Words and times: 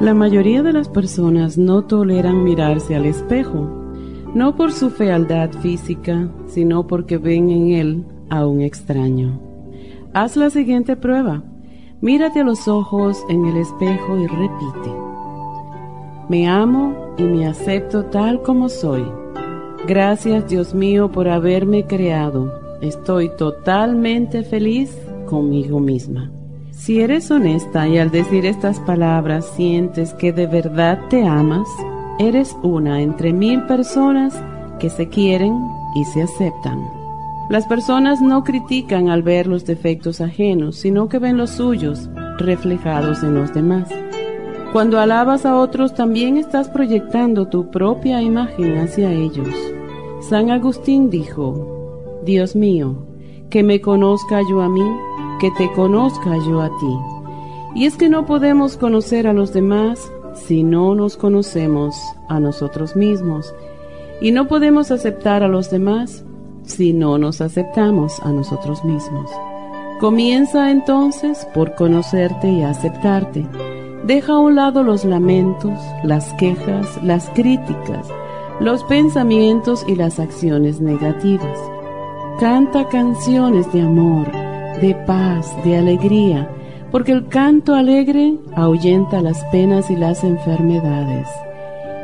La 0.00 0.14
mayoría 0.14 0.62
de 0.62 0.72
las 0.72 0.88
personas 0.88 1.58
no 1.58 1.82
toleran 1.82 2.42
mirarse 2.42 2.96
al 2.96 3.04
espejo, 3.04 3.68
no 4.34 4.56
por 4.56 4.72
su 4.72 4.88
fealdad 4.88 5.50
física, 5.60 6.26
sino 6.46 6.86
porque 6.86 7.18
ven 7.18 7.50
en 7.50 7.72
él 7.72 8.04
a 8.30 8.46
un 8.46 8.62
extraño. 8.62 9.38
Haz 10.14 10.38
la 10.38 10.48
siguiente 10.48 10.96
prueba. 10.96 11.42
Mírate 12.00 12.40
a 12.40 12.44
los 12.44 12.66
ojos 12.66 13.22
en 13.28 13.44
el 13.44 13.58
espejo 13.58 14.16
y 14.16 14.26
repite. 14.26 14.90
Me 16.30 16.48
amo 16.48 17.14
y 17.18 17.24
me 17.24 17.46
acepto 17.46 18.06
tal 18.06 18.40
como 18.40 18.70
soy. 18.70 19.04
Gracias 19.86 20.48
Dios 20.48 20.72
mío 20.72 21.12
por 21.12 21.28
haberme 21.28 21.86
creado. 21.86 22.50
Estoy 22.80 23.30
totalmente 23.36 24.44
feliz 24.44 24.96
conmigo 25.26 25.78
misma. 25.78 26.30
Si 26.80 27.02
eres 27.02 27.30
honesta 27.30 27.86
y 27.86 27.98
al 27.98 28.10
decir 28.10 28.46
estas 28.46 28.80
palabras 28.80 29.44
sientes 29.54 30.14
que 30.14 30.32
de 30.32 30.46
verdad 30.46 30.98
te 31.10 31.26
amas, 31.26 31.68
eres 32.18 32.56
una 32.62 33.02
entre 33.02 33.34
mil 33.34 33.66
personas 33.66 34.34
que 34.78 34.88
se 34.88 35.06
quieren 35.10 35.60
y 35.94 36.06
se 36.06 36.22
aceptan. 36.22 36.82
Las 37.50 37.66
personas 37.66 38.22
no 38.22 38.44
critican 38.44 39.10
al 39.10 39.22
ver 39.22 39.46
los 39.46 39.66
defectos 39.66 40.22
ajenos, 40.22 40.76
sino 40.76 41.10
que 41.10 41.18
ven 41.18 41.36
los 41.36 41.50
suyos 41.50 42.08
reflejados 42.38 43.22
en 43.22 43.34
los 43.34 43.52
demás. 43.52 43.86
Cuando 44.72 44.98
alabas 44.98 45.44
a 45.44 45.56
otros 45.56 45.92
también 45.92 46.38
estás 46.38 46.70
proyectando 46.70 47.48
tu 47.48 47.70
propia 47.70 48.22
imagen 48.22 48.78
hacia 48.78 49.12
ellos. 49.12 49.54
San 50.22 50.50
Agustín 50.50 51.10
dijo, 51.10 52.22
Dios 52.24 52.56
mío, 52.56 53.06
que 53.50 53.62
me 53.62 53.82
conozca 53.82 54.40
yo 54.48 54.62
a 54.62 54.70
mí 54.70 55.09
que 55.40 55.50
te 55.52 55.72
conozca 55.72 56.36
yo 56.46 56.60
a 56.60 56.68
ti. 56.68 56.98
Y 57.74 57.86
es 57.86 57.96
que 57.96 58.08
no 58.08 58.26
podemos 58.26 58.76
conocer 58.76 59.26
a 59.26 59.32
los 59.32 59.52
demás 59.52 60.12
si 60.34 60.62
no 60.62 60.94
nos 60.94 61.16
conocemos 61.16 61.96
a 62.28 62.38
nosotros 62.38 62.94
mismos. 62.94 63.54
Y 64.20 64.32
no 64.32 64.46
podemos 64.46 64.90
aceptar 64.90 65.42
a 65.42 65.48
los 65.48 65.70
demás 65.70 66.24
si 66.64 66.92
no 66.92 67.16
nos 67.16 67.40
aceptamos 67.40 68.20
a 68.20 68.30
nosotros 68.30 68.84
mismos. 68.84 69.30
Comienza 69.98 70.70
entonces 70.70 71.46
por 71.54 71.74
conocerte 71.74 72.48
y 72.48 72.62
aceptarte. 72.62 73.46
Deja 74.04 74.34
a 74.34 74.38
un 74.38 74.56
lado 74.56 74.82
los 74.82 75.04
lamentos, 75.04 75.78
las 76.04 76.32
quejas, 76.34 77.02
las 77.02 77.28
críticas, 77.30 78.06
los 78.60 78.84
pensamientos 78.84 79.84
y 79.88 79.94
las 79.94 80.18
acciones 80.18 80.80
negativas. 80.80 81.58
Canta 82.38 82.88
canciones 82.88 83.70
de 83.72 83.82
amor 83.82 84.49
de 84.80 84.94
paz, 85.06 85.54
de 85.64 85.76
alegría, 85.76 86.48
porque 86.90 87.12
el 87.12 87.28
canto 87.28 87.74
alegre 87.74 88.36
ahuyenta 88.56 89.20
las 89.20 89.44
penas 89.46 89.90
y 89.90 89.96
las 89.96 90.24
enfermedades. 90.24 91.28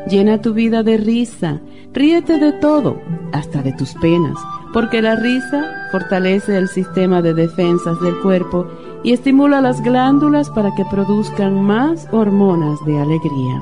Llena 0.09 0.41
tu 0.41 0.55
vida 0.55 0.83
de 0.83 0.99
risa, 0.99 1.61
ríete 1.93 2.39
de 2.39 2.53
todo, 2.53 3.01
hasta 3.33 3.63
de 3.63 3.73
tus 3.73 3.95
penas, 3.95 4.39
porque 4.73 5.03
la 5.03 5.17
risa 5.17 5.65
fortalece 5.91 6.57
el 6.57 6.69
sistema 6.69 7.23
de 7.23 7.35
defensas 7.35 8.01
del 8.01 8.17
cuerpo 8.21 8.67
y 9.03 9.13
estimula 9.13 9.61
las 9.61 9.83
glándulas 9.83 10.51
para 10.51 10.75
que 10.75 10.85
produzcan 10.85 11.61
más 11.63 12.07
hormonas 12.13 12.79
de 12.87 12.99
alegría. 12.99 13.61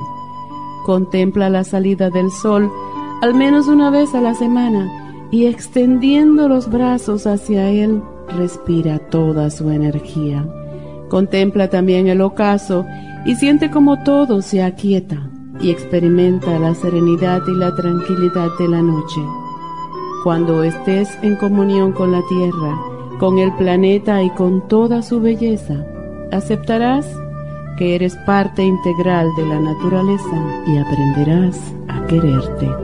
Contempla 0.85 1.49
la 1.49 1.65
salida 1.65 2.11
del 2.11 2.31
sol 2.31 2.71
al 3.23 3.33
menos 3.33 3.69
una 3.69 3.89
vez 3.89 4.15
a 4.15 4.21
la 4.21 4.35
semana 4.35 5.27
y 5.31 5.47
extendiendo 5.47 6.47
los 6.47 6.71
brazos 6.71 7.27
hacia 7.27 7.71
él, 7.71 8.03
respira 8.29 8.99
toda 8.99 9.51
su 9.51 9.71
energía. 9.71 10.47
Contempla 11.09 11.69
también 11.69 12.09
el 12.09 12.21
ocaso 12.21 12.85
y 13.25 13.37
siente 13.37 13.71
como 13.71 14.03
todo 14.03 14.43
se 14.43 14.63
aquieta 14.63 15.31
y 15.61 15.71
experimenta 15.71 16.59
la 16.59 16.75
serenidad 16.75 17.43
y 17.47 17.53
la 17.53 17.75
tranquilidad 17.75 18.49
de 18.59 18.69
la 18.69 18.83
noche. 18.83 19.21
Cuando 20.23 20.65
estés 20.65 21.09
en 21.23 21.37
comunión 21.37 21.93
con 21.93 22.13
la 22.13 22.23
tierra, 22.29 22.79
con 23.19 23.39
el 23.39 23.53
planeta 23.55 24.23
y 24.23 24.31
con 24.31 24.67
toda 24.69 25.03
su 25.03 25.21
belleza, 25.21 25.85
aceptarás 26.33 27.07
que 27.77 27.95
eres 27.95 28.17
parte 28.27 28.63
integral 28.63 29.29
de 29.37 29.47
la 29.47 29.61
naturaleza 29.61 30.65
y 30.67 30.79
aprenderás 30.79 31.61
a 31.89 32.07
quererte. 32.07 32.84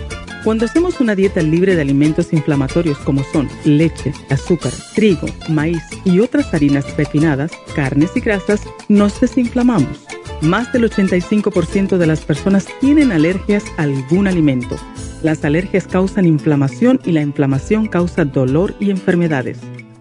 cuando 0.44 0.66
hacemos 0.66 1.00
una 1.00 1.16
dieta 1.16 1.42
libre 1.42 1.76
de 1.76 1.82
alimentos 1.82 2.34
inflamatorios 2.34 2.98
como 3.00 3.24
son 3.24 3.48
leche, 3.64 4.14
azúcar, 4.30 4.74
trigo, 4.94 5.28
maíz 5.50 5.82
y 6.04 6.20
otras 6.20 6.54
harinas 6.54 6.86
refinadas, 6.98 7.52
carnes 7.76 8.12
y 8.16 8.20
grasas, 8.20 8.62
nos 8.90 9.20
desinflamamos. 9.22 10.06
Más 10.42 10.74
del 10.74 10.90
85% 10.90 11.98
de 11.98 12.06
las 12.06 12.22
personas 12.22 12.68
tienen 12.82 13.14
alergias 13.14 13.64
a 13.78 13.84
algún 13.84 14.28
alimento. 14.28 14.76
Las 15.22 15.46
alergias 15.46 15.88
causan 15.88 16.26
inflamación 16.26 17.00
y 17.06 17.14
la 17.14 17.22
inflamación 17.22 17.88
causa 17.88 18.26
dolor 18.26 18.76
y 18.82 18.92
enfermedades. 18.92 19.60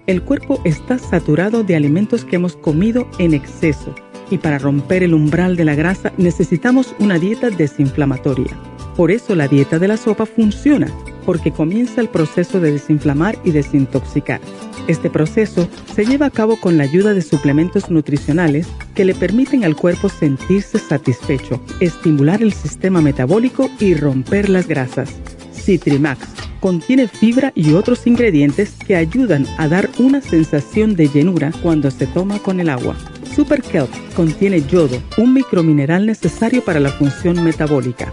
El 0.08 0.22
cuerpo 0.22 0.60
está 0.64 0.98
saturado 0.98 1.62
de 1.62 1.76
alimentos 1.76 2.24
que 2.24 2.36
hemos 2.36 2.56
comido 2.56 3.08
en 3.18 3.34
exceso 3.34 3.94
y 4.30 4.38
para 4.38 4.58
romper 4.58 5.04
el 5.04 5.14
umbral 5.14 5.56
de 5.56 5.64
la 5.64 5.76
grasa 5.76 6.12
necesitamos 6.16 6.94
una 6.98 7.18
dieta 7.18 7.50
desinflamatoria. 7.50 8.71
Por 8.96 9.10
eso 9.10 9.34
la 9.34 9.48
dieta 9.48 9.78
de 9.78 9.88
la 9.88 9.96
sopa 9.96 10.26
funciona, 10.26 10.88
porque 11.24 11.50
comienza 11.50 12.00
el 12.00 12.08
proceso 12.08 12.60
de 12.60 12.72
desinflamar 12.72 13.38
y 13.44 13.52
desintoxicar. 13.52 14.40
Este 14.88 15.08
proceso 15.08 15.68
se 15.94 16.04
lleva 16.04 16.26
a 16.26 16.30
cabo 16.30 16.58
con 16.60 16.76
la 16.76 16.84
ayuda 16.84 17.14
de 17.14 17.22
suplementos 17.22 17.90
nutricionales 17.90 18.66
que 18.94 19.04
le 19.04 19.14
permiten 19.14 19.64
al 19.64 19.76
cuerpo 19.76 20.08
sentirse 20.08 20.78
satisfecho, 20.78 21.60
estimular 21.80 22.42
el 22.42 22.52
sistema 22.52 23.00
metabólico 23.00 23.70
y 23.78 23.94
romper 23.94 24.48
las 24.48 24.66
grasas. 24.66 25.10
Citrimax 25.54 26.26
contiene 26.60 27.08
fibra 27.08 27.52
y 27.54 27.74
otros 27.74 28.06
ingredientes 28.06 28.72
que 28.86 28.96
ayudan 28.96 29.46
a 29.58 29.68
dar 29.68 29.88
una 29.98 30.20
sensación 30.20 30.96
de 30.96 31.08
llenura 31.08 31.52
cuando 31.62 31.90
se 31.90 32.06
toma 32.06 32.38
con 32.40 32.60
el 32.60 32.68
agua. 32.68 32.96
Super 33.34 33.62
Kelp 33.62 33.90
contiene 34.14 34.62
yodo, 34.62 35.00
un 35.16 35.32
micromineral 35.32 36.06
necesario 36.06 36.62
para 36.62 36.80
la 36.80 36.90
función 36.90 37.42
metabólica. 37.42 38.12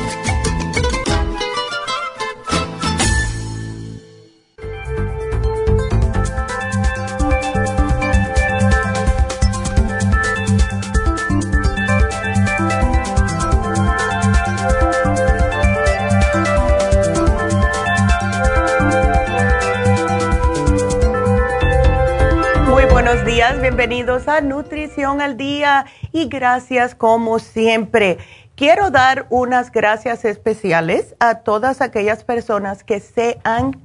Bienvenidos 23.81 24.27
a 24.27 24.41
Nutrición 24.41 25.21
al 25.21 25.37
Día 25.37 25.87
y 26.11 26.27
gracias 26.27 26.93
como 26.93 27.39
siempre. 27.39 28.19
Quiero 28.53 28.91
dar 28.91 29.25
unas 29.31 29.71
gracias 29.71 30.23
especiales 30.23 31.15
a 31.19 31.39
todas 31.39 31.81
aquellas 31.81 32.23
personas 32.23 32.83
que 32.83 32.99
se 32.99 33.39
han 33.43 33.81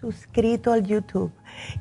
suscrito 0.00 0.72
al 0.72 0.84
YouTube. 0.84 1.30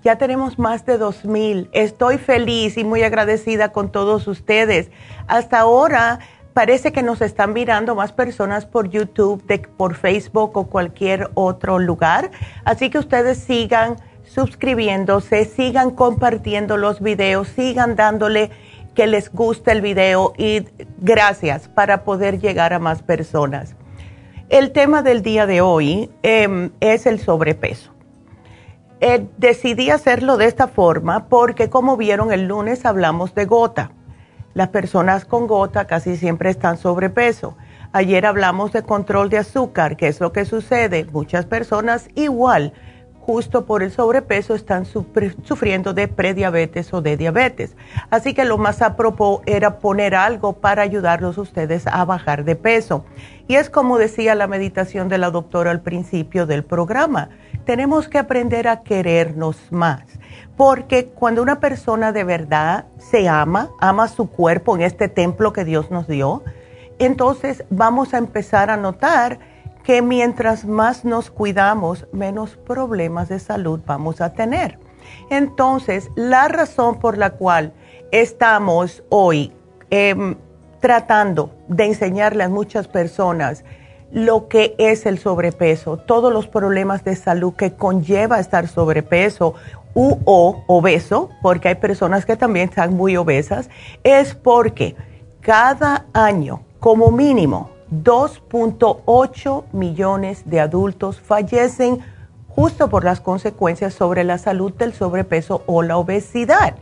Ya 0.04 0.18
tenemos 0.18 0.60
más 0.60 0.86
de 0.86 1.00
2.000. 1.00 1.70
Estoy 1.72 2.18
feliz 2.18 2.78
y 2.78 2.84
muy 2.84 3.02
agradecida 3.02 3.72
con 3.72 3.94
todos 3.94 4.28
ustedes. 4.28 4.92
Hasta 5.28 5.60
ahora 5.60 6.20
parece 6.54 6.92
que 6.92 7.02
nos 7.02 7.22
están 7.22 7.54
mirando 7.54 7.96
más 7.96 8.12
personas 8.12 8.66
por 8.66 8.90
YouTube, 8.90 9.42
por 9.78 9.96
Facebook 9.96 10.58
o 10.58 10.68
cualquier 10.68 11.32
otro 11.36 11.80
lugar. 11.80 12.30
Así 12.66 12.90
que 12.90 13.00
ustedes 13.00 13.38
sigan 13.38 13.96
suscribiéndose, 14.34 15.46
sigan 15.46 15.92
compartiendo 15.92 16.78
los 16.78 17.02
videos, 17.02 17.50
sigan 17.50 17.96
dándole 17.96 18.50
que 18.96 19.08
les 19.08 19.32
guste 19.32 19.72
el 19.72 19.82
video 19.82 20.34
y 20.38 20.66
gracias 21.00 21.68
para 21.68 22.04
poder 22.04 22.40
llegar 22.40 22.74
a 22.74 22.80
más 22.80 23.02
personas. 23.02 23.76
El 24.50 24.72
tema 24.72 25.02
del 25.02 25.22
día 25.22 25.46
de 25.46 25.62
hoy 25.62 26.10
em, 26.24 26.72
es 26.80 27.06
el 27.06 27.20
sobrepeso. 27.20 27.92
Eh, 29.00 29.28
decidí 29.38 29.90
hacerlo 29.90 30.38
de 30.38 30.46
esta 30.46 30.68
forma 30.68 31.28
porque 31.28 31.70
como 31.70 31.98
vieron 31.98 32.32
el 32.32 32.48
lunes 32.48 32.86
hablamos 32.86 33.34
de 33.34 33.46
gota. 33.46 33.92
Las 34.54 34.68
personas 34.70 35.26
con 35.26 35.48
gota 35.48 35.86
casi 35.86 36.18
siempre 36.18 36.50
están 36.50 36.78
sobrepeso. 36.78 37.58
Ayer 37.94 38.26
hablamos 38.26 38.72
de 38.74 38.84
control 38.84 39.30
de 39.30 39.40
azúcar, 39.40 39.98
que 39.98 40.08
es 40.08 40.20
lo 40.20 40.32
que 40.32 40.46
sucede. 40.46 41.06
Muchas 41.06 41.46
personas 41.46 42.10
igual 42.16 42.74
justo 43.22 43.66
por 43.66 43.84
el 43.84 43.92
sobrepeso 43.92 44.56
están 44.56 44.86
sufriendo 44.86 45.94
de 45.94 46.08
prediabetes 46.08 46.94
o 46.94 47.02
de 47.02 47.18
diabetes. 47.18 47.76
Así 48.10 48.34
que 48.34 48.46
lo 48.46 48.58
más 48.58 48.82
a 48.82 48.96
propósito 48.98 49.44
era 49.46 49.78
poner 49.78 50.16
algo 50.16 50.54
para 50.54 50.82
ayudarlos 50.82 51.38
ustedes 51.38 51.86
a 51.88 52.04
bajar 52.06 52.44
de 52.44 52.56
peso. 52.56 53.06
Y 53.48 53.56
es 53.56 53.70
como 53.70 53.98
decía 53.98 54.34
la 54.36 54.48
meditación 54.48 55.10
de 55.10 55.18
la 55.18 55.30
doctora 55.30 55.72
al 55.72 55.82
principio 55.82 56.46
del 56.46 56.64
programa, 56.64 57.30
tenemos 57.66 58.08
que 58.08 58.18
aprender 58.18 58.68
a 58.68 58.82
querernos 58.82 59.58
más. 59.72 60.02
Porque 60.58 61.06
cuando 61.06 61.42
una 61.42 61.60
persona 61.60 62.12
de 62.12 62.24
verdad 62.24 62.86
se 62.98 63.30
ama, 63.30 63.70
ama 63.80 64.08
su 64.08 64.30
cuerpo 64.30 64.76
en 64.76 64.82
este 64.82 65.08
templo 65.08 65.54
que 65.54 65.66
Dios 65.66 65.92
nos 65.92 66.08
dio, 66.08 66.44
entonces 67.00 67.64
vamos 67.70 68.14
a 68.14 68.18
empezar 68.18 68.70
a 68.70 68.78
notar 68.78 69.40
que 69.84 70.02
mientras 70.02 70.66
más 70.66 71.06
nos 71.06 71.32
cuidamos, 71.32 72.08
menos 72.12 72.58
problemas 72.58 73.30
de 73.30 73.40
salud 73.40 73.80
vamos 73.86 74.22
a 74.22 74.34
tener. 74.34 74.78
Entonces, 75.30 76.10
la 76.16 76.48
razón 76.48 77.00
por 77.00 77.18
la 77.18 77.32
cual 77.32 77.74
estamos 78.12 79.04
hoy 79.10 79.52
em, 79.90 80.36
tratando 80.80 81.52
de 81.68 81.86
enseñarle 81.86 82.44
a 82.44 82.50
muchas 82.50 82.88
personas 82.88 83.64
lo 84.12 84.50
que 84.50 84.76
es 84.78 85.06
el 85.06 85.20
sobrepeso, 85.20 85.98
todos 85.98 86.34
los 86.34 86.48
problemas 86.48 87.04
de 87.06 87.16
salud 87.16 87.54
que 87.54 87.74
conlleva 87.74 88.40
estar 88.40 88.68
sobrepeso 88.68 89.56
u 89.94 90.18
o 90.26 90.64
obeso, 90.68 91.30
porque 91.42 91.70
hay 91.70 91.76
personas 91.76 92.26
que 92.26 92.36
también 92.36 92.70
están 92.70 92.94
muy 92.94 93.16
obesas, 93.16 93.70
es 94.04 94.36
porque 94.36 94.96
cada 95.40 96.06
año, 96.14 96.62
como 96.80 97.12
mínimo, 97.12 97.70
2.8 97.92 99.66
millones 99.74 100.44
de 100.46 100.60
adultos 100.62 101.20
fallecen 101.20 102.00
justo 102.48 102.90
por 102.90 103.04
las 103.04 103.20
consecuencias 103.22 103.94
sobre 103.94 104.24
la 104.24 104.38
salud 104.38 104.74
del 104.74 104.94
sobrepeso 104.94 105.64
o 105.66 105.84
la 105.84 105.98
obesidad. 105.98 106.76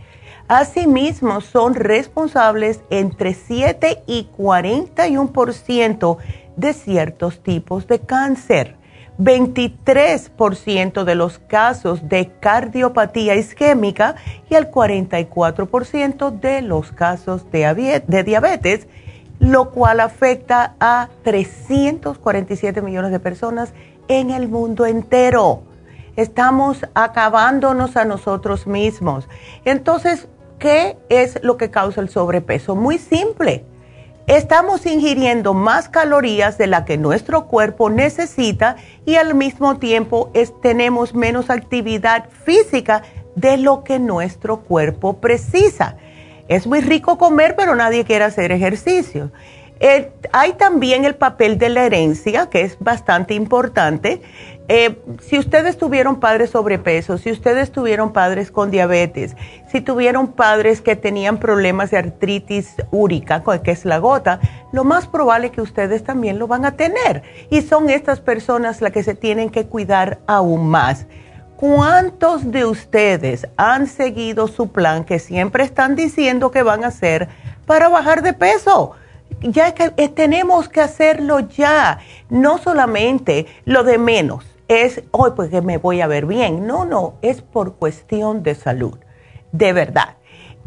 Asimismo, 0.47 1.41
son 1.41 1.75
responsables 1.75 2.81
entre 2.89 3.33
7 3.33 4.03
y 4.07 4.29
41% 4.37 6.17
de 6.55 6.73
ciertos 6.73 7.43
tipos 7.43 7.87
de 7.87 7.99
cáncer. 7.99 8.75
23% 9.19 11.03
de 11.03 11.15
los 11.15 11.39
casos 11.39 12.07
de 12.07 12.31
cardiopatía 12.39 13.35
isquémica 13.35 14.15
y 14.49 14.55
el 14.55 14.71
44% 14.71 16.39
de 16.39 16.61
los 16.61 16.93
casos 16.93 17.45
de 17.51 18.23
diabetes 18.23 18.87
lo 19.39 19.71
cual 19.71 19.99
afecta 19.99 20.75
a 20.79 21.09
347 21.23 22.81
millones 22.81 23.11
de 23.11 23.19
personas 23.19 23.73
en 24.07 24.31
el 24.31 24.47
mundo 24.47 24.85
entero. 24.85 25.63
Estamos 26.15 26.85
acabándonos 26.93 27.95
a 27.95 28.05
nosotros 28.05 28.67
mismos. 28.67 29.29
Entonces, 29.63 30.27
¿qué 30.57 30.97
es 31.07 31.39
lo 31.43 31.57
que 31.57 31.71
causa 31.71 32.01
el 32.01 32.09
sobrepeso? 32.09 32.75
Muy 32.75 32.97
simple. 32.97 33.65
Estamos 34.27 34.85
ingiriendo 34.85 35.53
más 35.55 35.89
calorías 35.89 36.57
de 36.57 36.67
la 36.67 36.85
que 36.85 36.97
nuestro 36.97 37.47
cuerpo 37.47 37.89
necesita 37.89 38.75
y 39.05 39.15
al 39.15 39.33
mismo 39.33 39.77
tiempo 39.77 40.31
tenemos 40.61 41.15
menos 41.15 41.49
actividad 41.49 42.29
física 42.43 43.01
de 43.35 43.57
lo 43.57 43.83
que 43.83 43.97
nuestro 43.97 44.59
cuerpo 44.59 45.19
precisa. 45.19 45.95
Es 46.49 46.65
muy 46.65 46.81
rico 46.81 47.19
comer, 47.19 47.55
pero 47.55 47.75
nadie 47.75 48.03
quiere 48.03 48.25
hacer 48.25 48.51
ejercicio. 48.51 49.31
Hay 50.33 50.53
también 50.53 51.05
el 51.05 51.15
papel 51.15 51.57
de 51.57 51.69
la 51.69 51.85
herencia, 51.85 52.49
que 52.49 52.61
es 52.61 52.77
bastante 52.79 53.35
importante. 53.35 54.21
Eh, 54.67 54.99
si 55.21 55.37
ustedes 55.37 55.77
tuvieron 55.77 56.19
padres 56.19 56.49
sobrepeso, 56.49 57.17
si 57.17 57.31
ustedes 57.31 57.71
tuvieron 57.71 58.11
padres 58.13 58.51
con 58.51 58.71
diabetes, 58.71 59.35
si 59.71 59.81
tuvieron 59.81 60.33
padres 60.33 60.81
que 60.81 60.95
tenían 60.95 61.39
problemas 61.39 61.91
de 61.91 61.97
artritis 61.97 62.75
úrica, 62.91 63.43
que 63.63 63.71
es 63.71 63.85
la 63.85 63.99
gota, 63.99 64.39
lo 64.71 64.83
más 64.83 65.07
probable 65.07 65.47
es 65.47 65.53
que 65.53 65.61
ustedes 65.61 66.03
también 66.03 66.39
lo 66.39 66.47
van 66.47 66.65
a 66.65 66.75
tener. 66.75 67.21
Y 67.51 67.61
son 67.61 67.89
estas 67.89 68.21
personas 68.21 68.81
las 68.81 68.91
que 68.91 69.03
se 69.03 69.13
tienen 69.15 69.49
que 69.49 69.67
cuidar 69.67 70.19
aún 70.27 70.67
más. 70.67 71.05
¿Cuántos 71.59 72.53
de 72.53 72.63
ustedes 72.63 73.45
han 73.57 73.87
seguido 73.87 74.47
su 74.47 74.71
plan 74.71 75.03
que 75.03 75.19
siempre 75.19 75.65
están 75.65 75.97
diciendo 75.97 76.51
que 76.51 76.63
van 76.63 76.85
a 76.85 76.87
hacer 76.87 77.27
para 77.65 77.89
bajar 77.89 78.21
de 78.21 78.31
peso? 78.31 78.93
Ya 79.41 79.73
que 79.73 79.91
eh, 79.97 80.07
tenemos 80.07 80.69
que 80.69 80.79
hacerlo 80.79 81.41
ya, 81.41 81.99
no 82.29 82.59
solamente 82.59 83.45
lo 83.65 83.83
de 83.83 83.97
menos, 83.97 84.45
es 84.69 85.03
hoy 85.11 85.31
pues 85.35 85.49
que 85.49 85.61
me 85.61 85.77
voy 85.77 85.99
a 85.99 86.07
ver 86.07 86.25
bien, 86.27 86.65
no, 86.65 86.85
no, 86.85 87.15
es 87.21 87.41
por 87.41 87.75
cuestión 87.75 88.41
de 88.41 88.55
salud, 88.55 88.97
de 89.51 89.73
verdad. 89.73 90.15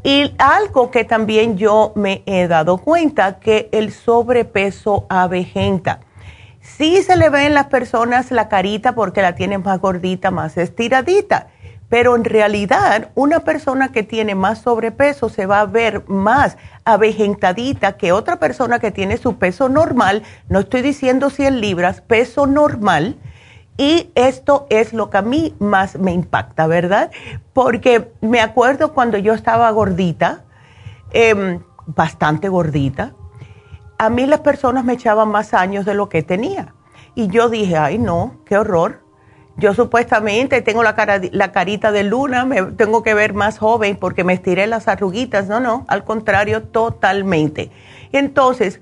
Y 0.05 0.35
algo 0.37 0.91
que 0.91 1.05
también 1.05 1.57
yo 1.57 1.93
me 1.95 2.23
he 2.27 2.49
dado 2.49 2.77
cuenta, 2.77 3.39
que 3.39 3.71
el 3.73 3.93
sobrepeso 3.93 5.07
avejenta 5.09 6.01
Sí 6.63 7.03
se 7.03 7.17
le 7.17 7.29
ve 7.29 7.47
en 7.47 7.55
las 7.55 7.67
personas 7.67 8.31
la 8.31 8.49
carita 8.49 8.95
porque 8.95 9.21
la 9.21 9.35
tienen 9.35 9.63
más 9.63 9.81
gordita, 9.81 10.31
más 10.31 10.57
estiradita, 10.57 11.49
pero 11.89 12.15
en 12.15 12.25
realidad 12.25 13.11
una 13.17 13.41
persona 13.41 13.91
que 13.91 14.05
tiene 14.05 14.37
más 14.37 14.63
sobrepeso 14.63 15.29
se 15.29 15.47
va 15.47 15.61
a 15.61 15.67
ver 15.67 16.05
más 16.09 16.57
avejentadita 16.85 17.97
que 17.97 18.13
otra 18.13 18.39
persona 18.39 18.79
que 18.79 18.93
tiene 18.93 19.17
su 19.17 19.39
peso 19.39 19.69
normal, 19.69 20.23
no 20.49 20.61
estoy 20.61 20.83
diciendo 20.83 21.31
100 21.31 21.61
libras, 21.61 22.01
peso 22.01 22.47
normal, 22.47 23.19
y 23.77 24.11
esto 24.15 24.67
es 24.71 24.93
lo 24.93 25.11
que 25.11 25.19
a 25.19 25.23
mí 25.23 25.57
más 25.59 25.99
me 25.99 26.13
impacta, 26.13 26.69
¿verdad? 26.69 27.11
Porque 27.53 28.13
me 28.21 28.41
acuerdo 28.41 28.93
cuando 28.93 29.19
yo 29.19 29.35
estaba 29.35 29.69
gordita, 29.73 30.45
em, 31.13 31.61
bastante 31.87 32.49
gordita, 32.49 33.15
a 34.03 34.11
mí 34.11 34.27
las 34.27 34.41
personas 34.41 34.85
me 34.85 34.95
echaban 34.95 35.29
más 35.29 35.55
años 35.55 35.85
de 35.85 35.95
lo 35.95 36.09
que 36.09 36.25
tenía. 36.25 36.75
Y 37.15 37.29
yo 37.29 37.49
dije, 37.49 37.77
ay 37.77 37.99
no, 37.99 38.41
qué 38.45 38.59
horror. 38.59 39.05
Yo 39.57 39.75
supuestamente 39.75 40.61
tengo 40.61 40.83
la, 40.83 40.97
cara, 40.97 41.21
la 41.31 41.53
carita 41.53 41.93
de 41.93 42.03
luna, 42.03 42.45
me 42.45 42.63
tengo 42.63 43.05
que 43.05 43.15
ver 43.15 43.33
más 43.33 43.59
joven 43.59 43.97
porque 43.97 44.25
me 44.25 44.33
estiré 44.33 44.67
las 44.67 44.89
arruguitas. 44.89 45.47
No, 45.47 45.61
no, 45.61 45.85
al 45.87 46.03
contrario, 46.03 46.65
totalmente. 46.65 47.71
Entonces, 48.11 48.81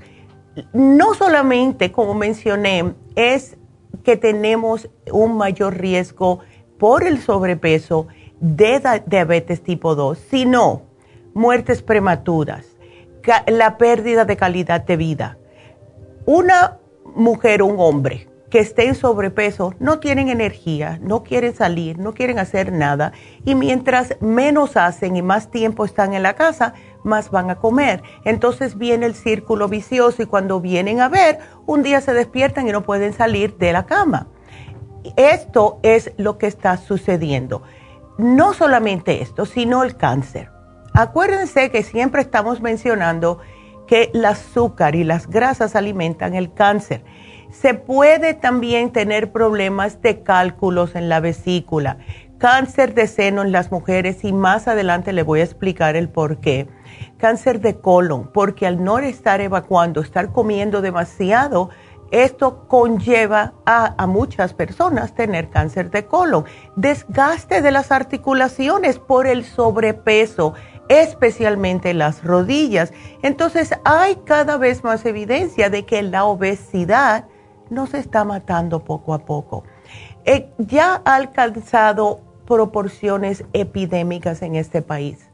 no 0.73 1.13
solamente, 1.13 1.93
como 1.93 2.15
mencioné, 2.15 2.95
es 3.15 3.59
que 4.03 4.17
tenemos 4.17 4.89
un 5.13 5.37
mayor 5.37 5.77
riesgo 5.77 6.41
por 6.79 7.05
el 7.05 7.21
sobrepeso 7.21 8.07
de 8.41 8.81
diabetes 9.05 9.63
tipo 9.63 9.95
2, 9.95 10.19
sino 10.31 10.81
muertes 11.35 11.83
prematuras, 11.83 12.65
la 13.47 13.79
pérdida 13.79 14.25
de 14.25 14.37
calidad 14.37 14.83
de 14.83 14.97
vida. 14.97 15.39
Una 16.27 16.79
mujer 17.15 17.63
o 17.63 17.67
un 17.67 17.77
hombre 17.79 18.29
que 18.51 18.59
esté 18.59 18.89
en 18.89 18.95
sobrepeso 18.95 19.75
no 19.79 20.01
tienen 20.01 20.29
energía, 20.29 20.99
no 21.01 21.23
quieren 21.23 21.55
salir, 21.55 21.99
no 21.99 22.13
quieren 22.13 22.39
hacer 22.39 22.73
nada 22.73 23.13
y 23.45 23.55
mientras 23.55 24.17
menos 24.21 24.77
hacen 24.77 25.17
y 25.17 25.23
más 25.23 25.51
tiempo 25.51 25.85
están 25.85 26.15
en 26.15 26.25
la 26.25 26.35
casa, 26.35 26.75
más 27.05 27.31
van 27.31 27.49
a 27.49 27.57
comer. 27.57 28.03
Entonces 28.25 28.77
viene 28.77 29.07
el 29.07 29.15
círculo 29.15 29.69
vicioso 29.69 30.23
y 30.23 30.27
cuando 30.27 30.61
vienen 30.61 31.01
a 31.01 31.09
ver, 31.09 31.39
un 31.67 31.83
día 31.83 32.01
se 32.01 32.13
despiertan 32.13 32.69
y 32.69 32.73
no 32.73 32.83
pueden 32.83 33.13
salir 33.13 33.57
de 33.57 33.73
la 33.73 33.87
cama. 33.87 34.27
Esto 35.17 35.79
es 35.83 36.13
lo 36.17 36.37
que 36.37 36.47
está 36.47 36.77
sucediendo. 36.77 37.63
No 38.19 38.53
solamente 38.53 39.23
esto, 39.23 39.47
sino 39.47 39.83
el 39.83 39.97
cáncer 39.97 40.51
Acuérdense 41.01 41.71
que 41.71 41.83
siempre 41.83 42.21
estamos 42.21 42.61
mencionando 42.61 43.39
que 43.87 44.11
el 44.13 44.23
azúcar 44.23 44.95
y 44.95 45.03
las 45.03 45.29
grasas 45.29 45.75
alimentan 45.75 46.35
el 46.35 46.53
cáncer. 46.53 47.05
Se 47.51 47.73
puede 47.73 48.35
también 48.35 48.93
tener 48.93 49.33
problemas 49.33 50.03
de 50.03 50.23
cálculos 50.23 50.95
en 50.95 51.09
la 51.09 51.21
vesícula, 51.21 51.97
cáncer 52.37 52.93
de 52.93 53.07
seno 53.07 53.41
en 53.41 53.51
las 53.51 53.73
mujeres 53.73 54.25
y 54.25 54.35
más 54.35 54.69
adelante 54.69 55.15
le 55.15 55.23
voy 55.23 55.41
a 55.41 55.45
explicar 55.45 55.97
el 55.97 56.11
por 56.11 56.37
qué. 56.41 56.69
Cáncer 57.17 57.63
de 57.63 57.81
colon, 57.81 58.31
porque 58.31 58.67
al 58.67 58.85
no 58.85 58.99
estar 58.99 59.41
evacuando, 59.41 60.03
estar 60.03 60.33
comiendo 60.33 60.83
demasiado, 60.83 61.71
esto 62.11 62.67
conlleva 62.67 63.53
a, 63.65 64.07
muchas 64.07 64.53
personas 64.53 65.15
tener 65.15 65.49
cáncer 65.49 65.91
de 65.91 66.07
colon. 66.07 66.45
Desgaste 66.75 67.63
de 67.63 67.71
las 67.71 67.93
articulaciones 67.93 68.99
por 68.99 69.29
el 69.29 69.45
sobrepeso, 69.45 70.55
especialmente 70.91 71.95
las 71.95 72.23
rodillas. 72.25 72.93
Entonces 73.23 73.71
hay 73.85 74.17
cada 74.25 74.59
vez 74.59 74.85
más 74.85 75.07
evidencia 75.07 75.71
de 75.71 75.87
que 75.87 76.03
la 76.03 76.25
obesidad 76.25 77.25
nos 77.71 77.95
está 77.95 78.25
matando 78.25 78.85
poco 78.85 79.15
a 79.15 79.21
poco. 79.21 79.65
Eh, 80.25 80.51
ya 80.59 81.01
ha 81.05 81.15
alcanzado 81.15 82.21
proporciones 82.45 83.45
epidémicas 83.53 84.43
en 84.43 84.57
este 84.57 84.83
país. 84.83 85.31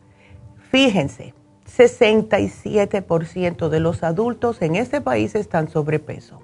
Fíjense, 0.70 1.32
67% 1.66 3.70
de 3.70 3.80
los 3.80 4.02
adultos 4.02 4.60
en 4.60 4.76
este 4.76 5.00
país 5.00 5.34
están 5.34 5.68
sobrepeso. 5.68 6.42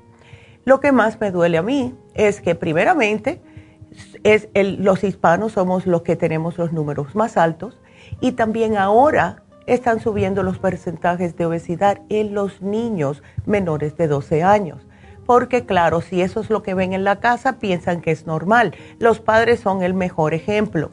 Lo 0.64 0.80
que 0.80 0.90
más 0.90 1.20
me 1.20 1.30
duele 1.30 1.58
a 1.58 1.62
mí 1.62 1.94
es 2.14 2.40
que 2.40 2.54
primeramente 2.54 3.42
es 4.22 4.48
los 4.54 5.04
hispanos 5.04 5.52
somos 5.52 5.86
los 5.86 6.00
que 6.00 6.16
tenemos 6.16 6.56
los 6.56 6.72
números 6.72 7.14
más 7.14 7.36
altos 7.36 7.78
y 8.22 8.32
también 8.32 8.78
ahora 8.78 9.42
están 9.66 10.00
subiendo 10.00 10.42
los 10.42 10.58
porcentajes 10.58 11.36
de 11.36 11.44
obesidad 11.44 12.00
en 12.08 12.34
los 12.34 12.62
niños 12.62 13.22
menores 13.44 13.96
de 13.96 14.06
12 14.06 14.44
años. 14.44 14.86
Porque 15.26 15.66
claro, 15.66 16.00
si 16.00 16.22
eso 16.22 16.40
es 16.40 16.48
lo 16.48 16.62
que 16.62 16.74
ven 16.74 16.92
en 16.92 17.04
la 17.04 17.20
casa, 17.20 17.58
piensan 17.58 18.00
que 18.00 18.12
es 18.12 18.26
normal. 18.26 18.74
Los 18.98 19.20
padres 19.20 19.60
son 19.60 19.82
el 19.82 19.92
mejor 19.92 20.34
ejemplo. 20.34 20.90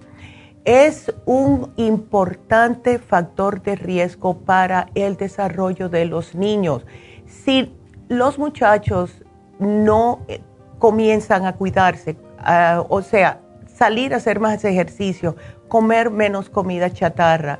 Es 0.66 1.14
un 1.26 1.72
importante 1.78 2.98
factor 2.98 3.62
de 3.62 3.76
riesgo 3.76 4.40
para 4.40 4.90
el 4.96 5.16
desarrollo 5.16 5.88
de 5.88 6.06
los 6.06 6.34
niños. 6.34 6.86
Si 7.28 7.76
los 8.08 8.40
muchachos 8.40 9.24
no 9.60 10.22
eh, 10.28 10.42
comienzan 10.80 11.46
a 11.46 11.56
cuidarse, 11.56 12.18
ah, 12.40 12.84
o 12.90 13.04
sea, 13.04 13.40
salir 13.80 14.14
a 14.14 14.18
hacer 14.18 14.40
más 14.40 14.66
ejercicio, 14.66 15.36
comer 15.70 16.10
menos 16.10 16.50
comida 16.50 16.92
chatarra, 16.92 17.60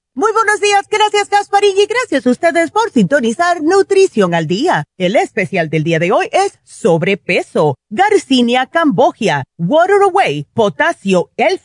Muy 0.13 0.33
buenos 0.33 0.59
días, 0.59 0.89
gracias 0.91 1.29
Gasparín 1.29 1.77
y 1.77 1.85
gracias 1.85 2.27
a 2.27 2.31
ustedes 2.31 2.69
por 2.71 2.91
sintonizar 2.91 3.63
Nutrición 3.63 4.33
al 4.33 4.45
Día. 4.45 4.83
El 4.97 5.15
especial 5.15 5.69
del 5.69 5.85
día 5.85 5.99
de 5.99 6.11
hoy 6.11 6.27
es 6.33 6.59
sobrepeso, 6.65 7.75
Garcinia 7.89 8.65
Cambogia, 8.65 9.45
Water 9.57 10.01
Away, 10.03 10.49
potasio, 10.53 11.31
el 11.37 11.61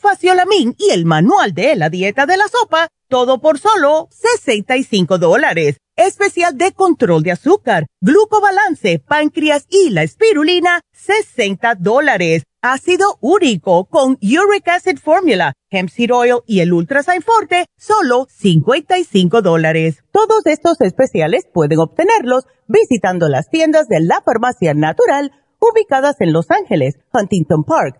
y 0.77 0.91
el 0.91 1.03
manual 1.03 1.53
de 1.53 1.75
la 1.75 1.89
dieta 1.89 2.25
de 2.25 2.37
la 2.37 2.47
sopa, 2.47 2.87
todo 3.07 3.39
por 3.39 3.59
solo 3.59 4.07
65 4.11 5.17
dólares. 5.17 5.77
Especial 5.95 6.57
de 6.57 6.73
control 6.73 7.23
de 7.23 7.31
azúcar, 7.31 7.87
glucobalance, 8.01 8.99
páncreas 8.99 9.65
y 9.69 9.89
la 9.89 10.03
espirulina, 10.03 10.81
60 10.93 11.75
dólares 11.75 12.43
ácido 12.61 13.17
úrico 13.21 13.85
con 13.85 14.17
Uric 14.21 14.67
Acid 14.67 14.97
Formula, 14.97 15.53
Hemp 15.69 15.89
Seed 15.89 16.13
Oil 16.13 16.39
y 16.45 16.59
el 16.59 16.73
Ultrasign 16.73 17.21
Forte, 17.21 17.65
solo 17.77 18.27
55 18.29 19.41
dólares. 19.41 20.03
Todos 20.11 20.45
estos 20.45 20.81
especiales 20.81 21.47
pueden 21.53 21.79
obtenerlos 21.79 22.45
visitando 22.67 23.29
las 23.29 23.49
tiendas 23.49 23.87
de 23.87 24.01
la 24.01 24.21
farmacia 24.21 24.73
natural 24.73 25.31
ubicadas 25.59 26.19
en 26.19 26.33
Los 26.33 26.51
Ángeles, 26.51 26.99
Huntington 27.13 27.63
Park, 27.63 27.99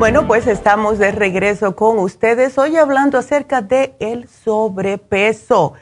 Bueno, 0.00 0.26
pues 0.26 0.46
estamos 0.46 0.98
de 0.98 1.12
regreso 1.12 1.76
con 1.76 1.98
ustedes 1.98 2.56
hoy 2.56 2.74
hablando 2.78 3.18
acerca 3.18 3.60
de 3.60 3.94
el 4.00 4.28
sobrepeso. 4.28 5.74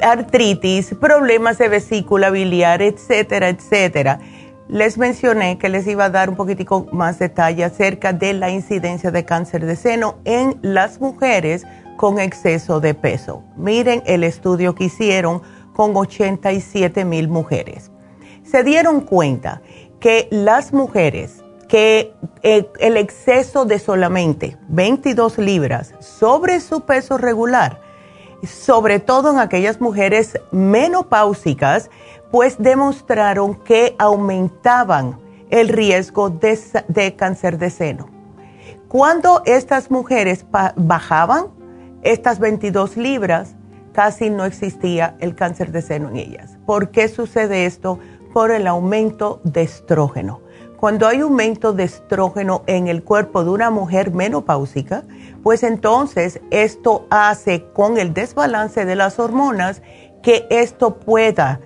artritis, 0.00 0.94
problemas 1.00 1.58
de 1.58 1.68
vesícula 1.68 2.30
biliar, 2.30 2.82
etcétera, 2.82 3.48
etcétera. 3.48 4.20
Les 4.68 4.98
mencioné 4.98 5.58
que 5.58 5.68
les 5.68 5.86
iba 5.86 6.06
a 6.06 6.10
dar 6.10 6.28
un 6.28 6.36
poquitico 6.36 6.88
más 6.90 7.20
detalle 7.20 7.62
acerca 7.62 8.12
de 8.12 8.32
la 8.32 8.50
incidencia 8.50 9.12
de 9.12 9.24
cáncer 9.24 9.64
de 9.64 9.76
seno 9.76 10.16
en 10.24 10.58
las 10.62 11.00
mujeres 11.00 11.64
con 11.96 12.18
exceso 12.18 12.80
de 12.80 12.94
peso. 12.94 13.44
Miren 13.56 14.02
el 14.06 14.24
estudio 14.24 14.74
que 14.74 14.84
hicieron 14.84 15.42
con 15.72 15.96
87 15.96 17.04
mil 17.04 17.28
mujeres. 17.28 17.92
Se 18.42 18.64
dieron 18.64 19.02
cuenta 19.02 19.62
que 20.00 20.26
las 20.30 20.72
mujeres 20.72 21.44
que 21.68 22.12
eh, 22.42 22.70
el 22.80 22.96
exceso 22.96 23.64
de 23.64 23.78
solamente 23.78 24.56
22 24.68 25.38
libras 25.38 25.94
sobre 26.00 26.60
su 26.60 26.82
peso 26.82 27.18
regular, 27.18 27.80
sobre 28.44 29.00
todo 29.00 29.32
en 29.32 29.38
aquellas 29.38 29.80
mujeres 29.80 30.38
menopáusicas, 30.52 31.90
pues 32.30 32.56
demostraron 32.58 33.54
que 33.54 33.94
aumentaban 33.98 35.18
el 35.50 35.68
riesgo 35.68 36.30
de, 36.30 36.58
de 36.88 37.16
cáncer 37.16 37.58
de 37.58 37.70
seno. 37.70 38.08
Cuando 38.88 39.42
estas 39.46 39.90
mujeres 39.90 40.46
bajaban 40.76 41.46
estas 42.02 42.38
22 42.38 42.96
libras, 42.96 43.56
casi 43.92 44.30
no 44.30 44.44
existía 44.44 45.16
el 45.20 45.34
cáncer 45.34 45.72
de 45.72 45.82
seno 45.82 46.08
en 46.08 46.16
ellas. 46.16 46.56
¿Por 46.66 46.90
qué 46.90 47.08
sucede 47.08 47.66
esto? 47.66 47.98
Por 48.32 48.50
el 48.50 48.66
aumento 48.66 49.40
de 49.44 49.62
estrógeno. 49.62 50.40
Cuando 50.76 51.06
hay 51.08 51.20
aumento 51.20 51.72
de 51.72 51.84
estrógeno 51.84 52.62
en 52.66 52.86
el 52.86 53.02
cuerpo 53.02 53.42
de 53.42 53.50
una 53.50 53.70
mujer 53.70 54.12
menopáusica, 54.12 55.04
pues 55.42 55.62
entonces 55.62 56.40
esto 56.50 57.06
hace 57.08 57.64
con 57.72 57.96
el 57.96 58.12
desbalance 58.12 58.84
de 58.84 58.94
las 58.94 59.18
hormonas 59.18 59.80
que 60.22 60.46
esto 60.50 60.96
pueda 60.98 61.60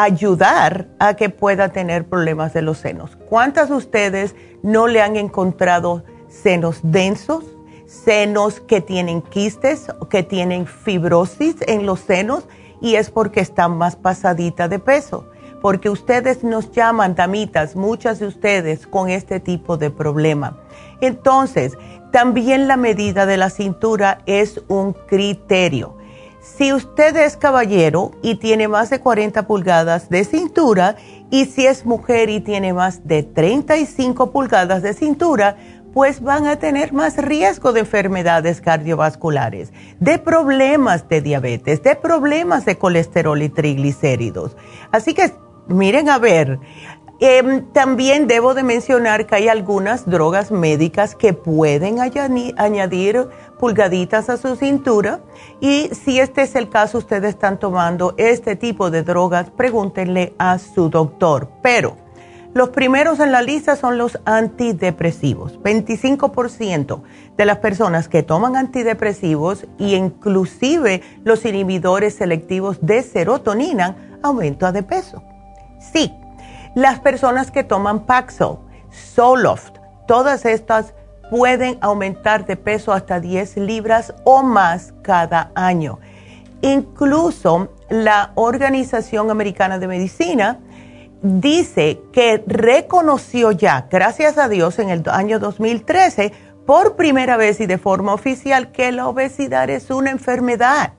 ayudar 0.00 0.88
a 0.98 1.14
que 1.14 1.28
pueda 1.28 1.70
tener 1.70 2.08
problemas 2.08 2.54
de 2.54 2.62
los 2.62 2.78
senos. 2.78 3.16
¿Cuántas 3.28 3.68
de 3.68 3.74
ustedes 3.74 4.34
no 4.62 4.86
le 4.86 5.02
han 5.02 5.16
encontrado 5.16 6.04
senos 6.28 6.80
densos? 6.82 7.44
senos 7.88 8.60
que 8.60 8.82
tienen 8.82 9.22
quistes, 9.22 9.86
que 10.10 10.22
tienen 10.22 10.66
fibrosis 10.66 11.56
en 11.66 11.86
los 11.86 12.00
senos 12.00 12.44
y 12.82 12.96
es 12.96 13.10
porque 13.10 13.40
están 13.40 13.78
más 13.78 13.96
pasadita 13.96 14.68
de 14.68 14.78
peso. 14.78 15.24
Porque 15.62 15.90
ustedes 15.90 16.44
nos 16.44 16.70
llaman 16.70 17.16
damitas, 17.16 17.74
muchas 17.74 18.20
de 18.20 18.26
ustedes 18.26 18.86
con 18.86 19.08
este 19.08 19.40
tipo 19.40 19.76
de 19.76 19.90
problema. 19.90 20.60
Entonces, 21.00 21.76
también 22.12 22.68
la 22.68 22.76
medida 22.76 23.26
de 23.26 23.38
la 23.38 23.50
cintura 23.50 24.20
es 24.26 24.60
un 24.68 24.92
criterio. 24.92 25.97
Si 26.56 26.72
usted 26.72 27.16
es 27.16 27.36
caballero 27.36 28.12
y 28.22 28.36
tiene 28.36 28.68
más 28.68 28.90
de 28.90 29.00
40 29.00 29.46
pulgadas 29.46 30.08
de 30.08 30.24
cintura, 30.24 30.96
y 31.30 31.44
si 31.44 31.66
es 31.66 31.84
mujer 31.84 32.30
y 32.30 32.40
tiene 32.40 32.72
más 32.72 33.06
de 33.06 33.22
35 33.22 34.32
pulgadas 34.32 34.82
de 34.82 34.94
cintura, 34.94 35.56
pues 35.92 36.20
van 36.20 36.46
a 36.46 36.56
tener 36.56 36.92
más 36.92 37.16
riesgo 37.16 37.72
de 37.72 37.80
enfermedades 37.80 38.60
cardiovasculares, 38.60 39.72
de 40.00 40.18
problemas 40.18 41.08
de 41.08 41.20
diabetes, 41.20 41.82
de 41.82 41.96
problemas 41.96 42.64
de 42.64 42.76
colesterol 42.76 43.40
y 43.42 43.48
triglicéridos. 43.48 44.56
Así 44.90 45.14
que 45.14 45.32
miren 45.68 46.08
a 46.08 46.18
ver, 46.18 46.58
em, 47.20 47.64
también 47.72 48.26
debo 48.26 48.54
de 48.54 48.62
mencionar 48.62 49.26
que 49.26 49.36
hay 49.36 49.48
algunas 49.48 50.08
drogas 50.08 50.50
médicas 50.50 51.14
que 51.14 51.32
pueden 51.32 51.98
añadir 52.00 53.28
pulgaditas 53.58 54.28
a 54.30 54.36
su 54.36 54.56
cintura 54.56 55.20
y 55.60 55.90
si 55.92 56.20
este 56.20 56.42
es 56.42 56.54
el 56.54 56.68
caso, 56.68 56.98
ustedes 56.98 57.30
están 57.30 57.58
tomando 57.58 58.14
este 58.16 58.56
tipo 58.56 58.90
de 58.90 59.02
drogas, 59.02 59.50
pregúntenle 59.50 60.34
a 60.38 60.58
su 60.58 60.88
doctor. 60.88 61.48
Pero 61.62 61.96
los 62.54 62.70
primeros 62.70 63.20
en 63.20 63.30
la 63.30 63.42
lista 63.42 63.76
son 63.76 63.98
los 63.98 64.18
antidepresivos. 64.24 65.60
25% 65.60 67.02
de 67.36 67.44
las 67.44 67.58
personas 67.58 68.08
que 68.08 68.22
toman 68.22 68.56
antidepresivos 68.56 69.64
e 69.78 69.94
inclusive 69.94 71.02
los 71.24 71.44
inhibidores 71.44 72.14
selectivos 72.14 72.78
de 72.80 73.02
serotonina 73.02 74.18
aumentan 74.22 74.74
de 74.74 74.82
peso. 74.82 75.22
Sí, 75.78 76.12
las 76.78 77.00
personas 77.00 77.50
que 77.50 77.64
toman 77.64 78.06
Paxil, 78.06 78.58
Zoloft, 78.92 79.72
todas 80.06 80.44
estas 80.44 80.94
pueden 81.28 81.76
aumentar 81.80 82.46
de 82.46 82.56
peso 82.56 82.92
hasta 82.92 83.18
10 83.18 83.56
libras 83.56 84.14
o 84.22 84.44
más 84.44 84.94
cada 85.02 85.50
año. 85.56 85.98
Incluso 86.60 87.74
la 87.90 88.30
Organización 88.36 89.28
Americana 89.28 89.80
de 89.80 89.88
Medicina 89.88 90.60
dice 91.20 92.00
que 92.12 92.44
reconoció 92.46 93.50
ya, 93.50 93.88
gracias 93.90 94.38
a 94.38 94.48
Dios, 94.48 94.78
en 94.78 94.90
el 94.90 95.02
año 95.10 95.40
2013, 95.40 96.32
por 96.64 96.94
primera 96.94 97.36
vez 97.36 97.58
y 97.60 97.66
de 97.66 97.78
forma 97.78 98.14
oficial, 98.14 98.70
que 98.70 98.92
la 98.92 99.08
obesidad 99.08 99.68
es 99.68 99.90
una 99.90 100.12
enfermedad. 100.12 100.92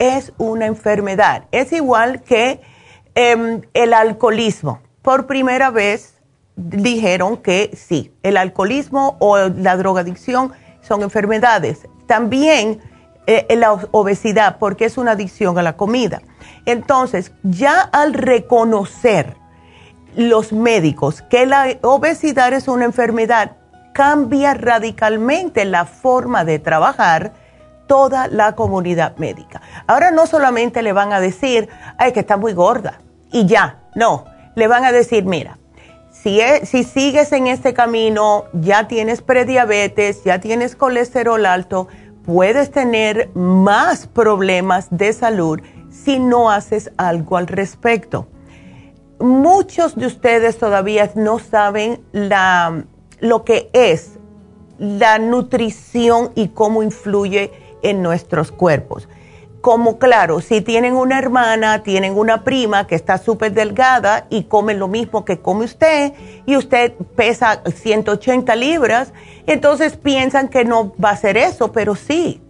Es 0.00 0.32
una 0.38 0.66
enfermedad. 0.66 1.44
Es 1.52 1.72
igual 1.72 2.22
que 2.22 2.60
em, 3.14 3.62
el 3.74 3.94
alcoholismo. 3.94 4.80
Por 5.04 5.26
primera 5.26 5.70
vez 5.70 6.14
dijeron 6.56 7.36
que 7.36 7.70
sí, 7.76 8.10
el 8.22 8.38
alcoholismo 8.38 9.18
o 9.20 9.36
la 9.36 9.76
drogadicción 9.76 10.52
son 10.80 11.02
enfermedades. 11.02 11.86
También 12.06 12.80
eh, 13.26 13.46
la 13.54 13.74
obesidad, 13.90 14.56
porque 14.58 14.86
es 14.86 14.96
una 14.96 15.10
adicción 15.10 15.58
a 15.58 15.62
la 15.62 15.76
comida. 15.76 16.22
Entonces, 16.64 17.32
ya 17.42 17.82
al 17.82 18.14
reconocer 18.14 19.36
los 20.16 20.54
médicos 20.54 21.20
que 21.20 21.44
la 21.44 21.76
obesidad 21.82 22.54
es 22.54 22.66
una 22.66 22.86
enfermedad, 22.86 23.58
cambia 23.92 24.54
radicalmente 24.54 25.66
la 25.66 25.84
forma 25.84 26.46
de 26.46 26.60
trabajar 26.60 27.34
toda 27.86 28.26
la 28.28 28.54
comunidad 28.54 29.18
médica. 29.18 29.60
Ahora 29.86 30.12
no 30.12 30.26
solamente 30.26 30.80
le 30.80 30.94
van 30.94 31.12
a 31.12 31.20
decir, 31.20 31.68
ay, 31.98 32.12
que 32.12 32.20
está 32.20 32.38
muy 32.38 32.54
gorda 32.54 33.00
y 33.30 33.44
ya, 33.44 33.80
no, 33.94 34.32
le 34.54 34.68
van 34.68 34.84
a 34.84 34.92
decir, 34.92 35.24
mira, 35.24 35.58
si, 36.10 36.40
si 36.64 36.84
sigues 36.84 37.32
en 37.32 37.46
este 37.46 37.74
camino, 37.74 38.44
ya 38.52 38.88
tienes 38.88 39.22
prediabetes, 39.22 40.24
ya 40.24 40.40
tienes 40.40 40.76
colesterol 40.76 41.44
alto, 41.46 41.88
puedes 42.24 42.70
tener 42.70 43.30
más 43.34 44.06
problemas 44.06 44.88
de 44.90 45.12
salud 45.12 45.60
si 45.90 46.18
no 46.18 46.50
haces 46.50 46.90
algo 46.96 47.36
al 47.36 47.46
respecto 47.46 48.28
muchos 49.18 49.96
de 49.96 50.06
ustedes 50.06 50.58
todavía 50.58 51.10
no 51.14 51.38
saben 51.38 52.02
la, 52.12 52.84
lo 53.20 53.44
que 53.44 53.70
es 53.72 54.18
la 54.78 55.18
nutrición 55.18 56.32
y 56.34 56.48
cómo 56.48 56.82
influye 56.82 57.52
en 57.82 58.02
nuestros 58.02 58.50
cuerpos. 58.50 59.08
Como 59.64 59.98
claro, 59.98 60.42
si 60.42 60.60
tienen 60.60 60.94
una 60.94 61.18
hermana, 61.18 61.82
tienen 61.82 62.18
una 62.18 62.44
prima 62.44 62.86
que 62.86 62.94
está 62.94 63.16
súper 63.16 63.54
delgada 63.54 64.26
y 64.28 64.42
come 64.42 64.74
lo 64.74 64.88
mismo 64.88 65.24
que 65.24 65.38
come 65.38 65.64
usted 65.64 66.12
y 66.44 66.58
usted 66.58 66.92
pesa 67.16 67.62
180 67.64 68.54
libras, 68.56 69.14
entonces 69.46 69.96
piensan 69.96 70.48
que 70.48 70.66
no 70.66 70.92
va 71.02 71.12
a 71.12 71.16
ser 71.16 71.38
eso, 71.38 71.72
pero 71.72 71.94
sí. 71.94 72.42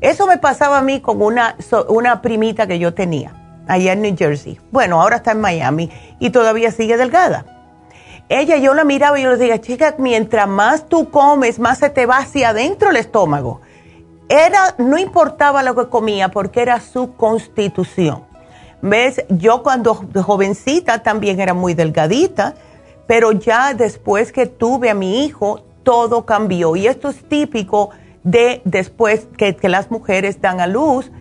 Eso 0.00 0.26
me 0.26 0.38
pasaba 0.38 0.78
a 0.78 0.82
mí 0.82 1.00
con 1.00 1.20
una, 1.20 1.56
una 1.88 2.22
primita 2.22 2.66
que 2.66 2.78
yo 2.78 2.94
tenía 2.94 3.34
allá 3.68 3.92
en 3.92 4.00
New 4.00 4.16
Jersey. 4.16 4.58
Bueno, 4.70 5.02
ahora 5.02 5.16
está 5.16 5.32
en 5.32 5.42
Miami 5.42 5.90
y 6.20 6.30
todavía 6.30 6.70
sigue 6.70 6.96
delgada. 6.96 7.44
Ella, 8.30 8.56
yo 8.56 8.72
la 8.72 8.84
miraba 8.84 9.20
y 9.20 9.24
yo 9.24 9.30
le 9.30 9.36
decía, 9.36 9.60
chica, 9.60 9.94
mientras 9.98 10.48
más 10.48 10.88
tú 10.88 11.10
comes, 11.10 11.58
más 11.58 11.80
se 11.80 11.90
te 11.90 12.06
va 12.06 12.16
hacia 12.16 12.48
adentro 12.48 12.88
el 12.88 12.96
estómago. 12.96 13.60
Era, 14.28 14.74
no 14.78 14.98
importaba 14.98 15.62
lo 15.62 15.74
que 15.76 15.88
comía 15.88 16.28
porque 16.30 16.62
era 16.62 16.80
su 16.80 17.14
constitución. 17.14 18.24
¿Ves? 18.82 19.24
Yo 19.28 19.62
cuando 19.62 19.94
jovencita 19.94 21.02
también 21.02 21.40
era 21.40 21.54
muy 21.54 21.74
delgadita, 21.74 22.54
pero 23.06 23.32
ya 23.32 23.72
después 23.72 24.32
que 24.32 24.46
tuve 24.46 24.90
a 24.90 24.94
mi 24.94 25.24
hijo, 25.24 25.62
todo 25.82 26.26
cambió. 26.26 26.74
Y 26.74 26.88
esto 26.88 27.08
es 27.08 27.28
típico 27.28 27.90
de 28.24 28.60
después 28.64 29.28
que, 29.36 29.56
las 29.68 29.90
mujeres 29.90 30.40
dan 30.40 30.60
a 30.60 30.66
luz, 30.66 31.12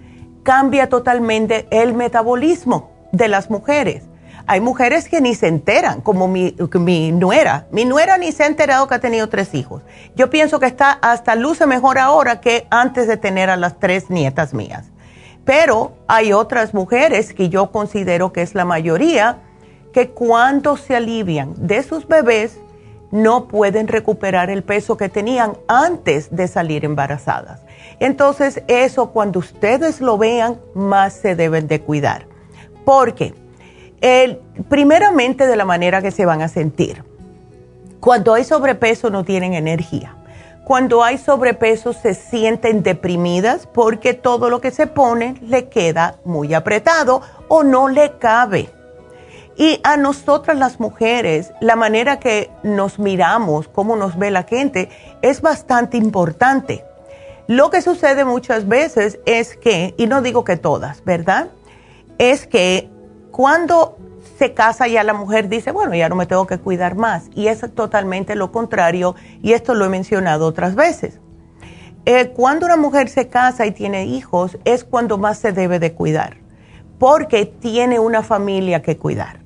cambia 0.42 0.90
totalmente 0.90 1.68
el 1.70 1.94
metabolismo 1.94 2.90
de 3.12 3.28
las 3.28 3.52
mujeres. 3.52 4.04
Hay 4.48 4.62
mujeres 4.62 5.10
que 5.10 5.22
ni 5.22 5.34
se 5.34 5.48
enteran, 5.48 6.02
como 6.02 6.28
mi, 6.28 6.56
mi, 6.80 7.12
nuera. 7.12 7.66
Mi 7.72 7.84
nuera 7.84 8.18
ni 8.18 8.32
se 8.32 8.44
ha 8.44 8.48
enterado 8.48 8.88
que 8.88 8.96
ha 8.96 9.00
tenido 9.00 9.28
tres 9.28 9.54
hijos. 9.56 9.82
Yo 10.16 10.30
pienso 10.30 10.60
que 10.60 10.68
está 10.68 10.92
hasta 10.92 11.36
luce 11.36 11.66
mejor 11.66 11.98
ahora 11.98 12.42
que 12.42 12.68
antes 12.70 13.08
de 13.08 13.18
tener 13.18 13.50
a 13.50 13.58
las 13.58 13.80
tres 13.80 14.10
nietas 14.10 14.54
mías. 14.54 14.86
Pero 15.46 15.94
hay 16.08 16.32
otras 16.32 16.74
mujeres 16.74 17.34
que 17.34 17.50
yo 17.50 17.72
considero 17.72 18.34
que 18.34 18.42
es 18.44 18.54
la 18.54 18.66
mayoría, 18.66 19.38
que 19.94 20.10
cuando 20.10 20.78
se 20.78 20.96
alivian 20.96 21.54
de 21.58 21.82
sus 21.82 22.08
bebés 22.08 22.60
no 23.12 23.48
pueden 23.48 23.88
recuperar 23.88 24.50
el 24.50 24.64
peso 24.64 24.98
que 24.98 25.10
tenían 25.10 25.58
antes 25.68 26.36
de 26.36 26.48
salir 26.48 26.86
embarazadas. 26.86 27.62
Entonces 28.00 28.62
eso 28.68 29.12
cuando 29.12 29.40
ustedes 29.40 30.02
lo 30.02 30.18
vean 30.18 30.60
más 30.74 31.14
se 31.14 31.36
deben 31.36 31.68
de 31.68 31.82
cuidar. 31.82 32.28
Porque 32.84 33.34
el, 34.06 34.40
primeramente 34.70 35.48
de 35.48 35.56
la 35.56 35.66
manera 35.66 36.02
que 36.02 36.12
se 36.12 36.26
van 36.26 36.42
a 36.42 36.48
sentir. 36.48 37.04
Cuando 38.00 38.34
hay 38.34 38.44
sobrepeso 38.44 39.10
no 39.10 39.24
tienen 39.24 39.54
energía 39.54 40.16
cuando 40.66 41.04
hay 41.04 41.20
sobrepeso 41.20 41.94
se 41.94 42.16
sienten 42.16 42.82
deprimidas 42.82 43.68
porque 43.68 44.16
todo 44.16 44.50
lo 44.50 44.62
que 44.62 44.72
se 44.72 44.88
pone 44.88 45.36
le 45.42 45.70
queda 45.70 46.16
muy 46.26 46.56
apretado 46.56 47.22
o 47.48 47.64
no 47.64 47.88
le 47.88 48.18
cabe. 48.18 48.72
Y 49.58 49.80
a 49.84 49.96
nosotras 49.96 50.58
las 50.58 50.80
mujeres, 50.80 51.54
la 51.62 51.76
manera 51.76 52.20
que 52.20 52.50
nos 52.64 52.98
miramos, 52.98 53.68
cómo 53.68 53.96
nos 53.96 54.18
ve 54.18 54.32
la 54.32 54.42
gente, 54.42 54.90
es 55.22 55.42
bastante 55.42 55.98
importante. 55.98 56.84
Lo 57.46 57.70
que 57.70 57.84
sucede 57.84 58.26
muchas 58.26 58.68
veces 58.68 59.20
es 59.28 59.56
que, 59.56 59.94
y 59.98 60.08
no 60.08 60.24
digo 60.24 60.44
que 60.44 60.58
todas, 60.58 61.06
¿verdad? 61.06 61.50
Es 62.18 62.48
que 62.48 62.90
cuando 63.36 63.98
se 64.40 64.54
casa 64.54 64.88
ya 64.88 65.04
la 65.04 65.14
mujer 65.14 65.50
dice, 65.50 65.74
bueno, 65.74 65.94
ya 65.94 66.08
no 66.08 66.16
me 66.16 66.26
tengo 66.26 66.48
que 66.48 66.58
cuidar 66.58 66.96
más. 66.96 67.26
Y 67.36 67.48
es 67.48 67.66
totalmente 67.76 68.34
lo 68.34 68.54
contrario, 68.54 69.14
y 69.42 69.52
esto 69.52 69.74
lo 69.74 69.84
he 69.84 69.90
mencionado 69.90 70.48
otras 70.48 70.76
veces. 70.76 71.20
Eh, 72.06 72.30
cuando 72.30 72.66
una 72.66 72.78
mujer 72.78 73.10
se 73.10 73.28
casa 73.28 73.66
y 73.66 73.72
tiene 73.72 74.06
hijos 74.06 74.58
es 74.64 74.86
cuando 74.86 75.18
más 75.18 75.38
se 75.38 75.52
debe 75.52 75.80
de 75.80 75.92
cuidar, 75.92 76.38
porque 76.98 77.46
tiene 77.46 78.00
una 78.00 78.24
familia 78.24 78.82
que 78.82 78.96
cuidar. 78.96 79.42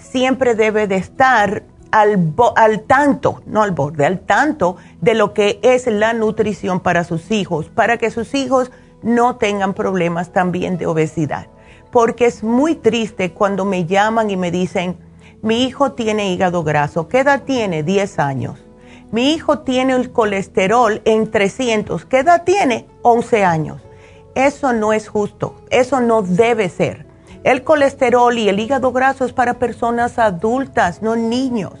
Siempre 0.00 0.56
debe 0.56 0.88
de 0.88 0.96
estar 0.96 1.62
al, 1.92 2.34
al 2.56 2.80
tanto, 2.80 3.42
no 3.46 3.62
al 3.62 3.70
borde, 3.70 4.06
al 4.06 4.18
tanto 4.18 4.76
de 5.00 5.14
lo 5.14 5.34
que 5.34 5.60
es 5.62 5.86
la 5.86 6.14
nutrición 6.14 6.80
para 6.80 7.04
sus 7.04 7.30
hijos, 7.30 7.68
para 7.68 7.96
que 7.96 8.10
sus 8.10 8.34
hijos 8.34 8.72
no 9.04 9.36
tengan 9.36 9.72
problemas 9.72 10.32
también 10.32 10.78
de 10.78 10.86
obesidad 10.86 11.46
porque 11.90 12.26
es 12.26 12.42
muy 12.42 12.74
triste 12.76 13.32
cuando 13.32 13.64
me 13.64 13.86
llaman 13.86 14.30
y 14.30 14.36
me 14.36 14.50
dicen, 14.50 14.96
mi 15.42 15.64
hijo 15.64 15.92
tiene 15.92 16.32
hígado 16.32 16.62
graso, 16.62 17.08
¿qué 17.08 17.20
edad 17.20 17.42
tiene? 17.44 17.82
10 17.82 18.18
años. 18.18 18.58
Mi 19.10 19.32
hijo 19.32 19.60
tiene 19.60 19.94
el 19.94 20.12
colesterol 20.12 21.02
en 21.04 21.30
300, 21.30 22.04
¿qué 22.04 22.18
edad 22.18 22.44
tiene? 22.44 22.86
11 23.02 23.44
años. 23.44 23.82
Eso 24.34 24.72
no 24.72 24.92
es 24.92 25.08
justo, 25.08 25.56
eso 25.70 26.00
no 26.00 26.22
debe 26.22 26.68
ser. 26.68 27.06
El 27.42 27.64
colesterol 27.64 28.36
y 28.38 28.48
el 28.48 28.60
hígado 28.60 28.92
graso 28.92 29.24
es 29.24 29.32
para 29.32 29.54
personas 29.54 30.18
adultas, 30.18 31.02
no 31.02 31.16
niños. 31.16 31.74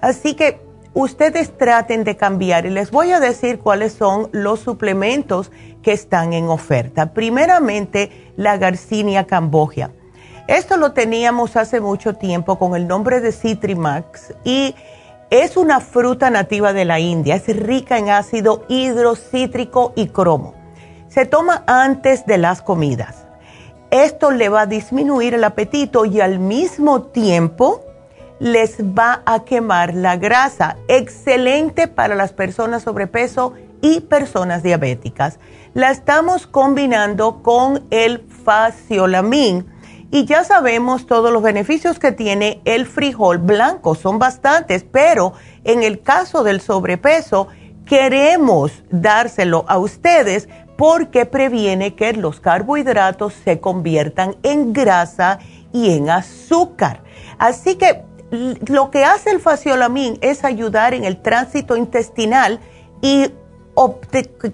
Así 0.00 0.34
que 0.34 0.60
ustedes 0.94 1.56
traten 1.56 2.04
de 2.04 2.16
cambiar 2.16 2.66
y 2.66 2.70
les 2.70 2.90
voy 2.90 3.12
a 3.12 3.20
decir 3.20 3.58
cuáles 3.58 3.92
son 3.92 4.28
los 4.32 4.60
suplementos 4.60 5.50
que 5.82 5.92
están 5.92 6.32
en 6.32 6.48
oferta. 6.48 7.12
Primeramente, 7.12 8.32
la 8.36 8.56
Garcinia 8.56 9.26
cambogia. 9.26 9.92
Esto 10.48 10.76
lo 10.76 10.92
teníamos 10.92 11.56
hace 11.56 11.80
mucho 11.80 12.14
tiempo 12.14 12.58
con 12.58 12.74
el 12.74 12.88
nombre 12.88 13.20
de 13.20 13.30
Citrimax 13.32 14.34
y 14.44 14.74
es 15.30 15.56
una 15.56 15.78
fruta 15.78 16.28
nativa 16.28 16.72
de 16.72 16.84
la 16.84 16.98
India. 16.98 17.36
Es 17.36 17.46
rica 17.56 17.98
en 17.98 18.10
ácido 18.10 18.64
hidrocítrico 18.68 19.92
y 19.94 20.08
cromo. 20.08 20.54
Se 21.08 21.24
toma 21.24 21.62
antes 21.66 22.26
de 22.26 22.38
las 22.38 22.62
comidas. 22.62 23.26
Esto 23.92 24.30
le 24.32 24.48
va 24.48 24.62
a 24.62 24.66
disminuir 24.66 25.34
el 25.34 25.44
apetito 25.44 26.04
y 26.04 26.20
al 26.20 26.40
mismo 26.40 27.02
tiempo 27.02 27.84
les 28.40 28.78
va 28.80 29.22
a 29.26 29.44
quemar 29.44 29.94
la 29.94 30.16
grasa. 30.16 30.76
Excelente 30.88 31.86
para 31.86 32.16
las 32.16 32.32
personas 32.32 32.82
sobrepeso 32.82 33.52
y 33.82 34.00
personas 34.00 34.62
diabéticas. 34.62 35.38
La 35.74 35.90
estamos 35.90 36.46
combinando 36.46 37.42
con 37.42 37.84
el 37.90 38.26
faciolamin 38.44 39.66
y 40.10 40.24
ya 40.24 40.42
sabemos 40.42 41.06
todos 41.06 41.32
los 41.32 41.42
beneficios 41.42 42.00
que 42.00 42.10
tiene 42.10 42.60
el 42.64 42.86
frijol 42.86 43.38
blanco, 43.38 43.94
son 43.94 44.18
bastantes, 44.18 44.84
pero 44.90 45.34
en 45.62 45.84
el 45.84 46.02
caso 46.02 46.42
del 46.42 46.60
sobrepeso 46.60 47.46
queremos 47.84 48.82
dárselo 48.90 49.64
a 49.68 49.78
ustedes 49.78 50.48
porque 50.76 51.26
previene 51.26 51.94
que 51.94 52.12
los 52.14 52.40
carbohidratos 52.40 53.34
se 53.34 53.60
conviertan 53.60 54.34
en 54.42 54.72
grasa 54.72 55.38
y 55.72 55.92
en 55.92 56.10
azúcar. 56.10 57.02
Así 57.38 57.76
que 57.76 58.02
lo 58.30 58.90
que 58.90 59.04
hace 59.04 59.30
el 59.30 59.40
faciolamin 59.40 60.18
es 60.20 60.44
ayudar 60.44 60.94
en 60.94 61.04
el 61.04 61.20
tránsito 61.20 61.76
intestinal 61.76 62.60
y 63.02 63.32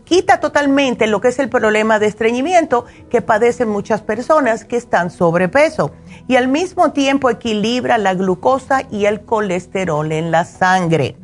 quita 0.04 0.40
totalmente 0.40 1.06
lo 1.06 1.20
que 1.20 1.28
es 1.28 1.38
el 1.38 1.48
problema 1.48 1.98
de 1.98 2.06
estreñimiento 2.06 2.84
que 3.10 3.22
padecen 3.22 3.68
muchas 3.68 4.02
personas 4.02 4.64
que 4.64 4.76
están 4.76 5.10
sobrepeso 5.10 5.90
y 6.28 6.36
al 6.36 6.48
mismo 6.48 6.92
tiempo 6.92 7.28
equilibra 7.28 7.98
la 7.98 8.14
glucosa 8.14 8.82
y 8.90 9.06
el 9.06 9.22
colesterol 9.22 10.10
en 10.12 10.30
la 10.30 10.44
sangre. 10.44 11.16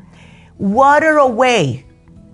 Water 0.58 1.18
Away. 1.18 1.86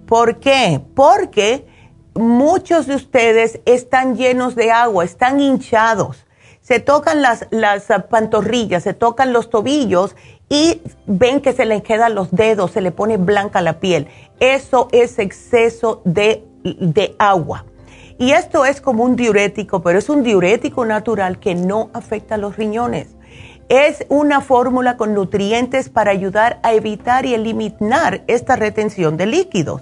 ¿Por 0.07 0.39
qué? 0.41 0.81
Porque 0.95 1.67
muchos 2.15 2.87
de 2.87 2.95
ustedes 2.95 3.61
están 3.67 4.17
llenos 4.17 4.55
de 4.55 4.71
agua, 4.73 5.05
están 5.05 5.39
hinchados 5.39 6.25
se 6.69 6.81
tocan 6.81 7.23
las, 7.23 7.47
las 7.51 7.87
pantorrillas, 8.11 8.83
se 8.83 8.93
tocan 8.93 9.33
los 9.33 9.49
tobillos 9.49 10.15
y 10.51 10.83
ven 11.07 11.41
que 11.41 11.55
se 11.55 11.65
les 11.65 11.83
quedan 11.83 12.15
los 12.15 12.31
dedos, 12.31 12.73
se 12.73 12.83
le 12.83 12.91
pone 12.91 13.17
blanca 13.17 13.63
la 13.63 13.81
piel. 13.81 14.07
Eso 14.39 14.89
es 14.93 15.19
exceso 15.19 16.03
de, 16.05 16.45
de 16.63 17.17
agua. 17.19 17.65
Y 18.19 18.33
esto 18.33 18.67
es 18.67 18.83
como 18.83 19.03
un 19.05 19.17
diurético, 19.17 19.81
pero 19.81 19.99
es 19.99 20.11
un 20.11 20.23
diurético 20.23 20.85
natural 20.85 21.41
que 21.41 21.55
no 21.55 21.89
afecta 21.95 22.35
a 22.35 22.39
los 22.39 22.59
riñones. 22.59 23.17
Es 23.71 24.05
una 24.11 24.43
fórmula 24.43 24.99
con 24.99 25.15
nutrientes 25.15 25.89
para 25.89 26.11
ayudar 26.11 26.61
a 26.63 26.75
evitar 26.75 27.25
y 27.25 27.33
eliminar 27.33 28.25
esta 28.27 28.57
retención 28.57 29.17
de 29.17 29.25
líquidos 29.25 29.81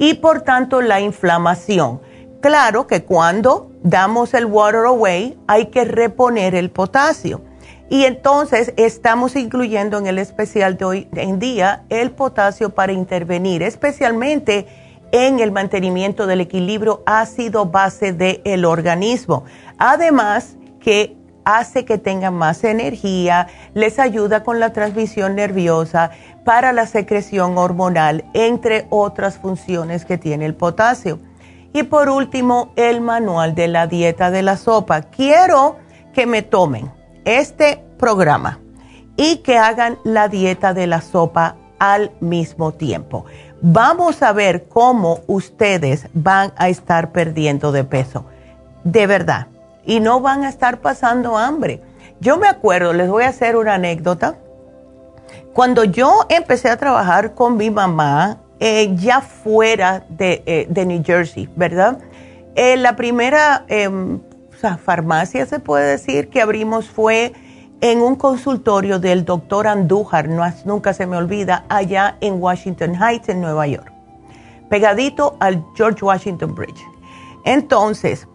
y 0.00 0.14
por 0.14 0.40
tanto 0.40 0.80
la 0.80 1.00
inflamación. 1.00 2.00
Claro 2.44 2.86
que 2.86 3.04
cuando 3.04 3.70
damos 3.82 4.34
el 4.34 4.44
water 4.44 4.84
away 4.84 5.38
hay 5.46 5.68
que 5.68 5.86
reponer 5.86 6.54
el 6.54 6.70
potasio. 6.70 7.40
Y 7.88 8.04
entonces 8.04 8.74
estamos 8.76 9.34
incluyendo 9.34 9.96
en 9.96 10.06
el 10.06 10.18
especial 10.18 10.76
de 10.76 10.84
hoy 10.84 11.08
en 11.14 11.38
día 11.38 11.84
el 11.88 12.10
potasio 12.10 12.68
para 12.68 12.92
intervenir, 12.92 13.62
especialmente 13.62 14.66
en 15.10 15.40
el 15.40 15.52
mantenimiento 15.52 16.26
del 16.26 16.42
equilibrio 16.42 17.02
ácido-base 17.06 18.12
del 18.12 18.66
organismo. 18.66 19.44
Además 19.78 20.58
que 20.80 21.16
hace 21.46 21.86
que 21.86 21.96
tengan 21.96 22.34
más 22.34 22.62
energía, 22.62 23.46
les 23.72 23.98
ayuda 23.98 24.44
con 24.44 24.60
la 24.60 24.70
transmisión 24.74 25.34
nerviosa, 25.34 26.10
para 26.44 26.74
la 26.74 26.86
secreción 26.86 27.56
hormonal, 27.56 28.26
entre 28.34 28.86
otras 28.90 29.38
funciones 29.38 30.04
que 30.04 30.18
tiene 30.18 30.44
el 30.44 30.54
potasio. 30.54 31.18
Y 31.74 31.82
por 31.82 32.08
último, 32.08 32.72
el 32.76 33.00
manual 33.00 33.56
de 33.56 33.66
la 33.66 33.88
dieta 33.88 34.30
de 34.30 34.42
la 34.42 34.56
sopa. 34.56 35.02
Quiero 35.02 35.76
que 36.12 36.24
me 36.24 36.42
tomen 36.42 36.92
este 37.24 37.84
programa 37.98 38.60
y 39.16 39.38
que 39.38 39.58
hagan 39.58 39.98
la 40.04 40.28
dieta 40.28 40.72
de 40.72 40.86
la 40.86 41.00
sopa 41.00 41.56
al 41.80 42.12
mismo 42.20 42.70
tiempo. 42.70 43.24
Vamos 43.60 44.22
a 44.22 44.32
ver 44.32 44.68
cómo 44.68 45.22
ustedes 45.26 46.06
van 46.14 46.52
a 46.56 46.68
estar 46.68 47.10
perdiendo 47.10 47.72
de 47.72 47.82
peso. 47.82 48.24
De 48.84 49.08
verdad. 49.08 49.48
Y 49.84 49.98
no 49.98 50.20
van 50.20 50.44
a 50.44 50.50
estar 50.50 50.78
pasando 50.80 51.36
hambre. 51.36 51.82
Yo 52.20 52.38
me 52.38 52.46
acuerdo, 52.46 52.92
les 52.92 53.10
voy 53.10 53.24
a 53.24 53.30
hacer 53.30 53.56
una 53.56 53.74
anécdota. 53.74 54.36
Cuando 55.52 55.82
yo 55.82 56.20
empecé 56.28 56.70
a 56.70 56.76
trabajar 56.76 57.34
con 57.34 57.56
mi 57.56 57.68
mamá 57.72 58.43
eh, 58.60 58.94
ya 58.96 59.20
fuera 59.20 60.06
de, 60.08 60.42
eh, 60.46 60.66
de, 60.68 60.86
New 60.86 61.02
Jersey, 61.04 61.48
¿verdad? 61.56 61.98
Eh, 62.54 62.76
la 62.76 62.94
primera 62.94 63.64
em, 63.68 64.20
farmacia, 64.82 65.44
se 65.44 65.58
puede 65.58 65.90
decir, 65.90 66.28
que 66.28 66.40
abrimos 66.40 66.88
fue 66.88 67.32
en 67.80 68.00
un 68.00 68.14
consultorio 68.14 68.98
del 68.98 69.24
doctor 69.24 69.66
Andújar, 69.66 70.28
no, 70.28 70.44
nunca 70.64 70.94
se 70.94 71.06
me 71.06 71.16
olvida, 71.16 71.64
allá 71.68 72.16
en 72.20 72.40
Washington 72.40 72.94
Heights, 72.94 73.28
en 73.28 73.40
Nueva 73.40 73.66
York, 73.66 73.92
pegadito 74.70 75.36
al 75.40 75.62
George 75.76 76.04
Washington 76.04 76.54
Bridge. 76.54 76.80
Entonces, 77.44 78.26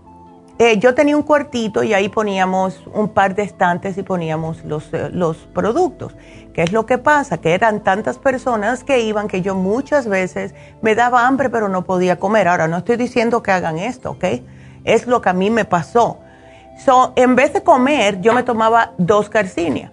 yo 0.78 0.94
tenía 0.94 1.16
un 1.16 1.24
cuartito 1.24 1.84
y 1.84 1.94
ahí 1.94 2.10
poníamos 2.10 2.84
un 2.94 3.08
par 3.08 3.34
de 3.34 3.44
estantes 3.44 3.98
y 3.98 4.04
poníamos 4.04 4.64
los 4.66 5.38
productos. 5.54 6.14
¿Qué 6.54 6.64
es 6.64 6.72
lo 6.72 6.86
que 6.86 6.98
pasa? 6.98 7.38
Que 7.38 7.54
eran 7.54 7.84
tantas 7.84 8.18
personas 8.18 8.84
que 8.84 9.02
iban 9.02 9.28
que 9.28 9.42
yo 9.42 9.56
muchas 9.56 10.08
veces 10.08 10.54
me 10.82 10.96
daba 10.96 11.28
hambre 11.28 11.50
pero 11.50 11.70
no 11.70 11.84
podía 11.84 12.18
comer. 12.18 12.48
Ahora, 12.48 12.68
no 12.68 12.78
estoy 12.78 12.98
diciendo 12.98 13.44
que 13.44 13.52
hagan 13.52 13.78
esto, 13.78 14.12
¿ok? 14.12 14.26
Es 14.84 15.08
lo 15.08 15.22
que 15.22 15.30
a 15.30 15.34
mí 15.34 15.50
me 15.50 15.66
pasó 15.66 16.20
So, 16.80 17.12
en 17.18 17.36
vez 17.36 17.52
de 17.52 17.62
comer, 17.62 18.22
yo 18.22 18.34
me 18.34 18.44
tomaba 18.44 18.94
dos 18.98 19.30
carcinias. 19.30 19.92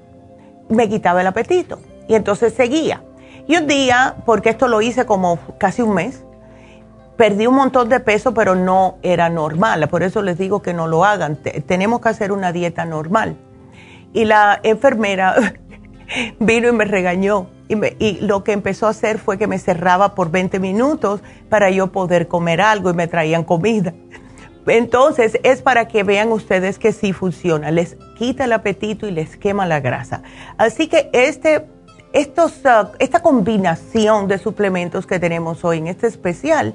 Me 0.68 0.88
quitaba 0.88 1.20
el 1.20 1.26
apetito. 1.26 1.80
Y 2.06 2.14
entonces 2.14 2.54
seguía. 2.54 3.02
Y 3.48 3.56
un 3.56 3.66
día, 3.66 4.14
porque 4.24 4.50
esto 4.50 4.68
lo 4.68 4.80
hice 4.80 5.04
como 5.04 5.40
casi 5.58 5.82
un 5.82 5.94
mes, 5.94 6.24
perdí 7.16 7.48
un 7.48 7.56
montón 7.56 7.88
de 7.88 7.98
peso, 7.98 8.34
pero 8.34 8.54
no 8.54 8.98
era 9.02 9.28
normal. 9.28 9.88
Por 9.88 10.04
eso 10.04 10.22
les 10.22 10.38
digo 10.38 10.62
que 10.62 10.74
no 10.74 10.86
lo 10.86 11.04
hagan. 11.04 11.36
tenemos 11.66 12.00
que 12.00 12.08
hacer 12.08 12.30
una 12.30 12.52
dieta 12.52 12.84
normal. 12.84 13.36
Y 14.12 14.24
la 14.24 14.60
enfermera 14.62 15.34
vino 16.40 16.68
y 16.68 16.72
me 16.72 16.84
regañó. 16.84 17.48
Y, 17.68 18.20
lo 18.20 18.44
que 18.44 18.52
empezó 18.52 18.86
a 18.86 18.90
hacer 18.90 19.18
fue 19.18 19.38
que 19.38 19.46
me 19.46 19.58
cerraba 19.58 20.14
por 20.14 20.30
20 20.30 20.60
minutos 20.60 21.20
para 21.48 21.70
yo 21.70 21.88
poder 21.88 22.28
comer 22.28 22.60
algo 22.60 22.90
y 22.90 22.94
me 22.94 23.08
traían 23.08 23.44
comida. 23.44 23.92
Entonces, 24.66 25.38
es 25.42 25.62
para 25.62 25.86
que 25.86 26.02
vean 26.02 26.32
ustedes 26.32 26.78
que 26.78 26.92
sí 26.92 27.12
funciona, 27.12 27.70
les 27.70 27.96
quita 28.18 28.44
el 28.44 28.52
apetito 28.52 29.06
y 29.06 29.12
les 29.12 29.36
quema 29.36 29.64
la 29.64 29.80
grasa. 29.80 30.22
Así 30.58 30.88
que 30.88 31.08
este, 31.12 31.66
estos, 32.12 32.52
uh, 32.64 32.88
esta 32.98 33.20
combinación 33.20 34.26
de 34.26 34.38
suplementos 34.38 35.06
que 35.06 35.20
tenemos 35.20 35.64
hoy 35.64 35.78
en 35.78 35.86
este 35.86 36.08
especial 36.08 36.74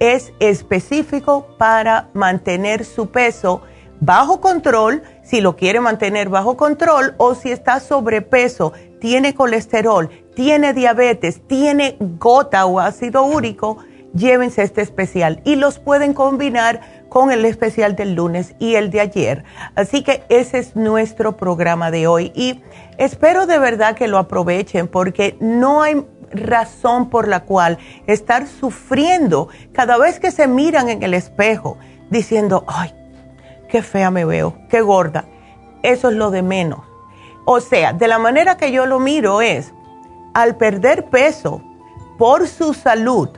es 0.00 0.32
específico 0.40 1.46
para 1.58 2.08
mantener 2.12 2.84
su 2.84 3.10
peso 3.10 3.62
bajo 4.00 4.40
control, 4.40 5.02
si 5.28 5.42
lo 5.42 5.56
quiere 5.56 5.80
mantener 5.80 6.30
bajo 6.30 6.56
control 6.56 7.14
o 7.18 7.34
si 7.34 7.50
está 7.50 7.80
sobrepeso, 7.80 8.72
tiene 8.98 9.34
colesterol, 9.34 10.08
tiene 10.34 10.72
diabetes, 10.72 11.46
tiene 11.46 11.96
gota 12.00 12.64
o 12.64 12.80
ácido 12.80 13.24
úrico, 13.24 13.76
llévense 14.14 14.62
este 14.62 14.80
especial 14.80 15.42
y 15.44 15.56
los 15.56 15.78
pueden 15.78 16.14
combinar 16.14 16.80
con 17.10 17.30
el 17.30 17.44
especial 17.44 17.94
del 17.94 18.14
lunes 18.14 18.54
y 18.58 18.76
el 18.76 18.90
de 18.90 19.00
ayer. 19.00 19.44
Así 19.74 20.02
que 20.02 20.24
ese 20.30 20.58
es 20.58 20.76
nuestro 20.76 21.36
programa 21.36 21.90
de 21.90 22.06
hoy 22.06 22.32
y 22.34 22.62
espero 22.96 23.46
de 23.46 23.58
verdad 23.58 23.94
que 23.94 24.08
lo 24.08 24.16
aprovechen 24.16 24.88
porque 24.88 25.36
no 25.40 25.82
hay 25.82 26.06
razón 26.30 27.10
por 27.10 27.28
la 27.28 27.44
cual 27.44 27.76
estar 28.06 28.46
sufriendo 28.46 29.48
cada 29.72 29.98
vez 29.98 30.20
que 30.20 30.30
se 30.30 30.48
miran 30.48 30.88
en 30.88 31.02
el 31.02 31.12
espejo 31.12 31.76
diciendo, 32.10 32.64
ay, 32.66 32.94
qué 33.68 33.82
fea 33.82 34.10
me 34.10 34.24
veo, 34.24 34.54
qué 34.68 34.80
gorda. 34.80 35.24
Eso 35.82 36.08
es 36.08 36.16
lo 36.16 36.30
de 36.30 36.42
menos. 36.42 36.80
O 37.44 37.60
sea, 37.60 37.92
de 37.92 38.08
la 38.08 38.18
manera 38.18 38.56
que 38.56 38.72
yo 38.72 38.86
lo 38.86 38.98
miro 38.98 39.40
es, 39.40 39.72
al 40.34 40.56
perder 40.56 41.06
peso 41.06 41.62
por 42.18 42.48
su 42.48 42.74
salud, 42.74 43.30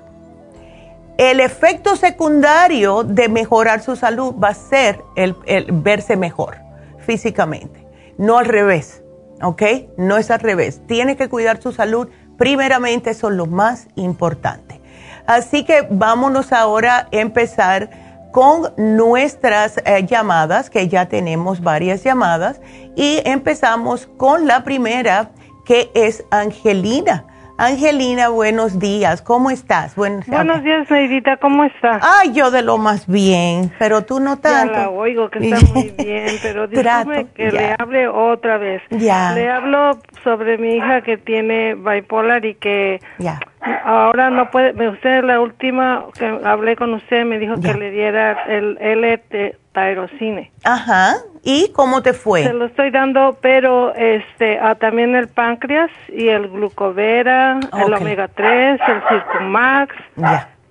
el 1.20 1.40
efecto 1.40 1.96
secundario 1.96 3.04
de 3.04 3.28
mejorar 3.28 3.82
su 3.82 3.94
salud 3.94 4.34
va 4.42 4.48
a 4.48 4.54
ser 4.54 5.04
el, 5.16 5.36
verse 5.70 6.16
mejor 6.16 6.56
físicamente, 6.98 7.86
no 8.16 8.38
al 8.38 8.46
revés, 8.46 9.02
¿ok? 9.42 9.62
No 9.98 10.16
es 10.16 10.30
al 10.30 10.40
revés. 10.40 10.80
Tiene 10.86 11.16
que 11.16 11.28
cuidar 11.28 11.60
su 11.60 11.72
salud, 11.72 12.08
primeramente, 12.38 13.10
eso 13.10 13.28
es 13.28 13.36
lo 13.36 13.44
más 13.44 13.88
importante. 13.96 14.80
Así 15.26 15.64
que 15.64 15.86
vámonos 15.90 16.52
ahora 16.52 17.00
a 17.00 17.08
empezar 17.12 17.90
con 18.32 18.72
nuestras 18.76 19.78
eh, 19.84 20.06
llamadas, 20.06 20.70
que 20.70 20.88
ya 20.88 21.08
tenemos 21.08 21.60
varias 21.60 22.04
llamadas, 22.04 22.60
y 22.96 23.20
empezamos 23.24 24.08
con 24.16 24.46
la 24.46 24.64
primera, 24.64 25.30
que 25.64 25.90
es 25.94 26.24
Angelina. 26.30 27.26
Angelina, 27.60 28.30
buenos 28.30 28.78
días. 28.78 29.20
¿Cómo 29.20 29.50
estás? 29.50 29.94
Buenos, 29.94 30.24
días, 30.64 30.90
Neidita. 30.90 31.36
¿Cómo 31.36 31.64
estás? 31.64 32.02
Ay, 32.02 32.32
yo 32.32 32.50
de 32.50 32.62
lo 32.62 32.78
más 32.78 33.06
bien, 33.06 33.70
pero 33.78 34.00
tú 34.00 34.18
no 34.18 34.38
tanto. 34.38 34.72
Ya 34.72 34.80
la 34.80 34.88
oigo 34.88 35.28
que 35.28 35.40
está 35.40 35.74
muy 35.74 35.90
bien, 35.98 36.36
pero 36.42 36.66
disculpe 36.66 37.26
que 37.34 37.52
le 37.52 37.76
hable 37.78 38.08
otra 38.08 38.56
vez. 38.56 38.80
Ya. 38.88 39.34
Le 39.34 39.50
hablo 39.50 39.98
sobre 40.24 40.56
mi 40.56 40.76
hija 40.76 41.02
que 41.02 41.18
tiene 41.18 41.74
bipolar 41.74 42.46
y 42.46 42.54
que 42.54 42.98
ya. 43.18 43.38
Ahora 43.60 44.30
no 44.30 44.50
puede. 44.50 44.88
Usted, 44.88 45.24
la 45.24 45.40
última 45.40 46.04
que 46.18 46.26
hablé 46.44 46.76
con 46.76 46.94
usted, 46.94 47.24
me 47.24 47.38
dijo 47.38 47.60
que 47.60 47.74
le 47.74 47.90
diera 47.90 48.44
el 48.44 48.78
LT 48.80 49.56
Tyrosine. 49.72 50.50
Ajá. 50.64 51.16
¿Y 51.42 51.70
cómo 51.72 52.02
te 52.02 52.12
fue? 52.12 52.44
Se 52.44 52.52
lo 52.52 52.66
estoy 52.66 52.90
dando, 52.90 53.38
pero 53.40 53.94
este 53.94 54.58
ah, 54.58 54.74
también 54.74 55.14
el 55.14 55.28
páncreas 55.28 55.90
y 56.08 56.28
el 56.28 56.48
glucovera, 56.48 57.60
el 57.72 57.94
omega 57.94 58.28
3, 58.28 58.80
el 58.86 59.02
Circumax, 59.08 59.94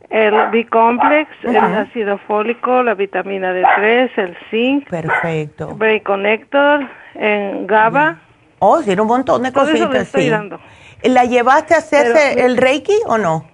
el 0.10 0.34
B-complex, 0.52 1.30
el 1.44 1.58
ácido 1.58 2.18
fólico, 2.20 2.84
la 2.84 2.94
vitamina 2.94 3.54
D3, 3.54 4.12
el 4.18 4.38
zinc. 4.52 4.90
Perfecto. 4.90 5.76
Brain 5.76 6.04
Connector, 6.04 6.88
en 7.16 7.66
GABA. 7.66 8.20
Oh, 8.60 8.82
sí, 8.82 8.92
un 8.92 9.08
montón 9.08 9.44
de 9.44 9.52
cositas. 9.52 9.96
estoy 9.96 10.30
dando. 10.30 10.60
¿La 11.04 11.26
llevaste 11.26 11.74
a 11.74 11.78
hacerse 11.78 12.46
el 12.46 12.58
Reiki 12.58 12.98
o 13.08 13.18
no? 13.18 13.48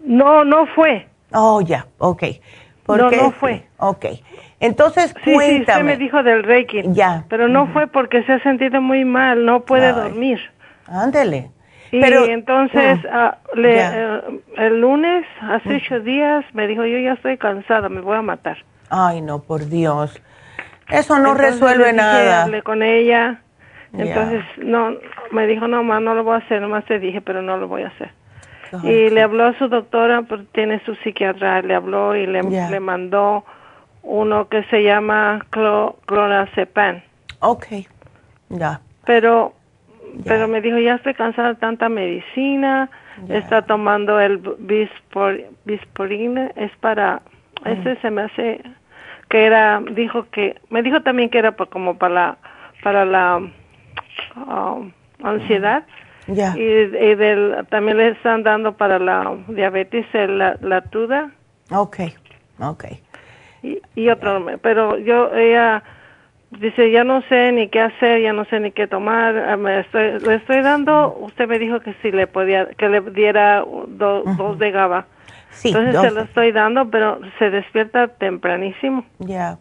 No, 0.00 0.44
no 0.44 0.66
fue. 0.66 1.08
Oh, 1.32 1.60
ya, 1.60 1.86
ok 1.98 2.24
no, 2.88 3.10
no 3.10 3.30
fue. 3.32 3.66
Ok. 3.78 4.06
Entonces, 4.60 5.14
sí, 5.24 5.34
cuéntame. 5.34 5.56
Sí, 5.56 5.60
usted 5.60 5.84
me 5.84 5.96
dijo 5.96 6.22
del 6.22 6.42
Reiki. 6.42 6.82
Ya. 6.92 7.24
Pero 7.28 7.48
no 7.48 7.66
fue 7.68 7.86
porque 7.86 8.22
se 8.24 8.32
ha 8.32 8.42
sentido 8.42 8.80
muy 8.80 9.04
mal, 9.04 9.44
no 9.44 9.60
puede 9.60 9.92
dormir. 9.92 10.40
Ándele. 10.86 11.50
Y 11.90 12.00
pero, 12.00 12.24
entonces, 12.24 12.98
mm, 13.02 13.06
ah, 13.12 13.38
le, 13.54 13.78
eh, 13.78 14.20
el 14.56 14.80
lunes, 14.80 15.26
hace 15.42 15.76
ocho 15.76 16.00
días, 16.00 16.44
me 16.54 16.66
dijo, 16.66 16.86
yo 16.86 16.98
ya 16.98 17.12
estoy 17.12 17.36
cansada, 17.36 17.90
me 17.90 18.00
voy 18.00 18.16
a 18.16 18.22
matar. 18.22 18.56
Ay, 18.88 19.20
no, 19.20 19.42
por 19.42 19.66
Dios. 19.66 20.18
Eso 20.88 21.18
no 21.18 21.34
resuelve 21.34 21.92
nada. 21.92 22.44
Hablé 22.44 22.62
con 22.62 22.82
ella. 22.82 23.42
Entonces, 23.96 24.42
no, 24.58 24.96
me 25.32 25.46
dijo, 25.46 25.68
no, 25.68 25.82
ma, 25.84 26.00
no 26.00 26.14
lo 26.14 26.24
voy 26.24 26.34
a 26.34 26.38
hacer, 26.38 26.62
nomás 26.62 26.84
te 26.86 26.98
dije, 26.98 27.20
pero 27.20 27.42
no 27.42 27.58
lo 27.58 27.68
voy 27.68 27.82
a 27.82 27.88
hacer 27.88 28.10
y 28.82 29.10
le 29.10 29.22
habló 29.22 29.46
a 29.46 29.58
su 29.58 29.68
doctora, 29.68 30.22
pues 30.22 30.40
tiene 30.52 30.80
su 30.84 30.94
psiquiatra, 30.96 31.60
le 31.62 31.74
habló 31.74 32.16
y 32.16 32.26
le, 32.26 32.42
le 32.42 32.80
mandó 32.80 33.44
uno 34.02 34.48
que 34.48 34.64
se 34.64 34.82
llama 34.82 35.44
clo, 35.50 35.98
clonazepam. 36.06 37.02
Ok, 37.40 37.66
ya. 38.48 38.80
Pero, 39.04 39.52
pero 40.24 40.48
me 40.48 40.60
dijo, 40.60 40.78
ya 40.78 40.94
estoy 40.94 41.14
cansada 41.14 41.50
de 41.50 41.54
tanta 41.56 41.88
medicina, 41.88 42.88
está 43.28 43.62
tomando 43.62 44.18
el 44.20 44.38
bispor, 44.58 45.40
bisporina, 45.64 46.50
es 46.56 46.72
para, 46.80 47.20
ese 47.66 47.96
se 47.96 48.10
me 48.10 48.22
hace, 48.22 48.62
que 49.28 49.44
era, 49.44 49.82
dijo 49.90 50.26
que, 50.30 50.58
me 50.70 50.82
dijo 50.82 51.02
también 51.02 51.28
que 51.28 51.38
era 51.38 51.52
como 51.52 51.98
para 51.98 52.14
la, 52.14 52.36
para 52.82 53.04
la 53.04 53.42
um, 54.36 54.92
ansiedad. 55.22 55.84
Y, 56.26 56.34
del, 56.34 57.66
también 57.68 57.96
le 57.96 58.08
están 58.10 58.42
dando 58.44 58.76
para 58.76 58.98
la 58.98 59.36
diabetes 59.48 60.06
la, 60.12 60.56
la 60.60 60.80
tuda. 60.82 61.32
Ok, 61.70 61.98
ok. 62.60 62.84
Y, 63.62 63.80
y 63.94 64.08
otro, 64.08 64.46
pero 64.62 64.98
yo, 64.98 65.34
ella 65.34 65.82
dice, 66.60 66.90
ya 66.90 67.04
no 67.04 67.22
sé 67.22 67.52
ni 67.52 67.68
qué 67.68 67.80
hacer, 67.80 68.20
ya 68.20 68.32
no 68.32 68.44
sé 68.46 68.60
ni 68.60 68.72
qué 68.72 68.86
tomar, 68.86 69.56
me 69.58 69.80
estoy, 69.80 70.18
le 70.20 70.34
estoy 70.36 70.62
dando, 70.62 71.16
usted 71.20 71.48
me 71.48 71.58
dijo 71.58 71.80
que 71.80 71.94
si 72.02 72.12
le 72.12 72.26
podía, 72.26 72.66
que 72.66 72.88
le 72.88 73.00
diera 73.00 73.64
dos 73.88 74.58
de 74.58 74.70
GABA. 74.70 75.06
Sí, 75.50 75.68
Entonces 75.68 76.00
se 76.00 76.10
lo 76.10 76.22
estoy 76.22 76.52
dando, 76.52 76.90
pero 76.90 77.20
se 77.38 77.50
despierta 77.50 78.08
tempranísimo. 78.08 79.04
Ya. 79.18 79.58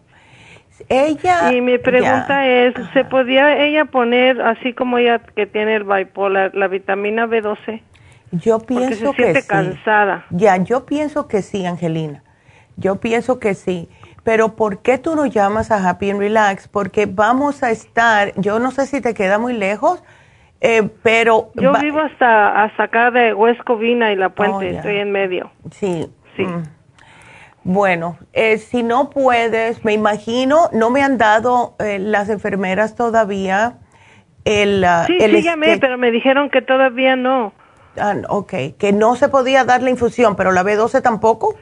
Ella. 0.90 1.54
Y 1.54 1.62
mi 1.62 1.78
pregunta 1.78 2.48
es, 2.48 2.74
¿se 2.94 3.06
podía 3.06 3.64
ella 3.64 3.86
poner, 3.86 4.42
así 4.42 4.74
como 4.74 4.98
ella 4.98 5.20
que 5.20 5.46
tiene 5.46 5.76
el 5.76 5.84
bipolar, 5.84 6.56
la 6.56 6.68
vitamina 6.68 7.28
B12? 7.28 7.82
Yo 8.32 8.60
pienso 8.60 9.14
que 9.14 9.42
sí. 9.42 9.48
cansada. 9.48 10.26
Ya, 10.30 10.58
yo 10.58 10.86
pienso 10.86 11.28
que 11.28 11.42
sí, 11.42 11.66
Angelina. 11.66 12.24
Yo 12.78 13.00
pienso 13.00 13.40
que 13.40 13.54
sí. 13.54 13.90
Pero 14.24 14.56
¿por 14.56 14.82
qué 14.82 14.98
tú 14.98 15.16
no 15.16 15.26
llamas 15.26 15.72
a 15.72 15.88
Happy 15.90 16.12
and 16.12 16.20
Relax? 16.20 16.68
Porque 16.68 17.08
vamos 17.08 17.64
a 17.64 17.72
estar, 17.72 18.34
yo 18.36 18.60
no 18.60 18.72
sé 18.72 18.86
si 18.86 19.02
te 19.02 19.14
queda 19.14 19.40
muy 19.40 19.54
lejos, 19.54 20.04
eh, 20.62 20.88
pero... 21.02 21.52
Yo 21.56 21.74
vivo 21.74 22.00
hasta, 22.00 22.64
hasta 22.64 22.84
acá 22.84 23.12
de 23.12 23.34
Huescovina 23.34 24.12
y 24.12 24.16
La 24.16 24.30
Puente, 24.30 24.56
oh, 24.56 24.62
estoy 24.62 24.98
en 24.98 25.12
medio. 25.12 25.52
Sí. 25.72 26.08
Sí. 26.36 26.44
Mm. 26.44 26.64
Bueno, 27.64 28.18
eh, 28.34 28.58
si 28.58 28.82
no 28.82 29.10
puedes, 29.10 29.86
me 29.86 29.94
imagino, 29.94 30.70
no 30.74 30.90
me 30.90 31.04
han 31.04 31.18
dado 31.18 31.76
eh, 31.80 32.00
las 32.00 32.30
enfermeras 32.30 32.96
todavía 32.96 33.78
el... 34.46 34.84
Uh, 34.84 35.06
sí, 35.06 35.18
el 35.20 35.36
sí 35.36 35.44
llamé, 35.44 35.78
pero 35.80 35.98
me 35.98 36.12
dijeron 36.12 36.50
que 36.50 36.62
todavía 36.62 37.16
no. 37.16 37.54
Ah, 38.00 38.16
ok, 38.30 38.54
que 38.80 38.94
no 38.94 39.16
se 39.16 39.30
podía 39.30 39.64
dar 39.64 39.84
la 39.84 39.90
infusión, 39.90 40.36
pero 40.36 40.52
la 40.52 40.64
B12 40.64 41.02
tampoco. 41.02 41.56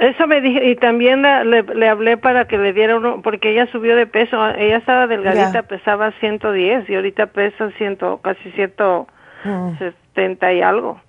Eso 0.00 0.26
me 0.26 0.40
dije, 0.40 0.68
y 0.68 0.76
también 0.76 1.22
le, 1.22 1.62
le, 1.62 1.88
hablé 1.88 2.16
para 2.16 2.46
que 2.46 2.58
le 2.58 2.72
diera 2.72 2.96
uno, 2.96 3.20
porque 3.22 3.50
ella 3.50 3.66
subió 3.72 3.96
de 3.96 4.06
peso, 4.06 4.36
ella 4.50 4.76
estaba 4.76 5.06
delgadita, 5.06 5.52
yeah. 5.52 5.62
pesaba 5.62 6.12
110 6.20 6.88
y 6.88 6.94
ahorita 6.94 7.26
pesa 7.26 7.70
ciento, 7.78 8.20
casi 8.22 8.50
170 8.52 10.46
mm. 10.46 10.50
y 10.50 10.62
algo. 10.62 11.00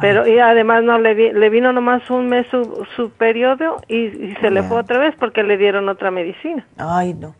Pero 0.00 0.26
y 0.26 0.38
además 0.38 0.82
no 0.82 0.98
le, 0.98 1.14
vi, 1.14 1.32
le 1.32 1.48
vino 1.48 1.72
nomás 1.72 2.10
un 2.10 2.28
mes 2.28 2.46
su, 2.50 2.86
su 2.96 3.10
periodo 3.10 3.80
y, 3.86 4.06
y 4.06 4.36
se 4.40 4.50
le 4.50 4.64
fue 4.64 4.78
otra 4.78 4.98
vez 4.98 5.14
porque 5.18 5.44
le 5.44 5.56
dieron 5.56 5.88
otra 5.88 6.10
medicina. 6.10 6.66
Ay, 6.76 7.14
no. 7.14 7.36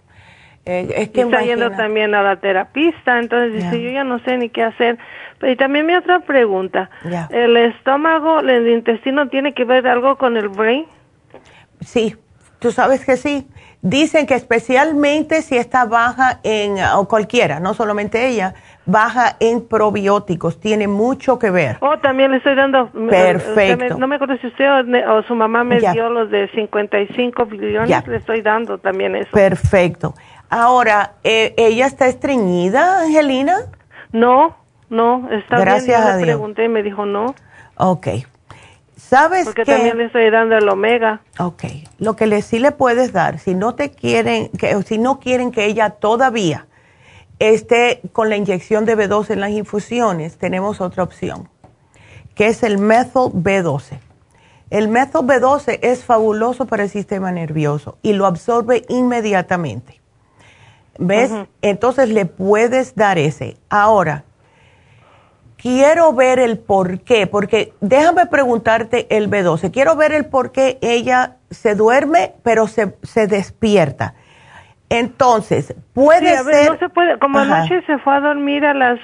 Eh, 0.64 0.92
es 0.96 1.10
que 1.10 1.20
y 1.20 1.24
está 1.24 1.42
yendo 1.42 1.70
también 1.70 2.14
a 2.14 2.22
la 2.22 2.36
terapista, 2.36 3.18
entonces 3.18 3.52
yeah. 3.52 3.70
dice, 3.70 3.82
yo 3.82 3.90
ya 3.90 4.04
no 4.04 4.18
sé 4.20 4.36
ni 4.36 4.48
qué 4.48 4.64
hacer. 4.64 4.98
Y 5.42 5.54
también 5.56 5.86
mi 5.86 5.94
otra 5.94 6.20
pregunta, 6.20 6.90
yeah. 7.08 7.28
¿el 7.30 7.56
estómago, 7.56 8.40
el 8.40 8.68
intestino 8.68 9.28
tiene 9.28 9.54
que 9.54 9.64
ver 9.64 9.86
algo 9.86 10.16
con 10.16 10.36
el 10.36 10.48
brain? 10.48 10.86
Sí, 11.80 12.16
tú 12.58 12.72
sabes 12.72 13.04
que 13.04 13.16
sí. 13.16 13.46
Dicen 13.82 14.26
que 14.26 14.34
especialmente 14.34 15.42
si 15.42 15.56
está 15.56 15.84
baja 15.84 16.40
en, 16.42 16.76
o 16.96 17.06
cualquiera, 17.06 17.60
no 17.60 17.74
solamente 17.74 18.26
ella, 18.26 18.54
baja 18.86 19.36
en 19.40 19.66
probióticos, 19.66 20.58
tiene 20.60 20.88
mucho 20.88 21.38
que 21.38 21.50
ver. 21.50 21.78
Oh, 21.80 21.98
también 21.98 22.30
le 22.30 22.38
estoy 22.38 22.54
dando. 22.54 22.88
Perfecto. 23.10 23.94
Me, 23.94 24.00
no 24.00 24.06
me 24.08 24.14
acuerdo 24.16 24.36
si 24.38 24.46
usted 24.46 24.66
o, 25.08 25.12
o 25.18 25.22
su 25.24 25.34
mamá 25.34 25.64
me 25.64 25.80
Ya. 25.80 25.92
dio 25.92 26.08
los 26.08 26.30
de 26.30 26.48
55 26.52 27.44
billones, 27.46 27.88
Ya. 27.88 28.04
le 28.06 28.16
estoy 28.16 28.40
dando 28.42 28.78
también 28.78 29.16
eso. 29.16 29.30
Perfecto. 29.32 30.14
Ahora, 30.48 31.14
eh, 31.24 31.54
¿ella 31.56 31.86
está 31.86 32.06
estreñida, 32.06 33.02
Angelina? 33.02 33.56
no, 34.12 34.56
no, 34.88 35.28
está 35.32 35.58
Gracias 35.58 35.86
bien. 35.86 36.00
Yo 36.00 36.06
a 36.06 36.10
le 36.12 36.16
Dios. 36.18 36.26
pregunté 36.36 36.64
y 36.64 36.68
me 36.68 36.82
dijo 36.82 37.04
no, 37.04 37.34
Ok. 37.76 38.06
¿Sabes 38.96 39.44
porque 39.44 39.64
qué? 39.64 39.72
también 39.72 39.98
le 39.98 40.04
estoy 40.06 40.30
dando 40.30 40.56
el 40.56 40.68
omega. 40.68 41.20
Ok. 41.38 41.64
Lo 41.98 42.16
que 42.16 42.26
le, 42.26 42.40
sí 42.42 42.58
le 42.58 42.72
puedes 42.72 43.12
dar, 43.12 43.38
si 43.38 43.54
no 43.54 43.74
te 43.74 43.90
quieren, 43.90 44.48
que, 44.58 44.74
si 44.84 44.98
no 44.98 45.20
quieren 45.20 45.50
que 45.52 45.66
ella 45.66 45.90
todavía 45.90 46.66
esté 47.38 48.00
con 48.12 48.30
la 48.30 48.36
inyección 48.36 48.84
de 48.84 48.96
B12 48.96 49.30
en 49.30 49.40
las 49.40 49.50
infusiones, 49.50 50.38
tenemos 50.38 50.80
otra 50.80 51.02
opción, 51.02 51.48
que 52.34 52.48
es 52.48 52.62
el 52.62 52.78
Methyl 52.78 53.32
B12. 53.32 53.98
El 54.70 54.88
Methyl 54.88 55.22
B12 55.22 55.78
es 55.82 56.04
fabuloso 56.04 56.66
para 56.66 56.84
el 56.84 56.90
sistema 56.90 57.30
nervioso 57.30 57.98
y 58.02 58.14
lo 58.14 58.26
absorbe 58.26 58.84
inmediatamente. 58.88 60.00
¿Ves? 60.98 61.30
Entonces 61.62 62.08
le 62.08 62.26
puedes 62.26 62.94
dar 62.94 63.18
ese. 63.18 63.58
Ahora, 63.68 64.24
quiero 65.56 66.12
ver 66.14 66.38
el 66.38 66.58
por 66.58 67.00
qué, 67.00 67.26
porque 67.26 67.74
déjame 67.80 68.26
preguntarte 68.26 69.06
el 69.14 69.30
B12. 69.30 69.70
Quiero 69.70 69.94
ver 69.94 70.12
el 70.12 70.24
por 70.26 70.52
qué 70.52 70.78
ella 70.80 71.36
se 71.50 71.74
duerme, 71.74 72.34
pero 72.42 72.66
se, 72.66 72.96
se 73.02 73.26
despierta. 73.26 74.14
Entonces, 74.88 75.74
puede 75.94 76.36
Sí, 76.38 76.44
ver, 76.46 76.54
ser. 76.54 76.70
no 76.72 76.78
se 76.78 76.88
puede, 76.88 77.18
como 77.18 77.38
Ajá. 77.40 77.58
anoche 77.62 77.82
se 77.86 77.98
fue 77.98 78.14
a 78.14 78.20
dormir 78.20 78.64
a 78.64 78.72
las 78.74 79.00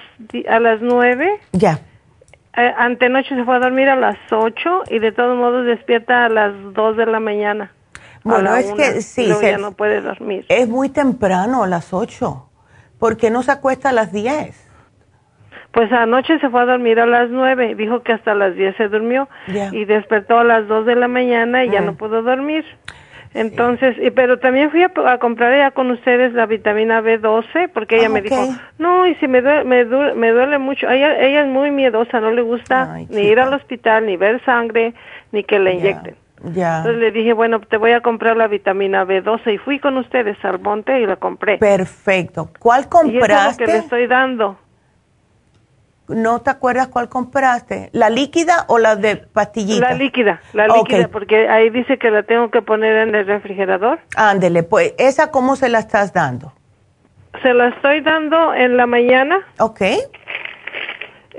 a 0.48 0.60
las 0.60 0.80
nueve, 0.80 1.28
Ya. 1.52 1.80
eh, 2.56 2.72
antenoche 2.78 3.34
se 3.34 3.44
fue 3.44 3.56
a 3.56 3.58
dormir 3.58 3.88
a 3.88 3.96
las 3.96 4.16
ocho 4.30 4.82
y 4.90 4.98
de 5.00 5.10
todos 5.12 5.36
modos 5.36 5.66
despierta 5.66 6.26
a 6.26 6.28
las 6.28 6.52
dos 6.72 6.96
de 6.96 7.06
la 7.06 7.18
mañana. 7.20 7.72
Bueno, 8.24 8.54
es 8.54 8.66
una, 8.66 8.76
que 8.76 9.00
sí, 9.02 9.32
se- 9.32 9.50
ya 9.52 9.58
no 9.58 9.72
puede 9.72 10.00
dormir. 10.00 10.44
Es 10.48 10.68
muy 10.68 10.88
temprano, 10.88 11.64
a 11.64 11.66
las 11.66 11.92
8. 11.92 12.48
¿Por 13.00 13.16
qué 13.16 13.30
no 13.30 13.42
se 13.42 13.50
acuesta 13.50 13.88
a 13.88 13.92
las 13.92 14.12
10? 14.12 14.68
Pues 15.72 15.90
anoche 15.90 16.38
se 16.38 16.48
fue 16.50 16.60
a 16.62 16.66
dormir 16.66 17.00
a 17.00 17.06
las 17.06 17.30
nueve, 17.30 17.74
dijo 17.74 18.02
que 18.02 18.12
hasta 18.12 18.34
las 18.34 18.54
diez 18.54 18.76
se 18.76 18.88
durmió 18.88 19.28
Ya. 19.48 19.70
y 19.72 19.86
despertó 19.86 20.38
a 20.38 20.44
las 20.44 20.68
dos 20.68 20.84
de 20.86 20.94
la 20.94 21.08
mañana 21.08 21.64
y 21.64 21.70
ya 21.70 21.80
Mm. 21.80 21.86
no 21.86 21.94
pudo 21.96 22.22
dormir. 22.22 22.64
Entonces, 23.34 23.96
y, 24.00 24.10
pero 24.10 24.38
también 24.38 24.70
fui 24.70 24.82
a, 24.82 24.92
a 25.06 25.18
comprar 25.18 25.56
ya 25.56 25.70
con 25.70 25.90
ustedes 25.90 26.32
la 26.34 26.46
vitamina 26.46 27.00
B12 27.00 27.70
porque 27.72 27.96
ella 27.96 28.06
Ah, 28.06 28.10
me 28.10 28.22
dijo, 28.22 28.48
no, 28.78 29.06
y 29.06 29.14
si 29.16 29.28
me 29.28 29.40
duele, 29.40 29.64
me 29.64 29.84
duele, 29.84 30.14
me 30.14 30.30
duele 30.32 30.58
mucho. 30.58 30.88
Ella, 30.90 31.18
ella 31.18 31.42
es 31.42 31.48
muy 31.48 31.70
miedosa, 31.70 32.20
no 32.20 32.30
le 32.32 32.42
gusta 32.42 32.92
Ay, 32.94 33.06
ni 33.10 33.22
ir 33.22 33.40
al 33.40 33.54
hospital, 33.54 34.06
ni 34.06 34.16
ver 34.16 34.44
sangre, 34.44 34.94
ni 35.30 35.44
que 35.44 35.58
le 35.58 35.74
inyecten. 35.74 36.16
Ya. 36.52 36.78
Entonces 36.78 37.00
le 37.00 37.12
dije, 37.12 37.32
bueno, 37.32 37.60
te 37.60 37.76
voy 37.76 37.92
a 37.92 38.00
comprar 38.00 38.36
la 38.36 38.48
vitamina 38.48 39.04
B12 39.04 39.54
y 39.54 39.58
fui 39.58 39.78
con 39.78 39.96
ustedes 39.96 40.36
al 40.44 40.58
monte 40.58 41.00
y 41.00 41.06
la 41.06 41.16
compré. 41.16 41.58
Perfecto. 41.58 42.50
¿Cuál 42.58 42.80
y 42.80 42.84
eso 42.84 42.98
es 43.06 43.12
lo 43.14 43.20
compraste? 43.20 43.64
que 43.64 43.72
le 43.72 43.78
estoy 43.78 44.06
dando. 44.08 44.58
¿No 46.14 46.40
te 46.40 46.50
acuerdas 46.50 46.88
cuál 46.88 47.08
compraste? 47.08 47.90
¿La 47.92 48.10
líquida 48.10 48.64
o 48.68 48.78
la 48.78 48.96
de 48.96 49.16
pastillita? 49.16 49.90
La 49.90 49.94
líquida, 49.94 50.40
la 50.52 50.68
líquida, 50.68 51.08
porque 51.08 51.48
ahí 51.48 51.70
dice 51.70 51.98
que 51.98 52.10
la 52.10 52.22
tengo 52.22 52.50
que 52.50 52.62
poner 52.62 53.08
en 53.08 53.14
el 53.14 53.26
refrigerador. 53.26 53.98
Ándele, 54.16 54.62
pues, 54.62 54.94
¿esa 54.98 55.30
cómo 55.30 55.56
se 55.56 55.68
la 55.68 55.78
estás 55.80 56.12
dando? 56.12 56.52
Se 57.42 57.52
la 57.54 57.68
estoy 57.68 58.00
dando 58.02 58.54
en 58.54 58.76
la 58.76 58.86
mañana 58.86 59.40
Ok. 59.58 59.80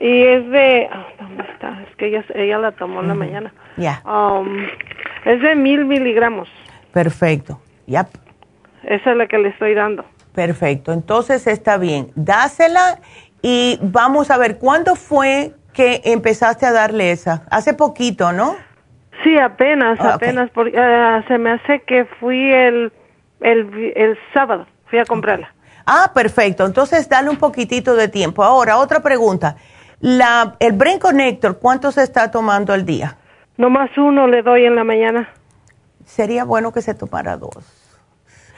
y 0.02 0.24
es 0.24 0.50
de... 0.50 0.90
ah, 0.92 1.06
¿Dónde 1.20 1.44
está? 1.54 1.82
Es 1.90 1.96
que 1.98 2.08
ella, 2.08 2.26
ella 2.34 2.58
la 2.58 2.72
tomó 2.72 3.02
en 3.02 3.08
la 3.08 3.14
mañana. 3.14 3.54
Ya. 3.78 4.02
Um, 4.06 4.66
es 5.26 5.42
de 5.42 5.56
mil 5.56 5.86
miligramos. 5.86 6.50
Perfecto. 6.92 7.60
Ya. 7.86 8.08
Esa 8.84 9.12
es 9.12 9.18
la 9.18 9.28
que 9.28 9.38
le 9.38 9.50
estoy 9.50 9.74
dando. 9.76 10.04
Perfecto. 10.34 10.92
Entonces 10.94 11.46
está 11.48 11.78
bien. 11.78 12.12
Dásela 12.16 13.00
y 13.44 13.78
vamos 13.82 14.32
a 14.32 14.38
ver, 14.38 14.58
¿cuándo 14.58 14.96
fue 14.96 15.54
que 15.74 16.02
empezaste 16.06 16.66
a 16.66 16.72
darle 16.72 17.12
esa? 17.12 17.44
Hace 17.52 17.74
poquito, 17.76 18.32
¿no? 18.32 18.56
Sí, 19.24 19.38
apenas, 19.38 20.00
Ah, 20.02 20.16
apenas. 20.16 20.50
Porque, 20.52 20.78
ah, 20.78 21.24
se 21.28 21.38
me 21.38 21.52
hace 21.52 21.82
que 21.86 22.06
fui 22.20 22.52
el, 22.52 22.92
el, 23.42 23.94
el 23.96 24.18
sábado, 24.34 24.66
fui 24.90 24.98
a 24.98 25.06
comprarla. 25.06 25.54
Ah, 25.86 26.12
perfecto. 26.14 26.66
Entonces 26.66 27.08
dale 27.10 27.30
un 27.30 27.38
poquitito 27.38 27.96
de 27.96 28.08
tiempo. 28.08 28.44
Ahora, 28.44 28.78
otra 28.78 29.02
pregunta. 29.02 29.58
La, 30.00 30.56
el 30.60 30.74
Brain 30.74 31.00
Connector, 31.00 31.60
¿cuánto 31.60 31.92
se 31.92 32.04
está 32.04 32.32
tomando 32.32 32.74
al 32.74 32.86
día? 32.86 33.18
Nomás 33.58 33.90
uno 33.98 34.28
le 34.28 34.42
doy 34.42 34.66
en 34.66 34.76
la 34.76 34.84
mañana. 34.84 35.30
Sería 36.06 36.44
bueno 36.46 36.72
que 36.74 36.82
se 36.82 36.94
tomara 36.94 37.38
dos. 37.38 37.83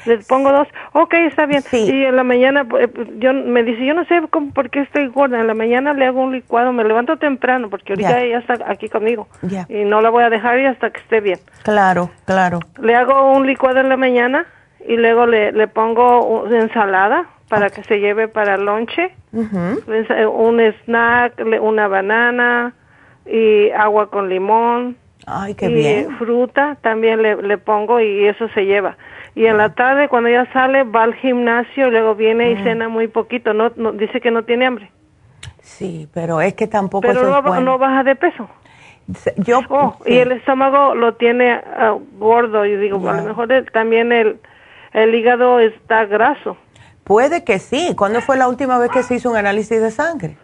Le 0.06 0.18
pongo 0.20 0.52
dos. 0.52 0.68
Ok, 0.94 1.14
está 1.16 1.46
bien. 1.46 1.62
Sí. 1.62 1.78
Y 1.92 2.06
en 2.06 2.16
la 2.16 2.24
mañana, 2.24 2.66
eh, 2.80 2.88
yo 3.18 3.34
me 3.34 3.64
dice, 3.64 3.86
yo 3.86 3.94
no 3.94 4.06
sé 4.06 4.22
cómo, 4.30 4.52
por 4.54 4.70
qué 4.70 4.82
estoy 4.82 5.08
gorda. 5.08 5.40
En 5.40 5.48
la 5.48 5.54
mañana 5.54 5.94
le 5.94 6.06
hago 6.06 6.22
un 6.22 6.32
licuado. 6.34 6.72
Me 6.74 6.84
levanto 6.84 7.18
temprano 7.18 7.70
porque 7.70 7.94
ahorita 7.94 8.22
ella 8.22 8.40
está 8.40 8.58
aquí 8.68 8.90
conmigo. 8.90 9.28
Ya. 9.42 9.66
Y 9.70 9.84
no 9.86 10.02
la 10.02 10.10
voy 10.10 10.24
a 10.24 10.30
dejar 10.30 10.60
ir 10.60 10.68
hasta 10.68 10.90
que 10.92 11.00
esté 11.00 11.22
bien. 11.22 11.40
Claro, 11.64 12.10
claro. 12.26 12.60
Le 12.82 12.96
hago 12.96 13.32
un 13.34 13.48
licuado 13.48 13.80
en 13.80 13.90
la 13.90 13.98
mañana 13.98 14.46
y 14.88 14.98
luego 14.98 15.26
le, 15.26 15.52
le 15.52 15.68
pongo 15.68 16.48
ensalada 16.52 17.26
para 17.50 17.70
que 17.70 17.84
se 17.84 18.00
lleve 18.00 18.28
para 18.28 18.56
el 18.56 18.66
lonche. 18.66 19.12
Ensa- 19.34 20.28
Un 20.30 20.60
snack, 20.84 21.34
una 21.62 21.88
banana 21.88 22.74
y 23.26 23.70
agua 23.72 24.10
con 24.10 24.30
limón. 24.30 24.98
Ay, 25.28 25.56
qué 25.56 25.66
y 25.70 25.74
bien. 25.74 26.18
fruta 26.18 26.78
también 26.82 27.22
le, 27.22 27.42
le 27.42 27.58
pongo 27.58 28.00
y 28.00 28.28
eso 28.28 28.48
se 28.50 28.66
lleva. 28.66 28.96
Y 29.36 29.46
en 29.48 29.58
la 29.58 29.74
tarde 29.76 30.08
cuando 30.08 30.30
ella 30.30 30.48
sale 30.54 30.84
va 30.84 31.04
al 31.04 31.14
gimnasio, 31.16 31.92
luego 31.92 32.16
viene 32.16 32.52
y 32.52 32.64
cena 32.64 32.88
muy 32.90 33.08
poquito. 33.10 33.54
No, 33.54 33.72
no 33.76 33.92
dice 33.92 34.22
que 34.22 34.32
no 34.32 34.44
tiene 34.44 34.66
hambre, 34.66 34.92
Sí, 35.62 36.08
pero 36.14 36.40
es 36.42 36.54
que 36.54 36.68
tampoco 36.68 37.06
pero 37.08 37.24
no, 37.24 37.38
es 37.40 37.44
bueno. 37.44 37.62
no 37.74 37.78
baja 37.78 38.04
de 38.04 38.16
peso. 38.16 38.48
Yo, 39.38 39.60
Oh, 39.70 39.98
sí. 40.06 40.14
y 40.14 40.18
el 40.20 40.32
estómago 40.32 40.96
lo 40.96 41.16
tiene 41.16 41.52
ah, 41.52 41.96
gordo 42.18 42.66
y 42.66 42.76
digo, 42.78 43.08
a 43.10 43.14
lo 43.14 43.24
mejor 43.24 43.52
el- 43.52 43.70
también 43.72 44.12
el 44.12 44.40
el 44.94 45.14
hígado 45.14 45.60
está 45.60 46.06
graso. 46.06 46.56
Puede 47.04 47.44
que 47.44 47.60
sí. 47.60 47.94
¿Cuándo 47.98 48.22
fue 48.22 48.38
la 48.38 48.48
última 48.48 48.80
vez 48.80 48.90
que 48.92 49.04
se 49.04 49.16
hizo 49.16 49.30
un 49.30 49.36
análisis 49.36 49.82
de 49.82 49.92
sangre? 49.92 50.38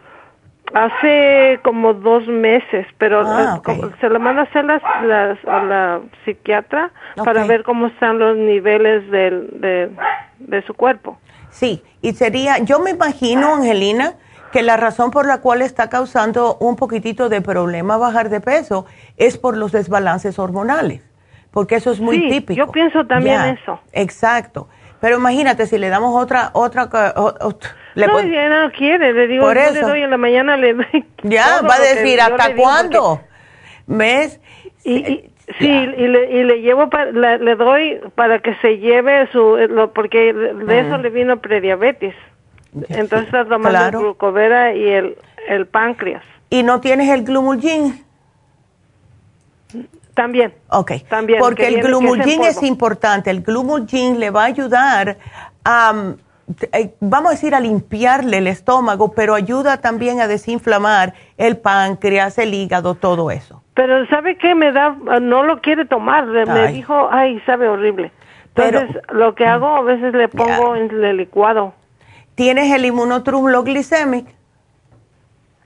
Hace 0.74 1.60
como 1.64 1.92
dos 1.92 2.26
meses, 2.28 2.86
pero 2.96 3.20
Ah, 3.26 3.60
eh, 3.68 3.80
se 4.00 4.08
lo 4.08 4.18
manda 4.18 4.42
a 4.42 4.44
hacer 4.44 4.64
las, 4.64 4.80
las, 5.04 5.38
a 5.46 5.62
la 5.62 6.00
psiquiatra 6.24 6.90
para 7.24 7.44
ver 7.44 7.62
cómo 7.62 7.88
están 7.88 8.18
los 8.18 8.36
niveles 8.38 9.10
del, 9.10 9.48
de, 9.60 9.90
de 10.38 10.62
su 10.62 10.72
cuerpo. 10.72 11.18
Sí, 11.50 11.82
y 12.00 12.12
sería, 12.14 12.58
yo 12.58 12.78
me 12.80 12.90
imagino, 12.90 13.54
Angelina, 13.56 14.14
que 14.50 14.62
la 14.62 14.78
razón 14.78 15.10
por 15.10 15.26
la 15.26 15.42
cual 15.42 15.60
está 15.60 15.90
causando 15.90 16.56
un 16.58 16.76
poquitito 16.76 17.28
de 17.28 17.42
problema 17.42 17.98
bajar 17.98 18.30
de 18.30 18.40
peso 18.40 18.86
es 19.18 19.36
por 19.36 19.58
los 19.58 19.72
desbalances 19.72 20.38
hormonales, 20.38 21.02
porque 21.50 21.74
eso 21.74 21.90
es 21.92 22.00
muy 22.00 22.18
Sí, 22.18 22.28
típico. 22.30 22.56
yo 22.66 22.72
pienso 22.72 23.04
también 23.06 23.34
Ya, 23.42 23.50
eso. 23.50 23.78
Exacto. 23.92 24.68
Pero 25.00 25.16
imagínate, 25.18 25.66
si 25.66 25.76
le 25.78 25.88
damos 25.90 26.14
otra, 26.22 26.50
otra, 26.54 26.88
ca- 26.88 27.12
o- 27.16 27.34
o- 27.48 27.58
le 27.94 28.06
no, 28.06 28.20
ya 28.22 28.48
no 28.48 28.72
quiere, 28.72 29.12
le 29.12 29.26
digo, 29.26 29.44
Por 29.44 29.56
yo 29.56 29.72
le 29.72 29.78
eso. 29.78 29.88
doy 29.88 30.02
en 30.02 30.10
la 30.10 30.16
mañana, 30.16 30.56
le 30.56 30.74
doy. 30.74 31.04
ya 31.22 31.60
va 31.62 31.74
a 31.74 31.80
decir, 31.80 32.16
le 32.16 32.22
¿hasta 32.22 32.54
cuándo? 32.54 33.20
¿Ves? 33.86 34.40
Y, 34.84 34.94
y 34.94 35.32
Sí, 35.58 35.66
y, 35.66 36.08
le, 36.08 36.30
y 36.30 36.44
le 36.44 36.60
llevo, 36.62 36.88
le 37.12 37.56
doy 37.56 38.00
para 38.14 38.38
que 38.38 38.54
se 38.56 38.78
lleve 38.78 39.28
su, 39.32 39.56
lo, 39.68 39.92
porque 39.92 40.32
de 40.32 40.80
eso 40.80 40.98
le 40.98 41.10
vino 41.10 41.40
prediabetes. 41.40 42.14
Entonces 42.88 43.26
está 43.26 43.44
tomando 43.44 43.84
el 43.84 43.90
glucovera 43.90 44.74
y 44.74 44.88
el, 44.88 45.18
el 45.48 45.66
páncreas. 45.66 46.22
¿Y 46.48 46.62
no 46.62 46.80
tienes 46.80 47.10
el 47.10 47.24
glumulgin? 47.24 48.04
También. 50.14 50.54
Ok. 50.68 50.92
También. 51.08 51.40
Porque 51.40 51.68
el 51.68 51.82
glumulgin 51.82 52.44
es, 52.44 52.62
importante. 52.62 53.30
El 53.30 53.42
glumulgin 53.42 54.20
le 54.20 54.30
va 54.30 54.42
a 54.42 54.46
ayudar 54.46 55.18
a, 55.64 55.92
eh, 55.92 56.22
vamos 57.00 57.30
a 57.30 57.34
decir, 57.34 57.54
a 57.54 57.60
limpiarle 57.60 58.38
el 58.38 58.46
estómago, 58.46 59.12
pero 59.12 59.34
ayuda 59.34 59.80
también 59.80 60.20
a 60.20 60.26
desinflamar 60.26 61.14
el 61.38 61.56
páncreas, 61.56 62.38
el 62.38 62.54
hígado, 62.54 62.94
todo 62.94 63.30
eso. 63.30 63.62
Pero 63.74 64.06
¿sabe 64.06 64.36
qué? 64.36 64.54
Me 64.54 64.72
da, 64.72 64.96
no 65.20 65.44
lo 65.44 65.60
quiere 65.60 65.84
tomar. 65.84 66.26
Me 66.26 66.72
dijo, 66.72 67.08
ay, 67.10 67.40
sabe 67.46 67.68
horrible. 67.68 68.12
Entonces, 68.54 69.00
lo 69.10 69.34
que 69.34 69.46
hago 69.46 69.66
a 69.66 69.82
veces 69.82 70.12
le 70.14 70.28
pongo 70.28 70.76
en 70.76 71.02
el 71.02 71.16
licuado. 71.16 71.72
¿Tienes 72.34 72.72
el 72.72 72.84
inmunotrum 72.84 73.44
glicemic? 73.64 74.26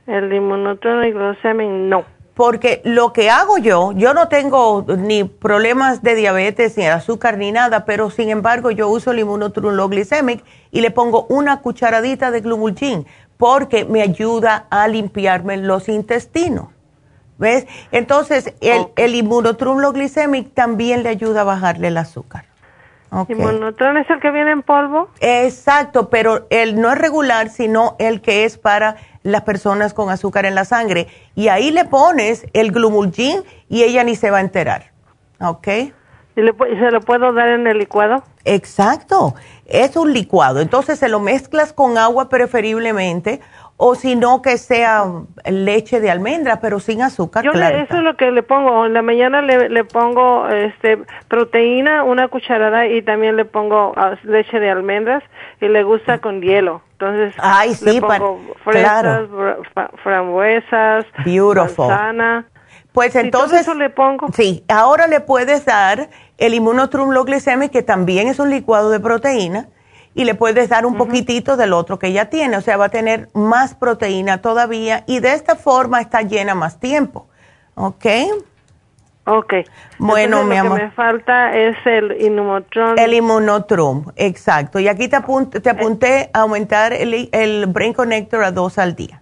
El 0.07 0.33
inmunotrum 0.33 1.01
glicemic 1.01 1.69
no. 1.69 2.05
Porque 2.37 2.83
lo 2.85 3.15
que 3.15 3.31
hago 3.31 3.57
yo, 3.57 3.93
yo 3.93 4.13
no 4.13 4.29
tengo 4.29 4.85
ni 4.87 5.25
problemas 5.25 6.03
de 6.03 6.15
diabetes, 6.15 6.77
ni 6.77 6.85
azúcar, 6.85 7.39
ni 7.39 7.51
nada, 7.51 7.87
pero 7.87 8.11
sin 8.11 8.29
embargo 8.29 8.71
yo 8.71 8.91
uso 8.91 9.13
el 9.13 9.21
inmunotrum 9.21 9.75
glicemic 9.89 10.45
y 10.71 10.83
le 10.83 10.91
pongo 10.91 11.25
una 11.31 11.63
cucharadita 11.63 12.31
de 12.31 12.43
glumulgin 12.43 13.07
porque 13.39 13.87
me 13.87 14.03
ayuda 14.03 14.67
a 14.69 14.87
limpiarme 14.87 15.57
los 15.57 15.89
intestinos. 15.89 16.69
¿Ves? 17.39 17.67
Entonces, 17.91 18.53
el, 18.61 18.89
el 18.97 19.23
glicemic 19.95 20.53
también 20.53 21.03
le 21.05 21.09
ayuda 21.09 21.41
a 21.41 21.45
bajarle 21.45 21.89
el 21.89 21.97
azúcar. 21.97 22.46
Okay. 23.17 23.35
¿Inmunotron 23.35 23.97
es 23.97 24.11
el 24.11 24.21
que 24.21 24.31
viene 24.31 24.51
en 24.51 24.63
polvo? 24.63 25.09
Exacto, 25.21 26.11
pero 26.11 26.47
el 26.51 26.79
no 26.79 26.93
es 26.93 26.99
regular, 26.99 27.49
sino 27.49 27.97
el 27.99 28.21
que 28.21 28.45
es 28.45 28.59
para 28.59 28.97
las 29.23 29.41
personas 29.41 29.95
con 29.95 30.11
azúcar 30.11 30.45
en 30.45 30.55
la 30.55 30.67
sangre. 30.67 31.09
Y 31.35 31.49
ahí 31.49 31.71
le 31.71 31.87
pones 31.87 32.47
el 32.53 32.73
glumulgin 32.73 33.43
y 33.71 33.85
ella 33.85 34.05
ni 34.05 34.17
se 34.17 34.31
va 34.31 34.39
a 34.39 34.41
enterar. 34.43 34.93
¿Ok? 35.41 35.67
¿Y, 36.37 36.43
le, 36.43 36.53
se 36.53 36.91
lo 36.91 37.01
puedo 37.01 37.33
dar 37.33 37.49
en 37.49 37.67
el 37.67 37.79
licuado? 37.79 38.23
Exacto, 38.45 39.35
es 39.65 39.97
un 39.97 40.13
licuado. 40.13 40.61
Entonces 40.61 40.99
se 40.99 41.09
lo 41.09 41.19
mezclas 41.19 41.73
con 41.73 41.97
agua 41.97 42.29
preferiblemente 42.29 43.41
o 43.79 43.95
si 43.95 44.17
no 44.17 44.41
que 44.41 44.57
sea 44.57 45.05
leche 45.45 46.01
de 46.01 46.11
almendra, 46.11 46.61
pero 46.61 46.81
sin 46.81 47.03
azúcar. 47.03 47.45
Yo 47.45 47.53
claro 47.53 47.79
eso 47.79 47.97
es 47.99 48.03
lo 48.03 48.17
que 48.17 48.31
le 48.31 48.43
pongo. 48.43 48.87
En 48.87 48.95
la 48.95 49.03
mañana 49.03 49.43
le, 49.43 49.69
le, 49.69 49.85
pongo 49.85 50.49
este 50.49 50.99
proteína, 51.29 52.03
una 52.03 52.29
cucharada 52.29 52.87
y 52.87 53.03
también 53.03 53.37
le 53.37 53.45
pongo 53.45 53.93
ah, 53.97 54.17
leche 54.23 54.61
de 54.61 54.71
almendras 54.71 55.23
y 55.61 55.69
le 55.69 55.83
gusta 55.83 56.19
con 56.19 56.41
hielo. 56.41 56.83
Entonces 56.93 57.35
Ay, 57.39 57.75
sí, 57.75 57.85
le 57.85 58.01
pongo 58.01 58.41
fresas, 58.65 59.29
frambuesas, 60.03 61.05
manzana. 61.27 62.47
Pues 62.93 63.15
entonces, 63.15 63.61
eso 63.61 63.75
le 63.75 63.91
pongo. 63.91 64.29
Sí, 64.33 64.65
ahora 64.69 65.07
le 65.07 65.21
puedes 65.21 65.67
dar 65.67 66.09
el 66.39 66.55
inmunotrum 66.55 67.11
glicemic, 67.11 67.71
que 67.71 67.83
también 67.83 68.29
es 68.29 68.39
un 68.39 68.49
licuado 68.49 68.89
de 68.89 69.01
proteína 69.01 69.69
y 70.17 70.25
le 70.25 70.35
puedes 70.35 70.71
dar 70.71 70.87
un 70.87 70.97
poquitito 70.97 71.59
del 71.59 71.75
otro 71.75 71.99
que 71.99 72.11
ya 72.11 72.31
tiene, 72.31 72.57
o 72.57 72.63
sea, 72.63 72.79
va 72.79 72.87
a 72.87 72.89
tener 72.89 73.29
más 73.35 73.75
proteína 73.75 74.41
todavía 74.41 75.05
y 75.07 75.21
de 75.21 75.35
esta 75.35 75.57
forma 75.57 76.01
está 76.01 76.23
llena 76.23 76.55
más 76.55 76.81
tiempo, 76.81 77.29
¿ok? 77.75 78.07
Ok. 79.27 79.55
Bueno, 79.99 80.45
mi 80.45 80.57
amor. 80.57 80.73
Lo 80.73 80.77
que 80.79 80.85
me 80.85 80.91
falta 80.93 81.55
es 81.55 81.77
el 81.85 82.17
inmunotrum. 82.23 82.95
El 82.97 83.13
inmunotrum, 83.13 84.07
exacto. 84.17 84.79
Y 84.79 84.89
aquí 84.89 85.09
te, 85.09 85.17
apunté, 85.17 85.61
te 85.61 85.69
apunté 85.69 86.31
a 86.33 86.41
aumentar 86.41 86.95
el, 86.95 87.29
el 87.33 87.67
Brain 87.67 87.93
Connector 87.93 88.43
a 88.43 88.53
dos 88.53 88.79
al 88.79 88.97
día. 88.97 89.21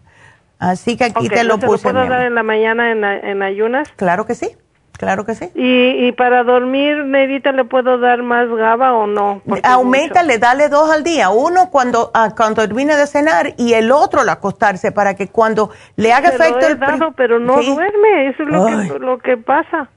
Así 0.61 0.97
que 0.97 1.05
aquí 1.05 1.29
te 1.29 1.43
lo 1.43 1.59
puse. 1.59 1.89
¿Lo 1.89 1.95
puedo 1.95 2.09
dar 2.09 2.27
en 2.27 2.37
la 2.37 2.43
mañana 2.45 2.93
en, 2.93 3.03
en 3.03 3.43
ayunas? 3.43 3.91
Claro 3.97 4.27
que 4.27 4.37
sí. 4.37 4.57
Claro 5.05 5.27
que 5.27 5.35
sí. 5.35 5.51
¿Y, 5.55 6.07
y 6.07 6.13
para 6.13 6.45
dormir, 6.45 7.05
Nedita, 7.05 7.53
le 7.53 7.67
puedo 7.67 7.99
dar 7.99 8.23
más 8.23 8.49
GABA 8.49 8.95
o 8.95 9.07
no? 9.07 9.43
Aumentale, 9.63 10.39
dale 10.39 10.71
dos 10.71 10.91
al 10.91 11.05
día. 11.05 11.29
Uno 11.29 11.69
cuando, 11.71 12.11
ah, 12.15 12.31
cuando 12.35 12.63
termine 12.63 12.97
de 12.97 13.07
cenar 13.07 13.53
y 13.59 13.75
el 13.75 13.93
otro 13.93 14.23
al 14.23 14.31
acostarse 14.31 14.93
para 14.93 15.15
que 15.15 15.29
cuando 15.29 15.71
le 15.97 16.11
haga 16.15 16.31
efecto 16.31 16.67
el... 16.67 16.79
Dado, 16.79 17.13
pero 17.13 17.39
no 17.39 17.63
duerme, 17.63 18.29
eso 18.29 18.45
es 18.45 18.49
lo 18.49 18.65
que, 18.65 18.99
lo 18.99 19.19
que 19.19 19.37
pasa. 19.37 19.91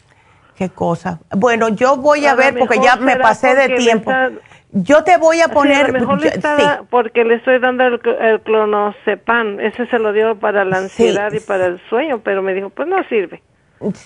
Qué 0.57 0.69
cosa. 0.69 1.19
Bueno, 1.31 1.69
yo 1.69 1.95
voy 1.95 2.25
a, 2.25 2.35
ver 2.35 2.57
porque 2.59 2.79
ya 2.79 2.97
me 2.97 3.15
pasé 3.15 3.55
de 3.55 3.77
tiempo. 3.77 4.11
Yo 4.73 5.05
te 5.05 5.15
voy 5.17 5.39
a 5.39 5.47
poner... 5.47 5.93
mejor 5.93 6.19
porque 6.89 7.23
le 7.23 7.35
estoy 7.35 7.59
dando 7.59 7.85
el, 7.85 8.01
el, 8.19 8.41
clonazepam. 8.41 9.61
Ese 9.61 9.85
se 9.87 9.99
lo 9.99 10.11
dio 10.11 10.35
para 10.37 10.65
la 10.65 10.79
ansiedad 10.79 11.31
y 11.31 11.39
para 11.39 11.67
el 11.67 11.79
sueño, 11.87 12.19
pero 12.19 12.41
me 12.41 12.53
dijo, 12.53 12.69
pues 12.71 12.89
no 12.89 13.01
sirve. 13.05 13.41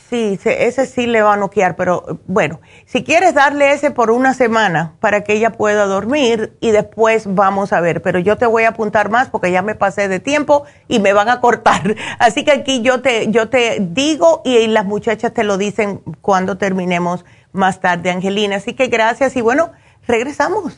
Sí, 0.09 0.37
ese 0.43 0.85
sí 0.85 1.07
le 1.07 1.21
va 1.21 1.33
a 1.33 1.37
noquear, 1.37 1.75
pero 1.75 2.19
bueno, 2.27 2.59
si 2.85 3.03
quieres 3.03 3.33
darle 3.33 3.71
ese 3.71 3.91
por 3.91 4.11
una 4.11 4.33
semana 4.33 4.95
para 4.99 5.23
que 5.23 5.33
ella 5.33 5.51
pueda 5.51 5.85
dormir 5.85 6.57
y 6.59 6.71
después 6.71 7.33
vamos 7.33 7.71
a 7.71 7.79
ver, 7.79 8.01
pero 8.01 8.19
yo 8.19 8.37
te 8.37 8.45
voy 8.45 8.63
a 8.63 8.69
apuntar 8.69 9.09
más 9.09 9.29
porque 9.29 9.51
ya 9.51 9.61
me 9.61 9.75
pasé 9.75 10.09
de 10.09 10.19
tiempo 10.19 10.65
y 10.87 10.99
me 10.99 11.13
van 11.13 11.29
a 11.29 11.39
cortar. 11.39 11.95
Así 12.19 12.43
que 12.43 12.51
aquí 12.51 12.81
yo 12.81 13.01
te, 13.01 13.31
yo 13.31 13.49
te 13.49 13.77
digo 13.79 14.41
y 14.43 14.67
las 14.67 14.85
muchachas 14.85 15.33
te 15.33 15.43
lo 15.43 15.57
dicen 15.57 16.01
cuando 16.21 16.57
terminemos 16.57 17.23
más 17.53 17.79
tarde, 17.79 18.11
Angelina. 18.11 18.57
Así 18.57 18.73
que 18.73 18.87
gracias 18.87 19.35
y 19.35 19.41
bueno, 19.41 19.71
regresamos. 20.05 20.77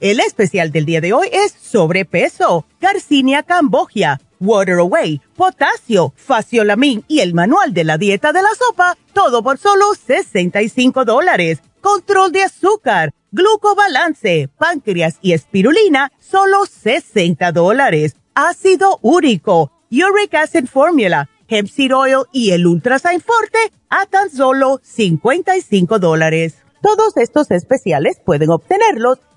El 0.00 0.20
especial 0.20 0.72
del 0.72 0.84
día 0.84 1.00
de 1.00 1.14
hoy 1.14 1.28
es 1.32 1.52
sobrepeso, 1.52 2.66
Garcinia 2.80 3.42
cambogia, 3.42 4.20
Water 4.40 4.78
Away, 4.80 5.22
potasio, 5.34 6.12
faciolamin 6.16 7.02
y 7.08 7.20
el 7.20 7.32
manual 7.32 7.72
de 7.72 7.84
la 7.84 7.96
dieta 7.96 8.32
de 8.34 8.42
la 8.42 8.50
sopa, 8.58 8.98
todo 9.14 9.42
por 9.42 9.56
solo 9.56 9.86
65 9.94 11.06
dólares. 11.06 11.60
Control 11.80 12.30
de 12.30 12.42
azúcar 12.42 13.14
glucobalance, 13.32 14.48
páncreas 14.58 15.18
y 15.22 15.32
espirulina, 15.32 16.12
solo 16.20 16.66
60 16.66 17.52
dólares. 17.52 18.16
Ácido 18.34 18.98
úrico, 19.00 19.72
uric 19.90 20.34
acid 20.34 20.66
formula, 20.66 21.28
hemp 21.48 21.68
seed 21.68 21.94
oil 21.94 22.24
y 22.32 22.50
el 22.50 22.66
ultrasign 22.66 23.20
forte 23.20 23.58
a 23.88 24.04
tan 24.04 24.30
solo 24.30 24.80
55 24.82 25.98
dólares. 25.98 26.56
Todos 26.82 27.16
estos 27.16 27.50
especiales 27.50 28.20
pueden 28.24 28.50
obtenerlos 28.50 29.18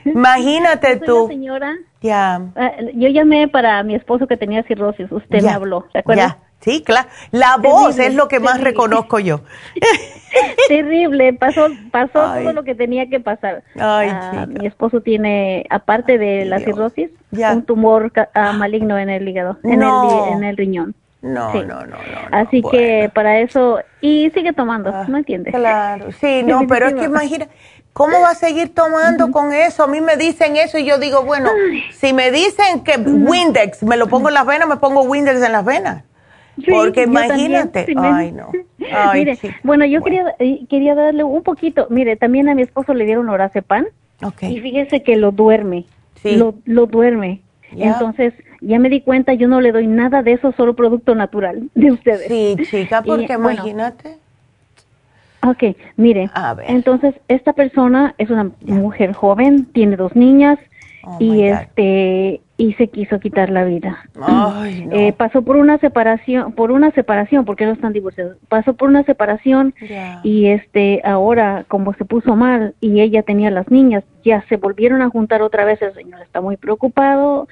Imagínate 0.04 0.96
tú. 1.04 1.26
señora. 1.28 1.74
Ya. 2.00 2.40
Ah, 2.56 2.72
yo 2.94 3.08
llamé 3.08 3.48
para 3.48 3.82
mi 3.82 3.94
esposo 3.96 4.26
que 4.26 4.36
tenía 4.36 4.62
cirrosis. 4.62 5.10
Usted 5.10 5.42
me 5.42 5.50
habló, 5.50 5.86
¿de 5.92 6.00
acuerdo? 6.00 6.36
Sí, 6.60 6.82
claro. 6.82 7.08
La 7.30 7.56
voz 7.56 7.98
es 7.98 8.14
lo 8.14 8.28
que 8.28 8.40
más 8.40 8.60
reconozco 8.60 9.18
yo. 9.18 9.40
terrible. 10.68 11.32
Pasó, 11.32 11.68
pasó 11.90 12.20
todo 12.42 12.52
lo 12.52 12.64
que 12.64 12.74
tenía 12.74 13.08
que 13.08 13.20
pasar. 13.20 13.62
Ay, 13.78 14.10
ah, 14.12 14.46
mi 14.48 14.66
esposo 14.66 15.00
tiene, 15.00 15.64
aparte 15.70 16.18
de 16.18 16.44
la 16.44 16.58
cirrosis, 16.58 17.10
un 17.32 17.62
tumor 17.64 18.12
ah, 18.34 18.52
maligno 18.52 18.98
en 18.98 19.08
el 19.08 19.28
hígado, 19.28 19.58
en, 19.64 19.82
el, 19.82 19.88
en 20.32 20.44
el 20.44 20.56
riñón. 20.56 20.94
No, 21.20 21.52
no, 21.52 21.64
no, 21.64 21.84
no, 21.86 21.96
Así 22.30 22.62
que 22.62 23.10
para 23.12 23.40
eso, 23.40 23.80
y 24.00 24.30
sigue 24.30 24.52
tomando, 24.52 24.90
ah, 24.94 25.04
¿no 25.08 25.18
entiendes? 25.18 25.52
Claro, 25.52 26.12
sí, 26.12 26.44
no, 26.44 26.64
pero 26.68 26.86
es 26.86 26.94
que 26.94 27.04
imagina, 27.04 27.48
¿cómo 27.92 28.20
va 28.20 28.30
a 28.30 28.34
seguir 28.36 28.72
tomando 28.72 29.32
con 29.32 29.52
eso? 29.52 29.82
A 29.82 29.88
mí 29.88 30.00
me 30.00 30.16
dicen 30.16 30.54
eso 30.54 30.78
y 30.78 30.84
yo 30.84 30.98
digo, 30.98 31.24
bueno, 31.24 31.50
si 31.92 32.12
me 32.12 32.30
dicen 32.30 32.84
que 32.84 32.98
Windex, 32.98 33.82
me 33.82 33.96
lo 33.96 34.06
pongo 34.06 34.28
en 34.28 34.34
las 34.34 34.46
venas, 34.46 34.68
me 34.68 34.76
pongo 34.76 35.02
Windex 35.02 35.42
en 35.42 35.52
las 35.52 35.64
venas. 35.64 36.04
Porque 36.66 37.02
imagínate, 37.02 37.86
ay 37.96 38.32
no. 38.32 38.50
mire, 39.14 39.38
bueno, 39.62 39.84
yo 39.84 40.02
quería 40.02 40.34
eh, 40.38 40.60
quería 40.68 40.94
darle 40.94 41.24
un 41.24 41.42
poquito, 41.42 41.86
mire, 41.90 42.16
también 42.16 42.48
a 42.48 42.54
mi 42.54 42.62
esposo 42.62 42.94
le 42.94 43.04
dieron 43.04 43.28
oracepan 43.28 43.86
okay. 44.22 44.56
y 44.56 44.60
fíjese 44.60 45.02
que 45.02 45.16
lo 45.16 45.32
duerme, 45.32 45.84
sí. 46.22 46.36
lo, 46.36 46.54
lo 46.64 46.86
duerme. 46.86 47.42
Entonces, 47.70 48.32
ya 48.60 48.78
me 48.78 48.88
di 48.88 49.02
cuenta, 49.02 49.34
yo 49.34 49.46
no 49.46 49.60
le 49.60 49.72
doy 49.72 49.86
nada 49.86 50.22
de 50.22 50.32
eso, 50.32 50.52
solo 50.52 50.74
producto 50.74 51.14
natural 51.14 51.68
de 51.74 51.92
ustedes. 51.92 52.28
Sí, 52.28 52.56
chica, 52.64 53.02
porque 53.02 53.34
imagínate. 53.34 54.16
ok, 55.46 55.76
mire, 55.96 56.30
a 56.32 56.54
ver. 56.54 56.70
entonces 56.70 57.14
esta 57.28 57.52
persona 57.52 58.14
es 58.16 58.30
una 58.30 58.50
mujer 58.62 59.12
joven, 59.12 59.66
tiene 59.66 59.96
dos 59.96 60.16
niñas 60.16 60.58
oh 61.04 61.18
y 61.20 61.44
este 61.44 62.40
y 62.58 62.74
se 62.74 62.88
quiso 62.88 63.20
quitar 63.20 63.50
la 63.50 63.64
vida. 63.64 64.04
eh, 64.90 65.12
pasó 65.12 65.42
por 65.42 65.56
una 65.56 65.78
separación, 65.78 66.52
por 66.52 66.72
una 66.72 66.90
separación, 66.90 67.44
porque 67.44 67.64
no 67.64 67.72
están 67.72 67.92
divorciados. 67.92 68.36
Pasó 68.48 68.74
por 68.74 68.88
una 68.88 69.04
separación 69.04 69.74
y 70.24 70.46
este 70.48 71.00
ahora 71.04 71.64
como 71.68 71.94
se 71.94 72.04
puso 72.04 72.34
mal 72.34 72.74
y 72.80 73.00
ella 73.00 73.22
tenía 73.22 73.52
las 73.52 73.70
niñas, 73.70 74.02
ya 74.24 74.44
se 74.48 74.56
volvieron 74.56 75.02
a 75.02 75.08
juntar 75.08 75.40
otra 75.40 75.64
vez. 75.64 75.80
El 75.80 75.94
señor 75.94 76.20
está 76.20 76.40
muy 76.40 76.56
preocupado 76.56 77.46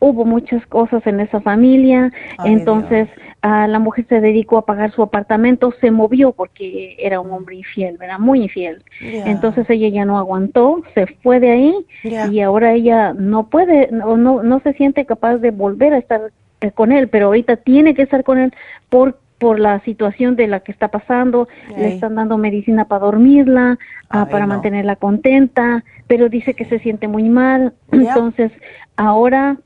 hubo 0.00 0.24
muchas 0.24 0.64
cosas 0.66 1.06
en 1.06 1.20
esa 1.20 1.40
familia, 1.40 2.12
entonces 2.44 3.08
la 3.42 3.78
mujer 3.78 4.06
se 4.08 4.20
dedicó 4.20 4.58
a 4.58 4.66
pagar 4.66 4.92
su 4.92 5.02
apartamento, 5.02 5.72
se 5.80 5.90
movió 5.90 6.32
porque 6.32 6.96
era 6.98 7.20
un 7.20 7.30
hombre 7.30 7.56
infiel, 7.56 7.96
era 8.00 8.18
muy 8.18 8.42
infiel. 8.42 8.82
Entonces 9.00 9.68
ella 9.70 9.88
ya 9.88 10.04
no 10.04 10.18
aguantó, 10.18 10.82
se 10.94 11.06
fue 11.22 11.40
de 11.40 11.50
ahí 11.50 11.74
y 12.02 12.40
ahora 12.40 12.72
ella 12.72 13.12
no 13.14 13.48
puede, 13.48 13.90
no, 13.90 14.16
no, 14.16 14.42
no 14.42 14.60
se 14.60 14.72
siente 14.74 15.06
capaz 15.06 15.38
de 15.38 15.50
volver 15.50 15.94
a 15.94 15.98
estar 15.98 16.32
eh, 16.60 16.70
con 16.72 16.92
él, 16.92 17.08
pero 17.08 17.26
ahorita 17.26 17.56
tiene 17.56 17.94
que 17.94 18.02
estar 18.02 18.24
con 18.24 18.38
él 18.38 18.52
por 18.88 19.18
por 19.38 19.60
la 19.60 19.80
situación 19.84 20.34
de 20.34 20.48
la 20.48 20.60
que 20.60 20.72
está 20.72 20.88
pasando, 20.88 21.48
le 21.76 21.94
están 21.94 22.16
dando 22.16 22.38
medicina 22.38 22.86
para 22.86 23.04
dormirla, 23.04 23.78
ah, 24.10 24.26
para 24.28 24.46
mantenerla 24.46 24.96
contenta, 24.96 25.84
pero 26.08 26.28
dice 26.28 26.54
que 26.54 26.64
se 26.64 26.80
siente 26.80 27.06
muy 27.06 27.28
mal, 27.28 27.72
entonces 27.92 28.50
ahora 28.96 29.58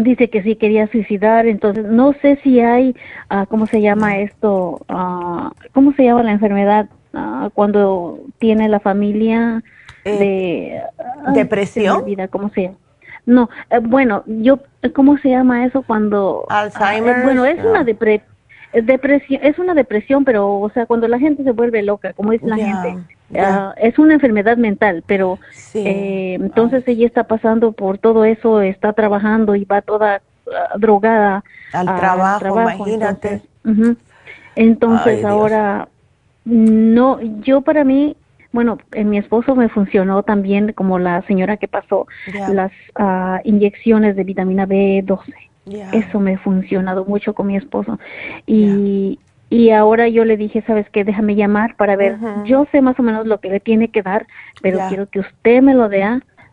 dice 0.00 0.30
que 0.30 0.42
sí 0.42 0.56
quería 0.56 0.86
suicidar, 0.88 1.46
entonces 1.46 1.84
no 1.84 2.12
sé 2.14 2.38
si 2.42 2.60
hay, 2.60 2.94
uh, 3.30 3.46
¿cómo 3.46 3.66
se 3.66 3.80
llama 3.80 4.18
esto? 4.18 4.80
Uh, 4.88 5.50
¿Cómo 5.72 5.92
se 5.94 6.04
llama 6.04 6.22
la 6.22 6.32
enfermedad 6.32 6.88
uh, 7.12 7.50
cuando 7.50 8.18
tiene 8.38 8.68
la 8.68 8.80
familia 8.80 9.62
eh, 10.04 10.82
de 11.28 11.32
depresión? 11.32 12.04
Vida, 12.04 12.28
¿Cómo 12.28 12.50
se 12.50 12.62
llama? 12.62 12.76
No, 13.26 13.48
eh, 13.70 13.78
bueno, 13.80 14.24
yo, 14.26 14.60
¿cómo 14.94 15.18
se 15.18 15.30
llama 15.30 15.64
eso 15.66 15.82
cuando? 15.82 16.46
Alzheimer. 16.48 17.22
bueno, 17.22 17.44
es 17.44 17.62
una 17.64 17.84
depresión 17.84 18.30
depresión, 18.72 19.40
es 19.42 19.58
una 19.58 19.74
depresión, 19.74 20.24
pero, 20.24 20.60
o 20.60 20.70
sea, 20.70 20.86
cuando 20.86 21.08
la 21.08 21.18
gente 21.18 21.42
se 21.42 21.50
vuelve 21.50 21.82
loca, 21.82 22.12
como 22.12 22.32
dice 22.32 22.46
la 22.46 22.56
gente, 22.56 22.98
Ah, 23.38 23.74
es 23.76 23.98
una 23.98 24.14
enfermedad 24.14 24.56
mental, 24.56 25.04
pero 25.06 25.38
eh, 25.74 26.36
entonces 26.40 26.86
ella 26.86 27.06
está 27.06 27.24
pasando 27.24 27.72
por 27.72 27.98
todo 27.98 28.24
eso, 28.24 28.60
está 28.60 28.92
trabajando 28.92 29.54
y 29.54 29.64
va 29.64 29.82
toda 29.82 30.20
ah, 30.52 30.78
drogada 30.78 31.44
al 31.72 31.86
trabajo, 31.96 32.60
imagínate. 32.60 33.42
Entonces, 34.56 35.24
ahora 35.24 35.88
no, 36.44 37.20
yo 37.42 37.60
para 37.60 37.84
mí, 37.84 38.16
bueno, 38.52 38.78
en 38.92 39.10
mi 39.10 39.18
esposo 39.18 39.54
me 39.54 39.68
funcionó 39.68 40.22
también 40.22 40.72
como 40.72 40.98
la 40.98 41.22
señora 41.22 41.56
que 41.56 41.68
pasó 41.68 42.06
las 42.52 42.72
uh, 42.98 43.40
inyecciones 43.44 44.16
de 44.16 44.24
vitamina 44.24 44.66
B12. 44.66 45.34
Eso 45.92 46.18
me 46.18 46.34
ha 46.34 46.38
funcionado 46.38 47.04
mucho 47.04 47.32
con 47.34 47.46
mi 47.46 47.56
esposo. 47.56 47.98
Y, 48.46 49.18
y 49.50 49.70
ahora 49.70 50.08
yo 50.08 50.24
le 50.24 50.36
dije, 50.36 50.62
¿sabes 50.66 50.88
qué? 50.90 51.04
Déjame 51.04 51.34
llamar 51.34 51.74
para 51.76 51.96
ver. 51.96 52.16
Yo 52.46 52.66
sé 52.70 52.80
más 52.80 52.98
o 53.00 53.02
menos 53.02 53.26
lo 53.26 53.40
que 53.40 53.50
le 53.50 53.58
tiene 53.58 53.88
que 53.88 54.00
dar, 54.00 54.26
pero 54.62 54.78
quiero 54.88 55.08
que 55.08 55.18
usted 55.18 55.60
me 55.60 55.74
lo 55.74 55.88
dé 55.88 56.04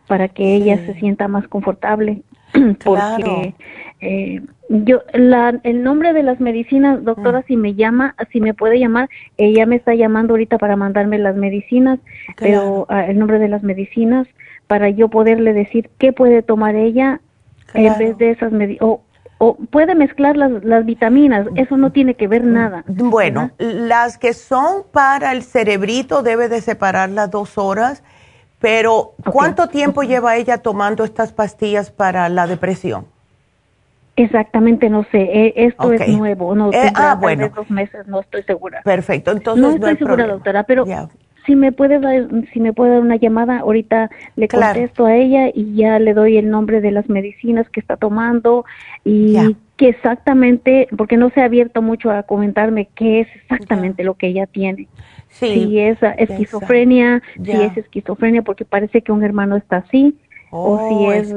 para 0.08 0.28
que 0.28 0.56
ella 0.56 0.76
se 0.84 0.94
sienta 0.94 1.28
más 1.28 1.46
confortable. 1.46 2.22
porque 2.84 3.54
eh, 4.00 4.40
yo 4.68 5.02
la, 5.12 5.60
el 5.62 5.82
nombre 5.82 6.12
de 6.12 6.22
las 6.22 6.40
medicinas, 6.40 7.04
doctora, 7.04 7.40
mm. 7.40 7.44
si 7.46 7.56
me 7.56 7.74
llama, 7.74 8.14
si 8.32 8.40
me 8.40 8.54
puede 8.54 8.78
llamar, 8.78 9.08
ella 9.36 9.66
me 9.66 9.76
está 9.76 9.94
llamando 9.94 10.34
ahorita 10.34 10.58
para 10.58 10.74
mandarme 10.74 11.18
las 11.18 11.36
medicinas, 11.36 12.00
pero 12.38 12.86
ah, 12.88 13.06
el 13.06 13.18
nombre 13.18 13.38
de 13.38 13.48
las 13.48 13.62
medicinas 13.62 14.26
para 14.66 14.90
yo 14.90 15.08
poderle 15.08 15.52
decir 15.52 15.90
qué 15.98 16.12
puede 16.12 16.42
tomar 16.42 16.74
ella 16.74 17.20
en 17.74 17.98
vez 17.98 18.16
de 18.18 18.30
esas 18.30 18.50
medicinas 18.50 18.88
o 18.88 19.02
puede 19.70 19.94
mezclar 19.94 20.36
las, 20.36 20.64
las, 20.64 20.84
vitaminas, 20.84 21.46
eso 21.54 21.76
no 21.76 21.92
tiene 21.92 22.14
que 22.14 22.26
ver 22.26 22.44
nada. 22.44 22.84
Bueno, 22.86 23.50
las 23.58 24.18
que 24.18 24.32
son 24.32 24.82
para 24.92 25.32
el 25.32 25.42
cerebrito 25.42 26.22
debe 26.22 26.48
de 26.48 26.60
separarlas 26.60 27.30
dos 27.30 27.56
horas, 27.56 28.02
pero 28.60 29.12
¿cuánto 29.30 29.68
tiempo 29.68 30.02
lleva 30.02 30.36
ella 30.36 30.58
tomando 30.58 31.04
estas 31.04 31.32
pastillas 31.32 31.90
para 31.90 32.28
la 32.28 32.46
depresión? 32.46 33.06
Exactamente, 34.16 34.90
no 34.90 35.04
sé, 35.12 35.18
e, 35.18 35.52
esto 35.54 35.92
es 35.92 36.08
nuevo, 36.08 36.52
no, 36.56 36.72
eh, 36.72 36.90
ah, 36.96 37.16
bueno. 37.20 37.48
dos 37.54 37.70
meses, 37.70 38.08
no 38.08 38.18
estoy 38.18 38.42
segura. 38.42 38.82
Perfecto, 38.82 39.30
entonces 39.30 39.62
no 39.62 39.70
estoy 39.70 39.96
segura, 39.96 40.26
doctora, 40.26 40.64
pero 40.64 40.84
si 41.48 41.56
me 41.56 41.72
puede 41.72 41.98
dar, 41.98 42.28
si 42.52 42.60
me 42.60 42.74
puede 42.74 42.92
dar 42.92 43.00
una 43.00 43.16
llamada, 43.16 43.60
ahorita 43.60 44.10
le 44.36 44.48
contesto 44.48 45.06
a 45.06 45.16
ella 45.16 45.48
y 45.52 45.74
ya 45.74 45.98
le 45.98 46.12
doy 46.12 46.36
el 46.36 46.50
nombre 46.50 46.82
de 46.82 46.90
las 46.90 47.08
medicinas 47.08 47.66
que 47.70 47.80
está 47.80 47.96
tomando 47.96 48.66
y 49.02 49.56
que 49.78 49.88
exactamente, 49.88 50.88
porque 50.94 51.16
no 51.16 51.30
se 51.30 51.40
ha 51.40 51.46
abierto 51.46 51.80
mucho 51.80 52.10
a 52.10 52.24
comentarme 52.24 52.90
qué 52.94 53.20
es 53.20 53.28
exactamente 53.34 54.04
lo 54.04 54.14
que 54.14 54.26
ella 54.26 54.46
tiene. 54.46 54.88
si 55.30 55.78
es 55.78 55.96
esquizofrenia, 56.18 57.22
si 57.42 57.52
es 57.52 57.78
esquizofrenia 57.78 58.42
porque 58.42 58.66
parece 58.66 59.00
que 59.00 59.10
un 59.10 59.24
hermano 59.24 59.56
está 59.56 59.78
así 59.78 60.18
o 60.50 60.88
si 60.88 60.94
oh, 60.94 61.12
es 61.12 61.34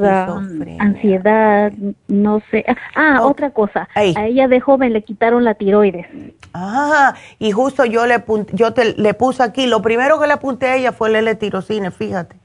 ansiedad, 0.80 1.72
no 2.07 2.41
sé. 2.49 2.66
Ah, 2.95 3.20
otra 3.22 3.51
cosa, 3.51 3.89
a 3.93 4.26
ella 4.26 4.47
de 4.47 4.59
joven 4.59 4.93
le 4.93 5.03
quitaron 5.03 5.43
la 5.43 5.55
tiroides. 5.55 6.07
Ah, 6.53 7.16
y 7.39 7.51
justo 7.51 7.86
yo 7.86 8.05
le 8.05 8.24
yo 8.53 8.74
te, 8.74 8.93
le 8.93 9.14
puse 9.14 9.43
aquí, 9.43 9.68
lo 9.68 9.82
primero 9.82 10.20
que 10.20 10.28
le 10.28 10.34
apunté 10.34 10.68
a 10.68 10.76
ella 10.76 10.91
fue 10.91 11.09
el 11.09 11.16
L-tirocine, 11.16 11.91
fíjate. 11.91 12.38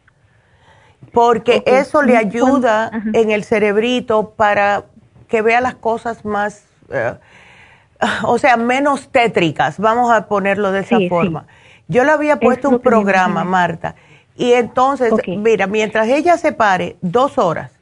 Porque 1.13 1.63
eso 1.67 2.03
le 2.03 2.17
ayuda 2.17 2.91
en 3.13 3.31
el 3.31 3.45
cerebrito 3.45 4.35
para 4.37 4.85
que 5.29 5.41
vea 5.41 5.61
las 5.61 5.77
cosas 5.77 6.25
más, 6.25 6.65
eh, 6.91 7.15
o 8.25 8.39
sea, 8.39 8.57
menos 8.57 9.09
tétricas, 9.09 9.79
vamos 9.79 10.13
a 10.13 10.27
ponerlo 10.27 10.73
de 10.73 10.81
esa 10.81 10.99
forma. 11.09 11.47
Yo 11.89 12.03
le 12.03 12.11
había 12.11 12.41
puesto 12.41 12.69
un 12.69 12.81
programa, 12.81 13.45
Marta 13.45 13.95
y 14.37 14.53
entonces, 14.53 15.13
mira, 15.27 15.67
mientras 15.67 16.09
ella 16.09 16.37
se 16.37 16.53
pare 16.53 16.97
dos 17.01 17.39
horas, 17.39 17.73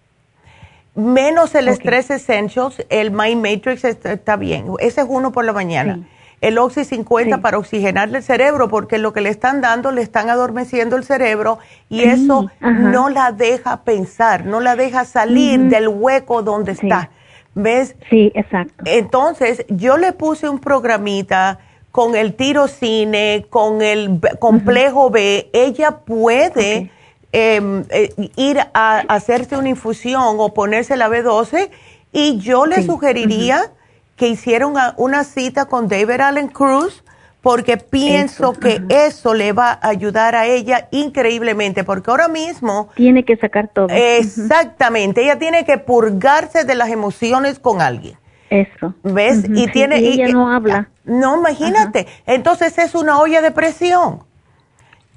menos 0.94 1.54
el 1.54 1.68
Stress 1.68 2.10
Essentials, 2.10 2.84
el 2.88 3.10
Mind 3.10 3.44
Matrix 3.44 3.84
está, 3.84 4.36
bien. 4.36 4.66
Ese 4.78 5.00
es 5.00 5.06
uno 5.08 5.32
por 5.32 5.44
la 5.44 5.52
mañana. 5.52 6.00
El 6.40 6.58
Oxy 6.58 6.84
50 6.84 7.38
para 7.38 7.58
oxigenarle 7.58 8.18
el 8.18 8.24
cerebro, 8.24 8.68
porque 8.68 8.98
lo 8.98 9.12
que 9.12 9.20
le 9.20 9.30
están 9.30 9.60
dando 9.60 9.90
le 9.92 10.02
están 10.02 10.28
adormeciendo 10.28 10.96
el 10.96 11.04
cerebro 11.04 11.58
y 11.88 12.02
eso 12.02 12.50
no 12.60 13.08
la 13.08 13.32
deja 13.32 13.82
pensar, 13.82 14.44
no 14.44 14.60
la 14.60 14.76
deja 14.76 15.04
salir 15.04 15.58
del 15.60 15.88
hueco 15.88 16.42
donde 16.42 16.72
está. 16.72 17.10
¿Ves? 17.54 17.96
Sí, 18.10 18.32
exacto. 18.34 18.84
Entonces, 18.84 19.64
yo 19.68 19.96
le 19.96 20.12
puse 20.12 20.48
un 20.48 20.58
programita 20.58 21.60
con 21.94 22.16
el 22.16 22.34
tirocine, 22.34 23.46
con 23.50 23.80
el 23.80 24.18
complejo 24.40 25.10
B, 25.10 25.48
ella 25.52 25.98
puede 25.98 26.90
em, 27.30 27.84
eh, 27.88 28.12
ir 28.34 28.58
a, 28.74 28.98
hacerse 29.06 29.56
una 29.56 29.68
infusión 29.68 30.34
o 30.40 30.52
ponerse 30.52 30.96
la 30.96 31.08
B12 31.08 31.70
y 32.10 32.38
yo 32.38 32.66
le 32.66 32.82
sugeriría 32.82 33.70
que 34.16 34.26
hiciera 34.26 34.66
una, 34.66 35.22
cita 35.22 35.66
con 35.66 35.86
David 35.86 36.20
Allen 36.20 36.48
Cruz 36.48 37.04
porque 37.42 37.76
pienso 37.76 38.54
que 38.54 38.82
eso 38.88 39.32
le 39.32 39.52
va 39.52 39.78
a 39.80 39.90
ayudar 39.90 40.34
a 40.34 40.46
ella 40.46 40.88
increíblemente, 40.90 41.84
porque 41.84 42.10
ahora 42.10 42.26
mismo... 42.26 42.88
Tiene 42.96 43.24
que 43.24 43.36
sacar 43.36 43.68
todo. 43.68 43.86
Exactamente, 43.88 45.22
ella 45.22 45.38
tiene 45.38 45.64
que 45.64 45.78
purgarse 45.78 46.64
de 46.64 46.74
las 46.74 46.88
emociones 46.88 47.60
con 47.60 47.80
alguien. 47.80 48.18
Eso. 48.54 48.94
¿Ves? 49.02 49.44
Y 49.48 49.66
tiene... 49.68 50.00
Y 50.00 50.20
ella 50.20 50.28
no 50.28 50.50
habla. 50.50 50.88
No, 51.04 51.36
imagínate. 51.38 52.06
Entonces 52.24 52.78
es 52.78 52.94
una 52.94 53.18
olla 53.18 53.42
de 53.42 53.50
presión. 53.50 54.20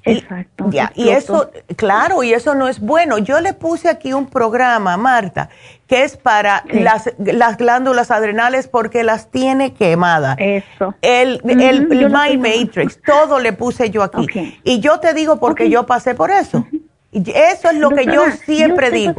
Exacto. 0.04 0.66
Ya, 0.70 0.90
y 0.94 1.10
eso, 1.10 1.50
claro, 1.76 2.22
y 2.22 2.32
eso 2.32 2.54
no 2.54 2.68
es 2.68 2.80
bueno. 2.80 3.18
Yo 3.18 3.40
le 3.40 3.52
puse 3.52 3.88
aquí 3.88 4.12
un 4.12 4.26
programa, 4.26 4.96
Marta, 4.96 5.50
que 5.86 6.02
es 6.04 6.16
para 6.16 6.64
las, 6.68 7.12
las 7.18 7.56
glándulas 7.56 8.10
adrenales 8.10 8.68
porque 8.68 9.04
las 9.04 9.30
tiene 9.30 9.74
quemadas. 9.74 10.36
Eso. 10.38 10.94
El, 11.02 11.40
el, 11.44 11.88
My 11.88 12.36
Matrix, 12.36 13.00
todo 13.02 13.38
le 13.38 13.52
puse 13.52 13.90
yo 13.90 14.02
aquí. 14.02 14.26
Y 14.64 14.80
yo 14.80 14.98
te 14.98 15.14
digo 15.14 15.38
porque 15.38 15.68
yo 15.68 15.84
pasé 15.86 16.14
por 16.14 16.30
eso. 16.30 16.66
Y 17.10 17.30
eso 17.30 17.70
es 17.70 17.76
lo 17.78 17.90
que 17.90 18.06
yo 18.06 18.22
siempre 18.44 18.90
digo. 18.90 19.14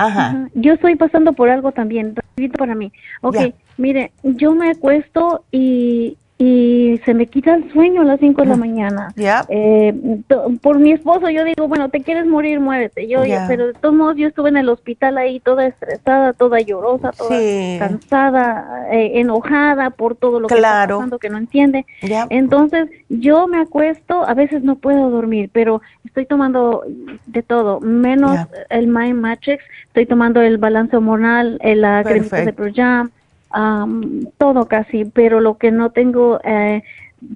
Ajá. 0.00 0.48
Yo 0.54 0.72
estoy 0.72 0.96
pasando 0.96 1.34
por 1.34 1.50
algo 1.50 1.72
también, 1.72 2.14
para 2.56 2.74
mí. 2.74 2.90
Ok, 3.20 3.36
mire, 3.76 4.12
yo 4.22 4.54
me 4.54 4.70
acuesto 4.70 5.44
y 5.52 6.16
y 6.42 6.98
se 7.04 7.12
me 7.12 7.26
quita 7.26 7.54
el 7.54 7.70
sueño 7.70 8.00
a 8.00 8.04
las 8.04 8.18
5 8.18 8.40
de 8.40 8.48
la 8.48 8.56
mañana. 8.56 9.12
Eh, 9.50 10.22
por 10.62 10.78
mi 10.78 10.92
esposo 10.92 11.28
yo 11.28 11.44
digo, 11.44 11.68
bueno, 11.68 11.90
te 11.90 12.00
quieres 12.00 12.24
morir, 12.24 12.60
muérete. 12.60 13.06
Yo 13.06 13.26
ya, 13.26 13.44
pero 13.46 13.66
de 13.66 13.74
todos 13.74 13.94
modos 13.94 14.16
yo 14.16 14.26
estuve 14.26 14.48
en 14.48 14.56
el 14.56 14.70
hospital 14.70 15.18
ahí 15.18 15.38
toda 15.40 15.66
estresada, 15.66 16.32
toda 16.32 16.60
llorosa, 16.60 17.12
toda 17.12 17.38
cansada, 17.78 18.86
eh, 18.90 19.20
enojada 19.20 19.90
por 19.90 20.16
todo 20.16 20.40
lo 20.40 20.48
que 20.48 20.54
está 20.54 20.86
pasando 20.88 21.18
que 21.18 21.28
no 21.28 21.36
entiende. 21.36 21.84
Entonces, 22.30 22.88
yo 23.10 23.46
me 23.46 23.60
acuesto, 23.60 24.26
a 24.26 24.32
veces 24.32 24.62
no 24.62 24.76
puedo 24.76 25.10
dormir, 25.10 25.50
pero 25.52 25.82
estoy 26.06 26.24
tomando 26.24 26.84
de 27.26 27.42
todo, 27.42 27.80
menos 27.80 28.38
el 28.70 28.86
Mind 28.86 29.20
Matrix, 29.20 29.62
estoy 29.88 30.06
tomando 30.06 30.40
el 30.40 30.56
balance 30.56 30.96
hormonal, 30.96 31.58
el, 31.60 31.82
la 31.82 32.02
cremita 32.02 32.46
de 32.46 32.52
Projam, 32.54 33.10
todo 34.38 34.66
casi, 34.66 35.04
pero 35.04 35.40
lo 35.40 35.58
que 35.58 35.70
no 35.70 35.90
tengo 35.90 36.40
eh, 36.44 36.82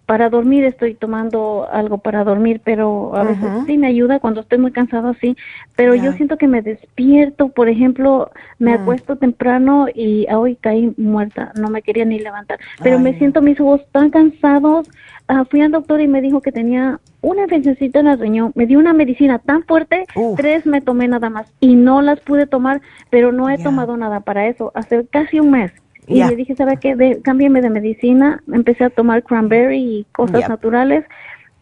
para 0.07 0.31
dormir 0.31 0.65
estoy 0.65 0.95
tomando 0.95 1.69
algo 1.71 1.99
para 1.99 2.25
dormir, 2.25 2.61
pero 2.65 3.15
a 3.15 3.25
veces 3.25 3.49
sí 3.67 3.77
me 3.77 3.87
ayuda 3.87 4.19
cuando 4.19 4.41
estoy 4.41 4.59
muy 4.59 4.73
cansado, 4.73 5.15
sí, 5.21 5.37
pero 5.77 5.95
yo 5.95 6.13
siento 6.13 6.39
que 6.39 6.49
me 6.49 6.63
despierto, 6.63 7.49
por 7.49 7.69
ejemplo, 7.69 8.31
me 8.59 8.77
mm. 8.77 8.83
acuesto 8.83 9.17
temprano 9.17 9.87
y 9.95 10.27
hoy 10.33 10.57
caí 10.57 10.95
muerta, 10.97 11.53
no 11.61 11.69
me 11.69 11.83
quería 11.83 12.05
ni 12.05 12.19
levantar, 12.19 12.59
pero 12.83 12.99
me 12.99 13.19
siento 13.19 13.43
mis 13.43 13.61
ojos 13.61 13.83
tan 13.93 14.11
cansados, 14.11 14.89
ah, 15.29 15.45
fui 15.51 15.61
al 15.61 15.73
doctor 15.73 16.01
y 16.01 16.09
me 16.09 16.23
dijo 16.23 16.41
que 16.41 16.53
tenía 16.53 17.01
una 17.21 17.43
infeccióncita 17.43 18.01
en 18.01 18.09
el 18.09 18.19
riñón, 18.19 18.53
me 18.55 18.67
dio 18.67 18.79
una 18.79 18.95
medicina 18.95 19.39
tan 19.39 19.65
fuerte, 19.65 20.05
tres 20.37 20.65
me 20.65 20.81
tomé 20.81 21.09
nada 21.09 21.29
más 21.29 21.53
y 21.61 21.75
no 21.75 22.01
las 22.01 22.21
pude 22.21 22.47
tomar, 22.47 22.81
pero 23.11 23.33
no 23.33 23.51
he 23.51 23.59
tomado 23.59 23.97
nada 23.97 24.21
para 24.21 24.47
eso, 24.47 24.73
hace 24.75 25.07
casi 25.07 25.41
un 25.41 25.51
mes. 25.51 25.73
Y 26.07 26.23
le 26.23 26.37
dije, 26.37 26.55
¿sabe 26.55 26.79
qué? 26.79 26.97
De, 26.97 27.21
cámbiame 27.23 27.61
de 27.61 27.71
medicina. 27.71 28.43
Empecé 28.53 28.85
a 28.85 28.91
tomar 28.91 29.23
cranberry 29.23 29.79
y 29.79 30.07
cosas 30.13 30.49
naturales. 30.49 31.05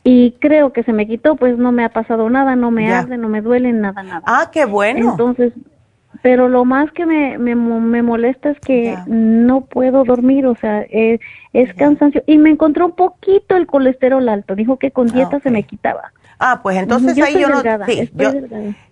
Y 0.04 0.32
creo 0.40 0.72
que 0.72 0.82
se 0.82 0.92
me 0.92 1.06
quitó, 1.06 1.36
pues 1.36 1.56
no 1.58 1.70
me 1.70 1.84
ha 1.84 1.90
pasado 1.90 2.28
nada, 2.28 2.56
no 2.56 2.70
me 2.70 2.92
arde, 2.92 3.18
no 3.18 3.28
me 3.28 3.40
duele, 3.40 3.72
nada, 3.72 4.02
nada. 4.02 4.22
Ah, 4.26 4.50
qué 4.52 4.64
bueno. 4.64 5.12
Entonces, 5.12 5.52
pero 6.22 6.48
lo 6.48 6.64
más 6.64 6.90
que 6.92 7.06
me, 7.06 7.38
me, 7.38 7.54
me 7.54 8.02
molesta 8.02 8.50
es 8.50 8.60
que 8.60 8.96
no 9.06 9.62
puedo 9.62 10.04
dormir, 10.04 10.46
o 10.46 10.56
sea, 10.56 10.82
es, 10.90 11.20
es 11.52 11.72
cansancio. 11.74 12.22
Y 12.26 12.38
me 12.38 12.50
encontró 12.50 12.86
un 12.86 12.92
poquito 12.92 13.56
el 13.56 13.66
colesterol 13.66 14.28
alto, 14.28 14.56
dijo 14.56 14.76
que 14.76 14.90
con 14.90 15.06
dieta 15.08 15.40
se 15.40 15.50
me 15.50 15.62
quitaba. 15.62 16.12
Ah, 16.44 16.60
pues 16.60 16.76
entonces 16.76 17.16
ahí 17.22 17.38
yo 17.38 17.48
no, 17.48 17.62
sí, 17.86 18.10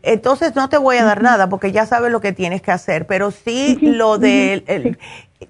entonces 0.02 0.54
no 0.54 0.68
te 0.68 0.78
voy 0.78 0.98
a 0.98 1.04
dar 1.04 1.20
nada 1.20 1.48
porque 1.48 1.72
ya 1.72 1.84
sabes 1.84 2.12
lo 2.12 2.20
que 2.20 2.32
tienes 2.32 2.62
que 2.62 2.70
hacer, 2.70 3.08
pero 3.08 3.32
sí, 3.32 3.76
lo 3.82 4.18
de, 4.18 4.96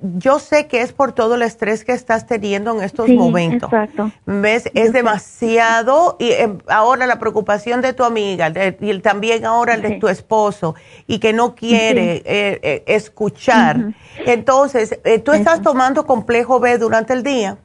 yo 0.00 0.38
sé 0.38 0.66
que 0.66 0.80
es 0.80 0.94
por 0.94 1.12
todo 1.12 1.34
el 1.34 1.42
estrés 1.42 1.84
que 1.84 1.92
estás 1.92 2.26
teniendo 2.26 2.74
en 2.74 2.82
estos 2.82 3.06
momentos. 3.10 3.70
Exacto. 3.70 4.10
¿Ves? 4.24 4.70
Es 4.72 4.94
demasiado 4.94 6.16
y 6.18 6.30
em, 6.32 6.58
ahora 6.68 7.06
la 7.06 7.18
preocupación 7.18 7.82
de 7.82 7.92
tu 7.92 8.04
amiga 8.04 8.50
y 8.80 8.98
también 9.00 9.44
ahora 9.44 9.74
el 9.74 9.82
de 9.82 9.98
tu 9.98 10.08
esposo 10.08 10.74
y 11.06 11.18
que 11.18 11.34
no 11.34 11.54
quiere 11.54 12.22
eh, 12.24 12.60
eh, 12.62 12.84
escuchar. 12.86 13.92
Entonces, 14.24 14.98
eh, 15.04 15.18
¿tú 15.18 15.32
estás 15.32 15.60
tomando 15.60 16.06
complejo 16.06 16.60
B 16.60 16.78
durante 16.78 17.12
el 17.12 17.22
día? 17.22 17.58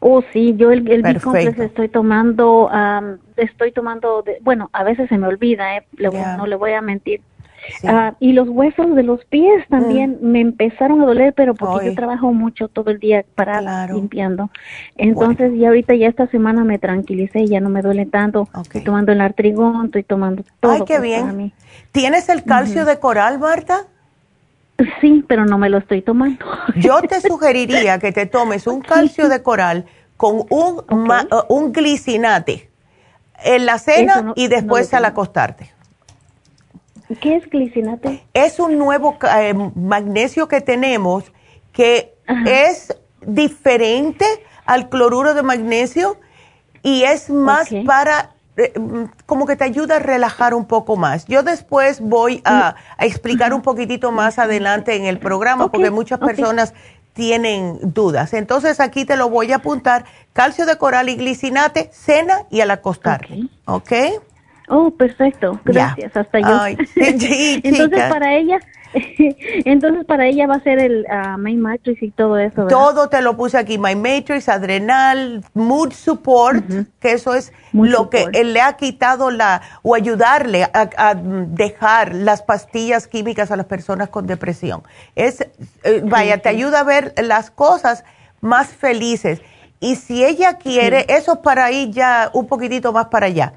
Oh, 0.00 0.22
sí, 0.32 0.54
yo 0.56 0.70
el, 0.70 0.90
el 0.90 1.04
estoy 1.06 1.88
tomando, 1.88 2.70
estoy 3.36 3.72
tomando, 3.72 4.24
bueno, 4.42 4.70
a 4.72 4.84
veces 4.84 5.08
se 5.08 5.18
me 5.18 5.26
olvida, 5.26 5.76
eh, 5.76 5.86
no 6.36 6.46
le 6.46 6.56
voy 6.56 6.72
a 6.72 6.80
mentir, 6.80 7.20
Ah, 7.86 8.14
y 8.20 8.32
los 8.32 8.48
huesos 8.48 8.94
de 8.94 9.02
los 9.02 9.24
pies 9.26 9.66
también 9.68 10.18
mm. 10.20 10.26
me 10.26 10.40
empezaron 10.40 11.00
a 11.02 11.06
doler, 11.06 11.32
pero 11.34 11.54
porque 11.54 11.86
yo 11.86 11.94
trabajo 11.94 12.32
mucho 12.32 12.68
todo 12.68 12.90
el 12.90 12.98
día 12.98 13.24
para 13.34 13.86
limpiando. 13.86 14.50
Entonces, 14.96 15.52
ya 15.56 15.68
ahorita, 15.68 15.94
ya 15.94 16.08
esta 16.08 16.26
semana 16.28 16.64
me 16.64 16.78
tranquilicé 16.78 17.40
y 17.40 17.48
ya 17.48 17.60
no 17.60 17.70
me 17.70 17.82
duele 17.82 18.06
tanto. 18.06 18.48
Estoy 18.60 18.82
tomando 18.82 19.12
el 19.12 19.20
artrigón, 19.20 19.86
estoy 19.86 20.02
tomando 20.02 20.44
todo. 20.60 20.72
Ay, 20.72 20.82
qué 20.86 21.00
bien. 21.00 21.52
¿Tienes 21.92 22.28
el 22.28 22.44
calcio 22.44 22.84
de 22.84 22.98
coral, 22.98 23.38
Marta? 23.38 23.86
Sí, 25.00 25.24
pero 25.28 25.44
no 25.44 25.58
me 25.58 25.68
lo 25.68 25.78
estoy 25.78 26.02
tomando. 26.02 26.44
Yo 26.76 27.00
te 27.02 27.20
sugeriría 27.20 27.98
que 27.98 28.12
te 28.12 28.26
tomes 28.26 28.66
un 28.66 28.80
calcio 28.80 29.28
de 29.28 29.42
coral 29.42 29.86
con 30.16 30.44
un, 30.50 30.78
uh, 30.78 31.54
un 31.54 31.72
glicinate 31.72 32.70
en 33.44 33.66
la 33.66 33.78
cena 33.78 34.32
y 34.36 34.48
después 34.48 34.92
al 34.94 35.04
acostarte. 35.04 35.72
¿Qué 37.20 37.36
es 37.36 37.48
glicinate? 37.48 38.24
Es 38.32 38.58
un 38.58 38.78
nuevo 38.78 39.18
eh, 39.38 39.54
magnesio 39.74 40.48
que 40.48 40.60
tenemos 40.60 41.32
que 41.72 42.14
es 42.46 42.96
diferente 43.20 44.24
al 44.64 44.88
cloruro 44.88 45.34
de 45.34 45.42
magnesio 45.42 46.16
y 46.82 47.02
es 47.02 47.28
más 47.30 47.68
para, 47.84 48.20
eh, 48.20 48.33
como 49.26 49.46
que 49.46 49.56
te 49.56 49.64
ayuda 49.64 49.96
a 49.96 49.98
relajar 49.98 50.54
un 50.54 50.66
poco 50.66 50.96
más. 50.96 51.26
Yo 51.26 51.42
después 51.42 52.00
voy 52.00 52.40
a, 52.44 52.76
explicar 52.98 53.52
un 53.52 53.62
poquitito 53.62 54.12
más 54.12 54.38
adelante 54.38 54.94
en 54.96 55.04
el 55.04 55.18
programa 55.18 55.70
porque 55.70 55.90
muchas 55.90 56.18
personas 56.18 56.74
tienen 57.12 57.78
dudas. 57.82 58.32
Entonces 58.34 58.80
aquí 58.80 59.04
te 59.04 59.16
lo 59.16 59.28
voy 59.28 59.52
a 59.52 59.56
apuntar, 59.56 60.04
calcio 60.32 60.66
de 60.66 60.76
coral 60.76 61.08
y 61.08 61.16
glicinate, 61.16 61.90
cena 61.92 62.42
y 62.50 62.60
al 62.60 62.70
acostar. 62.70 63.26
¿Ok? 63.64 63.92
Oh, 64.68 64.90
perfecto. 64.90 65.60
Gracias. 65.64 66.16
Hasta 66.16 66.40
yo. 66.40 66.66
Entonces 66.96 68.02
para 68.10 68.34
ella, 68.34 68.58
entonces 69.64 70.04
para 70.04 70.26
ella 70.26 70.46
va 70.46 70.56
a 70.56 70.62
ser 70.62 70.78
el 70.78 71.06
uh, 71.08 71.38
Main 71.38 71.60
Matrix 71.60 72.02
y 72.02 72.10
todo 72.10 72.38
eso. 72.38 72.66
Todo 72.66 73.08
te 73.08 73.20
lo 73.22 73.36
puse 73.36 73.58
aquí, 73.58 73.78
My 73.78 73.96
Matrix, 73.96 74.48
Adrenal, 74.48 75.44
Mood 75.54 75.92
Support, 75.92 76.64
que 77.00 77.12
eso 77.12 77.34
es 77.34 77.52
lo 77.72 78.10
que 78.10 78.26
le 78.44 78.60
ha 78.60 78.74
quitado 78.76 79.30
la 79.30 79.62
o 79.82 79.94
ayudarle 79.94 80.64
a, 80.72 81.14
dejar 81.14 82.14
las 82.14 82.42
pastillas 82.42 83.08
químicas 83.08 83.50
a 83.50 83.56
las 83.56 83.66
personas 83.66 84.08
con 84.08 84.26
depresión. 84.26 84.82
Es 85.14 85.40
eh, 85.82 86.02
vaya, 86.04 86.38
te 86.38 86.48
ayuda 86.48 86.80
a 86.80 86.84
ver 86.84 87.14
las 87.22 87.50
cosas 87.50 88.04
más 88.40 88.68
felices. 88.68 89.40
Y 89.80 89.96
si 89.96 90.24
ella 90.24 90.58
quiere, 90.58 91.04
eso 91.08 91.42
para 91.42 91.70
ir 91.70 91.90
ya 91.90 92.30
un 92.32 92.46
poquitito 92.46 92.92
más 92.92 93.06
para 93.06 93.26
allá 93.26 93.54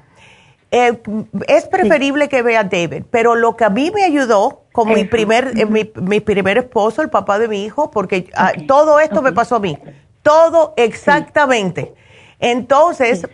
eh, 0.70 1.00
es 1.46 1.66
preferible 1.66 2.28
que 2.28 2.42
vea 2.42 2.62
David, 2.64 3.04
pero 3.10 3.34
lo 3.34 3.56
que 3.56 3.64
a 3.64 3.70
mí 3.70 3.90
me 3.90 4.04
ayudó, 4.04 4.64
como 4.72 4.94
mi 4.94 5.04
primer, 5.04 5.52
eh, 5.56 5.64
mi, 5.64 6.20
primer 6.20 6.58
esposo, 6.58 7.00
el 7.00 7.08
papá 7.08 7.38
de 7.38 7.48
mi 7.48 7.64
hijo, 7.64 7.90
porque 7.90 8.30
ah, 8.34 8.52
todo 8.66 9.00
esto 9.00 9.22
me 9.22 9.32
pasó 9.32 9.56
a 9.56 9.60
mí, 9.60 9.78
todo 10.22 10.74
exactamente. 10.76 11.94
Entonces, 12.38 13.26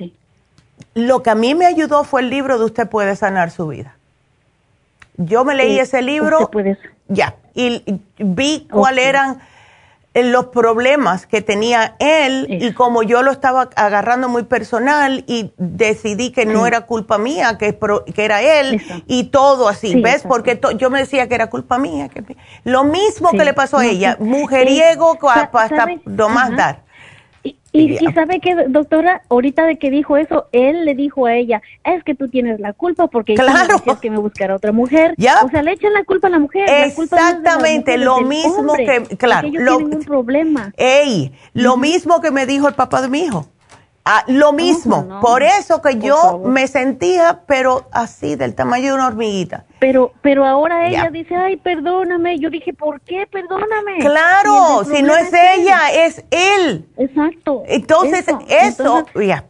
lo 0.95 1.23
que 1.25 1.31
a 1.31 1.35
mí 1.35 1.57
me 1.57 1.67
ayudó 1.67 2.05
fue 2.05 2.21
el 2.21 2.31
libro 2.31 2.59
de 2.59 2.67
Usted 2.67 2.89
puede 2.89 3.17
sanar 3.17 3.51
su 3.51 3.67
vida. 3.67 3.97
Yo 5.17 5.45
me 5.45 5.57
leí 5.57 5.79
ese 5.79 6.03
libro, 6.03 6.51
ya, 7.09 7.35
y, 7.53 8.01
vi 8.19 8.69
cuáles 8.71 9.07
eran 9.07 9.41
los 10.15 10.47
problemas 10.47 11.27
que 11.27 11.43
tenía 11.43 11.97
él 11.99 12.47
y 12.49 12.73
como 12.73 13.03
yo 13.03 13.23
lo 13.23 13.33
estaba 13.33 13.69
agarrando 13.75 14.29
muy 14.29 14.45
personal 14.45 15.25
y 15.27 15.53
decidí 15.59 16.31
que 16.31 16.47
no 16.47 16.67
era 16.67 16.83
culpa 16.83 17.19
mía, 17.19 17.59
que, 17.59 17.77
que 18.15 18.25
era 18.25 18.41
él 18.41 18.81
y 19.09 19.25
todo 19.25 19.69
así, 19.69 20.01
¿ves? 20.01 20.23
Porque 20.23 20.61
yo 20.77 20.89
me 20.91 21.01
decía 21.01 21.29
que 21.29 21.35
era 21.35 21.51
culpa 21.51 21.79
mía. 21.79 22.09
Que, 22.09 22.37
lo 22.63 22.85
mismo 22.85 23.33
que 23.33 23.45
le 23.45 23.55
pasó 23.55 23.79
a 23.79 23.87
ella, 23.87 24.17
mujeriego 24.21 25.19
hasta 25.29 25.87
nomás 26.05 26.57
dar. 26.57 26.84
Y, 27.77 27.99
sabe 28.15 28.39
que, 28.39 28.55
doctora, 28.69 29.23
ahorita 29.29 29.67
de 29.67 29.79
que 29.79 29.91
dijo 29.91 30.17
eso, 30.17 30.47
él 30.53 30.85
le 30.85 30.95
dijo 30.95 31.27
a 31.27 31.35
ella, 31.35 31.61
es 31.83 32.05
que 32.05 32.15
tú 32.15 32.29
tienes 32.29 32.61
la 32.61 32.73
culpa 32.73 33.09
porque 33.09 33.35
claro. 33.35 33.83
me 33.85 33.99
que 33.99 34.11
me 34.11 34.19
buscara 34.19 34.55
otra 34.55 34.71
mujer. 34.71 35.17
O 35.45 35.49
sea, 35.49 35.63
le 35.63 35.73
echan 35.73 35.93
la 35.93 36.05
culpa 36.05 36.29
a 36.29 36.31
la 36.31 36.39
mujer. 36.39 36.69
Exactamente, 36.69 37.99
lo 37.99 38.21
mismo 38.21 38.75
que, 38.75 39.17
claro. 39.17 39.51
Tienen 39.51 39.97
un 39.97 40.05
problema. 40.05 40.73
Ey, 40.77 41.33
lo 41.53 41.77
mismo 41.77 42.21
que 42.21 42.31
me 42.31 42.47
dijo 42.47 42.69
el 42.69 42.75
papá 42.75 43.03
de 43.03 43.09
mi 43.09 43.25
hijo. 43.25 43.49
Ah, 44.07 44.23
lo 44.27 44.53
mismo, 44.53 45.19
por 45.23 45.43
eso 45.43 45.81
que 45.81 45.99
yo 45.99 46.39
me 46.45 46.67
sentía, 46.67 47.41
pero 47.47 47.89
así, 47.91 48.37
del 48.37 48.55
tamaño 48.55 48.89
de 48.89 48.93
una 48.93 49.07
hormiguita. 49.07 49.65
Pero, 49.79 50.13
pero 50.21 50.45
ahora 50.45 50.87
ella 50.87 51.09
dice, 51.11 51.35
ay, 51.35 51.57
perdóname. 51.57 52.39
Yo 52.39 52.51
dije, 52.51 52.75
¿por 52.75 53.01
qué? 53.01 53.27
Perdóname. 53.27 54.01
Claro, 54.01 54.85
si 54.85 55.03
no 55.03 55.17
es 55.17 55.33
ella, 55.33 55.91
es 55.91 56.23
él. 56.31 56.87
Exacto. 56.99 57.63
Entonces, 57.67 58.27
eso, 58.49 59.07
ya, 59.15 59.47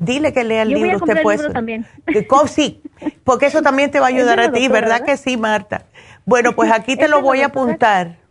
dile 0.00 0.34
que 0.34 0.44
lea 0.44 0.62
el 0.62 0.68
libro 0.68 0.98
usted 0.98 1.22
puede. 1.22 1.50
también. 1.50 1.86
Sí, 2.48 2.82
porque 3.24 3.46
eso 3.46 3.62
también 3.62 3.90
te 3.90 4.00
va 4.00 4.06
a 4.06 4.08
ayudar 4.14 4.38
a 4.38 4.52
ti, 4.52 4.68
¿verdad 4.68 5.02
que 5.02 5.16
sí, 5.16 5.38
Marta? 5.38 5.86
Bueno, 6.26 6.52
pues 6.52 6.70
aquí 6.70 6.96
te 6.98 7.08
lo 7.08 7.22
voy 7.22 7.40
a 7.40 7.46
apuntar. 7.46 8.21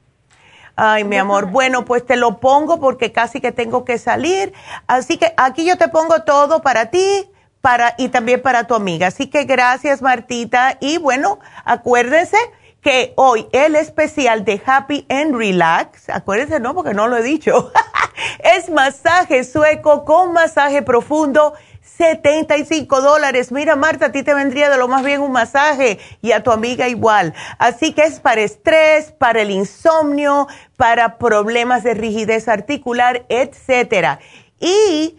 Ay, 0.75 1.03
mi 1.03 1.17
amor. 1.17 1.47
Bueno, 1.47 1.85
pues 1.85 2.05
te 2.05 2.15
lo 2.15 2.39
pongo 2.39 2.79
porque 2.79 3.11
casi 3.11 3.41
que 3.41 3.51
tengo 3.51 3.85
que 3.85 3.97
salir. 3.97 4.53
Así 4.87 5.17
que 5.17 5.33
aquí 5.37 5.65
yo 5.65 5.77
te 5.77 5.87
pongo 5.87 6.23
todo 6.23 6.61
para 6.61 6.87
ti 6.87 7.29
para, 7.61 7.95
y 7.97 8.09
también 8.09 8.41
para 8.41 8.65
tu 8.65 8.75
amiga. 8.75 9.07
Así 9.07 9.27
que 9.27 9.45
gracias, 9.45 10.01
Martita. 10.01 10.77
Y 10.79 10.97
bueno, 10.97 11.39
acuérdense 11.63 12.37
que 12.81 13.13
hoy 13.15 13.47
el 13.51 13.75
especial 13.75 14.43
de 14.43 14.61
Happy 14.65 15.05
and 15.09 15.35
Relax, 15.35 16.09
acuérdense, 16.09 16.59
no, 16.59 16.73
porque 16.73 16.95
no 16.95 17.07
lo 17.07 17.17
he 17.17 17.21
dicho, 17.21 17.71
es 18.39 18.69
masaje 18.69 19.43
sueco 19.43 20.03
con 20.03 20.33
masaje 20.33 20.81
profundo 20.81 21.53
75 21.97 23.01
dólares. 23.01 23.51
Mira, 23.51 23.75
Marta, 23.75 24.07
a 24.07 24.11
ti 24.11 24.23
te 24.23 24.33
vendría 24.33 24.69
de 24.69 24.77
lo 24.77 24.87
más 24.87 25.03
bien 25.03 25.21
un 25.21 25.31
masaje 25.31 25.99
y 26.21 26.31
a 26.31 26.43
tu 26.43 26.51
amiga 26.51 26.87
igual. 26.87 27.33
Así 27.59 27.93
que 27.93 28.03
es 28.03 28.19
para 28.19 28.41
estrés, 28.41 29.11
para 29.11 29.41
el 29.41 29.51
insomnio, 29.51 30.47
para 30.77 31.17
problemas 31.17 31.83
de 31.83 31.93
rigidez 31.93 32.47
articular, 32.47 33.25
etcétera. 33.29 34.19
Y 34.59 35.17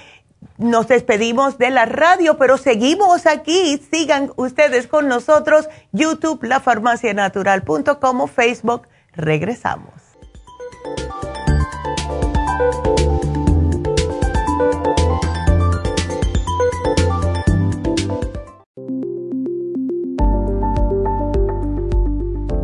nos 0.57 0.87
despedimos 0.87 1.57
de 1.57 1.69
la 1.71 1.85
radio, 1.85 2.37
pero 2.37 2.57
seguimos 2.57 3.25
aquí. 3.25 3.81
Sigan 3.91 4.31
ustedes 4.35 4.87
con 4.87 5.07
nosotros, 5.07 5.67
YouTube, 5.91 6.43
lafarmacianatural.com, 6.43 8.27
Facebook. 8.27 8.87
Regresamos. 9.13 9.93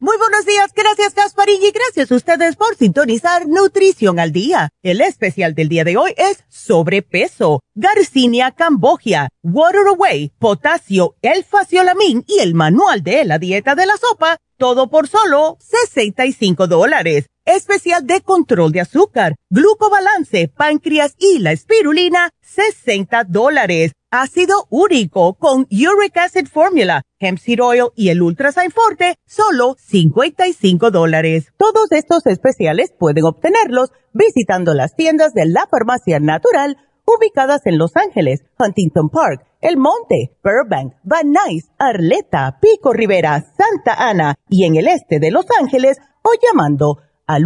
Muy 0.00 0.16
buenos 0.16 0.46
días, 0.46 0.72
gracias 0.76 1.12
Gasparín 1.12 1.60
y 1.60 1.72
gracias 1.72 2.12
a 2.12 2.14
ustedes 2.14 2.54
por 2.54 2.76
sintonizar 2.76 3.48
Nutrición 3.48 4.20
al 4.20 4.30
Día. 4.30 4.68
El 4.80 5.00
especial 5.00 5.56
del 5.56 5.68
día 5.68 5.82
de 5.82 5.96
hoy 5.96 6.14
es 6.16 6.44
sobrepeso, 6.48 7.62
Garcinia 7.74 8.52
cambogia, 8.52 9.28
Water 9.42 9.88
Away, 9.88 10.30
potasio, 10.38 11.16
el 11.20 11.42
faciolamin 11.42 12.24
y 12.28 12.38
el 12.38 12.54
manual 12.54 13.02
de 13.02 13.24
la 13.24 13.40
dieta 13.40 13.74
de 13.74 13.86
la 13.86 13.96
sopa 13.96 14.38
todo 14.58 14.90
por 14.90 15.08
solo 15.08 15.56
65 15.60 16.66
dólares. 16.66 17.26
Especial 17.44 18.06
de 18.06 18.20
control 18.20 18.72
de 18.72 18.82
azúcar, 18.82 19.36
glucobalance, 19.48 20.48
páncreas 20.48 21.14
y 21.18 21.38
la 21.38 21.52
espirulina, 21.52 22.30
60 22.42 23.24
dólares. 23.24 23.92
Ácido 24.10 24.66
úrico 24.70 25.34
con 25.34 25.66
Uric 25.70 26.16
Acid 26.16 26.46
Formula, 26.46 27.02
Hemp 27.18 27.38
Seed 27.38 27.62
Oil 27.62 27.88
y 27.94 28.08
el 28.08 28.22
Ultrasign 28.22 28.70
Forte, 28.70 29.16
solo 29.26 29.76
55 29.78 30.90
dólares. 30.90 31.52
Todos 31.58 31.92
estos 31.92 32.24
especiales 32.24 32.90
pueden 32.98 33.26
obtenerlos 33.26 33.92
visitando 34.14 34.72
las 34.72 34.96
tiendas 34.96 35.34
de 35.34 35.44
la 35.44 35.66
farmacia 35.70 36.20
natural 36.20 36.78
ubicadas 37.04 37.66
en 37.66 37.76
Los 37.76 37.96
Ángeles, 37.96 38.44
Huntington 38.58 39.10
Park, 39.10 39.44
El 39.60 39.76
Monte, 39.76 40.38
Burbank, 40.42 40.94
Van 41.02 41.30
Nuys, 41.30 41.68
Arleta, 41.78 42.56
Pico 42.62 42.94
Rivera, 42.94 43.44
Santa 43.58 44.08
Ana 44.08 44.36
y 44.48 44.64
en 44.64 44.76
el 44.76 44.88
este 44.88 45.20
de 45.20 45.30
Los 45.30 45.44
Ángeles 45.60 45.98
o 46.22 46.30
llamando 46.42 46.96
al 47.26 47.44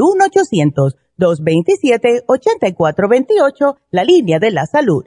1-800-227-8428, 1.18 3.76
la 3.90 4.04
línea 4.04 4.38
de 4.38 4.52
la 4.52 4.66
salud. 4.66 5.06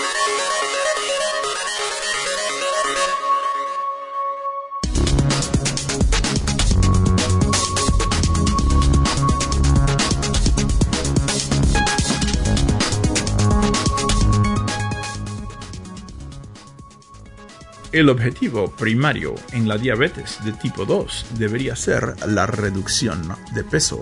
El 17.91 18.07
objetivo 18.07 18.71
primario 18.71 19.35
en 19.51 19.67
la 19.67 19.77
diabetes 19.77 20.39
de 20.45 20.53
tipo 20.53 20.85
2 20.85 21.25
debería 21.37 21.75
ser 21.75 22.15
la 22.25 22.45
reducción 22.45 23.35
de 23.53 23.65
peso. 23.65 24.01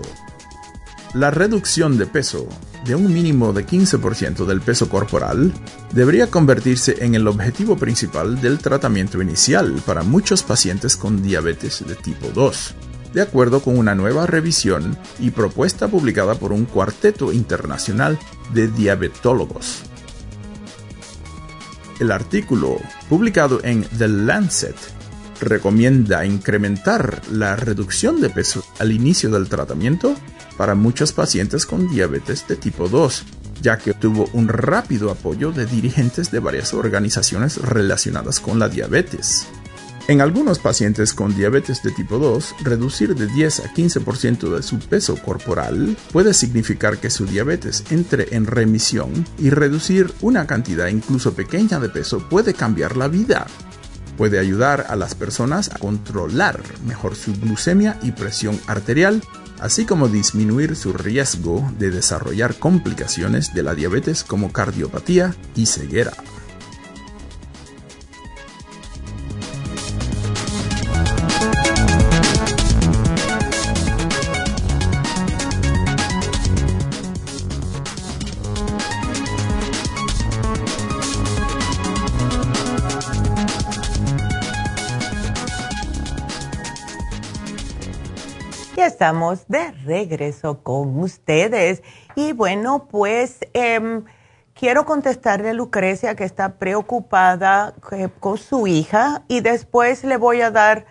La 1.12 1.32
reducción 1.32 1.98
de 1.98 2.06
peso 2.06 2.46
de 2.84 2.94
un 2.94 3.12
mínimo 3.12 3.52
de 3.52 3.66
15% 3.66 4.46
del 4.46 4.60
peso 4.60 4.88
corporal 4.88 5.52
debería 5.92 6.30
convertirse 6.30 7.04
en 7.04 7.16
el 7.16 7.26
objetivo 7.26 7.76
principal 7.76 8.40
del 8.40 8.58
tratamiento 8.58 9.20
inicial 9.20 9.82
para 9.84 10.04
muchos 10.04 10.44
pacientes 10.44 10.96
con 10.96 11.20
diabetes 11.20 11.84
de 11.84 11.96
tipo 11.96 12.28
2, 12.28 12.74
de 13.12 13.22
acuerdo 13.22 13.60
con 13.60 13.76
una 13.76 13.96
nueva 13.96 14.24
revisión 14.24 14.96
y 15.18 15.32
propuesta 15.32 15.88
publicada 15.88 16.36
por 16.36 16.52
un 16.52 16.64
cuarteto 16.64 17.32
internacional 17.32 18.20
de 18.54 18.68
diabetólogos. 18.68 19.89
El 22.00 22.10
artículo, 22.12 22.78
publicado 23.10 23.60
en 23.62 23.84
The 23.84 24.08
Lancet, 24.08 24.74
recomienda 25.38 26.24
incrementar 26.24 27.20
la 27.30 27.56
reducción 27.56 28.22
de 28.22 28.30
peso 28.30 28.64
al 28.78 28.90
inicio 28.90 29.28
del 29.28 29.50
tratamiento 29.50 30.14
para 30.56 30.74
muchos 30.74 31.12
pacientes 31.12 31.66
con 31.66 31.88
diabetes 31.88 32.48
de 32.48 32.56
tipo 32.56 32.88
2, 32.88 33.24
ya 33.60 33.76
que 33.76 33.92
tuvo 33.92 34.30
un 34.32 34.48
rápido 34.48 35.10
apoyo 35.10 35.52
de 35.52 35.66
dirigentes 35.66 36.30
de 36.30 36.38
varias 36.38 36.72
organizaciones 36.72 37.58
relacionadas 37.58 38.40
con 38.40 38.58
la 38.58 38.70
diabetes. 38.70 39.46
En 40.10 40.20
algunos 40.20 40.58
pacientes 40.58 41.14
con 41.14 41.36
diabetes 41.36 41.84
de 41.84 41.92
tipo 41.92 42.18
2, 42.18 42.56
reducir 42.62 43.14
de 43.14 43.28
10 43.28 43.60
a 43.60 43.72
15% 43.72 44.56
de 44.56 44.60
su 44.60 44.80
peso 44.80 45.14
corporal 45.14 45.96
puede 46.10 46.34
significar 46.34 46.98
que 46.98 47.10
su 47.10 47.26
diabetes 47.26 47.84
entre 47.90 48.34
en 48.34 48.46
remisión 48.46 49.24
y 49.38 49.50
reducir 49.50 50.12
una 50.20 50.48
cantidad 50.48 50.88
incluso 50.88 51.34
pequeña 51.34 51.78
de 51.78 51.90
peso 51.90 52.28
puede 52.28 52.54
cambiar 52.54 52.96
la 52.96 53.06
vida. 53.06 53.46
Puede 54.16 54.40
ayudar 54.40 54.86
a 54.88 54.96
las 54.96 55.14
personas 55.14 55.70
a 55.70 55.78
controlar 55.78 56.60
mejor 56.84 57.14
su 57.14 57.32
glucemia 57.34 57.96
y 58.02 58.10
presión 58.10 58.58
arterial, 58.66 59.22
así 59.60 59.84
como 59.84 60.08
disminuir 60.08 60.74
su 60.74 60.92
riesgo 60.92 61.72
de 61.78 61.92
desarrollar 61.92 62.56
complicaciones 62.56 63.54
de 63.54 63.62
la 63.62 63.76
diabetes 63.76 64.24
como 64.24 64.52
cardiopatía 64.52 65.36
y 65.54 65.66
ceguera. 65.66 66.14
Estamos 89.00 89.48
de 89.48 89.72
regreso 89.86 90.62
con 90.62 91.00
ustedes. 91.00 91.82
Y 92.16 92.34
bueno, 92.34 92.86
pues 92.90 93.38
em, 93.54 94.04
quiero 94.52 94.84
contestarle 94.84 95.48
a 95.48 95.52
Lucrecia 95.54 96.14
que 96.14 96.24
está 96.24 96.58
preocupada 96.58 97.72
eh, 97.92 98.10
con 98.20 98.36
su 98.36 98.66
hija 98.66 99.22
y 99.26 99.40
después 99.40 100.04
le 100.04 100.18
voy 100.18 100.42
a 100.42 100.50
dar 100.50 100.84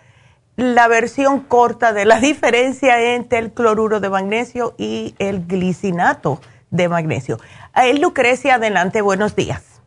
la 0.55 0.87
versión 0.87 1.41
corta 1.41 1.93
de 1.93 2.05
la 2.05 2.19
diferencia 2.19 3.13
entre 3.13 3.37
el 3.37 3.51
cloruro 3.51 3.99
de 3.99 4.09
magnesio 4.09 4.73
y 4.79 5.13
el 5.19 5.45
glicinato 5.45 6.41
de 6.71 6.89
magnesio. 6.89 7.37
Eh, 7.75 7.95
Lucrecia, 7.99 8.55
adelante, 8.55 9.03
buenos 9.03 9.35
días. 9.35 9.83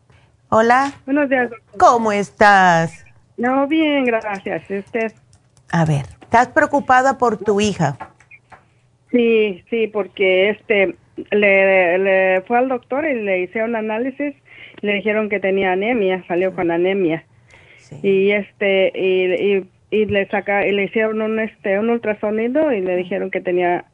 Hola. 0.47 0.93
Buenos 1.05 1.27
días. 1.27 1.51
¿Cómo 1.77 2.13
estás? 2.13 3.03
No, 3.35 3.67
bien, 3.67 4.05
gracias. 4.05 4.63
Usted. 4.69 5.11
A 5.69 5.83
ver, 5.83 6.05
¿estás 6.21 6.47
preocupada 6.47 7.17
por 7.17 7.35
tu 7.35 7.59
hija? 7.59 7.97
Sí, 9.13 9.63
sí, 9.69 9.87
porque 9.87 10.49
este 10.49 10.95
le, 11.29 11.97
le 11.99 12.41
fue 12.41 12.57
al 12.57 12.67
doctor 12.67 13.05
y 13.05 13.13
le 13.21 13.41
hicieron 13.41 13.71
un 13.71 13.75
análisis, 13.75 14.33
le 14.81 14.93
dijeron 14.95 15.29
que 15.29 15.39
tenía 15.39 15.71
anemia, 15.71 16.23
salió 16.27 16.53
con 16.55 16.71
anemia. 16.71 17.23
Y 18.01 18.31
este 18.31 18.91
y, 18.95 19.67
y, 19.95 20.05
le 20.05 20.27
saca 20.29 20.65
y 20.65 20.71
le 20.71 20.85
hicieron 20.85 21.21
un 21.21 21.39
este 21.39 21.77
un 21.77 21.91
ultrasonido 21.91 22.73
y 22.73 22.81
le 22.81 22.95
dijeron 22.95 23.29
que 23.29 23.39
tenía 23.39 23.85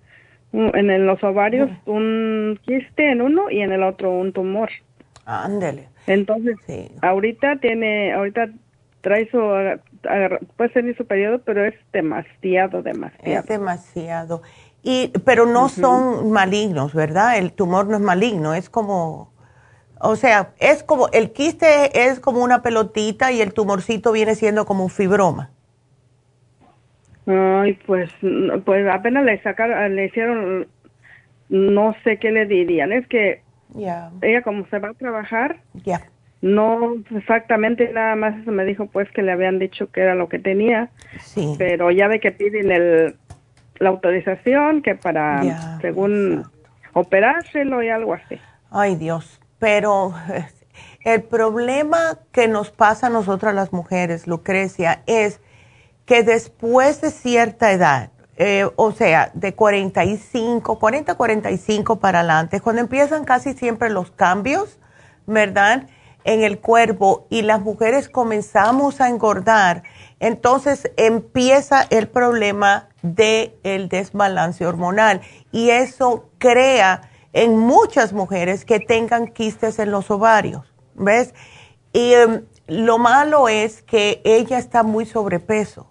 en 0.54 1.06
los 1.06 1.22
ovarios 1.22 1.70
un 1.86 2.58
quiste 2.66 3.12
en 3.12 3.22
uno 3.22 3.52
y 3.52 3.60
en 3.60 3.74
el 3.74 3.84
otro 3.84 4.12
un 4.12 4.32
tumor. 4.32 4.70
Ándele. 5.26 5.90
Entonces, 6.08 6.56
ahorita 7.02 7.58
tiene 7.58 8.14
ahorita 8.14 8.50
trae 9.02 9.30
su 9.30 9.40
puede 10.56 10.72
ser 10.72 10.96
su 10.96 11.06
periodo, 11.06 11.40
pero 11.40 11.66
es 11.66 11.76
demasiado 11.92 12.82
demasiado. 12.82 13.40
Es 13.40 13.46
demasiado. 13.46 14.42
Y, 14.82 15.10
pero 15.26 15.46
no 15.46 15.70
son 15.70 16.32
malignos, 16.32 16.94
¿verdad? 16.94 17.38
El 17.38 17.52
tumor 17.52 17.88
no 17.88 17.98
es 17.98 18.02
maligno, 18.02 18.54
es 18.54 18.70
como, 18.70 19.32
o 20.00 20.16
sea, 20.16 20.52
es 20.60 20.84
como, 20.84 21.10
el 21.10 21.32
quiste 21.32 22.08
es 22.08 22.20
como 22.20 22.44
una 22.44 22.62
pelotita 22.62 23.32
y 23.32 23.42
el 23.42 23.54
tumorcito 23.54 24.12
viene 24.12 24.36
siendo 24.36 24.66
como 24.66 24.84
un 24.84 24.90
fibroma. 24.90 25.52
Ay, 27.28 27.74
pues, 27.86 28.10
pues 28.66 28.88
apenas 28.88 29.26
le 29.26 29.42
sacaron, 29.44 29.96
le 29.96 30.06
hicieron, 30.06 30.68
no 31.50 31.94
sé 32.04 32.18
qué 32.18 32.32
le 32.32 32.46
dirían, 32.46 32.94
es 32.94 33.06
que 33.08 33.44
ella 34.22 34.42
como 34.42 34.66
se 34.68 34.80
va 34.80 34.90
a 34.90 34.94
trabajar, 34.94 35.58
ya 35.74 36.02
no 36.42 36.96
exactamente 37.16 37.92
nada 37.92 38.16
más 38.16 38.46
me 38.46 38.64
dijo 38.64 38.88
pues 38.88 39.10
que 39.12 39.22
le 39.22 39.32
habían 39.32 39.60
dicho 39.60 39.92
que 39.92 40.02
era 40.02 40.16
lo 40.16 40.30
que 40.30 40.40
tenía, 40.40 40.90
sí. 41.20 41.56
pero 41.58 41.92
ya 41.92 42.08
ve 42.08 42.20
que 42.20 42.32
piden 42.32 42.72
el 42.72 43.16
la 43.80 43.90
autorización 43.90 44.82
que 44.82 44.96
para, 44.96 45.78
según, 45.82 46.44
operárselo 46.94 47.82
y 47.82 47.90
algo 47.90 48.14
así. 48.14 48.40
Ay 48.72 48.96
Dios, 48.96 49.40
pero 49.58 50.14
el 51.04 51.24
problema 51.24 52.20
que 52.32 52.48
nos 52.48 52.72
pasa 52.72 53.08
a 53.08 53.10
nosotras 53.10 53.56
las 53.56 53.74
mujeres, 53.74 54.28
Lucrecia, 54.28 55.02
es 55.08 55.40
que 56.06 56.24
después 56.24 57.02
de 57.02 57.12
cierta 57.12 57.72
edad, 57.72 58.12
eh, 58.36 58.68
o 58.76 58.92
sea, 58.92 59.32
de 59.34 59.54
45, 59.54 60.80
40, 60.80 61.16
45 61.16 62.00
para 62.00 62.20
adelante, 62.20 62.62
cuando 62.62 62.82
empiezan 62.82 63.26
casi 63.26 63.54
siempre 63.54 63.90
los 63.90 64.12
cambios, 64.12 64.80
¿verdad? 65.26 65.88
En 66.24 66.44
el 66.44 66.60
cuerpo 66.60 67.28
y 67.30 67.44
las 67.44 67.62
mujeres 67.62 68.10
comenzamos 68.10 69.02
a 69.02 69.10
engordar, 69.10 69.84
entonces 70.20 70.92
empieza 70.98 71.86
el 71.90 72.08
problema 72.08 72.90
del 73.02 73.54
el 73.64 73.90
desbalance 73.90 74.66
hormonal 74.66 75.22
y 75.52 75.70
eso 75.70 76.30
crea 76.38 77.10
en 77.34 77.58
muchas 77.58 78.14
mujeres 78.14 78.66
que 78.66 78.80
tengan 78.80 79.28
quistes 79.28 79.80
en 79.80 79.92
los 79.92 80.10
ovarios, 80.12 80.74
¿ves? 80.96 81.34
Y 81.94 82.14
em, 82.14 82.46
lo 82.68 82.98
malo 82.98 83.50
es 83.50 83.82
que 83.82 84.22
ella 84.24 84.58
está 84.58 84.84
muy 84.84 85.06
sobrepeso. 85.06 85.90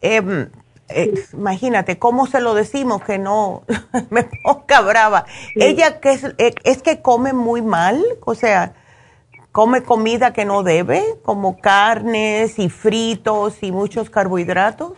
Em, 0.00 0.50
imagínate, 1.32 1.98
¿cómo 1.98 2.26
se 2.26 2.40
lo 2.40 2.54
decimos 2.54 3.02
que 3.02 3.18
no 3.18 3.64
me 4.10 4.24
ponga 4.44 4.80
brava? 4.82 5.24
Ella 5.56 6.00
que 6.00 6.12
es, 6.12 6.24
eh, 6.38 6.54
es 6.64 6.82
que 6.82 7.00
come 7.02 7.32
muy 7.32 7.62
mal, 7.62 8.04
o 8.24 8.34
sea, 8.34 8.74
come 9.54 9.84
comida 9.84 10.32
que 10.32 10.44
no 10.44 10.64
debe, 10.64 11.00
como 11.22 11.60
carnes 11.60 12.58
y 12.58 12.68
fritos 12.68 13.62
y 13.62 13.70
muchos 13.70 14.10
carbohidratos? 14.10 14.94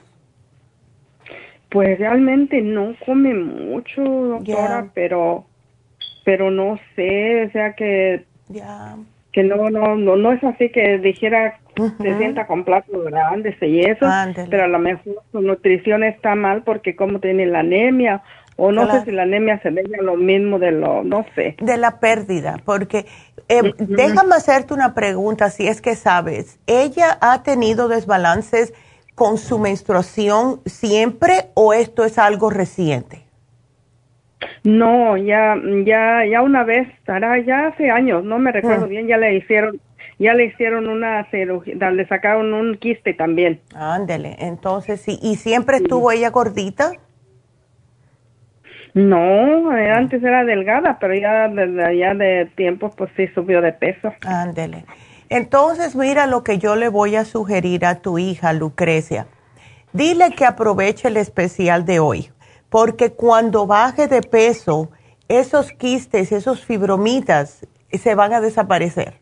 Pues 1.68 1.98
realmente 1.98 2.62
no 2.62 2.94
come 3.04 3.34
mucho, 3.34 4.02
doctora, 4.02 4.88
pero 4.94 5.44
pero 6.24 6.50
no 6.50 6.78
sé, 6.94 7.44
o 7.44 7.50
sea 7.50 7.74
que 7.74 8.24
que 9.30 9.42
no 9.42 9.68
no 9.68 9.94
no 9.94 10.16
no 10.16 10.32
es 10.32 10.42
así 10.42 10.70
que 10.70 11.00
dijera 11.00 11.60
se 12.00 12.16
sienta 12.16 12.46
con 12.46 12.64
platos 12.64 13.04
grandes 13.04 13.56
y 13.60 13.80
eso, 13.80 14.06
pero 14.48 14.64
a 14.64 14.68
lo 14.68 14.78
mejor 14.78 15.22
su 15.32 15.42
nutrición 15.42 16.02
está 16.02 16.34
mal 16.34 16.62
porque 16.62 16.96
como 16.96 17.20
tiene 17.20 17.44
la 17.44 17.58
anemia 17.58 18.22
o 18.56 18.72
no 18.72 18.90
sé 18.90 19.04
si 19.04 19.12
la 19.12 19.22
anemia 19.22 19.60
se 19.60 19.68
a 19.68 20.02
lo 20.02 20.16
mismo 20.16 20.58
de 20.58 20.72
lo, 20.72 21.04
no 21.04 21.24
sé. 21.34 21.56
De 21.60 21.76
la 21.76 22.00
pérdida, 22.00 22.56
porque 22.64 23.06
eh, 23.48 23.74
déjame 23.78 24.34
hacerte 24.34 24.74
una 24.74 24.94
pregunta, 24.94 25.50
si 25.50 25.68
es 25.68 25.80
que 25.80 25.94
sabes, 25.94 26.58
¿ella 26.66 27.18
ha 27.20 27.42
tenido 27.42 27.88
desbalances 27.88 28.72
con 29.14 29.38
su 29.38 29.58
menstruación 29.58 30.60
siempre 30.64 31.46
o 31.54 31.72
esto 31.74 32.04
es 32.04 32.18
algo 32.18 32.50
reciente? 32.50 33.22
No, 34.64 35.16
ya, 35.16 35.54
ya, 35.84 36.24
ya 36.30 36.42
una 36.42 36.64
vez, 36.64 36.88
ya 37.06 37.66
hace 37.68 37.90
años, 37.90 38.24
no 38.24 38.38
me 38.38 38.52
recuerdo 38.52 38.88
bien, 38.88 39.06
ya 39.06 39.16
le 39.16 39.36
hicieron, 39.36 39.80
ya 40.18 40.34
le 40.34 40.46
hicieron 40.46 40.88
una 40.88 41.24
cirugía, 41.30 41.90
le 41.90 42.06
sacaron 42.06 42.52
un 42.52 42.76
quiste 42.76 43.14
también. 43.14 43.60
Ándele, 43.74 44.36
entonces 44.38 45.00
sí, 45.00 45.18
¿y 45.22 45.36
siempre 45.36 45.76
estuvo 45.76 46.10
ella 46.10 46.30
gordita? 46.30 46.92
No, 48.96 49.76
eh, 49.76 49.90
antes 49.90 50.24
era 50.24 50.42
delgada, 50.46 50.96
pero 50.98 51.14
ya 51.14 51.48
desde 51.48 51.84
allá 51.84 52.14
de 52.14 52.50
tiempo 52.56 52.90
pues 52.96 53.10
sí 53.14 53.28
subió 53.34 53.60
de 53.60 53.74
peso. 53.74 54.10
Ándele. 54.26 54.86
Entonces, 55.28 55.94
mira 55.94 56.26
lo 56.26 56.42
que 56.42 56.56
yo 56.56 56.76
le 56.76 56.88
voy 56.88 57.14
a 57.14 57.26
sugerir 57.26 57.84
a 57.84 57.96
tu 57.96 58.16
hija, 58.16 58.54
Lucrecia. 58.54 59.26
Dile 59.92 60.30
que 60.30 60.46
aproveche 60.46 61.08
el 61.08 61.18
especial 61.18 61.84
de 61.84 62.00
hoy, 62.00 62.30
porque 62.70 63.12
cuando 63.12 63.66
baje 63.66 64.06
de 64.06 64.22
peso, 64.22 64.90
esos 65.28 65.72
quistes, 65.72 66.32
esos 66.32 66.64
fibromitas 66.64 67.66
se 67.92 68.14
van 68.14 68.32
a 68.32 68.40
desaparecer. 68.40 69.20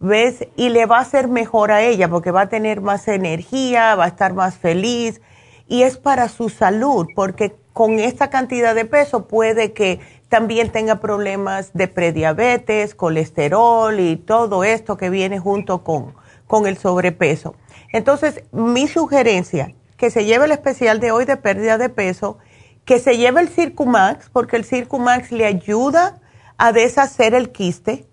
¿Ves? 0.00 0.48
Y 0.56 0.70
le 0.70 0.86
va 0.86 0.98
a 0.98 1.04
ser 1.04 1.28
mejor 1.28 1.70
a 1.70 1.82
ella 1.82 2.08
porque 2.08 2.32
va 2.32 2.42
a 2.42 2.48
tener 2.48 2.80
más 2.80 3.06
energía, 3.06 3.94
va 3.94 4.06
a 4.06 4.08
estar 4.08 4.34
más 4.34 4.58
feliz 4.58 5.20
y 5.68 5.82
es 5.82 5.98
para 5.98 6.28
su 6.28 6.48
salud, 6.48 7.06
porque 7.14 7.54
con 7.74 7.98
esta 7.98 8.30
cantidad 8.30 8.74
de 8.74 8.84
peso 8.84 9.26
puede 9.26 9.72
que 9.72 10.00
también 10.28 10.70
tenga 10.70 11.00
problemas 11.00 11.72
de 11.74 11.88
prediabetes, 11.88 12.94
colesterol 12.94 13.98
y 13.98 14.16
todo 14.16 14.62
esto 14.64 14.96
que 14.96 15.10
viene 15.10 15.40
junto 15.40 15.82
con, 15.82 16.14
con 16.46 16.66
el 16.66 16.78
sobrepeso. 16.78 17.56
Entonces, 17.92 18.44
mi 18.52 18.86
sugerencia, 18.86 19.74
que 19.96 20.10
se 20.10 20.24
lleve 20.24 20.44
el 20.44 20.52
especial 20.52 21.00
de 21.00 21.10
hoy 21.10 21.24
de 21.24 21.36
pérdida 21.36 21.76
de 21.76 21.88
peso, 21.88 22.38
que 22.84 23.00
se 23.00 23.16
lleve 23.16 23.40
el 23.40 23.48
Circumax, 23.48 24.30
porque 24.30 24.56
el 24.56 24.64
Circumax 24.64 25.32
le 25.32 25.44
ayuda 25.44 26.20
a 26.58 26.70
deshacer 26.70 27.34
el 27.34 27.50
quiste, 27.50 28.06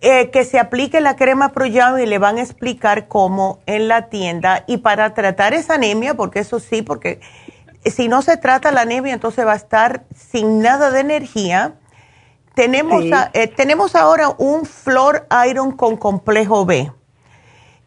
eh, 0.00 0.30
que 0.30 0.44
se 0.44 0.58
aplique 0.58 1.00
la 1.02 1.16
crema 1.16 1.52
Proyam 1.52 1.98
y 1.98 2.06
le 2.06 2.18
van 2.18 2.38
a 2.38 2.42
explicar 2.42 3.08
cómo 3.08 3.60
en 3.66 3.88
la 3.88 4.08
tienda. 4.08 4.64
Y 4.66 4.78
para 4.78 5.12
tratar 5.12 5.52
esa 5.52 5.74
anemia, 5.74 6.14
porque 6.14 6.40
eso 6.40 6.60
sí, 6.60 6.80
porque 6.80 7.20
si 7.90 8.08
no 8.08 8.22
se 8.22 8.36
trata 8.36 8.72
la 8.72 8.82
anemia, 8.82 9.14
entonces 9.14 9.46
va 9.46 9.52
a 9.52 9.56
estar 9.56 10.04
sin 10.14 10.60
nada 10.60 10.90
de 10.90 11.00
energía. 11.00 11.74
Tenemos, 12.54 13.04
eh, 13.34 13.46
tenemos 13.48 13.94
ahora 13.94 14.30
un 14.38 14.64
Flor 14.64 15.26
Iron 15.48 15.76
con 15.76 15.96
complejo 15.96 16.64
B, 16.64 16.90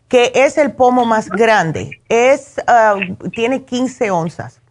que 0.08 0.32
es 0.36 0.58
el 0.58 0.74
pomo 0.74 1.06
más 1.06 1.30
grande. 1.30 2.02
Es, 2.10 2.62
ah, 2.68 2.96
tiene 3.34 3.64
15 3.64 4.12
onzas. 4.12 4.62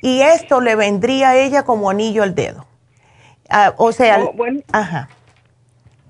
Y 0.00 0.20
esto 0.22 0.60
le 0.60 0.74
vendría 0.74 1.30
a 1.30 1.36
ella 1.36 1.62
como 1.62 1.90
anillo 1.90 2.22
al 2.22 2.34
dedo. 2.34 2.66
Ah, 3.48 3.74
o 3.76 3.92
sea, 3.92 4.24
oh, 4.24 4.34
ajá. 4.72 5.08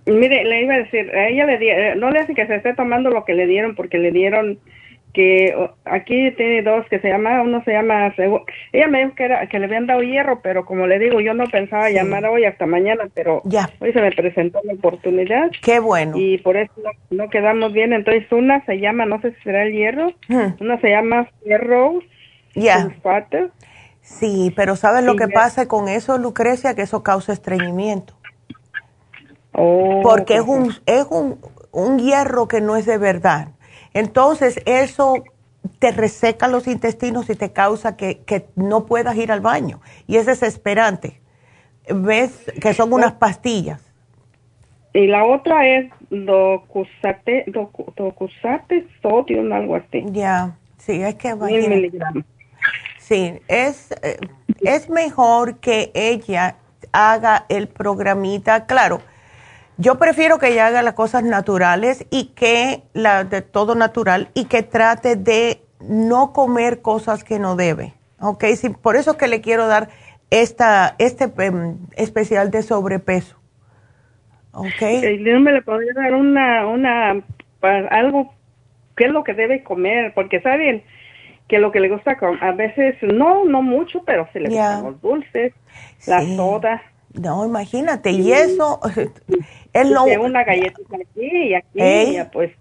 Mire, 0.07 0.45
le 0.45 0.63
iba 0.63 0.75
a 0.75 0.79
decir, 0.79 1.11
a 1.15 1.29
ella 1.29 1.47
le 1.47 1.91
eh, 1.91 1.95
no 1.97 2.11
le 2.11 2.21
hace 2.21 2.35
que 2.35 2.47
se 2.47 2.57
esté 2.57 2.75
tomando 2.75 3.11
lo 3.11 3.25
que 3.25 3.35
le 3.35 3.47
dieron 3.47 3.75
porque 3.75 3.99
le 3.99 4.11
dieron 4.11 4.59
que 5.13 5.55
aquí 5.85 6.31
tiene 6.33 6.63
dos 6.63 6.87
que 6.89 6.99
se 7.01 7.09
llama, 7.09 7.43
uno 7.43 7.63
se 7.65 7.73
llama, 7.73 8.15
ella 8.73 8.89
me 8.89 9.05
dijo 9.05 9.15
que, 9.15 9.25
era, 9.25 9.47
que 9.47 9.59
le 9.59 9.67
habían 9.67 9.87
dado 9.87 10.03
hierro, 10.03 10.41
pero 10.41 10.65
como 10.65 10.87
le 10.87 10.99
digo, 10.99 11.21
yo 11.21 11.35
no 11.35 11.45
pensaba 11.45 11.91
llamar 11.91 12.25
hoy 12.25 12.45
hasta 12.47 12.65
mañana, 12.67 13.05
pero 13.13 13.43
ya. 13.45 13.69
hoy 13.81 13.93
se 13.93 14.01
me 14.01 14.11
presentó 14.13 14.61
la 14.65 14.73
oportunidad. 14.73 15.51
Qué 15.63 15.81
bueno. 15.81 16.17
Y 16.17 16.39
por 16.39 16.57
eso 16.57 16.73
no, 17.11 17.29
quedamos 17.29 17.73
bien, 17.73 17.93
entonces 17.93 18.31
una 18.33 18.65
se 18.65 18.81
llama, 18.81 19.05
no 19.05 19.21
sé 19.21 19.33
si 19.35 19.43
será 19.43 19.65
el 19.65 19.73
hierro, 19.73 20.13
hmm. 20.29 20.61
una 20.61 20.81
se 20.81 20.89
llama 20.89 21.29
Ferro 21.45 22.01
Ya. 22.55 22.89
Sí, 24.01 24.53
pero 24.57 24.77
¿sabes 24.77 25.05
lo 25.05 25.15
que 25.15 25.29
pasa 25.29 25.69
con 25.69 25.89
eso, 25.89 26.19
Lucrecia? 26.19 26.75
Que 26.75 26.83
eso 26.83 27.03
causa 27.03 27.33
estreñimiento. 27.33 28.15
Oh, 29.53 30.01
Porque 30.03 30.37
es 30.37 30.41
un, 30.41 30.73
es 30.87 31.07
un, 31.11 31.39
un 31.71 31.99
hierro 31.99 32.49
que 32.49 32.61
no 32.61 32.77
es 32.77 32.87
de 32.87 32.99
verdad. 32.99 33.49
Entonces, 33.95 34.61
eso 34.67 35.25
te 35.79 35.93
reseca 35.93 36.49
los 36.49 36.67
intestinos 36.67 37.31
y 37.31 37.35
te 37.35 37.53
causa 37.53 37.97
que, 37.97 38.47
no 38.57 38.87
puedas 38.87 39.17
ir 39.17 39.33
al 39.33 39.41
baño. 39.41 39.81
Y 40.07 40.17
es 40.17 40.27
desesperante. 40.27 41.21
¿ves? 41.89 42.53
Que 42.61 42.75
son 42.75 42.93
unas 42.93 43.13
pastillas. 43.13 43.81
Y 44.95 45.07
la 45.07 45.25
otra 45.25 45.67
es 45.67 45.91
docusate, 46.11 47.47
docusate 47.47 48.87
sodium, 49.01 49.51
algo 49.53 49.77
así. 49.77 50.05
Ya, 50.09 50.57
sí, 50.79 51.03
es 51.03 51.15
que... 51.15 51.35
Sí, 52.99 53.41
es, 53.49 53.91
eh, 54.03 54.19
es 54.61 54.89
mejor 54.89 55.59
que 55.59 55.91
ella 55.95 56.57
haga 56.93 57.47
el 57.49 57.69
programita, 57.69 58.67
claro. 58.67 59.01
Yo 59.79 59.99
prefiero 59.99 60.39
que 60.39 60.49
ella 60.49 60.67
haga 60.67 60.83
las 60.83 60.95
cosas 60.95 61.25
naturales 61.25 62.07
y 62.11 62.27
que 62.35 62.83
la 62.93 63.25
de 63.25 63.43
todo 63.43 63.75
natural 63.75 64.29
y 64.35 64.45
que 64.45 64.63
trate 64.63 65.17
de 65.17 65.63
no 65.81 66.33
comer 66.33 66.83
cosas 66.83 67.25
que 67.25 67.39
no 67.39 67.57
debe. 67.57 67.95
¿Ok? 68.21 68.45
Sí, 68.57 68.69
por 68.71 68.97
eso 68.97 69.13
es 69.13 69.17
que 69.17 69.29
le 69.29 69.41
quiero 69.41 69.67
dar 69.67 69.89
esta, 70.31 70.95
este 70.99 71.31
em, 71.39 71.79
especial 71.97 72.51
de 72.51 72.63
sobrepeso. 72.63 73.37
¿Ok? 74.53 74.83
¿No 75.21 75.41
me 75.41 75.53
le 75.53 75.63
podría 75.63 75.93
dar 75.95 76.15
una, 76.15 76.67
una, 76.67 77.23
algo, 77.91 78.35
qué 78.97 79.07
es 79.07 79.11
lo 79.11 79.25
que 79.25 79.35
debe 79.35 79.63
comer? 79.63 80.13
Porque 80.15 80.41
saben 80.41 80.85
que 81.49 81.59
lo 81.59 81.73
que 81.73 81.81
le 81.81 81.89
gusta, 81.89 82.17
a 82.41 82.53
veces, 82.53 82.97
no, 83.03 83.45
no 83.45 83.63
mucho, 83.63 84.03
pero 84.05 84.29
se 84.33 84.41
le 84.41 84.51
gustan 84.51 84.85
los 84.85 85.01
dulces, 85.01 85.53
las 86.07 86.27
sodas. 86.37 86.83
No, 87.15 87.45
imagínate, 87.45 88.11
y 88.11 88.33
eso 88.33 88.81
es 89.73 89.91
lo... 89.91 90.05
Una 90.05 90.45
galletita 90.45 90.97
aquí 90.97 91.31
y 91.49 91.55
aquí, 91.55 92.31
pues... 92.33 92.53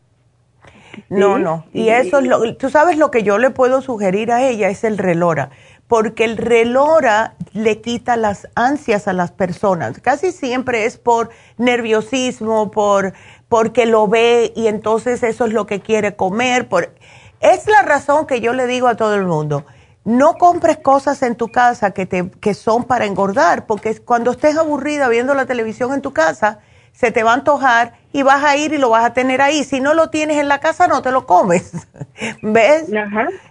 No, 1.10 1.40
no, 1.40 1.66
y 1.74 1.90
eso 1.90 2.20
es 2.20 2.26
lo... 2.26 2.56
Tú 2.58 2.70
sabes 2.70 2.98
lo 2.98 3.12
que 3.12 3.24
yo 3.24 3.38
le 3.38 3.50
puedo 3.50 3.82
sugerir 3.82 4.32
a 4.32 4.48
ella 4.48 4.70
es 4.70 4.84
el 4.84 4.98
relora, 4.98 5.50
porque 5.88 6.26
el 6.26 6.38
relora 6.38 7.36
le 7.54 7.80
quita 7.82 8.18
las 8.18 8.50
ansias 8.56 9.08
a 9.08 9.14
las 9.14 9.32
personas. 9.32 10.00
Casi 10.00 10.32
siempre 10.32 10.86
es 10.86 10.98
por 10.98 11.30
nerviosismo, 11.58 12.72
por 12.72 13.14
porque 13.48 13.86
lo 13.86 14.08
ve 14.08 14.54
y 14.56 14.68
entonces 14.68 15.24
eso 15.24 15.46
es 15.46 15.52
lo 15.52 15.66
que 15.66 15.82
quiere 15.82 16.16
comer. 16.16 16.70
Por, 16.70 16.94
es 17.42 17.68
la 17.68 17.82
razón 17.82 18.26
que 18.26 18.40
yo 18.40 18.54
le 18.54 18.68
digo 18.68 18.88
a 18.88 18.96
todo 18.96 19.16
el 19.16 19.26
mundo 19.26 19.66
no 20.04 20.36
compres 20.36 20.78
cosas 20.78 21.22
en 21.22 21.36
tu 21.36 21.50
casa 21.50 21.92
que, 21.92 22.06
te, 22.06 22.30
que 22.30 22.54
son 22.54 22.86
para 22.86 23.06
engordar, 23.06 23.66
porque 23.66 24.00
cuando 24.00 24.32
estés 24.32 24.58
aburrida 24.58 25.08
viendo 25.10 25.34
la 25.34 25.46
televisión 25.46 25.94
en 25.94 26.02
tu 26.02 26.12
casa, 26.12 26.60
se 26.92 27.12
te 27.12 27.24
va 27.24 27.32
a 27.32 27.36
antojar 27.36 27.94
y 28.12 28.22
vas 28.24 28.44
a 28.44 28.58
ir 28.58 28.74
y 28.74 28.78
lo 28.78 28.90
vas 28.90 29.06
a 29.06 29.14
tener 29.14 29.42
ahí. 29.42 29.64
Si 29.64 29.80
no 29.80 29.94
lo 29.94 30.10
tienes 30.10 30.38
en 30.38 30.48
la 30.48 30.60
casa, 30.60 30.88
no 30.88 31.02
te 31.02 31.12
lo 31.12 31.26
comes. 31.26 31.72
¿Ves? 32.42 32.90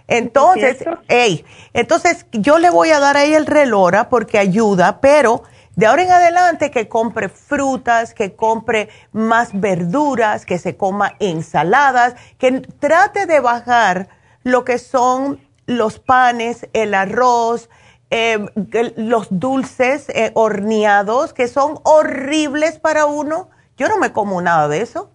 Entonces, 0.07 0.85
hey, 1.07 1.43
entonces 1.73 2.25
yo 2.31 2.59
le 2.59 2.69
voy 2.69 2.91
a 2.91 2.99
dar 2.99 3.17
ahí 3.17 3.33
el 3.33 3.45
relora 3.45 4.09
porque 4.09 4.37
ayuda, 4.37 5.01
pero 5.01 5.43
de 5.75 5.85
ahora 5.87 6.03
en 6.03 6.11
adelante 6.11 6.69
que 6.69 6.87
compre 6.87 7.29
frutas, 7.29 8.13
que 8.13 8.35
compre 8.35 8.89
más 9.11 9.59
verduras, 9.59 10.45
que 10.45 10.59
se 10.59 10.75
coma 10.75 11.15
ensaladas, 11.19 12.15
que 12.37 12.61
trate 12.79 13.25
de 13.25 13.39
bajar 13.39 14.09
lo 14.43 14.63
que 14.63 14.77
son 14.77 15.39
los 15.71 15.99
panes, 15.99 16.67
el 16.73 16.93
arroz, 16.93 17.69
eh, 18.09 18.45
los 18.97 19.27
dulces 19.29 20.09
eh, 20.09 20.31
horneados, 20.33 21.33
que 21.33 21.47
son 21.47 21.79
horribles 21.83 22.79
para 22.79 23.05
uno. 23.05 23.49
Yo 23.77 23.87
no 23.87 23.97
me 23.97 24.11
como 24.11 24.41
nada 24.41 24.67
de 24.67 24.81
eso. 24.81 25.11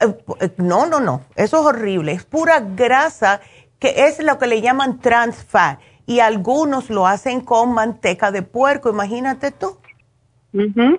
Eh, 0.00 0.14
no, 0.56 0.86
no, 0.86 1.00
no, 1.00 1.22
eso 1.36 1.60
es 1.60 1.66
horrible. 1.66 2.12
Es 2.12 2.24
pura 2.24 2.60
grasa 2.60 3.40
que 3.78 4.06
es 4.06 4.22
lo 4.22 4.38
que 4.38 4.46
le 4.46 4.60
llaman 4.60 5.00
trans 5.00 5.44
fat. 5.44 5.80
Y 6.06 6.20
algunos 6.20 6.88
lo 6.88 7.06
hacen 7.06 7.42
con 7.42 7.74
manteca 7.74 8.30
de 8.30 8.42
puerco, 8.42 8.88
imagínate 8.88 9.50
tú. 9.52 9.78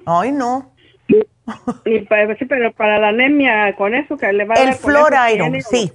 Ay, 0.05 0.31
no. 0.31 0.71
Y 1.85 2.01
para, 2.01 2.35
pero 2.47 2.71
para 2.73 2.99
la 2.99 3.07
anemia, 3.07 3.75
con 3.75 3.95
eso 3.95 4.15
que 4.17 4.31
le 4.31 4.45
va 4.45 4.53
a 4.55 4.61
El 4.61 4.75
flor 4.75 5.13
iron, 5.33 5.59
sí. 5.61 5.91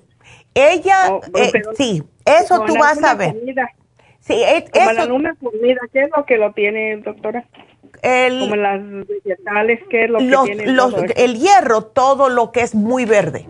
Ella, 0.55 1.11
oh, 1.11 1.21
sí, 1.77 2.03
eso 2.25 2.65
tú 2.65 2.75
vas 2.79 3.03
a 3.03 3.15
ver. 3.15 3.35
Sí, 4.21 4.43
es, 4.43 4.71
Como 4.71 4.91
eso. 4.91 5.19
La 5.19 5.35
comida, 5.35 5.81
¿qué 5.93 6.03
es 6.03 6.11
lo 6.17 6.25
que 6.25 6.39
lo 6.39 6.53
tiene, 6.53 6.97
doctora? 6.99 7.45
El, 8.03 8.41
Como 8.41 8.57
las 8.57 8.81
vegetales, 9.07 9.81
¿qué 9.91 10.05
es 10.05 10.11
lo 10.11 10.19
que 10.19 10.27
tiene? 10.47 10.67
Los, 10.67 10.95
el 11.17 11.39
hierro, 11.39 11.83
todo 11.83 12.29
lo 12.29 12.51
que 12.51 12.63
es 12.63 12.75
muy 12.75 13.05
verde. 13.05 13.47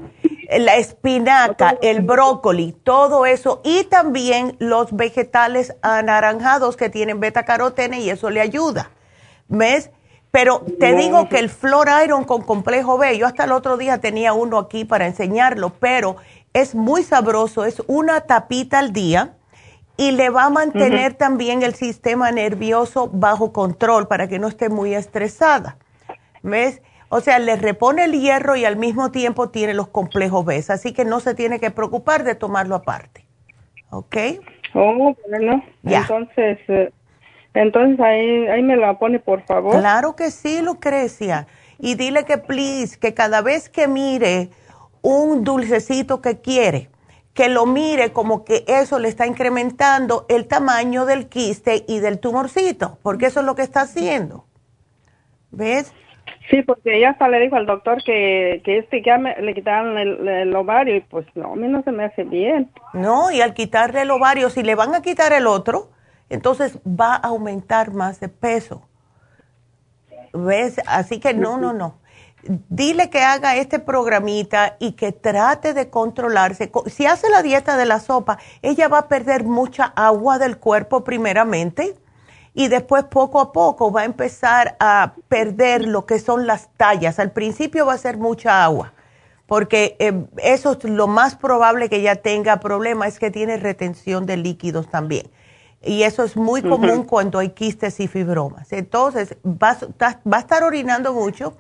La 0.59 0.77
espinaca, 0.77 1.79
el 1.81 2.03
brócoli, 2.03 2.75
todo 2.83 3.25
eso. 3.25 3.61
Y 3.65 3.85
también 3.85 4.57
los 4.59 4.95
vegetales 4.95 5.77
anaranjados 5.83 6.77
que 6.77 6.91
tienen 6.91 7.21
beta 7.21 7.45
carotene 7.45 8.01
y 8.01 8.11
eso 8.11 8.31
le 8.31 8.41
ayuda. 8.41 8.91
¿Ves? 9.49 9.91
Pero 10.31 10.65
te 10.81 10.97
digo 10.97 11.29
que 11.29 11.39
el 11.39 11.49
Flor 11.49 11.89
Iron 12.05 12.25
con 12.25 12.43
complejo 12.43 12.99
B, 12.99 13.17
yo 13.17 13.27
hasta 13.27 13.45
el 13.45 13.53
otro 13.53 13.77
día 13.77 13.99
tenía 13.99 14.33
uno 14.33 14.59
aquí 14.59 14.85
para 14.85 15.07
enseñarlo, 15.07 15.73
pero 15.79 16.17
es 16.55 16.75
muy 16.75 17.03
sabroso, 17.03 17.65
es 17.65 17.83
una 17.89 18.23
tapita 18.23 18.79
al 18.79 18.93
día 18.93 19.35
y 19.97 20.13
le 20.13 20.31
va 20.31 20.45
a 20.45 20.51
mantener 20.51 21.15
también 21.15 21.63
el 21.63 21.75
sistema 21.75 22.31
nervioso 22.31 23.11
bajo 23.13 23.53
control 23.53 24.09
para 24.09 24.29
que 24.29 24.39
no 24.39 24.49
esté 24.49 24.69
muy 24.69 24.95
estresada. 24.95 25.77
¿Ves? 26.43 26.81
O 27.09 27.21
sea, 27.21 27.39
le 27.39 27.57
repone 27.57 28.05
el 28.05 28.13
hierro 28.13 28.57
y 28.57 28.65
al 28.65 28.77
mismo 28.77 29.11
tiempo 29.11 29.51
tiene 29.51 29.75
los 29.75 29.89
complejos 29.89 30.45
B, 30.45 30.65
así 30.69 30.93
que 30.93 31.05
no 31.05 31.21
se 31.21 31.35
tiene 31.35 31.61
que 31.61 31.71
preocupar 31.71 32.25
de 32.25 32.35
tomarlo 32.35 32.77
aparte. 32.77 33.27
¿Ok? 33.91 34.17
Oh, 34.75 35.15
bueno, 35.29 35.63
entonces, 35.85 36.59
eh, 36.69 36.93
entonces 37.55 38.01
ahí, 38.01 38.47
ahí 38.49 38.63
me 38.63 38.77
la 38.77 38.99
pone, 38.99 39.21
por 39.21 39.43
favor. 39.43 39.79
Claro 39.79 40.17
que 40.17 40.31
sí, 40.31 40.61
Lucrecia. 40.63 41.47
Y 41.79 41.95
dile 41.95 42.25
que, 42.25 42.39
please, 42.39 42.99
que 42.99 43.15
cada 43.15 43.43
vez 43.43 43.69
que 43.69 43.87
mire 43.87 44.51
un 45.05 45.45
dulcecito 45.45 46.23
que 46.23 46.41
quiere, 46.41 46.89
que 47.35 47.51
lo 47.51 47.67
mire 47.67 48.13
como 48.13 48.43
que 48.43 48.65
eso 48.67 48.99
le 48.99 49.09
está 49.09 49.27
incrementando 49.27 50.25
el 50.31 50.49
tamaño 50.49 51.05
del 51.05 51.29
quiste 51.29 51.85
y 51.87 52.01
del 52.01 52.19
tumorcito, 52.19 52.99
porque 53.03 53.27
eso 53.27 53.41
es 53.41 53.47
lo 53.47 53.55
que 53.55 53.63
está 53.63 53.83
haciendo. 53.83 54.47
¿Ves? 55.51 55.93
Sí, 56.49 56.63
porque 56.63 56.97
ella 56.97 57.11
hasta 57.11 57.29
le 57.29 57.39
dijo 57.39 57.57
al 57.57 57.67
doctor 57.67 58.03
que, 58.03 58.63
que 58.65 58.79
este 58.79 59.03
ya 59.03 59.19
le 59.19 59.55
quitaron 59.55 59.99
el, 59.99 60.57
ovario 60.57 60.97
y 60.97 61.01
pues 61.03 61.27
no, 61.35 61.53
a 61.53 61.57
mí 61.57 61.69
no 61.69 61.83
se 61.83 61.93
me 61.93 62.05
hace 62.05 62.25
bien. 62.25 62.71
No, 62.95 63.31
y 63.31 63.43
al 63.43 63.53
quitarle 63.53 64.03
el 64.03 64.11
ovario, 64.11 64.49
si 64.49 64.63
le 64.63 64.75
van 64.75 64.95
a 64.95 65.03
quitar 65.03 65.35
el 65.35 65.47
otro, 65.47 65.91
entonces 66.31 66.79
va 66.87 67.15
a 67.15 67.29
aumentar 67.29 67.93
más 67.93 68.21
de 68.21 68.31
peso. 68.31 68.89
¿Ves? 70.33 70.81
Así 70.87 71.21
que 71.21 71.35
no, 71.35 71.59
no, 71.59 71.75
no 71.75 72.04
dile 72.69 73.11
que 73.11 73.21
haga 73.21 73.57
este 73.57 73.79
programita 73.79 74.77
y 74.79 74.93
que 74.93 75.13
trate 75.13 75.75
de 75.75 75.91
controlarse. 75.91 76.71
Si 76.87 77.07
hace 77.07 77.29
la 77.31 77.43
dieta 77.43 77.77
de 77.77 77.87
la 77.87 78.01
sopa, 78.01 78.39
ella 78.63 78.89
va 78.89 78.99
a 78.99 79.09
perder 79.09 79.45
mucha 79.45 79.85
agua 79.85 80.39
del 80.39 80.59
cuerpo 80.59 81.05
primeramente 81.05 81.97
y 82.55 82.69
después 82.69 83.05
poco 83.05 83.41
a 83.41 83.53
poco 83.53 83.91
va 83.91 84.03
a 84.03 84.05
empezar 84.05 84.77
a 84.79 85.15
perder 85.29 85.87
lo 85.87 86.07
que 86.07 86.19
son 86.19 86.47
las 86.47 86.69
tallas. 86.77 87.19
Al 87.19 87.33
principio 87.33 87.87
va 87.87 87.95
a 87.95 87.99
ser 87.99 88.17
mucha 88.17 88.65
agua, 88.65 88.93
porque 89.47 89.97
eh, 89.99 90.25
eso 90.39 90.73
es 90.73 90.85
lo 90.85 91.09
más 91.09 91.35
probable 91.35 91.89
que 91.89 91.97
ella 91.97 92.17
tenga 92.17 92.61
problema, 92.61 93.09
es 93.09 93.19
que 93.19 93.31
tiene 93.31 93.57
retención 93.57 94.25
de 94.25 94.37
líquidos 94.37 94.89
también. 94.89 95.29
Y 95.83 96.05
eso 96.05 96.25
es 96.25 96.37
muy 96.37 96.63
común 96.63 97.05
cuando 97.05 97.39
hay 97.39 97.51
quistes 97.51 98.01
y 98.01 98.09
fibromas. 98.09 98.73
Entonces, 98.73 99.37
va, 99.45 99.77
va 100.01 100.37
a 100.39 100.41
estar 100.41 100.63
orinando 100.63 101.13
mucho 101.13 101.55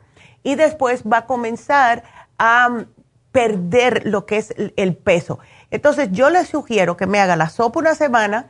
y 0.44 0.54
después 0.54 1.02
va 1.02 1.18
a 1.18 1.26
comenzar 1.26 2.04
a 2.38 2.68
mm, 2.68 2.86
perder 3.32 4.06
lo 4.06 4.26
que 4.26 4.36
es 4.36 4.54
el 4.76 4.96
peso. 4.96 5.40
Entonces 5.72 6.10
yo 6.12 6.30
le 6.30 6.44
sugiero 6.44 6.96
que 6.96 7.08
me 7.08 7.18
haga 7.18 7.34
la 7.34 7.48
sopa 7.48 7.80
una 7.80 7.96
semana, 7.96 8.46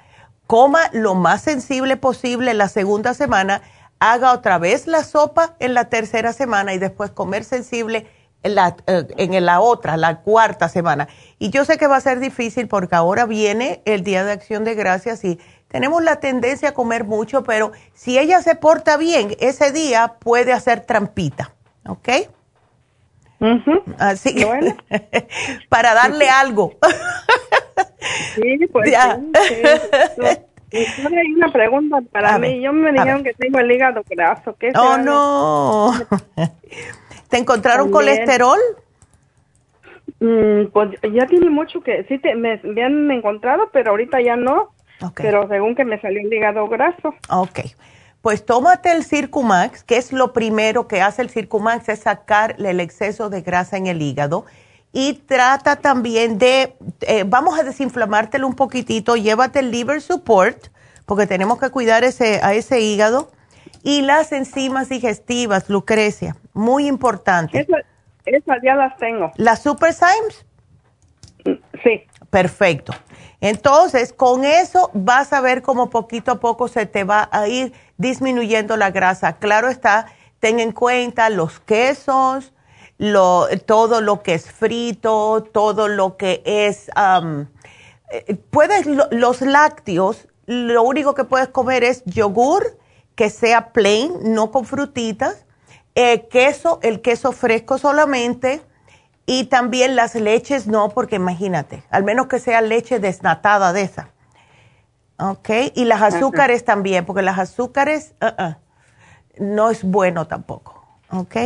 coma 0.47 0.91
lo 0.93 1.15
más 1.15 1.41
sensible 1.41 1.97
posible 1.97 2.53
la 2.53 2.69
segunda 2.69 3.15
semana, 3.15 3.63
haga 3.99 4.33
otra 4.33 4.59
vez 4.59 4.87
la 4.87 5.03
sopa 5.03 5.55
en 5.59 5.73
la 5.73 5.89
tercera 5.89 6.35
semana 6.35 6.75
y 6.75 6.79
después 6.79 7.11
comer 7.11 7.45
sensible 7.45 8.07
en 8.43 8.57
la, 8.57 8.77
eh, 8.87 9.07
en 9.17 9.47
la 9.47 9.61
otra, 9.61 9.97
la 9.97 10.21
cuarta 10.21 10.69
semana. 10.69 11.09
Y 11.39 11.49
yo 11.49 11.65
sé 11.65 11.79
que 11.79 11.87
va 11.87 11.97
a 11.97 12.01
ser 12.03 12.21
difícil 12.21 12.69
porque 12.69 12.95
ahora 12.95 13.25
viene 13.25 13.81
el 13.87 14.05
Día 14.05 14.23
de 14.23 14.33
Acción 14.33 14.65
de 14.65 14.75
Gracias 14.75 15.25
y 15.25 15.41
tenemos 15.69 16.03
la 16.05 16.17
tendencia 16.17 16.69
a 16.69 16.75
comer 16.75 17.05
mucho, 17.05 17.43
pero 17.43 17.73
si 17.95 18.19
ella 18.19 18.43
se 18.43 18.55
porta 18.55 18.99
bien, 18.99 19.35
ese 19.41 19.73
día 19.73 20.17
puede 20.21 20.53
hacer 20.53 20.81
trampita. 20.81 21.54
¿Ok? 21.87 22.09
Así 23.99 24.35
que, 24.35 24.47
para 25.69 25.95
darle 25.95 26.29
algo. 26.29 26.79
sí, 28.35 28.67
pues 28.73 28.91
ya. 28.91 29.21
hay 30.73 31.33
una 31.37 31.53
pregunta 31.53 31.99
para 32.11 32.39
mí. 32.39 32.63
Yo 32.63 32.73
me 32.73 32.93
dijeron 32.93 33.23
que 33.23 33.35
tengo 33.35 33.59
el 33.59 33.71
hígado 33.71 34.03
graso. 34.09 34.57
¿Qué 34.59 34.73
oh, 34.75 34.97
no. 34.99 35.93
¿Te 37.29 37.39
encontraron 37.39 37.91
colesterol? 37.91 38.59
Mm, 40.21 40.67
pues 40.73 40.91
ya 41.13 41.27
tiene 41.27 41.51
mucho 41.51 41.81
que, 41.81 42.05
sí, 42.05 42.19
te, 42.19 42.35
me, 42.35 42.61
me, 42.63 42.85
han 42.85 43.11
encontrado, 43.11 43.69
pero 43.73 43.91
ahorita 43.91 44.21
ya 44.21 44.37
no. 44.37 44.71
Pero 45.17 45.47
según 45.49 45.75
que 45.75 45.85
me 45.85 46.01
salió 46.01 46.21
el 46.21 46.33
hígado 46.33 46.67
graso. 46.69 47.15
Ok. 47.29 47.61
Pues 48.25 48.47
tómate 48.47 48.91
el 48.91 49.05
Circumax, 49.05 49.85
que 49.85 49.99
es 49.99 50.11
lo 50.11 50.33
primero 50.33 50.89
que 50.89 51.03
hace 51.03 51.21
el 51.21 51.29
Circumax, 51.29 51.91
es 51.91 51.99
sacar 51.99 52.57
el 52.59 52.81
exceso 52.81 53.29
de 53.29 53.43
grasa 53.43 53.77
en 53.77 53.87
el 53.87 54.01
hígado. 54.01 54.47
Y 54.95 55.13
trata 55.27 55.77
también 55.77 56.39
de, 56.39 56.75
eh, 57.03 57.25
vamos 57.27 57.59
a 57.59 57.65
desinflamártelo 57.65 58.47
un 58.47 58.55
poquitito, 58.55 59.17
llévate 59.17 59.59
el 59.59 59.71
liver 59.71 60.01
support, 60.01 60.69
porque 61.05 61.27
tenemos 61.27 61.61
que 61.61 61.69
cuidar 61.69 62.03
ese, 62.03 62.41
a 62.43 62.55
ese 62.55 62.81
hígado. 62.81 63.31
Y 63.83 64.01
las 64.01 64.33
enzimas 64.33 64.89
digestivas, 64.89 65.69
Lucrecia, 65.69 66.35
muy 66.55 66.87
importante. 66.87 67.67
Esas 68.25 68.57
ya 68.63 68.75
las 68.75 68.97
tengo. 68.97 69.33
¿Las 69.37 69.63
Super 69.63 69.93
Symes? 69.93 70.47
Sí. 71.83 72.05
Perfecto. 72.31 72.95
Entonces, 73.41 74.13
con 74.13 74.45
eso 74.45 74.91
vas 74.95 75.33
a 75.33 75.41
ver 75.41 75.63
cómo 75.63 75.91
poquito 75.91 76.33
a 76.33 76.41
poco 76.41 76.69
se 76.69 76.87
te 76.87 77.05
va 77.05 77.29
a 77.33 77.49
ir 77.49 77.73
disminuyendo 77.97 78.77
la 78.77 78.91
grasa. 78.91 79.35
Claro 79.35 79.69
está, 79.69 80.07
ten 80.41 80.61
en 80.61 80.73
cuenta 80.73 81.31
los 81.31 81.61
quesos, 81.61 82.53
todo 83.67 84.01
lo 84.01 84.23
que 84.23 84.35
es 84.35 84.51
frito, 84.51 85.45
todo 85.53 85.89
lo 85.89 86.17
que 86.17 86.43
es, 86.45 86.91
eh, 88.11 88.37
puedes, 88.51 88.87
los 88.87 89.41
lácteos, 89.41 90.29
lo 90.47 90.83
único 90.83 91.15
que 91.15 91.25
puedes 91.25 91.49
comer 91.49 91.85
es 91.85 92.03
yogur 92.05 92.79
que 93.15 93.31
sea 93.31 93.73
plain, 93.73 94.13
no 94.35 94.51
con 94.51 94.65
frutitas, 94.65 95.45
eh, 95.95 96.27
queso, 96.29 96.81
el 96.83 97.01
queso 97.01 97.33
fresco 97.33 97.79
solamente, 97.79 98.63
y 99.27 99.45
también 99.45 99.97
las 99.97 100.15
leches 100.15 100.67
no, 100.67 100.91
porque 100.91 101.17
imagínate, 101.17 101.83
al 101.91 102.05
menos 102.05 102.27
que 102.27 102.39
sea 102.39 102.61
leche 102.61 102.99
desnatada 102.99 103.73
de 103.73 103.83
esa. 103.83 104.11
¿Ok? 105.19 105.49
Y 105.75 105.85
las 105.85 106.03
azúcares 106.03 106.65
también, 106.65 107.07
porque 107.07 107.23
las 107.23 107.39
azúcares 107.39 108.15
uh-uh, 108.21 108.57
no 109.39 109.71
es 109.71 109.85
bueno 109.85 110.27
tampoco. 110.27 110.85
¿Ok? 111.11 111.37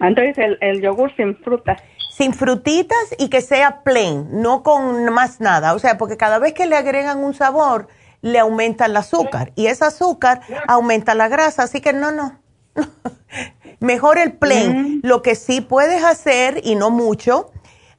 Entonces 0.00 0.38
el, 0.38 0.58
el 0.60 0.80
yogur 0.80 1.14
sin 1.16 1.36
frutas. 1.36 1.80
Sin 2.10 2.32
frutitas 2.32 3.14
y 3.18 3.28
que 3.28 3.40
sea 3.40 3.82
plain, 3.82 4.40
no 4.40 4.62
con 4.62 5.12
más 5.12 5.40
nada. 5.40 5.74
O 5.74 5.78
sea, 5.78 5.98
porque 5.98 6.16
cada 6.16 6.38
vez 6.38 6.52
que 6.54 6.66
le 6.66 6.76
agregan 6.76 7.18
un 7.18 7.34
sabor, 7.34 7.88
le 8.22 8.38
aumenta 8.38 8.86
el 8.86 8.96
azúcar. 8.96 9.52
Y 9.56 9.66
ese 9.66 9.84
azúcar 9.84 10.40
aumenta 10.68 11.14
la 11.14 11.28
grasa. 11.28 11.64
Así 11.64 11.80
que 11.80 11.92
no, 11.92 12.12
no. 12.12 12.38
Mejor 13.84 14.16
el 14.16 14.32
plain. 14.32 14.72
Mm. 14.72 15.00
Lo 15.02 15.20
que 15.20 15.34
sí 15.34 15.60
puedes 15.60 16.02
hacer, 16.02 16.62
y 16.64 16.74
no 16.74 16.90
mucho, 16.90 17.50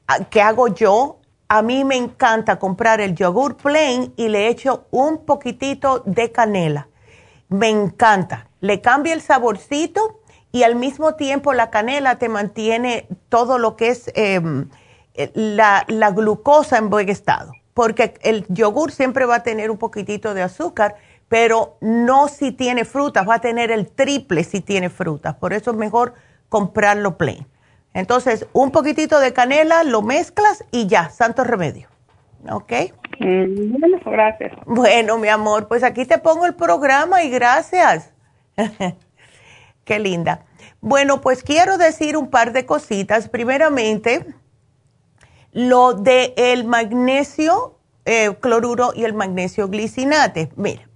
ah, 0.08 0.24
que 0.24 0.42
hago 0.42 0.66
yo, 0.66 1.20
a 1.48 1.62
mí 1.62 1.84
me 1.84 1.94
encanta 1.94 2.58
comprar 2.58 3.00
el 3.00 3.14
yogur 3.14 3.56
plain 3.56 4.12
y 4.16 4.28
le 4.28 4.48
echo 4.48 4.86
un 4.90 5.24
poquitito 5.24 6.02
de 6.04 6.32
canela. 6.32 6.88
Me 7.48 7.68
encanta. 7.68 8.48
Le 8.60 8.80
cambia 8.80 9.14
el 9.14 9.20
saborcito 9.20 10.20
y 10.50 10.64
al 10.64 10.74
mismo 10.74 11.14
tiempo 11.14 11.52
la 11.52 11.70
canela 11.70 12.18
te 12.18 12.28
mantiene 12.28 13.06
todo 13.28 13.58
lo 13.58 13.76
que 13.76 13.90
es 13.90 14.10
em, 14.16 14.68
la, 15.34 15.84
la 15.86 16.10
glucosa 16.10 16.78
en 16.78 16.90
buen 16.90 17.08
estado. 17.08 17.52
Porque 17.74 18.14
el 18.22 18.44
yogur 18.48 18.90
siempre 18.90 19.24
va 19.24 19.36
a 19.36 19.42
tener 19.44 19.70
un 19.70 19.78
poquitito 19.78 20.34
de 20.34 20.42
azúcar 20.42 20.96
pero 21.28 21.76
no 21.80 22.28
si 22.28 22.52
tiene 22.52 22.84
frutas, 22.84 23.28
va 23.28 23.34
a 23.36 23.40
tener 23.40 23.70
el 23.70 23.88
triple 23.88 24.44
si 24.44 24.60
tiene 24.60 24.90
frutas. 24.90 25.34
Por 25.34 25.52
eso 25.52 25.70
es 25.72 25.76
mejor 25.76 26.14
comprarlo 26.48 27.16
plain. 27.16 27.46
Entonces, 27.94 28.46
un 28.52 28.70
poquitito 28.70 29.18
de 29.20 29.32
canela, 29.32 29.82
lo 29.82 30.02
mezclas 30.02 30.64
y 30.70 30.86
ya, 30.86 31.08
santo 31.08 31.44
remedio. 31.44 31.88
¿Ok? 32.50 32.72
Mm, 33.18 33.76
gracias. 34.04 34.52
Bueno, 34.66 35.18
mi 35.18 35.28
amor, 35.28 35.66
pues 35.66 35.82
aquí 35.82 36.04
te 36.04 36.18
pongo 36.18 36.46
el 36.46 36.54
programa 36.54 37.22
y 37.22 37.30
gracias. 37.30 38.12
Qué 39.84 39.98
linda. 39.98 40.44
Bueno, 40.80 41.20
pues 41.20 41.42
quiero 41.42 41.78
decir 41.78 42.16
un 42.16 42.28
par 42.28 42.52
de 42.52 42.66
cositas. 42.66 43.28
Primeramente, 43.28 44.26
lo 45.52 45.94
de 45.94 46.34
el 46.36 46.64
magnesio 46.64 47.78
eh, 48.04 48.36
cloruro 48.40 48.92
y 48.94 49.04
el 49.04 49.14
magnesio 49.14 49.68
glicinate. 49.68 50.50
Mira, 50.54 50.86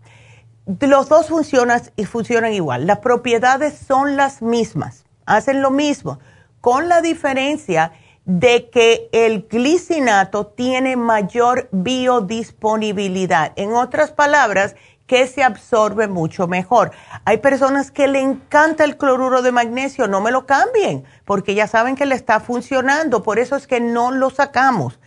los 0.81 1.09
dos 1.09 1.29
funcionan 1.29 1.83
y 1.97 2.05
funcionan 2.05 2.53
igual. 2.53 2.87
Las 2.87 2.99
propiedades 2.99 3.79
son 3.79 4.17
las 4.17 4.43
mismas, 4.43 5.05
hacen 5.27 5.63
lo 5.63 5.71
mismo, 5.71 6.19
con 6.61 6.89
la 6.89 7.01
diferencia 7.01 7.93
de 8.25 8.69
que 8.71 9.09
el 9.13 9.47
glicinato 9.51 10.47
tiene 10.47 10.97
mayor 10.97 11.69
biodisponibilidad. 11.73 13.53
En 13.57 13.73
otras 13.73 14.13
palabras, 14.13 14.77
que 15.07 15.27
se 15.27 15.43
absorbe 15.43 16.07
mucho 16.07 16.47
mejor. 16.47 16.93
Hay 17.25 17.39
personas 17.39 17.91
que 17.91 18.07
le 18.07 18.21
encanta 18.21 18.85
el 18.85 18.97
cloruro 18.97 19.43
de 19.43 19.51
magnesio, 19.51 20.07
no 20.07 20.21
me 20.21 20.31
lo 20.31 20.47
cambien, 20.47 21.03
porque 21.25 21.57
ya 21.57 21.67
saben 21.67 21.97
que 21.97 22.07
le 22.07 22.15
está 22.15 22.39
funcionando, 22.39 23.25
por 23.25 23.41
eso 23.41 23.57
es 23.57 23.67
que 23.67 23.81
no 23.81 24.13
lo 24.13 24.31
sacamos. 24.31 25.01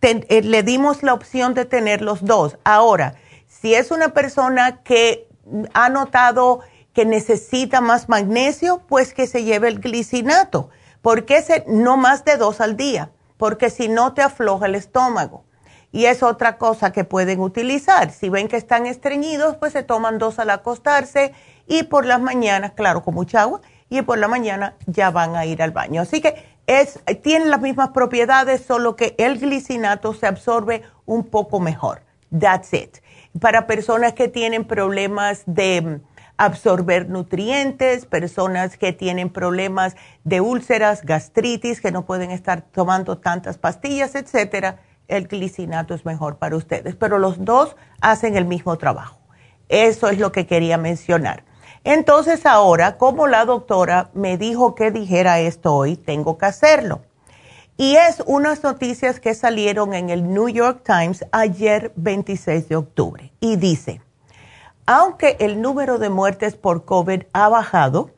Eh, 0.00 0.40
le 0.42 0.62
dimos 0.62 1.02
la 1.02 1.12
opción 1.12 1.52
de 1.52 1.66
tener 1.66 2.00
los 2.00 2.24
dos. 2.24 2.56
Ahora, 2.64 3.16
si 3.60 3.74
es 3.74 3.90
una 3.90 4.10
persona 4.10 4.82
que 4.82 5.28
ha 5.74 5.88
notado 5.90 6.60
que 6.94 7.04
necesita 7.04 7.80
más 7.80 8.08
magnesio, 8.08 8.82
pues 8.88 9.12
que 9.12 9.26
se 9.26 9.44
lleve 9.44 9.68
el 9.68 9.80
glicinato. 9.80 10.70
porque 11.02 11.42
qué 11.46 11.64
no 11.66 11.96
más 11.96 12.24
de 12.24 12.36
dos 12.36 12.60
al 12.60 12.76
día? 12.76 13.10
Porque 13.36 13.70
si 13.70 13.88
no 13.88 14.12
te 14.12 14.22
afloja 14.22 14.66
el 14.66 14.74
estómago. 14.74 15.44
Y 15.92 16.06
es 16.06 16.22
otra 16.22 16.58
cosa 16.58 16.92
que 16.92 17.04
pueden 17.04 17.40
utilizar. 17.40 18.12
Si 18.12 18.28
ven 18.28 18.48
que 18.48 18.56
están 18.56 18.86
estreñidos, 18.86 19.56
pues 19.56 19.72
se 19.72 19.82
toman 19.82 20.18
dos 20.18 20.38
al 20.38 20.50
acostarse 20.50 21.32
y 21.66 21.84
por 21.84 22.04
las 22.04 22.20
mañanas, 22.20 22.72
claro, 22.72 23.02
con 23.02 23.14
mucha 23.14 23.42
agua, 23.42 23.60
y 23.88 24.02
por 24.02 24.18
la 24.18 24.28
mañana 24.28 24.74
ya 24.86 25.10
van 25.10 25.36
a 25.36 25.46
ir 25.46 25.62
al 25.62 25.72
baño. 25.72 26.02
Así 26.02 26.20
que 26.20 26.44
es, 26.66 27.00
tienen 27.22 27.50
las 27.50 27.60
mismas 27.60 27.90
propiedades, 27.90 28.62
solo 28.62 28.94
que 28.94 29.14
el 29.18 29.38
glicinato 29.38 30.14
se 30.14 30.26
absorbe 30.26 30.82
un 31.06 31.24
poco 31.24 31.60
mejor. 31.60 32.02
That's 32.30 32.72
it 32.72 32.98
para 33.38 33.66
personas 33.66 34.14
que 34.14 34.28
tienen 34.28 34.64
problemas 34.64 35.42
de 35.46 35.82
mm, 35.82 36.10
absorber 36.36 37.08
nutrientes, 37.08 38.06
personas 38.06 38.76
que 38.76 38.92
tienen 38.92 39.30
problemas 39.30 39.94
de 40.24 40.40
úlceras, 40.40 41.04
gastritis, 41.04 41.80
que 41.80 41.92
no 41.92 42.06
pueden 42.06 42.30
estar 42.30 42.62
tomando 42.62 43.18
tantas 43.18 43.58
pastillas, 43.58 44.14
etcétera, 44.14 44.80
el 45.06 45.28
glicinato 45.28 45.94
es 45.94 46.04
mejor 46.06 46.38
para 46.38 46.56
ustedes. 46.56 46.96
Pero 46.96 47.18
los 47.18 47.44
dos 47.44 47.76
hacen 48.00 48.36
el 48.36 48.46
mismo 48.46 48.78
trabajo. 48.78 49.18
Eso 49.68 50.08
es 50.08 50.18
lo 50.18 50.32
que 50.32 50.46
quería 50.46 50.78
mencionar. 50.78 51.44
Entonces 51.84 52.44
ahora, 52.46 52.98
como 52.98 53.26
la 53.26 53.44
doctora 53.44 54.10
me 54.14 54.36
dijo 54.36 54.74
que 54.74 54.90
dijera 54.90 55.40
esto 55.40 55.74
hoy, 55.74 55.96
tengo 55.96 56.38
que 56.38 56.46
hacerlo. 56.46 57.02
Y 57.80 57.96
es 57.96 58.22
unas 58.26 58.62
noticias 58.62 59.20
que 59.20 59.32
salieron 59.32 59.94
en 59.94 60.10
el 60.10 60.34
New 60.34 60.50
York 60.50 60.82
Times 60.84 61.24
ayer 61.32 61.94
26 61.96 62.68
de 62.68 62.76
octubre. 62.76 63.32
Y 63.40 63.56
dice, 63.56 64.02
aunque 64.84 65.38
el 65.40 65.62
número 65.62 65.96
de 65.96 66.10
muertes 66.10 66.56
por 66.56 66.84
COVID 66.84 67.22
ha 67.32 67.48
bajado, 67.48 68.10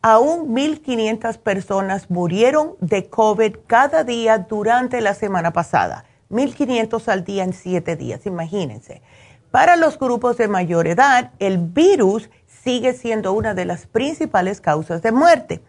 aún 0.00 0.54
1.500 0.54 1.36
personas 1.36 2.08
murieron 2.08 2.76
de 2.80 3.10
COVID 3.10 3.56
cada 3.66 4.04
día 4.04 4.38
durante 4.38 5.02
la 5.02 5.12
semana 5.12 5.52
pasada. 5.52 6.06
1.500 6.30 7.06
al 7.08 7.24
día 7.24 7.44
en 7.44 7.52
siete 7.52 7.96
días, 7.96 8.24
imagínense. 8.24 9.02
Para 9.50 9.76
los 9.76 9.98
grupos 9.98 10.38
de 10.38 10.48
mayor 10.48 10.86
edad, 10.86 11.32
el 11.40 11.58
virus 11.58 12.30
sigue 12.46 12.94
siendo 12.94 13.34
una 13.34 13.52
de 13.52 13.66
las 13.66 13.84
principales 13.84 14.62
causas 14.62 15.02
de 15.02 15.12
muerte. 15.12 15.60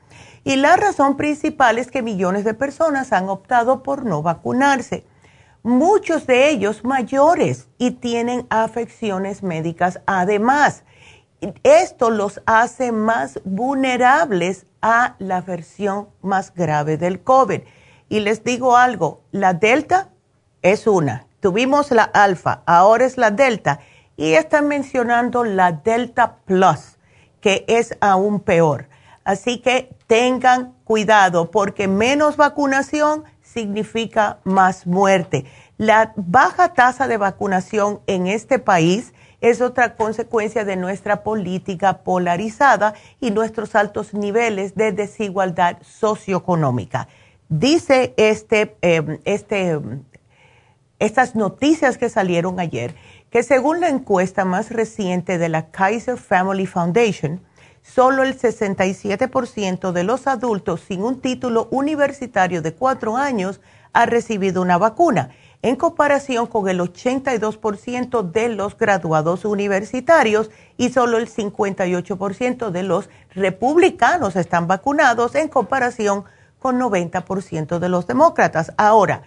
Y 0.45 0.57
la 0.57 0.77
razón 0.77 1.17
principal 1.17 1.79
es 1.79 1.89
que 1.89 2.03
millones 2.03 2.43
de 2.43 2.53
personas 2.53 3.11
han 3.13 3.29
optado 3.29 3.81
por 3.81 4.05
no 4.05 4.21
vacunarse. 4.21 5.03
Muchos 5.63 6.27
de 6.27 6.49
ellos 6.49 6.83
mayores 6.83 7.67
y 7.79 7.91
tienen 7.91 8.45
afecciones 8.51 9.41
médicas 9.41 10.01
además. 10.05 10.83
Esto 11.63 12.11
los 12.11 12.43
hace 12.45 12.91
más 12.91 13.39
vulnerables 13.43 14.67
a 14.83 15.15
la 15.17 15.41
versión 15.41 16.09
más 16.21 16.53
grave 16.53 16.97
del 16.97 17.23
COVID. 17.23 17.61
Y 18.07 18.19
les 18.19 18.43
digo 18.43 18.77
algo, 18.77 19.23
la 19.31 19.55
delta 19.55 20.09
es 20.61 20.85
una. 20.85 21.25
Tuvimos 21.39 21.89
la 21.89 22.03
alfa, 22.03 22.61
ahora 22.67 23.05
es 23.05 23.17
la 23.17 23.31
delta. 23.31 23.79
Y 24.15 24.33
están 24.33 24.67
mencionando 24.67 25.43
la 25.43 25.71
delta 25.71 26.35
plus, 26.45 26.99
que 27.41 27.65
es 27.67 27.97
aún 27.99 28.41
peor. 28.41 28.89
Así 29.25 29.57
que 29.57 29.89
tengan 30.05 30.75
cuidado 30.83 31.49
porque 31.49 31.87
menos 31.87 32.37
vacunación 32.37 33.23
significa 33.41 34.37
más 34.43 34.85
muerte. 34.85 35.45
La 35.77 36.13
baja 36.15 36.73
tasa 36.73 37.07
de 37.07 37.17
vacunación 37.17 38.01
en 38.07 38.27
este 38.27 38.59
país 38.59 39.13
es 39.41 39.61
otra 39.61 39.95
consecuencia 39.95 40.63
de 40.63 40.75
nuestra 40.75 41.23
política 41.23 42.03
polarizada 42.03 42.93
y 43.19 43.31
nuestros 43.31 43.75
altos 43.75 44.13
niveles 44.13 44.75
de 44.75 44.91
desigualdad 44.91 45.77
socioeconómica. 45.81 47.07
Dice 47.49 48.13
este, 48.17 48.77
em, 48.81 49.19
este, 49.25 49.79
estas 50.99 51.35
noticias 51.35 51.97
que 51.97 52.09
salieron 52.09 52.59
ayer 52.59 52.95
que 53.29 53.43
según 53.43 53.81
la 53.81 53.89
encuesta 53.89 54.45
más 54.45 54.69
reciente 54.69 55.37
de 55.37 55.49
la 55.49 55.69
Kaiser 55.71 56.17
Family 56.17 56.65
Foundation, 56.65 57.41
solo 57.93 58.23
el 58.23 58.37
67% 58.37 59.91
de 59.91 60.03
los 60.03 60.27
adultos 60.27 60.81
sin 60.81 61.03
un 61.03 61.21
título 61.21 61.67
universitario 61.71 62.61
de 62.61 62.73
cuatro 62.73 63.15
años 63.15 63.61
ha 63.93 64.05
recibido 64.05 64.61
una 64.61 64.77
vacuna, 64.77 65.29
en 65.61 65.75
comparación 65.75 66.47
con 66.47 66.67
el 66.67 66.79
82% 66.79 68.31
de 68.31 68.49
los 68.49 68.77
graduados 68.77 69.45
universitarios 69.45 70.51
y 70.77 70.89
solo 70.89 71.17
el 71.17 71.29
58% 71.29 72.71
de 72.71 72.83
los 72.83 73.09
republicanos 73.33 74.35
están 74.35 74.67
vacunados 74.67 75.35
en 75.35 75.47
comparación 75.47 76.25
con 76.59 76.79
90% 76.79 77.79
de 77.79 77.89
los 77.89 78.07
demócratas. 78.07 78.73
Ahora, 78.77 79.23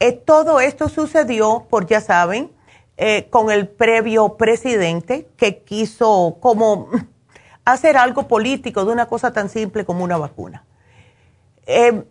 eh, 0.00 0.12
todo 0.12 0.60
esto 0.60 0.88
sucedió, 0.88 1.66
por 1.68 1.86
ya 1.86 2.00
saben, 2.00 2.50
eh, 2.96 3.28
con 3.30 3.50
el 3.50 3.68
previo 3.68 4.36
presidente 4.36 5.28
que 5.36 5.62
quiso 5.62 6.38
como 6.40 6.88
hacer 7.64 7.96
algo 7.96 8.28
político 8.28 8.84
de 8.84 8.92
una 8.92 9.06
cosa 9.06 9.32
tan 9.32 9.48
simple 9.48 9.84
como 9.84 10.04
una 10.04 10.16
vacuna. 10.16 10.64
Eh, 11.66 12.04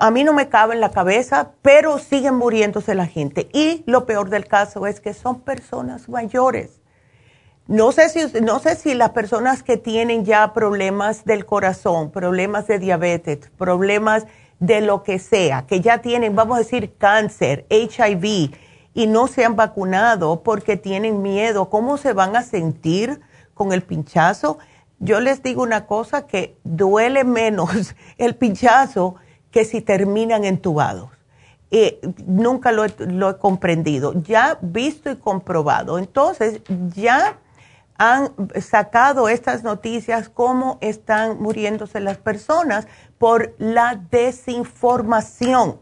a 0.00 0.10
mí 0.10 0.24
no 0.24 0.32
me 0.34 0.48
cabe 0.48 0.74
en 0.74 0.80
la 0.80 0.90
cabeza, 0.90 1.52
pero 1.62 1.98
siguen 1.98 2.34
muriéndose 2.34 2.94
la 2.94 3.06
gente. 3.06 3.48
Y 3.52 3.82
lo 3.86 4.04
peor 4.04 4.28
del 4.28 4.46
caso 4.46 4.86
es 4.86 5.00
que 5.00 5.14
son 5.14 5.40
personas 5.40 6.08
mayores. 6.08 6.80
No 7.66 7.92
sé 7.92 8.10
si, 8.10 8.40
no 8.42 8.58
sé 8.58 8.76
si 8.76 8.92
las 8.92 9.10
personas 9.10 9.62
que 9.62 9.78
tienen 9.78 10.26
ya 10.26 10.52
problemas 10.52 11.24
del 11.24 11.46
corazón, 11.46 12.10
problemas 12.10 12.66
de 12.66 12.78
diabetes, 12.78 13.50
problemas 13.56 14.26
de 14.58 14.82
lo 14.82 15.02
que 15.02 15.18
sea, 15.18 15.64
que 15.66 15.80
ya 15.80 16.02
tienen, 16.02 16.36
vamos 16.36 16.56
a 16.56 16.60
decir, 16.60 16.94
cáncer, 16.98 17.64
HIV 17.70 18.54
y 18.92 19.06
no 19.06 19.26
se 19.28 19.46
han 19.46 19.56
vacunado 19.56 20.42
porque 20.42 20.76
tienen 20.76 21.22
miedo, 21.22 21.70
¿cómo 21.70 21.96
se 21.96 22.12
van 22.12 22.36
a 22.36 22.42
sentir 22.42 23.20
con 23.54 23.72
el 23.72 23.82
pinchazo? 23.82 24.58
Yo 24.98 25.20
les 25.20 25.42
digo 25.42 25.62
una 25.62 25.86
cosa 25.86 26.26
que 26.26 26.58
duele 26.64 27.24
menos 27.24 27.94
el 28.18 28.36
pinchazo 28.36 29.16
que 29.50 29.64
si 29.64 29.80
terminan 29.80 30.44
entubados. 30.44 31.10
Eh, 31.70 32.00
nunca 32.26 32.70
lo 32.70 32.84
he, 32.84 33.38
comprendido, 33.38 34.12
ya 34.22 34.58
visto 34.60 35.10
y 35.10 35.16
comprobado. 35.16 35.98
Entonces, 35.98 36.60
ya 36.94 37.38
han 37.96 38.32
sacado 38.60 39.28
estas 39.28 39.62
noticias, 39.64 40.28
cómo 40.28 40.78
están 40.80 41.40
muriéndose 41.40 42.00
las 42.00 42.18
personas 42.18 42.86
por 43.18 43.54
la 43.58 44.00
desinformación. 44.10 45.80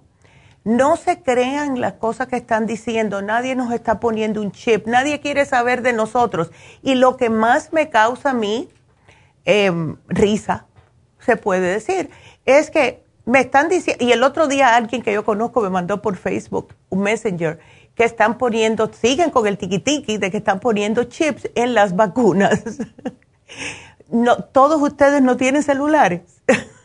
No 0.64 0.96
se 0.96 1.22
crean 1.22 1.80
las 1.80 1.94
cosas 1.94 2.28
que 2.28 2.36
están 2.36 2.66
diciendo, 2.66 3.20
nadie 3.20 3.56
nos 3.56 3.72
está 3.72 3.98
poniendo 3.98 4.40
un 4.40 4.52
chip, 4.52 4.86
nadie 4.86 5.20
quiere 5.20 5.44
saber 5.44 5.82
de 5.82 5.92
nosotros. 5.92 6.52
Y 6.82 6.94
lo 6.94 7.16
que 7.16 7.30
más 7.30 7.72
me 7.72 7.90
causa 7.90 8.30
a 8.30 8.34
mí 8.34 8.68
em, 9.44 9.96
risa, 10.06 10.66
se 11.18 11.36
puede 11.36 11.66
decir, 11.72 12.10
es 12.44 12.70
que 12.70 13.02
me 13.24 13.40
están 13.40 13.68
diciendo, 13.68 14.04
y 14.04 14.12
el 14.12 14.22
otro 14.22 14.46
día 14.46 14.76
alguien 14.76 15.02
que 15.02 15.12
yo 15.12 15.24
conozco 15.24 15.60
me 15.62 15.70
mandó 15.70 16.00
por 16.00 16.16
Facebook 16.16 16.74
un 16.90 17.00
messenger 17.00 17.58
que 17.94 18.04
están 18.04 18.38
poniendo, 18.38 18.90
siguen 18.92 19.30
con 19.30 19.46
el 19.46 19.58
tiki 19.58 20.18
de 20.18 20.30
que 20.30 20.38
están 20.38 20.60
poniendo 20.60 21.04
chips 21.04 21.50
en 21.54 21.74
las 21.74 21.94
vacunas. 21.94 22.62
no, 24.10 24.36
todos 24.44 24.80
ustedes 24.80 25.22
no 25.22 25.36
tienen 25.36 25.62
celulares. 25.62 26.22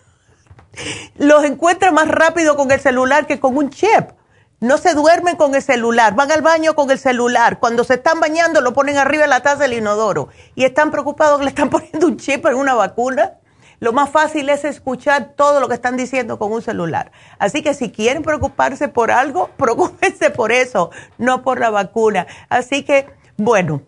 Los 1.17 1.43
encuentran 1.43 1.93
más 1.93 2.07
rápido 2.07 2.55
con 2.55 2.71
el 2.71 2.79
celular 2.79 3.27
que 3.27 3.39
con 3.39 3.57
un 3.57 3.69
chip. 3.69 4.11
No 4.59 4.79
se 4.79 4.95
duermen 4.95 5.35
con 5.35 5.53
el 5.53 5.61
celular, 5.61 6.15
van 6.15 6.31
al 6.31 6.41
baño 6.41 6.73
con 6.73 6.89
el 6.89 6.97
celular. 6.97 7.59
Cuando 7.59 7.83
se 7.83 7.95
están 7.95 8.19
bañando 8.19 8.61
lo 8.61 8.73
ponen 8.73 8.97
arriba 8.97 9.23
de 9.23 9.29
la 9.29 9.41
taza 9.41 9.63
del 9.63 9.73
inodoro 9.73 10.29
y 10.55 10.63
están 10.63 10.89
preocupados 10.89 11.37
que 11.37 11.45
le 11.45 11.49
están 11.49 11.69
poniendo 11.71 12.07
un 12.07 12.17
chip 12.17 12.45
en 12.47 12.55
una 12.55 12.73
vacuna. 12.73 13.33
Lo 13.79 13.93
más 13.93 14.09
fácil 14.09 14.49
es 14.49 14.65
escuchar 14.65 15.33
todo 15.35 15.59
lo 15.59 15.67
que 15.67 15.75
están 15.75 15.97
diciendo 15.97 16.39
con 16.39 16.51
un 16.51 16.63
celular. 16.63 17.11
Así 17.37 17.61
que 17.61 17.75
si 17.75 17.91
quieren 17.91 18.23
preocuparse 18.23 18.87
por 18.87 19.11
algo, 19.11 19.49
preocúpense 19.57 20.31
por 20.31 20.51
eso, 20.51 20.89
no 21.19 21.43
por 21.43 21.59
la 21.59 21.69
vacuna. 21.69 22.25
Así 22.49 22.83
que, 22.83 23.07
bueno, 23.37 23.83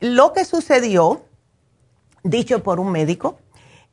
lo 0.00 0.32
que 0.34 0.44
sucedió, 0.44 1.22
dicho 2.22 2.62
por 2.62 2.80
un 2.80 2.92
médico, 2.92 3.38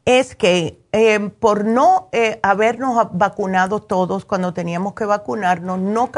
es 0.06 0.36
que 0.36 0.80
eh, 0.91 1.19
por 1.40 1.65
no 1.65 2.10
eh, 2.11 2.40
habernos 2.44 3.10
vacunado 3.11 3.82
todos 3.82 4.26
cuando 4.26 4.53
teníamos 4.53 4.94
que 4.94 5.06
vacunarnos, 5.06 5.80
no, 5.80 6.11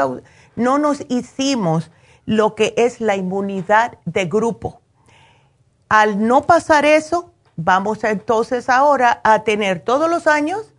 no 0.56 0.78
nos 0.78 1.04
hicimos 1.08 1.90
lo 2.26 2.54
que 2.54 2.74
es 2.76 3.00
la 3.00 3.16
inmunidad 3.16 3.98
de 4.04 4.26
grupo. 4.26 4.80
Al 5.88 6.26
no 6.26 6.42
pasar 6.42 6.84
eso, 6.84 7.32
Vamos 7.60 8.04
entonces 8.04 8.68
ahora 8.68 9.20
a 9.24 9.42
tener 9.42 9.80
todos 9.80 10.08
los 10.08 10.28
años 10.28 10.72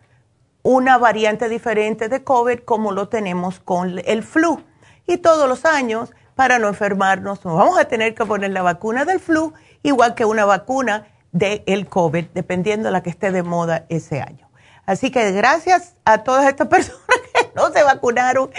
una 0.63 0.97
variante 0.97 1.49
diferente 1.49 2.07
de 2.07 2.23
COVID 2.23 2.59
como 2.59 2.93
lo 2.93 3.09
tenemos 3.09 3.59
con 3.59 3.99
el 4.05 4.23
flu. 4.23 4.63
Y 5.05 5.17
todos 5.17 5.49
los 5.49 5.65
años, 5.65 6.13
para 6.35 6.57
no 6.57 6.69
enfermarnos, 6.69 7.43
vamos 7.43 7.77
a 7.77 7.89
tener 7.89 8.15
que 8.15 8.25
poner 8.25 8.51
la 8.51 8.61
vacuna 8.61 9.03
del 9.03 9.19
flu, 9.19 9.53
igual 9.83 10.15
que 10.15 10.23
una 10.23 10.45
vacuna 10.45 11.05
del 11.31 11.87
COVID, 11.87 12.25
dependiendo 12.33 12.87
de 12.87 12.91
la 12.91 13.03
que 13.03 13.09
esté 13.09 13.31
de 13.31 13.43
moda 13.43 13.85
ese 13.89 14.21
año. 14.21 14.49
Así 14.85 15.11
que 15.11 15.31
gracias 15.31 15.95
a 16.05 16.23
todas 16.23 16.47
estas 16.47 16.67
personas 16.69 17.01
que 17.33 17.51
no 17.55 17.71
se 17.71 17.83
vacunaron 17.83 18.49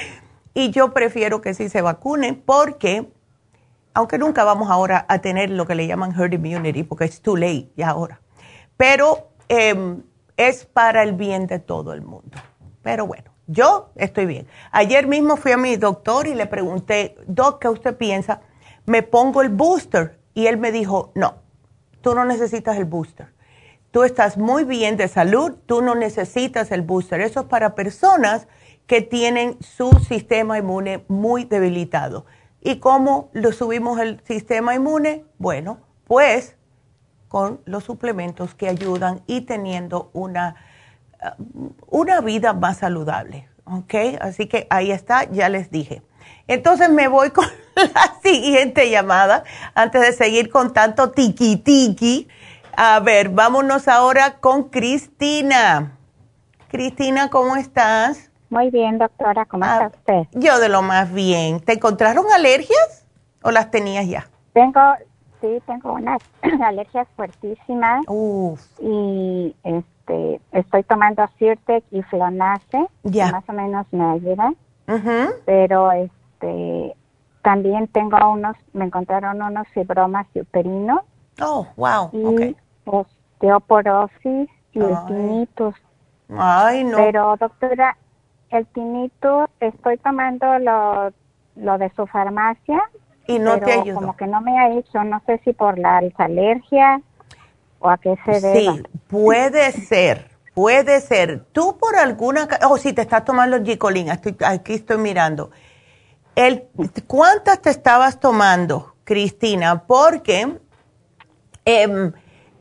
y 0.54 0.70
yo 0.70 0.92
prefiero 0.92 1.40
que 1.40 1.54
sí 1.54 1.68
se 1.68 1.82
vacunen 1.82 2.40
porque 2.40 3.08
aunque 3.94 4.18
nunca 4.18 4.44
vamos 4.44 4.70
ahora 4.70 5.04
a 5.08 5.18
tener 5.18 5.50
lo 5.50 5.66
que 5.66 5.74
le 5.74 5.86
llaman 5.86 6.12
herd 6.12 6.32
immunity, 6.32 6.84
porque 6.84 7.04
es 7.04 7.20
too 7.20 7.36
late 7.36 7.70
ya 7.76 7.90
ahora. 7.90 8.20
Pero 8.76 9.30
em, 9.48 10.02
es 10.36 10.64
para 10.64 11.02
el 11.02 11.12
bien 11.12 11.46
de 11.46 11.58
todo 11.58 11.92
el 11.92 12.02
mundo. 12.02 12.38
Pero 12.82 13.06
bueno, 13.06 13.32
yo 13.46 13.90
estoy 13.96 14.26
bien. 14.26 14.46
Ayer 14.70 15.06
mismo 15.06 15.36
fui 15.36 15.52
a 15.52 15.56
mi 15.56 15.76
doctor 15.76 16.26
y 16.26 16.34
le 16.34 16.46
pregunté, 16.46 17.16
Doc, 17.26 17.60
¿qué 17.60 17.68
usted 17.68 17.96
piensa? 17.96 18.40
Me 18.86 19.02
pongo 19.02 19.42
el 19.42 19.48
booster. 19.48 20.18
Y 20.32 20.46
él 20.46 20.56
me 20.56 20.70
dijo, 20.70 21.10
no, 21.14 21.34
tú 22.00 22.14
no 22.14 22.24
necesitas 22.24 22.76
el 22.76 22.84
booster. 22.84 23.32
Tú 23.90 24.04
estás 24.04 24.38
muy 24.38 24.64
bien 24.64 24.96
de 24.96 25.08
salud, 25.08 25.56
tú 25.66 25.82
no 25.82 25.94
necesitas 25.94 26.70
el 26.70 26.82
booster. 26.82 27.20
Eso 27.20 27.40
es 27.40 27.46
para 27.46 27.74
personas 27.74 28.46
que 28.86 29.02
tienen 29.02 29.56
su 29.60 29.90
sistema 30.06 30.58
inmune 30.58 31.04
muy 31.08 31.44
debilitado. 31.44 32.26
¿Y 32.60 32.76
cómo 32.76 33.30
lo 33.32 33.52
subimos 33.52 33.98
el 33.98 34.20
sistema 34.24 34.74
inmune? 34.74 35.24
Bueno, 35.38 35.78
pues 36.04 36.56
con 37.28 37.60
los 37.64 37.84
suplementos 37.84 38.54
que 38.54 38.68
ayudan 38.68 39.22
y 39.26 39.42
teniendo 39.42 40.10
una, 40.12 40.56
uh, 41.38 41.70
una 41.86 42.20
vida 42.20 42.52
más 42.52 42.78
saludable. 42.78 43.48
¿Ok? 43.64 43.94
Así 44.20 44.46
que 44.46 44.66
ahí 44.70 44.90
está, 44.90 45.30
ya 45.30 45.48
les 45.48 45.70
dije. 45.70 46.02
Entonces 46.46 46.90
me 46.90 47.08
voy 47.08 47.30
con 47.30 47.46
la 47.76 48.14
siguiente 48.22 48.90
llamada 48.90 49.44
antes 49.74 50.00
de 50.00 50.12
seguir 50.12 50.50
con 50.50 50.72
tanto 50.72 51.10
tiki 51.10 51.56
tiki. 51.56 52.28
A 52.76 53.00
ver, 53.00 53.28
vámonos 53.28 53.88
ahora 53.88 54.38
con 54.38 54.70
Cristina. 54.70 55.96
Cristina, 56.68 57.28
¿cómo 57.30 57.56
estás? 57.56 58.30
Muy 58.48 58.70
bien, 58.70 58.98
doctora, 58.98 59.44
¿cómo 59.44 59.64
está 59.64 59.84
ah, 59.84 59.92
usted? 59.94 60.26
Yo 60.32 60.58
de 60.58 60.68
lo 60.68 60.82
más 60.82 61.12
bien. 61.12 61.60
¿Te 61.60 61.74
encontraron 61.74 62.26
alergias 62.34 63.06
o 63.42 63.50
las 63.50 63.70
tenías 63.70 64.08
ya? 64.08 64.28
Tengo, 64.52 64.80
sí, 65.40 65.60
tengo 65.66 65.92
unas 65.92 66.20
alergias 66.64 67.06
fuertísimas. 67.16 68.02
Uf. 68.08 68.60
Y 68.80 69.54
este, 69.62 70.40
estoy 70.52 70.82
tomando 70.84 71.28
Sirtec 71.38 71.84
y 71.90 72.02
Flonace, 72.02 72.86
ya. 73.04 73.30
más 73.30 73.48
o 73.48 73.52
menos 73.52 73.86
me 73.92 74.04
ayudan. 74.04 74.56
Pero 75.44 75.92
este, 75.92 76.19
también 77.42 77.88
tengo 77.88 78.16
unos, 78.30 78.56
me 78.72 78.84
encontraron 78.84 79.40
unos 79.40 79.66
fibromas 79.68 80.26
uterinos. 80.34 81.00
Oh, 81.40 81.66
wow, 81.76 82.10
y 82.12 82.56
osteoporosis 82.84 84.48
y 84.72 84.80
el 84.80 84.96
tinnitus. 85.06 85.74
Ay, 86.36 86.84
no. 86.84 86.96
Pero 86.98 87.36
doctora, 87.38 87.96
el 88.50 88.66
tinito, 88.66 89.48
estoy 89.60 89.96
tomando 89.98 90.58
lo, 90.58 91.12
lo 91.56 91.78
de 91.78 91.90
su 91.94 92.06
farmacia. 92.06 92.82
Y 93.26 93.38
no 93.38 93.58
te 93.58 93.72
ayuda. 93.72 93.94
Como 93.94 94.16
que 94.16 94.26
no 94.26 94.40
me 94.40 94.58
ha 94.58 94.70
hecho, 94.76 95.02
no 95.04 95.22
sé 95.26 95.40
si 95.44 95.52
por 95.52 95.78
la 95.78 96.02
alergia 96.18 97.00
o 97.78 97.88
a 97.88 97.98
qué 97.98 98.16
se 98.24 98.40
debe. 98.40 98.60
Sí, 98.60 98.82
puede 99.08 99.72
ser, 99.72 100.30
puede 100.54 101.00
ser. 101.00 101.44
Tú 101.52 101.76
por 101.78 101.96
alguna, 101.96 102.48
o 102.68 102.74
oh, 102.74 102.76
si 102.76 102.92
te 102.92 103.02
estás 103.02 103.24
tomando 103.24 103.56
el 103.56 103.64
gicolín, 103.64 104.08
estoy, 104.08 104.36
aquí 104.44 104.74
estoy 104.74 104.98
mirando. 104.98 105.50
El, 106.40 106.64
¿Cuántas 107.06 107.60
te 107.60 107.68
estabas 107.68 108.18
tomando, 108.18 108.94
Cristina? 109.04 109.84
Porque 109.86 110.58
em, 111.66 112.12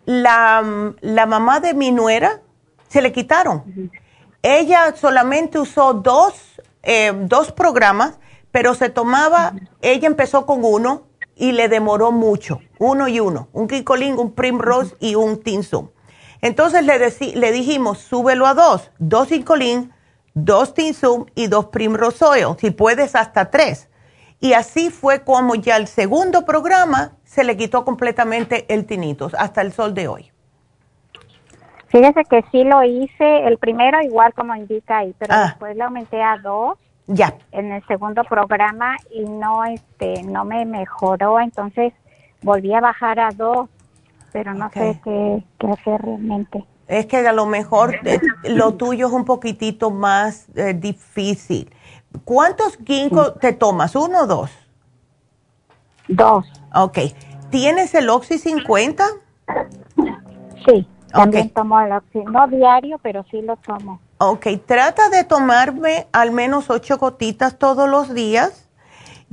la, 0.05 0.93
la 0.99 1.25
mamá 1.25 1.61
de 1.61 1.73
mi 1.73 1.93
nuera 1.93 2.41
se 2.89 3.01
le 3.01 3.13
quitaron. 3.13 3.89
Ella 4.41 4.93
solamente 4.97 5.59
usó 5.59 5.93
dos, 5.93 6.59
eh, 6.83 7.13
dos 7.15 7.53
programas, 7.53 8.19
pero 8.51 8.75
se 8.75 8.89
tomaba, 8.89 9.53
ella 9.81 10.07
empezó 10.07 10.45
con 10.45 10.65
uno 10.65 11.07
y 11.37 11.53
le 11.53 11.69
demoró 11.69 12.11
mucho, 12.11 12.59
uno 12.79 13.07
y 13.07 13.21
uno, 13.21 13.47
un 13.53 13.69
Ginkgo 13.69 13.95
un 14.21 14.33
Primrose 14.33 14.93
y 14.99 15.15
un 15.15 15.41
Tinsum. 15.41 15.87
Entonces 16.41 16.83
le, 16.83 16.99
le 17.33 17.51
dijimos, 17.53 17.99
súbelo 17.99 18.45
a 18.45 18.53
dos, 18.53 18.91
dos 18.99 19.29
Ginkgo 19.29 19.55
dos 20.33 20.73
Tinsum 20.73 21.25
y 21.35 21.47
dos 21.47 21.67
Primrose 21.67 22.25
Oil, 22.25 22.55
si 22.57 22.71
puedes 22.71 23.15
hasta 23.15 23.49
tres. 23.49 23.89
Y 24.39 24.53
así 24.53 24.89
fue 24.89 25.23
como 25.23 25.55
ya 25.55 25.75
el 25.75 25.87
segundo 25.87 26.45
programa 26.45 27.17
se 27.25 27.43
le 27.43 27.57
quitó 27.57 27.83
completamente 27.83 28.65
el 28.73 28.85
tinitos 28.85 29.33
hasta 29.33 29.61
el 29.61 29.73
sol 29.73 29.93
de 29.93 30.07
hoy. 30.07 30.31
Fíjese 31.89 32.23
que 32.25 32.43
sí 32.51 32.63
lo 32.63 32.83
hice, 32.83 33.47
el 33.47 33.57
primero 33.57 34.01
igual 34.01 34.33
como 34.33 34.55
indica 34.55 34.99
ahí, 34.99 35.13
pero 35.17 35.33
ah. 35.33 35.45
después 35.47 35.75
le 35.75 35.83
aumenté 35.83 36.21
a 36.21 36.37
dos. 36.37 36.77
Ya. 37.07 37.33
En 37.51 37.71
el 37.71 37.85
segundo 37.87 38.23
programa 38.23 38.95
y 39.11 39.23
no 39.23 39.65
este 39.65 40.21
no 40.23 40.45
me 40.45 40.63
mejoró, 40.65 41.39
entonces 41.39 41.91
volví 42.43 42.71
a 42.73 42.81
bajar 42.81 43.19
a 43.19 43.29
dos, 43.31 43.67
pero 44.31 44.53
no 44.53 44.69
sé 44.69 45.01
qué, 45.03 45.43
hacer 45.67 46.01
realmente. 46.01 46.63
Es 46.89 47.05
que 47.05 47.17
a 47.17 47.33
lo 47.33 47.45
mejor 47.45 47.95
eh, 48.03 48.19
lo 48.49 48.73
tuyo 48.73 49.07
es 49.07 49.13
un 49.13 49.23
poquitito 49.23 49.91
más 49.91 50.47
eh, 50.55 50.73
difícil. 50.73 51.71
¿Cuántos 52.25 52.77
ginkgo 52.83 53.33
te 53.33 53.53
tomas? 53.53 53.95
¿Uno 53.95 54.21
o 54.21 54.27
dos? 54.27 54.49
Dos. 56.07 56.45
Ok. 56.73 56.97
¿Tienes 57.51 57.93
el 57.93 58.09
Oxy 58.09 58.39
50? 58.39 59.05
Sí. 60.65 60.87
También 61.11 61.51
tomo 61.51 61.79
el 61.79 61.91
Oxy. 61.91 62.23
No 62.23 62.47
diario, 62.47 62.99
pero 63.03 63.23
sí 63.29 63.43
lo 63.43 63.55
tomo. 63.57 63.99
Ok. 64.17 64.47
Trata 64.65 65.09
de 65.09 65.23
tomarme 65.23 66.07
al 66.11 66.31
menos 66.31 66.71
ocho 66.71 66.97
gotitas 66.97 67.59
todos 67.59 67.87
los 67.87 68.15
días. 68.15 68.67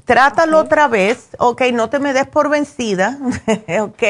Trátalo 0.06 0.60
otra 0.60 0.86
vez, 0.86 1.30
ok, 1.36 1.62
no 1.72 1.90
te 1.90 1.98
me 1.98 2.12
des 2.12 2.28
por 2.28 2.48
vencida, 2.48 3.18
ok. 3.80 4.02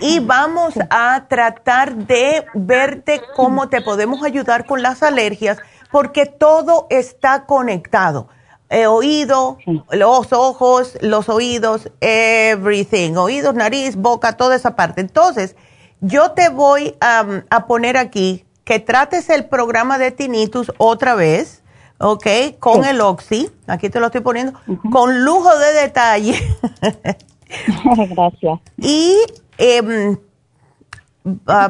Y 0.00 0.20
vamos 0.26 0.74
a 0.90 1.24
tratar 1.26 1.94
de 1.94 2.44
verte 2.52 3.22
cómo 3.34 3.70
te 3.70 3.80
podemos 3.80 4.22
ayudar 4.22 4.66
con 4.66 4.82
las 4.82 5.02
alergias, 5.02 5.56
porque 5.90 6.26
todo 6.26 6.86
está 6.90 7.46
conectado. 7.46 8.28
El 8.68 8.88
oído, 8.88 9.56
los 9.90 10.34
ojos, 10.34 10.98
los 11.00 11.30
oídos, 11.30 11.90
everything, 12.02 13.14
oídos, 13.14 13.54
nariz, 13.54 13.96
boca, 13.96 14.36
toda 14.36 14.54
esa 14.54 14.76
parte. 14.76 15.00
Entonces, 15.00 15.56
yo 16.02 16.32
te 16.32 16.50
voy 16.50 16.94
a 17.00 17.66
poner 17.66 17.96
aquí 17.96 18.44
que 18.64 18.78
trates 18.78 19.30
el 19.30 19.46
programa 19.46 19.98
de 19.98 20.12
tinnitus 20.12 20.70
otra 20.78 21.14
vez, 21.14 21.59
¿ok? 22.00 22.26
Con 22.58 22.84
el 22.84 23.00
Oxy, 23.00 23.50
aquí 23.66 23.90
te 23.90 24.00
lo 24.00 24.06
estoy 24.06 24.22
poniendo, 24.22 24.58
con 24.90 25.24
lujo 25.24 25.56
de 25.58 25.72
detalle. 25.74 26.34
Gracias. 28.10 28.60
Y 28.78 29.16
em, 29.58 30.18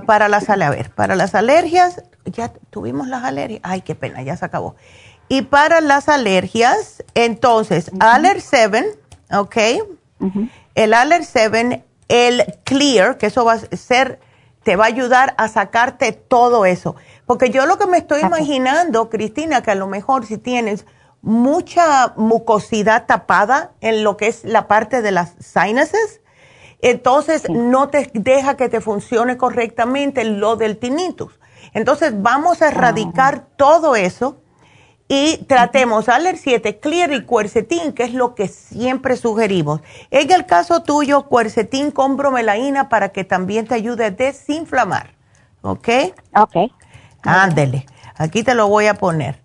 para 0.07 0.29
las, 0.29 0.49
a 0.49 0.57
ver, 0.71 0.91
para 0.91 1.17
las 1.17 1.35
alergias, 1.35 2.03
ya 2.25 2.53
tuvimos 2.71 3.09
las 3.09 3.25
alergias. 3.25 3.61
Ay, 3.65 3.83
qué 3.83 3.95
pena, 3.95 4.23
ya 4.23 4.37
se 4.37 4.45
acabó. 4.45 4.77
Y 5.29 5.43
para 5.43 5.81
las 5.81 6.09
alergias, 6.09 7.05
entonces, 7.15 7.91
Aller 8.01 8.41
7, 8.41 8.99
¿ok? 9.33 9.57
El 10.75 10.95
Aller 10.95 11.25
7, 11.25 11.85
el 12.09 12.45
Clear, 12.65 13.19
que 13.19 13.27
eso 13.27 13.45
va 13.45 13.55
a 13.55 13.77
ser, 13.77 14.21
te 14.63 14.77
va 14.77 14.85
a 14.85 14.89
ayudar 14.89 15.35
a 15.39 15.49
sacarte 15.49 16.13
todo 16.13 16.67
eso. 16.67 16.95
Porque 17.31 17.51
yo 17.51 17.65
lo 17.65 17.79
que 17.79 17.87
me 17.87 17.99
estoy 17.99 18.23
imaginando, 18.23 19.09
Cristina, 19.09 19.63
que 19.63 19.71
a 19.71 19.77
lo 19.77 19.87
mejor 19.87 20.27
si 20.27 20.37
tienes 20.37 20.85
mucha 21.23 22.13
mucosidad 22.17 23.07
tapada 23.07 23.71
en 23.81 24.03
lo 24.03 24.17
que 24.17 24.27
es 24.27 24.43
la 24.43 24.67
parte 24.67 25.01
de 25.01 25.13
las 25.13 25.35
sinuses, 25.39 26.23
entonces 26.83 27.49
no 27.49 27.89
te 27.89 28.11
deja 28.15 28.57
que 28.57 28.69
te 28.69 28.81
funcione 28.81 29.37
correctamente 29.37 30.25
lo 30.25 30.57
del 30.57 30.77
tinnitus. 30.77 31.39
Entonces 31.73 32.21
vamos 32.21 32.63
a 32.63 32.69
erradicar 32.71 33.47
todo 33.55 33.95
eso 33.95 34.39
y 35.07 35.37
tratemos 35.47 36.09
Aller 36.09 36.37
7, 36.37 36.81
Clear 36.81 37.13
y 37.13 37.25
Cuercetín, 37.27 37.93
que 37.93 38.03
es 38.03 38.13
lo 38.13 38.35
que 38.35 38.49
siempre 38.49 39.17
sugerimos. 39.17 39.83
En 40.11 40.33
el 40.33 40.47
caso 40.47 40.83
tuyo, 40.83 41.29
Cuercetín 41.29 41.93
con 41.93 42.17
bromelaína 42.17 42.89
para 42.89 43.11
que 43.11 43.23
también 43.23 43.69
te 43.69 43.77
ayude 43.77 44.07
a 44.07 44.11
desinflamar. 44.11 45.15
¿Ok? 45.63 45.89
Ok. 46.35 46.73
Ándele. 47.23 47.87
Aquí 48.17 48.43
te 48.43 48.55
lo 48.55 48.69
voy 48.69 48.87
a 48.87 48.95
poner. 48.95 49.41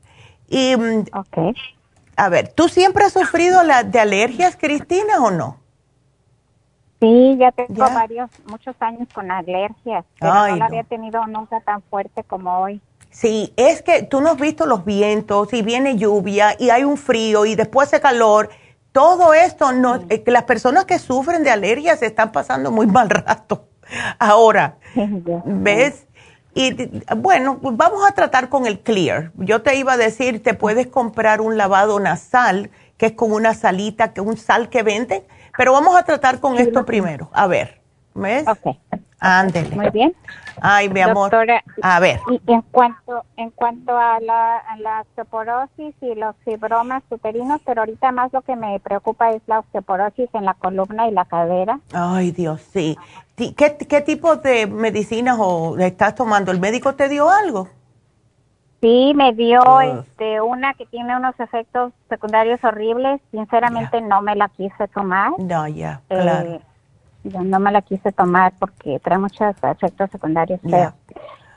Y, 0.47 0.75
mm. 0.75 1.05
A 2.17 2.29
ver, 2.29 2.49
¿tú 2.49 2.69
siempre 2.69 3.03
has 3.05 3.13
sufrido 3.13 3.63
la, 3.63 3.83
de 3.83 3.99
alergias, 3.99 4.55
Cristina, 4.55 5.23
o 5.23 5.31
no? 5.31 5.57
Sí, 7.01 7.35
ya 7.37 7.51
tengo 7.51 7.83
varios, 7.83 8.29
muchos 8.47 8.75
años 8.79 9.07
con 9.13 9.29
alergias, 9.29 10.05
pero 10.19 10.33
no 10.33 10.55
la 10.55 10.65
había 10.65 10.83
tenido 10.83 11.25
nunca 11.27 11.59
tan 11.59 11.81
fuerte 11.83 12.23
como 12.23 12.59
hoy. 12.59 12.81
Sí, 13.11 13.53
es 13.57 13.81
que 13.81 14.03
tú 14.03 14.21
no 14.21 14.31
has 14.31 14.37
visto 14.37 14.65
los 14.65 14.85
vientos 14.85 15.53
y 15.53 15.61
viene 15.61 15.97
lluvia 15.97 16.55
y 16.57 16.69
hay 16.69 16.83
un 16.83 16.97
frío 16.97 17.45
y 17.45 17.55
después 17.55 17.87
hace 17.89 18.01
calor. 18.01 18.49
Todo 18.91 19.33
esto, 19.33 19.73
no, 19.73 20.01
eh, 20.09 20.23
las 20.27 20.43
personas 20.43 20.85
que 20.85 20.99
sufren 20.99 21.43
de 21.43 21.51
alergias 21.51 22.01
están 22.01 22.31
pasando 22.31 22.71
muy 22.71 22.87
mal 22.87 23.09
rato. 23.09 23.67
Ahora, 24.19 24.77
¿ves? 25.45 26.07
Y 26.57 26.73
bueno, 27.17 27.59
pues 27.61 27.75
vamos 27.75 28.01
a 28.07 28.13
tratar 28.13 28.47
con 28.47 28.65
el 28.65 28.79
clear. 28.79 29.31
Yo 29.35 29.61
te 29.61 29.75
iba 29.75 29.93
a 29.93 29.97
decir, 29.97 30.41
te 30.41 30.53
puedes 30.53 30.87
comprar 30.87 31.41
un 31.41 31.57
lavado 31.57 31.99
nasal, 31.99 32.71
que 32.97 33.07
es 33.07 33.11
con 33.11 33.33
una 33.33 33.53
salita, 33.53 34.13
que 34.13 34.21
un 34.21 34.37
sal 34.37 34.69
que 34.69 34.81
venden, 34.81 35.21
pero 35.57 35.73
vamos 35.73 35.97
a 35.97 36.03
tratar 36.03 36.39
con 36.39 36.57
esto 36.57 36.85
primero. 36.85 37.29
A 37.33 37.47
ver, 37.47 37.81
¿ves? 38.13 38.47
Ok. 38.47 38.77
Ándele. 39.19 39.75
Muy 39.75 39.89
bien. 39.89 40.15
Ay, 40.61 40.87
mi 40.87 41.01
amor. 41.01 41.31
a 41.81 41.99
ver. 41.99 42.19
Y 42.29 42.51
en 42.51 42.61
cuanto 42.61 43.25
en 43.35 43.49
cuanto 43.51 43.97
a 43.97 44.19
la, 44.21 44.57
a 44.57 45.01
osteoporosis 45.01 45.95
y 46.01 46.15
los 46.15 46.35
fibromas 46.45 47.03
uterinos, 47.09 47.59
pero 47.65 47.81
ahorita 47.81 48.11
más 48.11 48.31
lo 48.31 48.41
que 48.43 48.55
me 48.55 48.79
preocupa 48.79 49.31
es 49.31 49.41
la 49.47 49.59
osteoporosis 49.59 50.29
en 50.33 50.45
la 50.45 50.53
columna 50.53 51.07
y 51.07 51.11
la 51.11 51.25
cadera. 51.25 51.79
Ay, 51.91 52.31
Dios, 52.31 52.61
sí. 52.71 52.97
¿Qué, 53.35 53.53
qué 53.53 54.01
tipo 54.01 54.37
de 54.37 54.65
medicinas 54.65 55.37
o 55.39 55.77
estás 55.77 56.15
tomando? 56.15 56.51
¿El 56.51 56.59
médico 56.59 56.95
te 56.95 57.09
dio 57.09 57.29
algo? 57.29 57.67
Sí, 58.81 59.13
me 59.15 59.33
dio 59.33 59.81
este 59.81 60.41
una 60.41 60.73
que 60.75 60.85
tiene 60.85 61.17
unos 61.17 61.37
efectos 61.39 61.91
secundarios 62.07 62.63
horribles. 62.63 63.19
Sinceramente 63.31 63.99
no 63.99 64.21
me 64.21 64.35
la 64.35 64.47
quise 64.49 64.87
tomar. 64.89 65.31
No, 65.39 65.67
ya, 65.67 66.01
claro. 66.07 66.49
Eh, 66.51 66.61
yo 67.23 67.41
no 67.41 67.59
me 67.59 67.71
la 67.71 67.81
quise 67.81 68.11
tomar 68.11 68.53
porque 68.59 68.99
trae 68.99 69.17
muchos 69.17 69.55
efectos 69.63 70.11
secundarios 70.11 70.59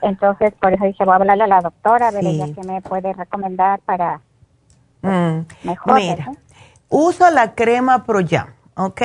Entonces, 0.01 0.53
por 0.59 0.73
eso 0.73 0.85
dije, 0.85 1.05
voy 1.05 1.13
a 1.13 1.15
hablarle 1.17 1.43
a 1.43 1.47
la 1.47 1.61
doctora, 1.61 2.07
a 2.07 2.11
ver 2.11 2.25
ella 2.25 2.47
qué 2.53 2.67
me 2.67 2.81
puede 2.81 3.13
recomendar 3.13 3.79
para 3.81 4.21
mm. 5.03 5.39
mejor. 5.63 5.93
Mira, 5.93 6.31
usa 6.89 7.29
la 7.29 7.53
crema 7.53 8.03
ProYam, 8.05 8.47
¿ok? 8.75 9.01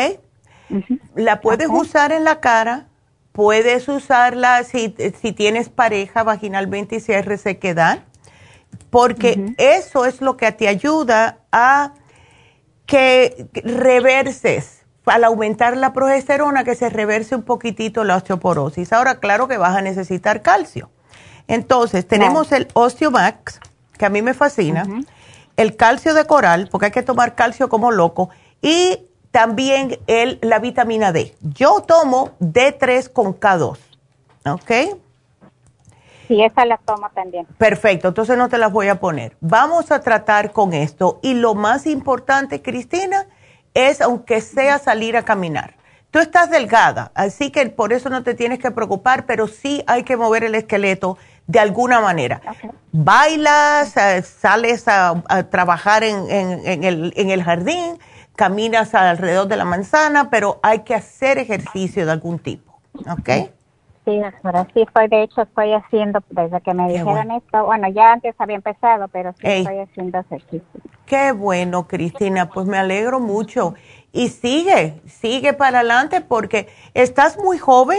La 1.14 1.40
puedes 1.40 1.68
usar 1.68 2.12
en 2.12 2.24
la 2.24 2.40
cara, 2.40 2.88
puedes 3.32 3.88
usarla 3.88 4.62
si, 4.64 4.94
si 5.20 5.32
tienes 5.32 5.68
pareja 5.68 6.22
vaginalmente 6.22 6.96
y 6.96 7.00
si 7.00 7.12
hay 7.12 7.22
resequedad, 7.22 8.04
porque 8.90 9.54
eso 9.58 10.06
es 10.06 10.20
lo 10.20 10.36
que 10.36 10.52
te 10.52 10.68
ayuda 10.68 11.38
a 11.50 11.94
que 12.86 13.48
reverses 13.54 14.84
al 15.06 15.24
aumentar 15.24 15.76
la 15.76 15.92
progesterona 15.92 16.64
que 16.64 16.74
se 16.74 16.88
reverse 16.88 17.34
un 17.34 17.42
poquitito 17.42 18.04
la 18.04 18.16
osteoporosis. 18.16 18.92
Ahora, 18.92 19.20
claro 19.20 19.48
que 19.48 19.58
vas 19.58 19.76
a 19.76 19.82
necesitar 19.82 20.42
calcio. 20.42 20.90
Entonces, 21.46 22.06
tenemos 22.06 22.52
el 22.52 22.68
Osteomax, 22.72 23.60
que 23.98 24.06
a 24.06 24.08
mí 24.08 24.22
me 24.22 24.32
fascina, 24.32 24.86
el 25.56 25.76
calcio 25.76 26.14
de 26.14 26.24
coral, 26.24 26.68
porque 26.70 26.86
hay 26.86 26.92
que 26.92 27.02
tomar 27.02 27.34
calcio 27.34 27.68
como 27.68 27.90
loco, 27.90 28.30
y 28.62 28.98
también 29.34 29.98
el, 30.06 30.38
la 30.42 30.60
vitamina 30.60 31.10
D. 31.10 31.34
Yo 31.40 31.80
tomo 31.80 32.30
D3 32.38 33.12
con 33.12 33.34
K2, 33.34 33.78
¿ok? 34.46 34.70
Sí, 36.28 36.40
esa 36.40 36.64
la 36.64 36.76
tomo 36.76 37.10
también. 37.12 37.44
Perfecto, 37.58 38.06
entonces 38.06 38.38
no 38.38 38.48
te 38.48 38.58
las 38.58 38.70
voy 38.70 38.86
a 38.86 39.00
poner. 39.00 39.36
Vamos 39.40 39.90
a 39.90 40.02
tratar 40.02 40.52
con 40.52 40.72
esto. 40.72 41.18
Y 41.20 41.34
lo 41.34 41.56
más 41.56 41.88
importante, 41.88 42.62
Cristina, 42.62 43.26
es 43.74 44.00
aunque 44.00 44.40
sea 44.40 44.78
salir 44.78 45.16
a 45.16 45.24
caminar. 45.24 45.74
Tú 46.12 46.20
estás 46.20 46.48
delgada, 46.48 47.10
así 47.16 47.50
que 47.50 47.66
por 47.70 47.92
eso 47.92 48.10
no 48.10 48.22
te 48.22 48.34
tienes 48.34 48.60
que 48.60 48.70
preocupar, 48.70 49.26
pero 49.26 49.48
sí 49.48 49.82
hay 49.88 50.04
que 50.04 50.16
mover 50.16 50.44
el 50.44 50.54
esqueleto 50.54 51.18
de 51.48 51.58
alguna 51.58 52.00
manera. 52.00 52.40
Bailas, 52.92 53.96
eh, 53.96 54.22
sales 54.22 54.84
a, 54.86 55.24
trabajar 55.50 56.04
en, 56.04 56.30
el, 56.30 57.12
en 57.16 57.30
el 57.30 57.42
jardín, 57.42 57.98
caminas 58.36 58.94
alrededor 58.94 59.48
de 59.48 59.56
la 59.56 59.64
manzana, 59.64 60.30
pero 60.30 60.58
hay 60.62 60.80
que 60.80 60.94
hacer 60.94 61.38
ejercicio 61.38 62.04
de 62.04 62.12
algún 62.12 62.38
tipo, 62.38 62.80
¿ok? 63.10 63.50
Sí, 64.04 64.20
ahora 64.42 64.66
sí 64.74 64.82
estoy, 64.82 65.08
de 65.08 65.22
hecho 65.22 65.42
estoy 65.42 65.72
haciendo, 65.72 66.22
desde 66.28 66.60
que 66.60 66.74
me 66.74 66.88
dijeron 66.88 67.30
esto, 67.30 67.64
bueno, 67.64 67.88
ya 67.88 68.12
antes 68.12 68.34
había 68.38 68.56
empezado, 68.56 69.08
pero 69.08 69.32
sí 69.32 69.46
estoy 69.46 69.78
haciendo 69.78 70.18
ejercicio. 70.18 70.80
Qué 71.06 71.32
bueno, 71.32 71.88
Cristina, 71.88 72.50
pues 72.50 72.66
me 72.66 72.76
alegro 72.76 73.18
mucho. 73.18 73.74
Y 74.12 74.28
sigue, 74.28 75.00
sigue 75.06 75.54
para 75.54 75.78
adelante 75.78 76.20
porque 76.20 76.68
estás 76.92 77.38
muy 77.38 77.56
joven 77.56 77.98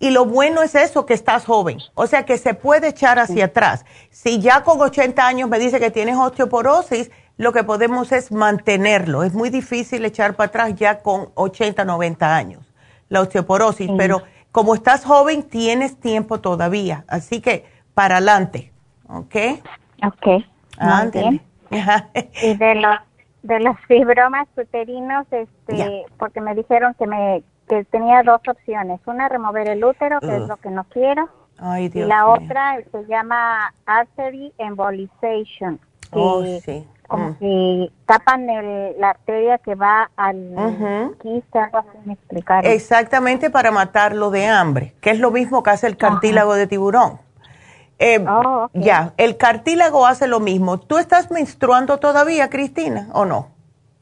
y 0.00 0.10
lo 0.10 0.24
bueno 0.24 0.62
es 0.62 0.74
eso, 0.74 1.06
que 1.06 1.14
estás 1.14 1.44
joven, 1.44 1.78
o 1.94 2.06
sea 2.08 2.24
que 2.24 2.36
se 2.36 2.54
puede 2.54 2.88
echar 2.88 3.20
hacia 3.20 3.46
atrás. 3.46 3.84
Si 4.10 4.40
ya 4.40 4.64
con 4.64 4.80
80 4.80 5.24
años 5.24 5.48
me 5.48 5.60
dice 5.60 5.78
que 5.78 5.90
tienes 5.90 6.16
osteoporosis, 6.16 7.12
lo 7.36 7.52
que 7.52 7.64
podemos 7.64 8.12
es 8.12 8.30
mantenerlo. 8.30 9.24
Es 9.24 9.34
muy 9.34 9.50
difícil 9.50 10.04
echar 10.04 10.34
para 10.34 10.48
atrás 10.48 10.74
ya 10.74 11.00
con 11.00 11.30
80, 11.34 11.84
90 11.84 12.36
años, 12.36 12.72
la 13.08 13.20
osteoporosis, 13.20 13.90
pero 13.96 14.22
como 14.52 14.74
estás 14.74 15.04
joven, 15.04 15.42
tienes 15.42 15.98
tiempo 15.98 16.40
todavía. 16.40 17.04
Así 17.08 17.40
que 17.40 17.64
para 17.94 18.16
adelante, 18.16 18.72
¿ok? 19.08 19.34
Ok. 20.06 20.26
Muy 20.80 21.40
y 22.42 22.56
de 22.56 22.74
los, 22.76 22.96
de 23.42 23.60
los 23.60 23.76
fibromas 23.88 24.46
uterinos, 24.56 25.26
este, 25.32 26.04
porque 26.18 26.40
me 26.40 26.54
dijeron 26.54 26.94
que 26.94 27.06
me 27.06 27.42
que 27.68 27.82
tenía 27.84 28.22
dos 28.22 28.42
opciones. 28.46 29.00
Una, 29.06 29.28
remover 29.28 29.68
el 29.68 29.82
útero, 29.82 30.20
que 30.20 30.36
es 30.36 30.42
lo 30.46 30.56
que 30.58 30.68
no 30.68 30.84
quiero. 30.84 31.30
Ay, 31.56 31.88
Dios 31.88 32.06
y 32.06 32.08
la 32.08 32.26
otra 32.26 32.76
se 32.92 33.06
llama 33.06 33.72
artery 33.86 34.52
embolization. 34.58 35.80
Oh, 36.10 36.44
sí 36.44 36.86
como 37.06 37.30
mm. 37.30 37.34
que 37.34 37.92
tapan 38.06 38.46
la 38.98 39.10
arteria 39.10 39.58
que 39.58 39.74
va 39.74 40.10
al 40.16 41.14
quiste, 41.20 41.58
algo 41.58 41.78
así 41.78 41.98
me 42.04 42.14
explicaron. 42.14 42.70
Exactamente 42.70 43.50
para 43.50 43.70
matarlo 43.70 44.30
de 44.30 44.46
hambre, 44.46 44.94
que 45.00 45.10
es 45.10 45.18
lo 45.18 45.30
mismo 45.30 45.62
que 45.62 45.70
hace 45.70 45.86
el 45.86 45.96
cartílago 45.96 46.54
de 46.54 46.66
tiburón. 46.66 47.18
Eh, 47.98 48.24
oh, 48.28 48.68
ya, 48.74 49.12
el 49.16 49.36
cartílago 49.36 50.06
hace 50.06 50.26
lo 50.26 50.40
mismo. 50.40 50.78
¿Tú 50.78 50.98
estás 50.98 51.30
menstruando 51.30 51.98
todavía, 51.98 52.50
Cristina, 52.50 53.08
o 53.12 53.24
no? 53.24 53.48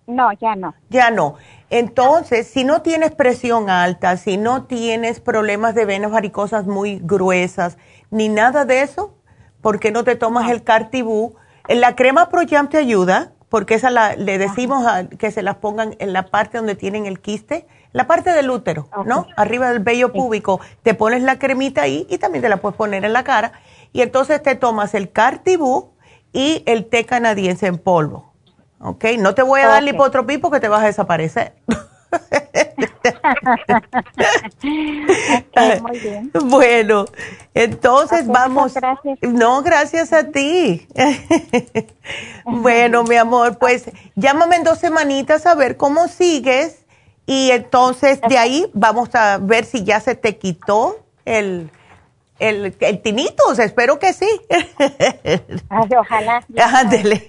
No, 0.07 0.33
ya 0.33 0.57
no. 0.57 0.75
Ya 0.89 1.11
no. 1.11 1.37
Entonces, 1.71 2.47
si 2.47 2.65
no 2.65 2.83
tienes 2.83 3.13
presión 3.13 3.71
alta, 3.71 4.17
si 4.17 4.37
no 4.37 4.65
tienes 4.65 5.21
problemas 5.21 5.75
de 5.75 5.85
venas 5.85 6.11
varicosas 6.11 6.67
muy 6.67 7.01
gruesas, 7.03 7.79
ni 8.11 8.29
nada 8.29 8.65
de 8.65 8.83
eso, 8.83 9.15
¿por 9.61 9.81
qué 9.81 9.91
no 9.91 10.05
te 10.05 10.17
tomas 10.17 10.51
el 10.51 10.65
cartibú? 10.65 11.35
La 11.69 11.95
crema 11.95 12.29
ProYam 12.29 12.69
te 12.69 12.79
ayuda, 12.79 13.33
porque 13.49 13.75
esa 13.75 13.91
la, 13.91 14.17
le 14.17 14.39
decimos 14.39 14.85
que 15.19 15.31
se 15.31 15.43
las 15.43 15.57
pongan 15.57 15.95
en 15.99 16.13
la 16.13 16.27
parte 16.27 16.59
donde 16.59 16.75
tienen 16.75 17.07
el 17.07 17.21
quiste, 17.21 17.67
la 17.93 18.07
parte 18.07 18.33
del 18.33 18.51
útero, 18.51 18.89
¿no? 19.05 19.27
Arriba 19.37 19.71
del 19.71 19.81
vello 19.81 20.13
púbico. 20.13 20.61
Te 20.83 20.95
pones 20.95 21.23
la 21.23 21.39
cremita 21.39 21.83
ahí 21.83 22.07
y 22.09 22.19
también 22.19 22.43
te 22.43 22.49
la 22.49 22.57
puedes 22.57 22.77
poner 22.77 23.05
en 23.05 23.13
la 23.13 23.25
cara. 23.25 23.53
Y 23.93 24.01
entonces 24.01 24.43
te 24.43 24.55
tomas 24.55 24.95
el 24.95 25.13
Cartibú 25.13 25.93
y 26.33 26.63
el 26.67 26.87
té 26.87 27.05
canadiense 27.05 27.67
en 27.67 27.79
polvo. 27.79 28.33
¿Ok? 28.81 29.05
No 29.19 29.35
te 29.35 29.43
voy 29.43 29.61
a 29.61 29.69
dar 29.69 29.83
lipotropí 29.83 30.39
porque 30.39 30.59
te 30.59 30.69
vas 30.69 30.83
a 30.83 30.87
desaparecer. 30.87 31.55
muy 35.83 35.99
bien. 35.99 36.31
Bueno, 36.45 37.07
entonces 37.55 38.27
vamos. 38.27 38.75
Gracias. 38.75 39.19
No, 39.23 39.63
gracias 39.63 40.13
a 40.13 40.31
ti. 40.31 40.87
bueno, 42.45 43.05
mi 43.05 43.17
amor, 43.17 43.59
pues 43.59 43.91
llámame 44.15 44.57
en 44.57 44.65
dos 44.65 44.79
semanitas 44.79 45.47
a 45.47 45.55
ver 45.55 45.77
cómo 45.77 46.09
sigues 46.09 46.85
y 47.27 47.51
entonces 47.51 48.21
de 48.29 48.39
ahí 48.39 48.71
vamos 48.73 49.15
a 49.15 49.39
ver 49.39 49.65
si 49.65 49.85
ya 49.85 50.01
se 50.01 50.15
te 50.15 50.39
quitó 50.39 51.05
el 51.25 51.71
el, 52.43 52.75
el 52.81 53.03
tinitos, 53.03 53.59
espero 53.61 54.01
que 54.01 54.13
sí. 54.13 54.29
ojalá. 55.97 56.45
Ándele. 56.75 57.25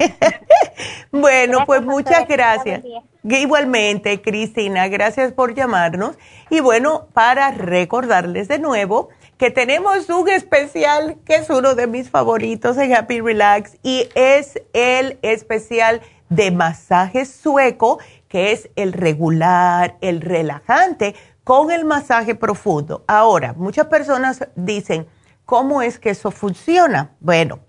bueno, 1.11 1.65
pues 1.65 1.83
muchas 1.83 2.27
gracias. 2.27 2.83
Igualmente, 3.23 4.21
Cristina, 4.21 4.89
gracias 4.89 5.31
por 5.31 5.55
llamarnos. 5.55 6.17
Y 6.49 6.59
bueno, 6.59 7.07
para 7.13 7.51
recordarles 7.51 8.49
de 8.49 8.59
nuevo 8.59 9.09
que 9.37 9.49
tenemos 9.49 10.09
un 10.09 10.27
especial 10.27 11.17
que 11.25 11.35
es 11.35 11.49
uno 11.49 11.73
de 11.73 11.87
mis 11.87 12.09
favoritos 12.09 12.77
en 12.77 12.93
Happy 12.93 13.21
Relax 13.21 13.77
y 13.81 14.09
es 14.15 14.61
el 14.73 15.19
especial 15.21 16.01
de 16.27 16.51
masaje 16.51 17.25
sueco, 17.25 17.99
que 18.27 18.51
es 18.51 18.69
el 18.75 18.91
regular, 18.91 19.95
el 20.01 20.19
relajante 20.19 21.15
con 21.45 21.71
el 21.71 21.85
masaje 21.85 22.35
profundo. 22.35 23.05
Ahora, 23.07 23.53
muchas 23.53 23.87
personas 23.87 24.47
dicen, 24.55 25.07
¿cómo 25.45 25.81
es 25.81 25.97
que 25.97 26.09
eso 26.09 26.29
funciona? 26.29 27.11
Bueno, 27.21 27.59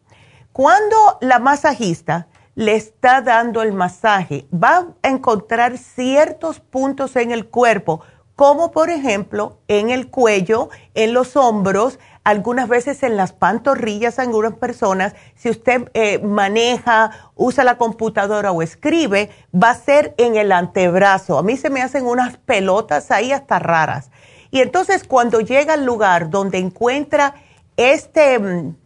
cuando 0.53 1.19
la 1.21 1.39
masajista 1.39 2.27
le 2.55 2.77
está 2.77 3.21
dando 3.21 3.63
el 3.63 3.73
masaje, 3.73 4.47
va 4.53 4.89
a 5.03 5.09
encontrar 5.09 5.79
ciertos 5.79 6.61
puntos 6.61 7.17
en 7.17 7.33
el 7.33 7.47
cuerpo, 7.47 8.01
como 8.37 8.73
por 8.73 8.91
ejemplo 8.91 9.59
en 9.69 9.91
el 9.91 10.09
cuello, 10.09 10.69
en 10.95 11.13
los 11.13 11.37
hombros, 11.37 11.99
algunas 12.25 12.69
veces 12.69 13.03
en 13.03 13.17
las 13.17 13.33
pantorrillas, 13.33 14.19
algunas 14.19 14.55
personas, 14.55 15.15
si 15.35 15.51
usted 15.51 15.91
eh, 15.95 16.19
maneja, 16.21 17.11
usa 17.37 17.65
la 17.65 17.77
computadora 17.77 18.51
o 18.51 18.63
escribe, 18.63 19.31
va 19.55 19.71
a 19.71 19.75
ser 19.75 20.15
en 20.17 20.37
el 20.37 20.51
antebrazo. 20.51 21.39
A 21.39 21.43
mí 21.43 21.57
se 21.57 21.71
me 21.71 21.83
hacen 21.83 22.07
unas 22.07 22.39
pelotas 22.39 23.11
ahí 23.11 23.31
hasta 23.31 23.59
raras. 23.59 24.11
Y 24.51 24.61
entonces 24.61 25.05
cuando 25.05 25.41
llega 25.41 25.75
al 25.75 25.85
lugar 25.85 26.31
donde 26.31 26.59
encuentra 26.59 27.35
este 27.77 28.39
mm, 28.39 28.77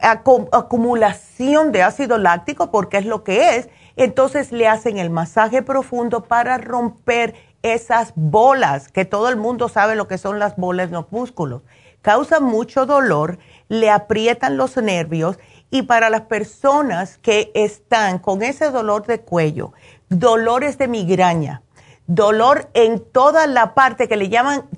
acumulación 0.00 1.72
de 1.72 1.82
ácido 1.82 2.18
láctico, 2.18 2.70
porque 2.70 2.98
es 2.98 3.06
lo 3.06 3.22
que 3.22 3.56
es, 3.56 3.68
entonces 3.96 4.52
le 4.52 4.68
hacen 4.68 4.98
el 4.98 5.10
masaje 5.10 5.62
profundo 5.62 6.24
para 6.24 6.58
romper 6.58 7.34
esas 7.62 8.12
bolas, 8.16 8.88
que 8.88 9.04
todo 9.04 9.28
el 9.28 9.36
mundo 9.36 9.68
sabe 9.68 9.94
lo 9.94 10.08
que 10.08 10.18
son 10.18 10.38
las 10.38 10.56
bolas 10.56 10.88
en 10.88 10.94
los 10.94 11.12
músculos. 11.12 11.62
Causa 12.00 12.40
mucho 12.40 12.86
dolor, 12.86 13.38
le 13.68 13.88
aprietan 13.90 14.56
los 14.56 14.76
nervios 14.76 15.38
y 15.70 15.82
para 15.82 16.10
las 16.10 16.22
personas 16.22 17.18
que 17.18 17.52
están 17.54 18.18
con 18.18 18.42
ese 18.42 18.70
dolor 18.70 19.06
de 19.06 19.20
cuello, 19.20 19.72
dolores 20.08 20.76
de 20.78 20.88
migraña, 20.88 21.62
dolor 22.06 22.68
en 22.74 23.00
toda 23.00 23.46
la 23.46 23.74
parte 23.74 24.08
que 24.08 24.16
le 24.16 24.28
llaman 24.28 24.68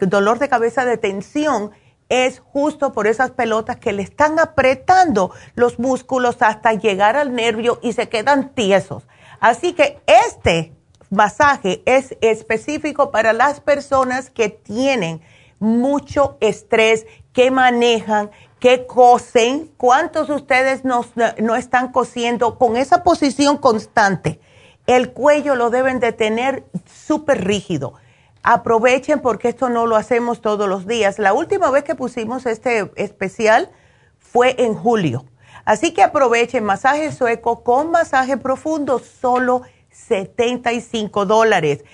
dolor 0.00 0.40
de 0.40 0.48
cabeza 0.48 0.84
de 0.84 0.96
tensión, 0.96 1.70
es 2.10 2.40
justo 2.40 2.92
por 2.92 3.06
esas 3.06 3.30
pelotas 3.30 3.78
que 3.78 3.92
le 3.92 4.02
están 4.02 4.38
apretando 4.38 5.32
los 5.54 5.78
músculos 5.78 6.36
hasta 6.40 6.74
llegar 6.74 7.16
al 7.16 7.34
nervio 7.34 7.78
y 7.82 7.94
se 7.94 8.10
quedan 8.10 8.50
tiesos. 8.50 9.04
Así 9.38 9.72
que 9.72 10.02
este 10.06 10.74
masaje 11.08 11.82
es 11.86 12.16
específico 12.20 13.10
para 13.10 13.32
las 13.32 13.60
personas 13.60 14.28
que 14.28 14.50
tienen 14.50 15.22
mucho 15.60 16.36
estrés, 16.40 17.06
que 17.32 17.50
manejan, 17.50 18.30
que 18.58 18.86
cosen. 18.86 19.70
¿Cuántos 19.76 20.28
de 20.28 20.34
ustedes 20.34 20.84
no, 20.84 21.04
no 21.38 21.54
están 21.54 21.92
cosiendo 21.92 22.58
con 22.58 22.76
esa 22.76 23.04
posición 23.04 23.56
constante? 23.56 24.40
El 24.86 25.12
cuello 25.12 25.54
lo 25.54 25.70
deben 25.70 26.00
de 26.00 26.12
tener 26.12 26.64
súper 26.86 27.44
rígido. 27.44 27.94
Aprovechen 28.42 29.20
porque 29.20 29.48
esto 29.48 29.68
no 29.68 29.86
lo 29.86 29.96
hacemos 29.96 30.40
todos 30.40 30.68
los 30.68 30.86
días. 30.86 31.18
La 31.18 31.32
última 31.32 31.70
vez 31.70 31.84
que 31.84 31.94
pusimos 31.94 32.46
este 32.46 32.90
especial 32.96 33.70
fue 34.18 34.54
en 34.58 34.74
julio. 34.74 35.24
Así 35.64 35.92
que 35.92 36.02
aprovechen 36.02 36.64
masaje 36.64 37.12
sueco 37.12 37.62
con 37.62 37.90
masaje 37.90 38.36
profundo, 38.36 38.98
solo 38.98 39.62
75 39.90 41.26
dólares 41.26 41.84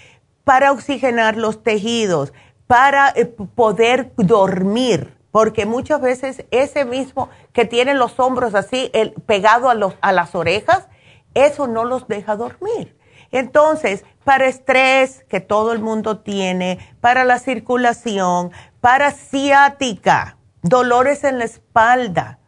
para 0.44 0.70
oxigenar 0.70 1.36
los 1.36 1.62
tejidos 1.62 2.32
para 2.66 3.12
eh, 3.16 3.26
poder 3.26 4.12
dormir, 4.16 5.16
porque 5.30 5.66
muchas 5.66 6.00
veces 6.00 6.44
ese 6.50 6.84
mismo 6.84 7.28
que 7.52 7.64
tiene 7.64 7.94
los 7.94 8.18
hombros 8.18 8.54
así 8.54 8.90
el, 8.92 9.12
pegado 9.12 9.68
a, 9.68 9.74
los, 9.74 9.94
a 10.00 10.12
las 10.12 10.34
orejas, 10.34 10.86
eso 11.34 11.66
no 11.66 11.84
los 11.84 12.08
deja 12.08 12.36
dormir. 12.36 12.95
Entonces, 13.36 14.04
para 14.24 14.46
estrés 14.46 15.24
que 15.28 15.40
todo 15.40 15.72
el 15.72 15.80
mundo 15.80 16.20
tiene, 16.20 16.78
para 17.02 17.24
la 17.24 17.38
circulación, 17.38 18.50
para 18.80 19.10
ciática, 19.10 20.38
dolores 20.62 21.22
en 21.22 21.38
la 21.38 21.44
espalda, 21.44 22.38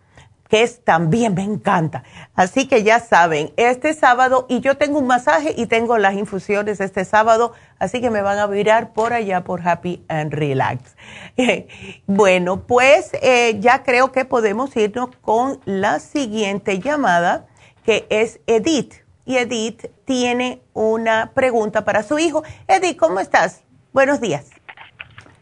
que 0.50 0.64
es 0.64 0.84
también 0.84 1.36
me 1.36 1.44
encanta. 1.44 2.04
Así 2.36 2.68
que 2.68 2.84
ya 2.84 3.00
saben, 3.00 3.54
este 3.56 3.94
sábado, 3.94 4.46
y 4.50 4.60
yo 4.60 4.76
tengo 4.76 5.00
un 5.00 5.08
masaje 5.08 5.54
y 5.56 5.68
tengo 5.68 5.98
las 5.98 6.16
infusiones 6.16 6.82
este 6.82 7.06
sábado, 7.06 7.54
así 7.80 8.02
que 8.02 8.10
me 8.10 8.22
van 8.22 8.40
a 8.40 8.48
mirar 8.48 8.92
por 8.92 9.14
allá 9.14 9.44
por 9.44 9.66
Happy 9.66 10.04
and 10.10 10.34
Relax. 10.34 10.96
bueno, 12.08 12.66
pues 12.68 13.12
eh, 13.22 13.58
ya 13.60 13.84
creo 13.84 14.12
que 14.12 14.26
podemos 14.26 14.76
irnos 14.76 15.16
con 15.22 15.62
la 15.66 16.00
siguiente 16.00 16.80
llamada, 16.80 17.46
que 17.86 18.06
es 18.10 18.42
Edith 18.48 19.03
y 19.26 19.38
Edith 19.38 19.88
tiene 20.06 20.62
una 20.74 21.32
pregunta 21.34 21.86
para 21.86 22.04
su 22.04 22.20
hijo. 22.20 22.44
Edith, 22.68 22.98
¿cómo 22.98 23.20
estás? 23.20 23.64
Buenos 23.94 24.22
días. 24.22 24.52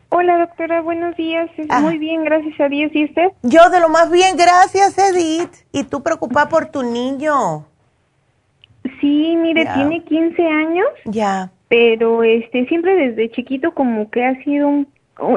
Hola 0.10 0.38
doctora, 0.40 0.82
buenos 0.82 1.16
días. 1.16 1.49
Ah. 1.70 1.80
Muy 1.80 1.98
bien, 1.98 2.26
gracias 2.26 2.60
a 2.60 2.68
Dios. 2.68 2.91
¿Y 2.94 3.06
usted? 3.06 3.30
Yo 3.44 3.70
de 3.70 3.80
lo 3.80 3.88
más 3.88 4.12
bien, 4.12 4.36
gracias 4.36 4.98
Edith. 4.98 5.66
¿Y 5.72 5.86
tú 5.86 6.03
preocupada 6.03 6.49
por 6.49 6.66
tu 6.66 6.84
niño? 6.84 7.66
Sí, 8.99 9.36
mire, 9.38 9.66
tiene 9.74 10.03
15 10.03 10.48
años. 10.48 10.88
Ya. 11.06 11.52
Pero 11.70 12.24
este 12.24 12.66
siempre 12.66 12.95
desde 12.95 13.32
chiquito 13.32 13.74
como 13.74 14.12
que 14.12 14.26
ha 14.26 14.44
sido 14.44 14.68
un 14.68 14.88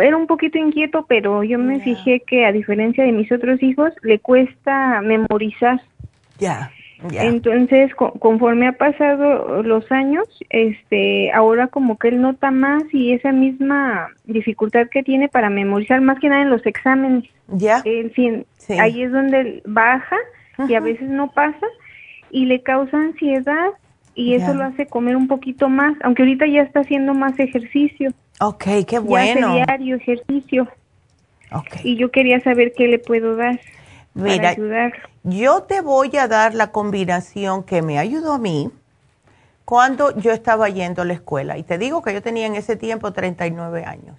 era 0.02 0.16
un 0.16 0.26
poquito 0.26 0.58
inquieto, 0.58 1.04
pero 1.06 1.44
yo 1.44 1.58
me 1.58 1.78
fijé 1.80 2.20
que 2.20 2.46
a 2.46 2.52
diferencia 2.52 3.04
de 3.04 3.12
mis 3.12 3.30
otros 3.30 3.62
hijos 3.62 3.92
le 4.02 4.18
cuesta 4.18 5.00
memorizar. 5.02 5.80
Ya. 6.38 6.70
Entonces, 7.12 7.94
conforme 7.94 8.66
ha 8.68 8.72
pasado 8.72 9.62
los 9.62 9.90
años, 9.92 10.26
este, 10.48 11.30
ahora 11.32 11.66
como 11.66 11.98
que 11.98 12.08
él 12.08 12.20
nota 12.20 12.50
más 12.50 12.82
y 12.92 13.12
esa 13.12 13.30
misma 13.30 14.08
dificultad 14.24 14.88
que 14.90 15.02
tiene 15.02 15.28
para 15.28 15.50
memorizar, 15.50 16.00
más 16.00 16.18
que 16.18 16.28
nada 16.28 16.42
en 16.42 16.50
los 16.50 16.64
exámenes. 16.64 17.24
Ya. 17.48 17.82
Ahí 18.80 19.02
es 19.02 19.12
donde 19.12 19.62
baja 19.66 20.16
y 20.66 20.74
a 20.74 20.80
veces 20.80 21.08
no 21.08 21.30
pasa 21.30 21.66
y 22.30 22.46
le 22.46 22.62
causa 22.62 22.96
ansiedad 22.96 23.70
y 24.14 24.34
eso 24.34 24.54
lo 24.54 24.64
hace 24.64 24.86
comer 24.86 25.16
un 25.16 25.28
poquito 25.28 25.68
más, 25.68 25.96
aunque 26.02 26.22
ahorita 26.22 26.46
ya 26.46 26.62
está 26.62 26.80
haciendo 26.80 27.14
más 27.14 27.38
ejercicio. 27.38 28.12
Ok, 28.40 28.64
qué 28.88 28.98
bueno. 28.98 29.56
Ya 29.56 29.64
diario 29.66 29.96
ejercicio. 29.96 30.68
Y 31.82 31.96
yo 31.96 32.10
quería 32.10 32.40
saber 32.40 32.72
qué 32.76 32.88
le 32.88 32.98
puedo 32.98 33.36
dar. 33.36 33.60
Mira, 34.14 34.56
yo 35.24 35.64
te 35.64 35.80
voy 35.80 36.16
a 36.16 36.28
dar 36.28 36.54
la 36.54 36.70
combinación 36.70 37.64
que 37.64 37.82
me 37.82 37.98
ayudó 37.98 38.34
a 38.34 38.38
mí 38.38 38.70
cuando 39.64 40.16
yo 40.16 40.30
estaba 40.32 40.68
yendo 40.68 41.02
a 41.02 41.04
la 41.04 41.14
escuela. 41.14 41.58
Y 41.58 41.64
te 41.64 41.78
digo 41.78 42.02
que 42.02 42.12
yo 42.12 42.22
tenía 42.22 42.46
en 42.46 42.54
ese 42.54 42.76
tiempo 42.76 43.12
39 43.12 43.84
años. 43.84 44.16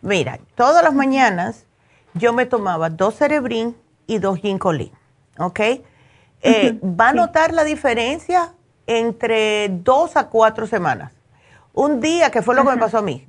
Mira, 0.00 0.38
todas 0.54 0.82
las 0.82 0.94
mañanas 0.94 1.66
yo 2.14 2.32
me 2.32 2.46
tomaba 2.46 2.90
dos 2.90 3.16
cerebrín 3.16 3.76
y 4.06 4.18
dos 4.18 4.38
ginkolín, 4.38 4.92
¿ok? 5.38 5.60
Eh, 5.60 6.78
va 6.82 7.08
a 7.08 7.12
notar 7.12 7.52
la 7.52 7.64
diferencia 7.64 8.54
entre 8.86 9.68
dos 9.68 10.16
a 10.16 10.28
cuatro 10.28 10.66
semanas. 10.66 11.12
Un 11.72 12.00
día, 12.00 12.30
que 12.30 12.40
fue 12.40 12.54
lo 12.54 12.62
que 12.62 12.70
me 12.70 12.76
pasó 12.76 12.98
a 12.98 13.02
mí, 13.02 13.26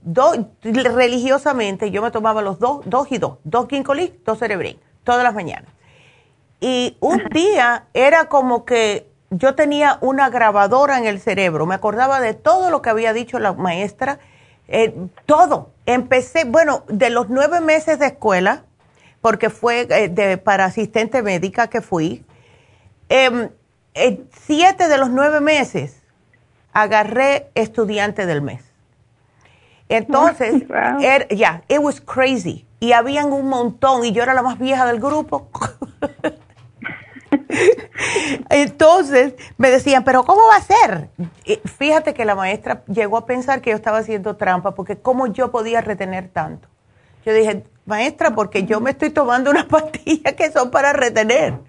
religiosamente 0.62 1.90
yo 1.90 2.04
me 2.04 2.12
tomaba 2.12 2.44
los 2.44 2.60
dos, 2.60 2.82
dos 2.86 3.12
y 3.12 3.18
dos, 3.18 3.40
dos 3.44 3.68
ginkolín, 3.68 4.14
dos 4.24 4.38
cerebrín, 4.38 4.78
todas 5.04 5.24
las 5.24 5.34
mañanas. 5.34 5.75
Y 6.68 6.98
un 7.00 7.22
día 7.30 7.84
era 7.94 8.26
como 8.26 8.66
que 8.66 9.08
yo 9.30 9.54
tenía 9.54 10.00
una 10.02 10.32
grabadora 10.32 10.98
en 10.98 11.06
el 11.06 11.20
cerebro, 11.20 11.68
me 11.68 11.76
acordaba 11.76 12.20
de 12.20 12.34
todo 12.34 12.72
lo 12.72 12.82
que 12.82 12.90
había 12.90 13.14
dicho 13.14 13.38
la 13.38 13.54
maestra, 13.54 14.18
eh, 14.68 14.96
todo. 15.28 15.70
Empecé, 15.86 16.44
bueno, 16.46 16.84
de 16.88 17.12
los 17.12 17.30
nueve 17.30 17.62
meses 17.62 18.00
de 18.00 18.08
escuela, 18.08 18.64
porque 19.22 19.52
fue 19.52 19.82
eh, 19.92 20.10
de, 20.10 20.40
para 20.40 20.66
asistente 20.66 21.22
médica 21.22 21.68
que 21.68 21.82
fui, 21.82 22.26
em, 23.10 23.50
eh, 23.94 24.24
siete 24.32 24.88
de 24.88 24.98
los 24.98 25.12
nueve 25.12 25.42
meses 25.42 26.02
agarré 26.74 27.52
estudiante 27.54 28.26
del 28.26 28.42
mes. 28.42 28.64
Entonces, 29.88 30.64
ya, 31.30 31.62
it 31.68 31.78
was 31.78 32.02
crazy. 32.02 32.66
Y 32.80 32.94
habían 32.94 33.32
un 33.32 33.50
montón, 33.50 34.04
y 34.04 34.14
yo 34.14 34.24
era 34.24 34.34
la 34.34 34.42
más 34.42 34.58
vieja 34.58 34.88
del 34.88 35.00
grupo. 35.00 35.48
Entonces 38.50 39.34
me 39.58 39.70
decían, 39.70 40.04
pero 40.04 40.24
¿cómo 40.24 40.42
va 40.48 40.58
a 40.58 40.62
ser? 40.62 41.10
fíjate 41.78 42.14
que 42.14 42.26
la 42.26 42.36
maestra 42.36 42.84
llegó 42.88 43.18
a 43.18 43.26
pensar 43.26 43.62
que 43.62 43.72
yo 43.72 43.76
estaba 43.76 44.00
haciendo 44.00 44.36
trampa 44.36 44.76
porque 44.76 44.98
¿cómo 44.98 45.28
yo 45.28 45.52
podía 45.52 45.82
retener 45.82 46.30
tanto? 46.30 46.68
Yo 47.26 47.34
dije, 47.34 47.64
maestra, 47.86 48.36
porque 48.36 48.64
yo 48.64 48.80
me 48.82 48.92
estoy 48.92 49.10
tomando 49.10 49.50
unas 49.50 49.66
pastillas 49.70 50.34
que 50.34 50.52
son 50.52 50.72
para 50.72 50.94
retener. 50.94 51.60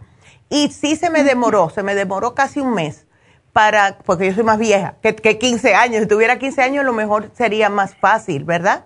Y 0.49 0.69
sí 0.69 0.97
se 0.97 1.11
me 1.11 1.25
demoró, 1.25 1.71
se 1.71 1.83
me 1.83 1.95
demoró 1.95 2.35
casi 2.35 2.61
un 2.61 2.75
mes 2.75 3.07
para, 3.53 3.99
porque 4.05 4.27
yo 4.27 4.35
soy 4.35 4.45
más 4.45 4.59
vieja 4.59 4.97
que, 5.03 5.17
que 5.17 5.39
15 5.39 5.75
años. 5.75 6.03
Si 6.03 6.07
tuviera 6.07 6.39
15 6.39 6.63
años, 6.63 6.85
lo 6.85 6.93
mejor 6.93 7.31
sería 7.35 7.71
más 7.71 7.95
fácil, 7.97 8.45
¿verdad? 8.45 8.85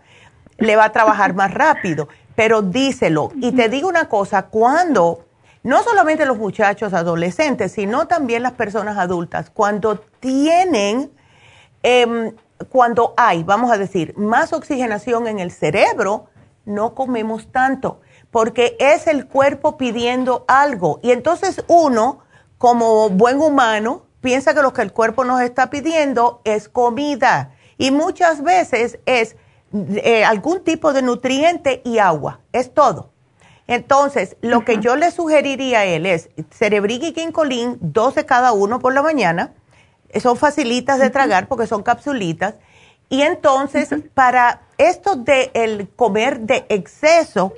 Le 0.59 0.77
va 0.77 0.85
a 0.85 0.93
trabajar 0.93 1.35
más 1.35 1.53
rápido, 1.53 2.09
pero 2.37 2.63
díselo. 2.63 3.33
Y 3.37 3.53
te 3.53 3.69
digo 3.69 3.89
una 3.89 4.09
cosa, 4.09 4.43
cuando 4.47 5.27
no 5.63 5.83
solamente 5.83 6.25
los 6.25 6.39
muchachos 6.39 6.95
adolescentes, 6.95 7.73
sino 7.73 8.07
también 8.07 8.43
las 8.43 8.53
personas 8.53 8.97
adultas, 8.97 9.51
cuando 9.51 9.99
tienen, 10.21 11.13
em, 11.83 12.35
cuando 12.71 13.15
hay, 13.17 13.43
vamos 13.43 13.71
a 13.71 13.79
decir, 13.79 14.17
más 14.17 14.53
oxigenación 14.53 15.27
en 15.27 15.39
el 15.39 15.51
cerebro, 15.51 16.27
no 16.65 16.95
comemos 16.95 17.51
tanto, 17.53 18.01
porque 18.31 18.77
es 18.79 19.07
el 19.07 19.27
cuerpo 19.27 19.77
pidiendo 19.77 20.45
algo. 20.49 21.01
Y 21.03 21.11
entonces 21.11 21.65
uno, 21.69 22.21
como 22.59 23.11
buen 23.11 23.41
humano, 23.41 24.07
piensa 24.21 24.55
que 24.55 24.63
lo 24.63 24.73
que 24.73 24.83
el 24.83 24.93
cuerpo 24.93 25.25
nos 25.25 25.41
está 25.41 25.71
pidiendo 25.71 26.41
es 26.45 26.69
comida. 26.69 27.53
Y 27.79 27.91
muchas 27.91 28.43
veces 28.43 28.99
es 29.07 29.37
eh, 29.73 30.25
algún 30.25 30.63
tipo 30.65 30.93
de 30.93 31.03
nutriente 31.03 31.81
y 31.85 31.99
agua, 31.99 32.41
es 32.53 32.75
todo. 32.75 33.11
Entonces, 33.71 34.37
lo 34.41 34.65
que 34.65 34.79
yo 34.79 34.97
le 34.97 35.13
sugeriría 35.13 35.79
a 35.79 35.85
él 35.85 36.05
es 36.05 36.29
cerebric 36.51 37.05
y 37.05 37.13
quincolín, 37.13 37.79
12 37.81 38.27
cada 38.27 38.51
uno 38.51 38.81
por 38.81 38.93
la 38.93 39.01
mañana. 39.01 39.53
Son 40.21 40.37
facilitas 40.37 40.99
de 40.99 41.09
tragar 41.09 41.47
porque 41.47 41.69
son 41.69 41.85
capsulitas. 41.85 42.57
Y 43.09 43.23
entonces, 43.23 43.95
para 44.13 44.63
esto 44.77 45.15
de 45.15 45.53
el 45.55 45.89
comer 45.89 46.41
de 46.41 46.67
exceso, 46.69 47.53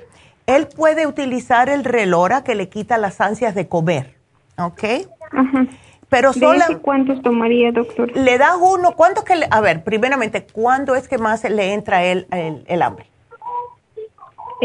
él 0.45 0.67
puede 0.67 1.07
utilizar 1.07 1.67
el 1.67 1.83
relora 1.83 2.43
que 2.43 2.53
le 2.53 2.69
quita 2.69 2.99
las 2.99 3.19
ansias 3.19 3.55
de 3.55 3.67
comer. 3.67 4.15
¿Ok? 4.59 4.83
Pero 6.09 6.31
solo. 6.31 6.61
¿Cuántos 6.83 7.23
tomaría, 7.23 7.71
doctor? 7.71 8.15
Le 8.15 8.37
das 8.37 8.57
uno. 8.61 8.91
¿Cuántos 8.91 9.23
que 9.23 9.35
le, 9.35 9.47
A 9.49 9.61
ver, 9.61 9.83
primeramente, 9.83 10.45
¿cuándo 10.45 10.93
es 10.93 11.07
que 11.07 11.17
más 11.17 11.43
le 11.43 11.73
entra 11.73 12.03
el, 12.03 12.27
el 12.29 12.81
hambre? 12.83 13.07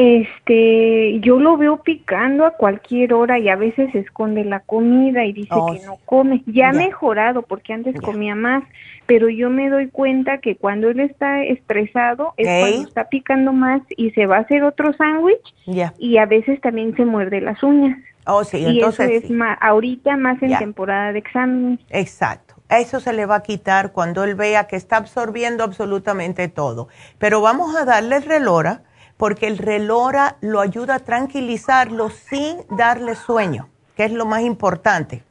Este, 0.01 1.19
yo 1.19 1.41
lo 1.41 1.57
veo 1.57 1.83
picando 1.83 2.47
a 2.47 2.53
cualquier 2.53 3.13
hora 3.15 3.41
y 3.41 3.49
a 3.49 3.57
veces 3.57 3.93
esconde 3.97 4.45
la 4.45 4.61
comida 4.61 5.25
y 5.25 5.33
dice 5.33 5.49
oh, 5.51 5.73
que 5.73 5.85
no 5.85 5.99
come. 6.05 6.45
Ya 6.47 6.69
ha 6.69 6.73
mejorado 6.73 7.43
porque 7.43 7.73
antes 7.73 8.01
comía 8.01 8.37
más, 8.37 8.63
pero 9.07 9.29
yo 9.29 9.51
me 9.51 9.69
doy 9.69 9.89
cuenta 9.89 10.39
que 10.39 10.55
cuando 10.55 10.89
él 10.89 11.01
está 11.01 11.43
estresado 11.43 12.33
es 12.37 12.47
cuando 12.47 12.89
está 12.89 13.09
picando 13.09 13.53
más 13.53 13.83
y 13.97 14.13
se 14.13 14.27
va 14.27 14.37
a 14.37 14.41
hacer 14.43 14.63
otro 14.63 14.93
sándwich 14.93 15.53
y 15.99 16.19
a 16.19 16.27
veces 16.27 16.61
también 16.61 16.95
se 16.95 17.05
muerde 17.05 17.41
las 17.41 17.61
uñas. 17.65 17.99
Oh, 18.25 18.45
sí, 18.45 18.59
y 18.59 18.79
entonces 18.79 19.11
eso 19.11 19.27
es 19.27 19.31
más, 19.33 19.59
ahorita 19.61 20.17
más 20.17 20.41
en 20.45 20.57
temporada 20.59 21.13
de 21.13 21.19
exámenes. 21.19 21.81
Exacto. 21.91 22.55
Eso 22.71 23.01
se 23.01 23.13
le 23.13 23.27
va 23.27 23.35
a 23.35 23.43
quitar 23.43 23.91
cuando 23.91 24.23
él 24.23 24.37
vea 24.37 24.69
que 24.69 24.77
está 24.77 24.99
absorbiendo 24.99 25.65
absolutamente 25.65 26.47
todo. 26.47 26.87
Pero 27.19 27.41
vamos 27.41 27.75
a 27.75 27.85
darle 27.85 28.19
el 28.19 28.23
relora 28.23 28.83
porque 29.19 29.49
el 29.49 29.59
relora 29.59 30.39
lo 30.41 30.61
ayuda 30.61 30.95
a 30.95 30.99
tranquilizarlo 31.01 32.09
sin 32.09 32.65
darle 32.71 33.15
sueño, 33.15 33.69
que 33.97 34.05
es 34.05 34.13
lo 34.13 34.25
más 34.25 34.41
importante. 34.41 35.25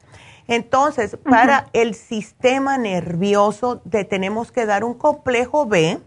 Entonces, 0.46 1.18
para 1.28 1.68
el 1.72 1.94
sistema 1.94 2.78
nervioso 2.78 3.82
le 3.90 4.04
tenemos 4.04 4.52
que 4.52 4.66
dar 4.66 4.84
un 4.84 4.94
complejo 4.94 5.66
B 5.66 5.98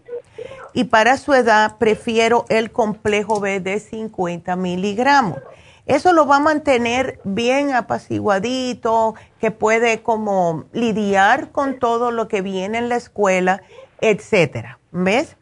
y 0.72 0.84
para 0.84 1.16
su 1.16 1.34
edad 1.34 1.76
prefiero 1.78 2.46
el 2.48 2.72
complejo 2.72 3.40
B 3.40 3.60
de 3.60 3.78
50 3.78 4.56
miligramos. 4.56 5.38
Eso 5.86 6.12
lo 6.12 6.26
va 6.26 6.36
a 6.36 6.40
mantener 6.40 7.20
bien 7.24 7.74
apaciguadito, 7.74 9.14
que 9.40 9.50
puede 9.50 10.02
como 10.02 10.64
lidiar 10.72 11.50
con 11.50 11.80
todo 11.80 12.12
lo 12.12 12.28
que 12.28 12.40
viene 12.40 12.78
en 12.78 12.88
la 12.88 12.96
escuela, 12.96 13.62
etcétera. 14.00 14.78
¿Ves? 14.92 15.36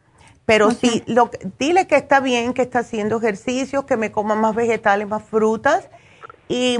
Pero 0.51 0.71
sí, 0.71 1.01
lo, 1.07 1.29
dile 1.59 1.87
que 1.87 1.95
está 1.95 2.19
bien, 2.19 2.53
que 2.53 2.61
está 2.61 2.79
haciendo 2.79 3.19
ejercicio, 3.19 3.85
que 3.85 3.95
me 3.95 4.11
coma 4.11 4.35
más 4.35 4.53
vegetales, 4.53 5.07
más 5.07 5.23
frutas. 5.23 5.89
¿Y 6.49 6.77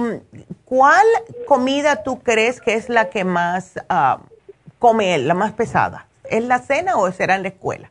cuál 0.66 1.06
comida 1.48 2.04
tú 2.04 2.20
crees 2.20 2.60
que 2.60 2.74
es 2.74 2.90
la 2.90 3.10
que 3.10 3.24
más 3.24 3.78
uh, 3.90 4.22
come 4.78 5.16
él, 5.16 5.26
la 5.26 5.36
más 5.36 5.54
pesada? 5.54 6.08
¿Es 6.30 6.44
la 6.44 6.60
cena 6.60 6.98
o 6.98 7.10
será 7.14 7.38
en 7.38 7.44
la 7.44 7.48
escuela? 7.48 7.90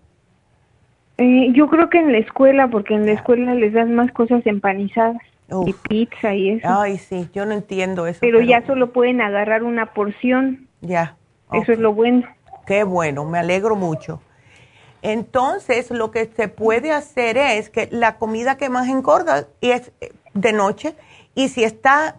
Eh, 1.17 1.49
yo 1.55 1.67
creo 1.69 1.89
que 1.89 1.97
en 1.97 2.13
la 2.13 2.19
escuela, 2.19 2.69
porque 2.69 2.93
en 2.93 3.07
la 3.07 3.13
escuela 3.13 3.55
les 3.55 3.73
dan 3.73 3.95
más 3.95 4.13
cosas 4.13 4.47
empanizadas 4.47 5.17
y 5.65 5.73
pizza 5.73 6.35
y 6.35 6.51
eso. 6.51 6.69
Ay, 6.69 6.99
sí, 6.99 7.31
yo 7.33 7.47
no 7.47 7.55
entiendo 7.55 8.07
eso. 8.07 8.19
Pero, 8.21 8.43
ya 8.43 8.67
solo 8.67 8.93
pueden 8.93 9.23
agarrar 9.23 9.63
una 9.63 9.95
porción. 9.95 10.69
Ya. 10.83 11.17
Eso 11.55 11.73
es 11.73 11.79
lo 11.79 11.95
bueno. 11.95 12.29
Qué 12.67 12.85
bueno, 12.85 13.25
me 13.25 13.39
alegro 13.39 13.77
mucho. 13.77 14.21
Entonces, 15.03 15.91
lo 15.91 16.11
que 16.11 16.31
se 16.37 16.49
puede 16.49 16.93
hacer 16.93 17.39
es 17.39 17.71
que 17.71 17.89
la 17.91 18.19
comida 18.19 18.57
que 18.57 18.69
más 18.69 18.89
engorda 18.89 19.47
es 19.61 19.93
de 20.35 20.53
noche 20.53 20.95
y 21.35 21.49
si 21.49 21.65
está 21.65 22.17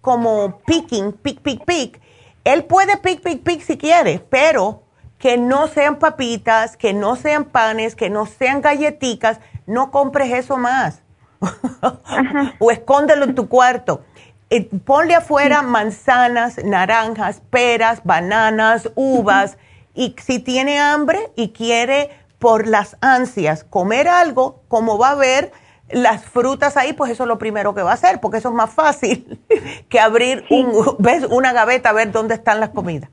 como 0.00 0.58
picking, 0.66 1.12
pick, 1.12 1.40
pick, 1.40 1.64
pick, 1.64 2.00
él 2.44 2.64
puede 2.64 2.96
pick, 2.96 3.22
pick, 3.22 3.42
pick 3.42 3.62
si 3.62 3.76
quiere, 3.76 4.18
pero 4.30 4.82
que 5.18 5.36
no 5.38 5.66
sean 5.68 5.98
papitas, 5.98 6.76
que 6.76 6.92
no 6.92 7.16
sean 7.16 7.44
panes, 7.44 7.94
que 7.94 8.10
no 8.10 8.26
sean 8.26 8.60
galletitas, 8.60 9.40
no 9.66 9.90
compres 9.90 10.32
eso 10.32 10.56
más. 10.56 11.02
o 12.58 12.70
escóndelo 12.70 13.24
en 13.24 13.34
tu 13.34 13.48
cuarto. 13.48 14.04
Eh, 14.48 14.68
ponle 14.84 15.14
afuera 15.14 15.62
manzanas, 15.62 16.62
naranjas, 16.64 17.42
peras, 17.50 18.02
bananas, 18.04 18.90
uvas 18.94 19.58
y 19.96 20.14
si 20.22 20.38
tiene 20.38 20.78
hambre 20.78 21.18
y 21.34 21.48
quiere 21.48 22.10
por 22.38 22.66
las 22.66 22.96
ansias 23.00 23.64
comer 23.64 24.08
algo, 24.08 24.62
como 24.68 24.98
va 24.98 25.10
a 25.10 25.14
ver 25.14 25.52
las 25.90 26.24
frutas 26.24 26.76
ahí, 26.76 26.92
pues 26.92 27.10
eso 27.10 27.24
es 27.24 27.28
lo 27.28 27.38
primero 27.38 27.74
que 27.74 27.82
va 27.82 27.92
a 27.92 27.94
hacer, 27.94 28.20
porque 28.20 28.38
eso 28.38 28.50
es 28.50 28.54
más 28.54 28.70
fácil 28.72 29.40
que 29.88 29.98
abrir 29.98 30.44
un, 30.50 30.72
¿ves? 30.98 31.24
una 31.30 31.52
gaveta 31.52 31.90
a 31.90 31.92
ver 31.92 32.12
dónde 32.12 32.34
están 32.34 32.60
las 32.60 32.70
comidas. 32.70 33.10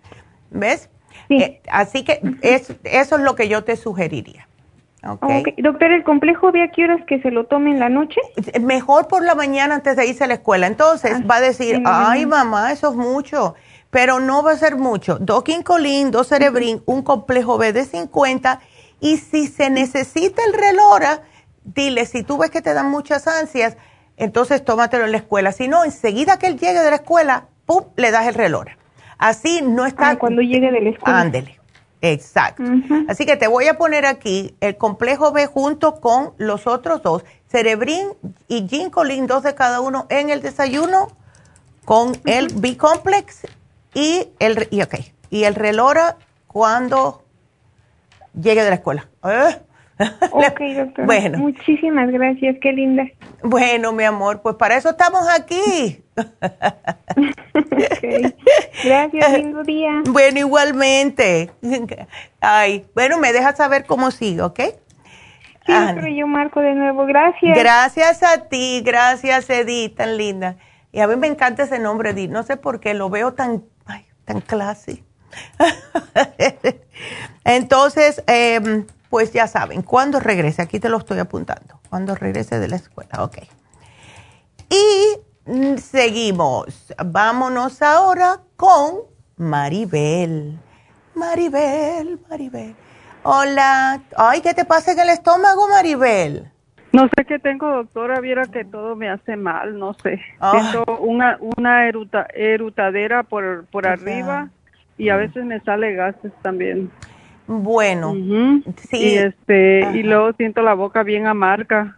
¿Ves? 0.51 0.89
Eh, 1.29 1.61
así 1.71 2.03
que 2.03 2.19
es, 2.41 2.75
eso 2.83 3.15
es 3.15 3.21
lo 3.21 3.35
que 3.35 3.47
yo 3.47 3.63
te 3.63 3.75
sugeriría. 3.75 4.47
Okay. 5.05 5.43
Doctor, 5.57 5.91
¿el 5.91 6.03
complejo 6.03 6.51
de 6.51 6.63
a 6.63 6.71
qué 6.71 6.85
horas 6.85 7.01
que 7.05 7.21
se 7.21 7.29
lo 7.29 7.45
tome 7.45 7.71
en 7.71 7.79
la 7.79 7.89
noche? 7.89 8.21
Mejor 8.61 9.07
por 9.07 9.23
la 9.23 9.35
mañana 9.35 9.75
antes 9.75 9.97
de 9.97 10.05
irse 10.05 10.23
a 10.23 10.27
la 10.27 10.35
escuela. 10.35 10.67
Entonces 10.67 11.17
ah, 11.17 11.23
va 11.29 11.37
a 11.37 11.41
decir, 11.41 11.81
ay 11.85 12.25
mamá, 12.25 12.71
eso 12.71 12.89
es 12.89 12.95
mucho 12.95 13.55
pero 13.93 14.19
no 14.19 14.41
va 14.41 14.53
a 14.53 14.57
ser 14.57 14.75
mucho. 14.75 15.19
Dos 15.19 15.43
quincolín, 15.43 16.09
dos 16.09 16.27
cerebrín, 16.27 16.81
un 16.87 17.03
complejo 17.03 17.59
B 17.59 17.73
de 17.73 17.85
50 17.85 18.59
y 18.99 19.17
si 19.17 19.45
se 19.45 19.69
necesita 19.69 20.41
el 20.43 20.53
relora, 20.53 21.21
dile, 21.63 22.07
si 22.07 22.23
tú 22.23 22.39
ves 22.39 22.49
que 22.49 22.63
te 22.63 22.73
dan 22.73 22.89
muchas 22.89 23.27
ansias, 23.27 23.77
entonces 24.17 24.65
tómatelo 24.65 25.05
en 25.05 25.11
la 25.11 25.17
escuela. 25.17 25.51
Si 25.51 25.67
no, 25.67 25.83
enseguida 25.83 26.39
que 26.39 26.47
él 26.47 26.57
llegue 26.57 26.79
de 26.79 26.89
la 26.89 26.95
escuela, 26.95 27.45
¡pum!, 27.67 27.83
le 27.95 28.09
das 28.09 28.25
el 28.25 28.33
relora. 28.33 28.79
Así 29.19 29.61
no 29.61 29.85
está... 29.85 30.09
Ah, 30.09 30.17
cuando 30.17 30.41
llegue 30.41 30.71
de 30.71 30.81
la 30.81 30.89
escuela. 30.89 31.19
Ándele. 31.19 31.59
Exacto. 32.01 32.63
Así 33.07 33.27
que 33.27 33.37
te 33.37 33.45
voy 33.45 33.67
a 33.67 33.77
poner 33.77 34.07
aquí 34.07 34.55
el 34.59 34.75
complejo 34.75 35.31
B 35.33 35.45
junto 35.45 36.01
con 36.01 36.33
los 36.37 36.65
otros 36.65 37.03
dos, 37.03 37.23
Cerebrin 37.47 38.07
y 38.47 38.67
Ginkolin, 38.67 39.27
dos 39.27 39.43
de 39.43 39.53
cada 39.53 39.81
uno 39.81 40.07
en 40.09 40.31
el 40.31 40.41
desayuno, 40.41 41.09
con 41.85 42.17
el 42.25 42.47
B-Complex 42.47 43.43
y 43.93 44.29
el, 44.39 44.67
y, 44.71 44.81
okay, 44.81 45.13
y 45.29 45.43
el 45.43 45.55
relora 45.55 46.17
cuando 46.47 47.23
llegue 48.33 48.63
de 48.63 48.69
la 48.69 48.75
escuela. 48.75 49.07
¿Eh? 49.23 49.57
Ok, 50.31 50.59
doctora. 50.77 51.05
Bueno. 51.05 51.37
Muchísimas 51.39 52.09
gracias, 52.11 52.57
qué 52.61 52.71
linda. 52.71 53.05
Bueno, 53.43 53.91
mi 53.91 54.03
amor, 54.03 54.41
pues 54.41 54.55
para 54.55 54.77
eso 54.77 54.89
estamos 54.89 55.27
aquí. 55.29 56.03
okay. 57.97 58.35
Gracias, 58.83 59.33
lindo 59.37 59.63
día. 59.63 60.01
Bueno, 60.05 60.39
igualmente. 60.39 61.51
Ay, 62.41 62.85
bueno, 62.95 63.17
me 63.17 63.33
dejas 63.33 63.57
saber 63.57 63.85
cómo 63.85 64.11
sigue, 64.11 64.41
¿ok? 64.41 64.59
Sí, 65.65 65.73
pero 65.95 66.07
yo 66.09 66.27
marco 66.27 66.59
de 66.59 66.73
nuevo. 66.75 67.05
Gracias. 67.05 67.57
Gracias 67.57 68.21
a 68.21 68.49
ti, 68.49 68.81
gracias, 68.85 69.49
Edith, 69.49 69.95
tan 69.95 70.17
linda. 70.17 70.57
Y 70.91 70.99
a 70.99 71.07
mí 71.07 71.15
me 71.15 71.27
encanta 71.27 71.63
ese 71.63 71.79
nombre, 71.79 72.09
Edith. 72.09 72.29
No 72.29 72.43
sé 72.43 72.57
por 72.57 72.81
qué, 72.81 72.93
lo 72.93 73.09
veo 73.09 73.33
tan 73.33 73.63
tan 74.25 74.41
clase. 74.41 75.03
Entonces, 77.43 78.23
em, 78.27 78.85
pues 79.09 79.33
ya 79.33 79.47
saben, 79.47 79.81
cuando 79.81 80.19
regrese, 80.19 80.61
aquí 80.61 80.79
te 80.79 80.89
lo 80.89 80.97
estoy 80.97 81.19
apuntando, 81.19 81.79
cuando 81.89 82.15
regrese 82.15 82.59
de 82.59 82.67
la 82.67 82.77
escuela, 82.77 83.23
ok. 83.23 83.37
Y 84.69 85.51
mm, 85.51 85.77
seguimos, 85.77 86.93
vámonos 87.05 87.81
ahora 87.81 88.41
con 88.55 89.01
Maribel. 89.37 90.59
Maribel, 91.15 92.19
Maribel. 92.29 92.75
Hola, 93.23 94.01
ay, 94.17 94.41
¿qué 94.41 94.53
te 94.53 94.65
pasa 94.65 94.91
en 94.91 94.99
el 94.99 95.09
estómago, 95.09 95.67
Maribel? 95.67 96.52
No 96.93 97.09
sé 97.15 97.25
qué 97.25 97.39
tengo, 97.39 97.67
doctora, 97.69 98.19
viera 98.19 98.45
que 98.45 98.63
todo 98.63 98.95
me 98.95 99.09
hace 99.09 99.35
mal, 99.35 99.79
no 99.79 99.95
sé. 99.95 100.21
Tengo 100.39 100.97
una, 100.99 101.39
una 101.57 101.87
eruta, 101.87 102.27
erutadera 102.33 103.23
por, 103.23 103.65
por 103.65 103.87
arriba 103.87 104.49
y 104.97 105.09
a 105.09 105.17
veces 105.17 105.43
me 105.43 105.59
sale 105.61 105.95
gases 105.95 106.31
también. 106.43 106.91
Bueno, 107.47 108.13
sí. 108.77 108.97
Y, 108.97 109.17
este, 109.17 109.89
y 109.95 110.03
luego 110.03 110.33
siento 110.33 110.61
la 110.61 110.75
boca 110.75 111.01
bien 111.01 111.25
amarga. 111.25 111.97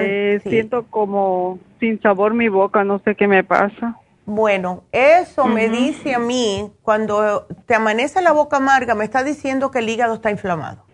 Eh, 0.00 0.40
Siento 0.42 0.84
como 0.90 1.58
sin 1.80 2.00
sabor 2.02 2.34
mi 2.34 2.48
boca, 2.48 2.84
no 2.84 2.98
sé 2.98 3.14
qué 3.14 3.26
me 3.26 3.44
pasa. 3.44 3.96
Bueno, 4.26 4.84
eso 4.92 5.46
me 5.46 5.68
dice 5.68 6.14
a 6.14 6.18
mí, 6.18 6.70
cuando 6.82 7.46
te 7.66 7.74
amanece 7.74 8.20
la 8.20 8.32
boca 8.32 8.58
amarga, 8.58 8.94
me 8.94 9.04
está 9.04 9.24
diciendo 9.24 9.70
que 9.70 9.78
el 9.78 9.88
hígado 9.88 10.14
está 10.14 10.30
inflamado. 10.30 10.84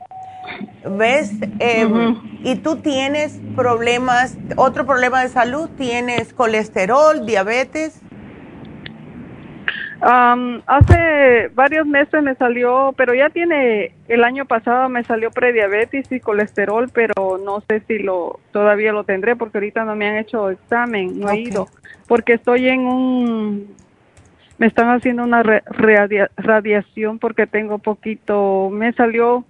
¿Ves? 0.84 1.32
Em, 1.58 2.16
y 2.42 2.56
tú 2.56 2.76
tienes 2.76 3.40
problemas, 3.56 4.38
otro 4.56 4.86
problema 4.86 5.22
de 5.22 5.28
salud, 5.28 5.68
tienes 5.76 6.32
colesterol, 6.32 7.26
diabetes. 7.26 8.00
hace 10.00 11.48
varios 11.54 11.86
meses 11.86 12.22
me 12.22 12.34
salió, 12.36 12.94
pero 12.96 13.14
ya 13.14 13.30
tiene, 13.30 13.94
el 14.06 14.22
año 14.22 14.44
pasado 14.46 14.88
me 14.88 15.02
salió 15.02 15.30
prediabetes 15.30 16.10
y 16.12 16.20
colesterol, 16.20 16.88
pero 16.92 17.38
no 17.44 17.62
sé 17.68 17.82
si 17.88 17.98
lo 17.98 18.38
todavía 18.52 18.92
lo 18.92 19.02
tendré 19.04 19.34
porque 19.34 19.58
ahorita 19.58 19.84
no 19.84 19.96
me 19.96 20.08
han 20.08 20.16
hecho 20.16 20.50
examen, 20.50 21.18
no 21.18 21.28
he 21.30 21.40
ido, 21.40 21.66
porque 22.06 22.34
estoy 22.34 22.68
en 22.68 22.86
un, 22.86 23.74
me 24.58 24.66
están 24.68 24.88
haciendo 24.90 25.24
una 25.24 25.42
radiación 25.42 27.18
porque 27.18 27.48
tengo 27.48 27.78
poquito, 27.78 28.70
me 28.70 28.92
salió 28.92 29.44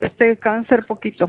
este 0.00 0.36
cáncer 0.38 0.86
poquito. 0.86 1.28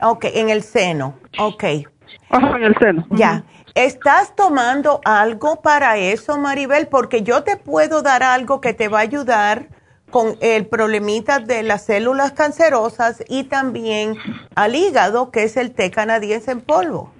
Ok, 0.00 0.26
en 0.34 0.50
el 0.50 0.62
seno, 0.62 1.18
ok. 1.38 1.64
en 1.64 2.64
el 2.64 2.76
seno. 2.78 3.06
Ya. 3.10 3.44
¿Estás 3.74 4.36
tomando 4.36 5.00
algo 5.04 5.62
para 5.62 5.96
eso, 5.96 6.36
Maribel? 6.36 6.88
Porque 6.88 7.22
yo 7.22 7.42
te 7.42 7.56
puedo 7.56 8.02
dar 8.02 8.22
algo 8.22 8.60
que 8.60 8.74
te 8.74 8.88
va 8.88 8.98
a 8.98 9.02
ayudar 9.02 9.68
con 10.10 10.36
el 10.40 10.66
problemita 10.66 11.38
de 11.38 11.62
las 11.62 11.86
células 11.86 12.32
cancerosas 12.32 13.24
y 13.28 13.44
también 13.44 14.16
al 14.54 14.74
hígado, 14.74 15.30
que 15.30 15.44
es 15.44 15.56
el 15.56 15.72
té 15.72 15.90
canadiense 15.90 16.50
en 16.50 16.60
polvo. 16.60 17.11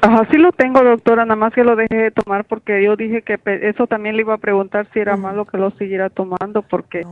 Ajá, 0.00 0.26
sí 0.30 0.36
lo 0.36 0.52
tengo, 0.52 0.82
doctora, 0.82 1.24
nada 1.24 1.36
más 1.36 1.52
que 1.52 1.64
lo 1.64 1.76
dejé 1.76 1.96
de 1.96 2.10
tomar 2.10 2.44
porque 2.44 2.82
yo 2.82 2.96
dije 2.96 3.22
que 3.22 3.38
eso 3.62 3.86
también 3.86 4.16
le 4.16 4.22
iba 4.22 4.34
a 4.34 4.38
preguntar 4.38 4.86
si 4.92 5.00
era 5.00 5.16
malo 5.16 5.46
que 5.46 5.56
lo 5.56 5.70
siguiera 5.72 6.10
tomando 6.10 6.62
porque 6.62 7.06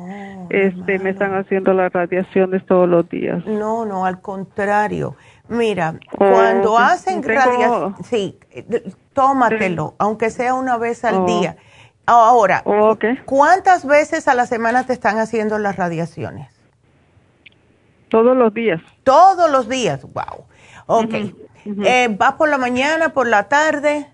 este 0.51 0.99
me 0.99 1.11
están 1.11 1.35
haciendo 1.35 1.73
las 1.73 1.93
radiaciones 1.93 2.65
todos 2.67 2.89
los 2.89 3.09
días. 3.09 3.45
No, 3.47 3.85
no, 3.85 4.05
al 4.05 4.21
contrario. 4.21 5.17
Mira, 5.49 5.95
cuando 6.17 6.79
hacen 6.79 7.23
radiación, 7.23 7.97
sí, 8.05 8.39
tómatelo, 9.13 9.95
aunque 9.99 10.31
sea 10.31 10.55
una 10.55 10.77
vez 10.77 11.05
al 11.05 11.17
oh. 11.17 11.27
día. 11.27 11.57
Ahora, 12.05 12.65
¿cuántas 13.25 13.87
veces 13.87 14.29
a 14.29 14.35
la 14.35 14.47
semana 14.47 14.85
te 14.85 14.93
están 14.93 15.19
haciendo 15.19 15.59
las 15.59 15.77
radiaciones? 15.77 16.49
Todos 18.09 18.37
los 18.37 18.53
días. 18.53 18.81
Todos 19.05 19.51
los 19.51 19.69
días, 19.69 20.03
wow. 20.03 20.45
Ok. 20.87 21.15
Eh, 21.65 22.09
¿Vas 22.19 22.35
por 22.35 22.49
la 22.49 22.59
mañana, 22.59 23.13
por 23.13 23.27
la 23.27 23.49
tarde? 23.49 24.09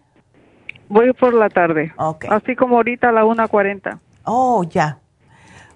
Voy 0.89 1.13
por 1.13 1.35
la 1.35 1.49
tarde. 1.49 1.93
Ok. 1.97 2.27
Así 2.31 2.57
como 2.57 2.77
ahorita 2.77 3.11
a 3.11 3.13
la 3.13 3.25
1.40. 3.25 3.99
Oh, 4.25 4.65
ya. 4.65 4.99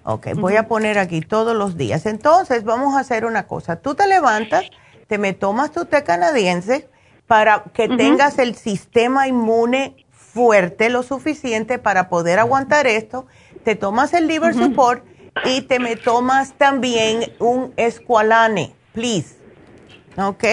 Ok, 0.05 0.33
voy 0.35 0.57
a 0.57 0.67
poner 0.67 0.99
aquí 0.99 1.21
todos 1.21 1.55
los 1.55 1.77
días. 1.77 2.05
Entonces, 2.05 2.65
vamos 2.65 2.95
a 2.95 2.99
hacer 2.99 3.25
una 3.25 3.47
cosa. 3.47 3.77
Tú 3.77 3.95
te 3.95 4.05
levantas, 4.05 4.65
te 5.07 5.17
me 5.17 5.33
tomas 5.33 5.71
tu 5.71 5.85
té 5.85 6.03
canadiense 6.03 6.89
para 7.25 7.63
que 7.73 7.87
tengas 7.87 8.37
el 8.37 8.55
sistema 8.55 9.27
inmune 9.27 10.05
fuerte 10.11 10.89
lo 10.89 11.03
suficiente 11.03 11.79
para 11.79 12.09
poder 12.09 12.39
aguantar 12.39 12.85
esto. 12.85 13.27
Te 13.63 13.75
tomas 13.75 14.13
el 14.13 14.27
liver 14.27 14.53
support 14.53 15.05
y 15.45 15.61
te 15.61 15.79
me 15.79 15.95
tomas 15.95 16.53
también 16.57 17.31
un 17.39 17.73
escualane, 17.77 18.75
please. 18.91 19.37
¿Ok? 20.17 20.43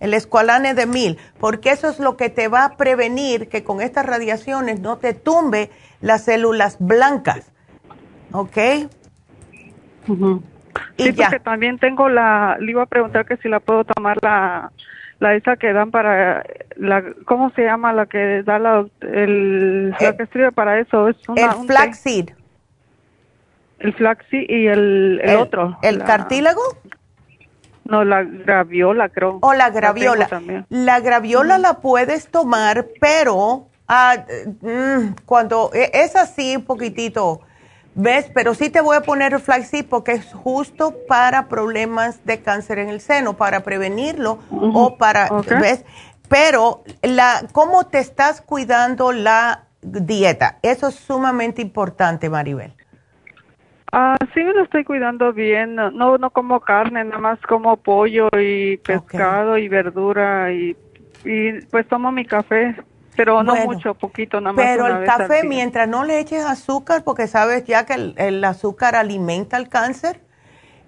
El 0.00 0.14
escualane 0.14 0.74
de 0.74 0.86
mil, 0.86 1.18
porque 1.40 1.70
eso 1.70 1.88
es 1.88 1.98
lo 1.98 2.16
que 2.16 2.30
te 2.30 2.48
va 2.48 2.64
a 2.64 2.76
prevenir 2.76 3.48
que 3.48 3.64
con 3.64 3.80
estas 3.80 4.06
radiaciones 4.06 4.80
no 4.80 4.98
te 4.98 5.14
tumbe 5.14 5.70
las 6.00 6.24
células 6.24 6.76
blancas. 6.78 7.52
¿Ok? 8.32 8.56
y 10.96 11.02
sí, 11.02 11.12
porque 11.12 11.40
también 11.40 11.78
tengo 11.78 12.08
la, 12.08 12.56
le 12.60 12.70
iba 12.70 12.82
a 12.82 12.86
preguntar 12.86 13.26
que 13.26 13.36
si 13.38 13.48
la 13.48 13.60
puedo 13.60 13.84
tomar 13.84 14.18
la, 14.22 14.70
la 15.18 15.34
esa 15.34 15.56
que 15.56 15.72
dan 15.72 15.90
para, 15.90 16.44
la, 16.76 17.02
¿cómo 17.24 17.50
se 17.50 17.62
llama 17.62 17.92
la 17.92 18.06
que 18.06 18.42
da 18.42 18.58
la, 18.58 18.86
el, 19.00 19.90
la 19.90 19.96
eh, 19.98 20.16
que 20.16 20.26
sirve 20.26 20.52
para 20.52 20.78
eso? 20.78 21.08
Es 21.08 21.16
el 21.36 21.66
flaxseed. 21.66 22.30
El 23.80 23.92
flaxseed 23.94 24.48
y 24.48 24.66
el, 24.66 25.20
el, 25.22 25.36
otro. 25.36 25.78
¿El 25.82 26.02
cartílago? 26.02 26.62
No, 27.88 28.04
la 28.04 28.22
graviola, 28.22 29.08
creo. 29.08 29.38
O 29.40 29.54
la 29.54 29.70
graviola. 29.70 30.28
La, 30.68 31.00
graviola 31.00 31.56
la 31.56 31.80
puedes 31.80 32.28
tomar, 32.28 32.86
pero 33.00 33.68
ah, 33.88 34.26
mm, 34.60 35.14
cuando 35.24 35.70
e, 35.72 35.90
es 35.94 36.14
así 36.14 36.56
un 36.56 36.64
poquitito, 36.64 37.40
¿ves? 37.94 38.30
Pero 38.34 38.54
sí 38.54 38.68
te 38.68 38.82
voy 38.82 38.94
a 38.94 39.00
poner 39.00 39.32
el 39.32 39.40
flaxseed 39.40 39.86
porque 39.86 40.12
es 40.12 40.34
justo 40.34 40.94
para 41.08 41.48
problemas 41.48 42.22
de 42.26 42.42
cáncer 42.42 42.78
en 42.78 42.90
el 42.90 43.00
seno, 43.00 43.38
para 43.38 43.60
prevenirlo 43.60 44.38
o 44.50 44.98
para, 44.98 45.30
¿ves? 45.58 45.86
Pero 46.28 46.84
la, 47.00 47.42
¿cómo 47.52 47.86
te 47.86 48.00
estás 48.00 48.42
cuidando 48.42 49.12
la 49.12 49.64
dieta? 49.80 50.58
Eso 50.60 50.88
es 50.88 50.94
sumamente 50.94 51.62
importante, 51.62 52.28
Maribel. 52.28 52.74
Ah, 53.92 54.16
sí 54.34 54.42
me 54.44 54.52
lo 54.52 54.64
estoy 54.64 54.84
cuidando 54.84 55.32
bien. 55.32 55.74
No, 55.74 56.18
no 56.18 56.30
como 56.30 56.60
carne, 56.60 57.04
nada 57.04 57.18
más 57.18 57.40
como 57.42 57.76
pollo 57.76 58.28
y 58.38 58.76
pescado 58.78 59.56
y 59.56 59.68
verdura 59.68 60.52
y, 60.52 60.76
y 61.24 61.60
pues 61.70 61.88
tomo 61.88 62.12
mi 62.12 62.24
café, 62.24 62.76
pero 63.16 63.42
no 63.42 63.56
mucho, 63.56 63.94
poquito, 63.94 64.40
nada 64.40 64.52
más. 64.52 64.64
Pero 64.64 64.86
el 64.86 65.04
café, 65.04 65.42
mientras 65.44 65.88
no 65.88 66.04
le 66.04 66.20
eches 66.20 66.44
azúcar, 66.44 67.02
porque 67.02 67.26
sabes 67.26 67.64
ya 67.64 67.86
que 67.86 68.14
el, 68.16 68.44
azúcar 68.44 68.94
alimenta 68.94 69.56
el 69.56 69.68
cáncer, 69.68 70.20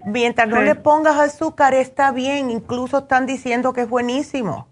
mientras 0.05 0.49
no 0.49 0.61
le 0.61 0.75
pongas 0.75 1.19
azúcar 1.19 1.75
está 1.75 2.13
bien, 2.13 2.51
incluso 2.51 2.99
están 2.99 3.27
diciendo 3.27 3.73
que 3.73 3.83
es 3.83 3.89
buenísimo. 3.89 4.69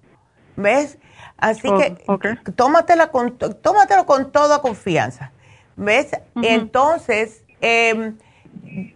¿Ves? 0.56 0.98
Así 1.36 1.68
que 1.68 1.96
oh, 2.08 2.18
tómatela 2.56 3.08
con, 3.08 3.38
tómatelo 3.38 4.06
con 4.06 4.32
toda 4.32 4.60
confianza. 4.60 5.32
¿Ves? 5.76 6.10
Entonces, 6.42 7.44
eh, 7.60 8.12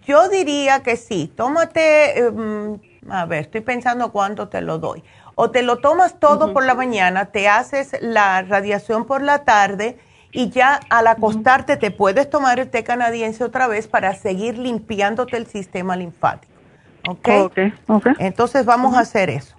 yo 0.06 0.28
diría 0.28 0.82
que 0.82 0.96
sí, 0.96 1.32
tómate, 1.34 2.18
em, 2.18 2.78
a 3.08 3.26
ver, 3.26 3.42
estoy 3.42 3.60
pensando 3.60 4.12
cuánto 4.12 4.48
te 4.48 4.60
lo 4.60 4.78
doy. 4.78 5.02
O 5.34 5.50
te 5.50 5.62
lo 5.62 5.78
tomas 5.78 6.20
todo 6.20 6.52
por 6.52 6.64
la 6.64 6.74
mañana, 6.74 7.26
te 7.26 7.48
haces 7.48 7.96
la 8.00 8.42
radiación 8.42 9.06
por 9.06 9.22
la 9.22 9.44
tarde 9.44 9.98
y 10.30 10.50
ya 10.50 10.80
al 10.90 11.06
acostarte 11.06 11.76
te 11.76 11.90
puedes 11.90 12.28
tomar 12.28 12.60
el 12.60 12.70
té 12.70 12.84
canadiense 12.84 13.42
otra 13.42 13.66
vez 13.66 13.88
para 13.88 14.14
seguir 14.14 14.58
limpiándote 14.58 15.36
el 15.38 15.46
sistema 15.46 15.96
linfático. 15.96 16.52
¿Ok? 17.08 17.28
Ok, 17.88 18.06
Entonces 18.18 18.64
vamos 18.64 18.94
a 18.94 19.00
hacer 19.00 19.30
eso. 19.30 19.56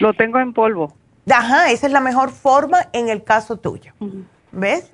Lo 0.00 0.14
tengo 0.14 0.38
en 0.38 0.52
polvo. 0.52 0.94
Ajá, 1.30 1.70
esa 1.70 1.86
es 1.86 1.92
la 1.92 2.00
mejor 2.00 2.30
forma 2.30 2.88
en 2.92 3.08
el 3.08 3.22
caso 3.22 3.56
tuyo. 3.56 3.92
¿Ves? 4.52 4.92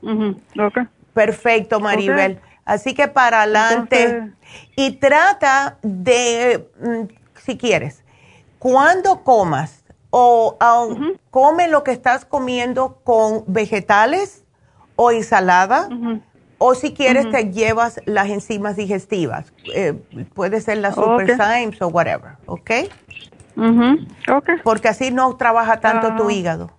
Ok. 0.58 0.78
Perfecto, 1.14 1.80
Maribel. 1.80 2.40
Así 2.70 2.94
que 2.94 3.08
para 3.08 3.42
adelante. 3.42 4.30
y 4.76 4.92
trata 4.92 5.78
de, 5.82 6.70
mm, 6.80 7.12
si 7.40 7.58
quieres, 7.58 8.04
cuando 8.60 9.24
comas 9.24 9.84
o 10.10 10.56
come 11.30 11.66
lo 11.66 11.82
que 11.82 11.90
estás 11.90 12.24
comiendo 12.24 13.00
con 13.02 13.42
vegetales 13.48 14.44
o 14.94 15.10
ensalada. 15.10 15.88
O 16.58 16.74
si 16.74 16.92
quieres, 16.92 17.28
te 17.30 17.50
llevas 17.50 18.00
las 18.04 18.28
enzimas 18.28 18.76
digestivas. 18.76 19.52
Eh, 19.74 19.94
puede 20.34 20.60
ser 20.60 20.78
las 20.78 20.94
Super 20.94 21.36
o 21.80 21.88
whatever, 21.88 22.32
¿ok? 22.46 22.70
Porque 24.62 24.88
así 24.88 25.10
no 25.10 25.34
trabaja 25.36 25.80
tanto 25.80 26.14
tu 26.14 26.28
ah. 26.28 26.32
hígado. 26.32 26.70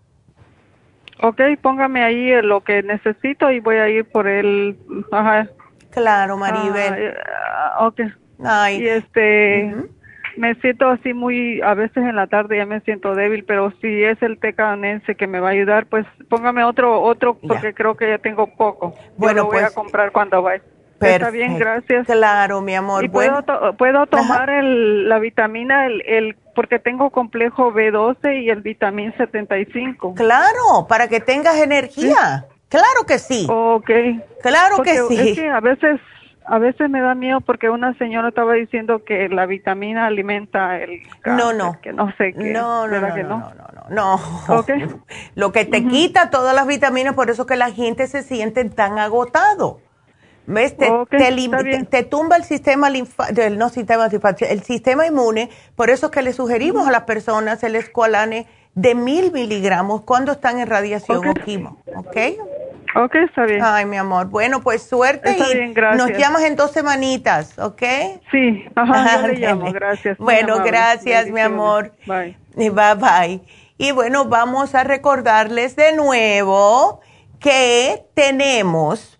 Ok, 1.21 1.41
póngame 1.61 2.03
ahí 2.03 2.41
lo 2.43 2.61
que 2.61 2.81
necesito 2.81 3.51
y 3.51 3.59
voy 3.59 3.75
a 3.75 3.89
ir 3.89 4.05
por 4.05 4.27
el... 4.27 4.77
Ajá, 5.11 5.49
Claro, 5.91 6.37
Maribel. 6.37 7.15
Ah, 7.25 7.87
ok. 7.87 7.99
Y 8.71 8.87
este, 8.87 9.75
me 10.37 10.55
siento 10.55 10.89
así 10.89 11.13
muy, 11.13 11.61
a 11.61 11.73
veces 11.73 11.97
en 11.97 12.15
la 12.15 12.27
tarde 12.27 12.57
ya 12.57 12.65
me 12.65 12.81
siento 12.81 13.15
débil, 13.15 13.43
pero 13.45 13.71
si 13.81 14.03
es 14.03 14.21
el 14.21 14.39
té 14.39 14.53
canadiense 14.53 15.15
que 15.15 15.27
me 15.27 15.39
va 15.39 15.49
a 15.49 15.51
ayudar, 15.51 15.85
pues 15.87 16.05
póngame 16.29 16.63
otro, 16.63 17.01
otro, 17.01 17.35
porque 17.35 17.73
creo 17.73 17.95
que 17.95 18.09
ya 18.09 18.17
tengo 18.17 18.47
poco. 18.47 18.95
Bueno, 19.17 19.45
voy 19.45 19.59
a 19.59 19.61
pues, 19.63 19.73
comprar 19.73 20.11
cuando 20.11 20.41
vaya. 20.41 20.63
Está 20.99 21.31
bien, 21.31 21.57
gracias. 21.57 22.05
Claro, 22.05 22.61
mi 22.61 22.75
amor. 22.75 23.03
¿Y 23.03 23.09
puedo, 23.09 23.43
puedo 23.77 24.05
tomar 24.05 24.51
el, 24.51 25.09
la 25.09 25.17
vitamina, 25.17 25.87
el, 25.87 26.01
el, 26.05 26.35
porque 26.55 26.77
tengo 26.77 27.09
complejo 27.09 27.73
B12 27.73 28.43
y 28.43 28.49
el 28.49 28.61
vitamina 28.61 29.11
75? 29.17 30.13
Claro, 30.13 30.85
para 30.87 31.07
que 31.07 31.19
tengas 31.19 31.57
energía. 31.57 32.45
Claro 32.71 33.05
que 33.05 33.19
sí. 33.19 33.45
Ok. 33.49 33.89
Claro 34.41 34.81
que 34.81 34.97
sí. 35.09 35.19
Es 35.19 35.37
que 35.37 35.49
a 35.49 35.59
veces, 35.59 35.99
a 36.45 36.57
veces 36.57 36.89
me 36.89 37.01
da 37.01 37.13
miedo 37.15 37.41
porque 37.41 37.69
una 37.69 37.97
señora 37.97 38.29
estaba 38.29 38.53
diciendo 38.53 39.03
que 39.03 39.27
la 39.27 39.45
vitamina 39.45 40.05
alimenta 40.05 40.77
el 40.77 41.01
cáncer, 41.19 41.45
No, 41.45 41.51
no. 41.51 41.81
Que 41.81 41.91
no 41.91 42.07
sé 42.15 42.33
qué. 42.33 42.53
No, 42.53 42.87
no, 42.87 43.01
no, 43.01 43.09
no, 43.09 43.53
no, 43.89 43.89
no, 43.89 44.19
Okay. 44.59 44.87
Lo 45.35 45.51
que 45.51 45.65
te 45.65 45.85
quita 45.85 46.29
todas 46.29 46.55
las 46.55 46.65
vitaminas, 46.65 47.13
por 47.13 47.29
eso 47.29 47.45
que 47.45 47.57
la 47.57 47.71
gente 47.71 48.07
se 48.07 48.23
siente 48.23 48.63
tan 48.69 48.99
agotado. 48.99 49.81
¿Ves? 50.47 50.75
Te, 50.75 50.89
te, 51.89 52.03
tumba 52.03 52.35
el 52.35 52.43
sistema 52.43 52.89
linfático, 52.89 53.49
no 53.51 53.69
sistema 53.69 54.07
el 54.07 54.63
sistema 54.63 55.05
inmune, 55.05 55.49
por 55.75 55.89
eso 55.89 56.09
que 56.09 56.21
le 56.21 56.33
sugerimos 56.33 56.87
a 56.87 56.91
las 56.91 57.03
personas 57.03 57.63
el 57.63 57.75
escualane 57.75 58.47
de 58.73 58.95
mil 58.95 59.31
miligramos 59.31 60.01
cuando 60.01 60.31
están 60.31 60.59
en 60.59 60.67
radiación 60.67 61.27
o 61.27 61.33
quimo, 61.33 61.77
¿ok? 61.95 62.17
Ok, 62.95 63.15
está 63.15 63.45
bien. 63.45 63.61
Ay, 63.63 63.85
mi 63.85 63.97
amor. 63.97 64.27
Bueno, 64.27 64.61
pues 64.61 64.83
suerte 64.83 65.37
y 65.37 65.73
nos 65.73 66.09
llamas 66.11 66.43
en 66.43 66.55
dos 66.55 66.71
semanitas, 66.71 67.57
¿ok? 67.57 67.81
Sí, 68.31 68.65
ajá, 68.75 69.21
yo 69.21 69.27
le 69.27 69.33
llamo, 69.39 69.71
gracias. 69.71 70.17
Bueno, 70.17 70.61
gracias, 70.63 71.29
mi 71.29 71.39
amor. 71.39 71.93
Bye. 72.05 72.37
Bye, 72.55 72.95
bye. 72.95 73.41
Y 73.77 73.91
bueno, 73.93 74.25
vamos 74.25 74.75
a 74.75 74.83
recordarles 74.83 75.75
de 75.75 75.93
nuevo 75.95 76.99
que 77.39 78.05
tenemos 78.13 79.19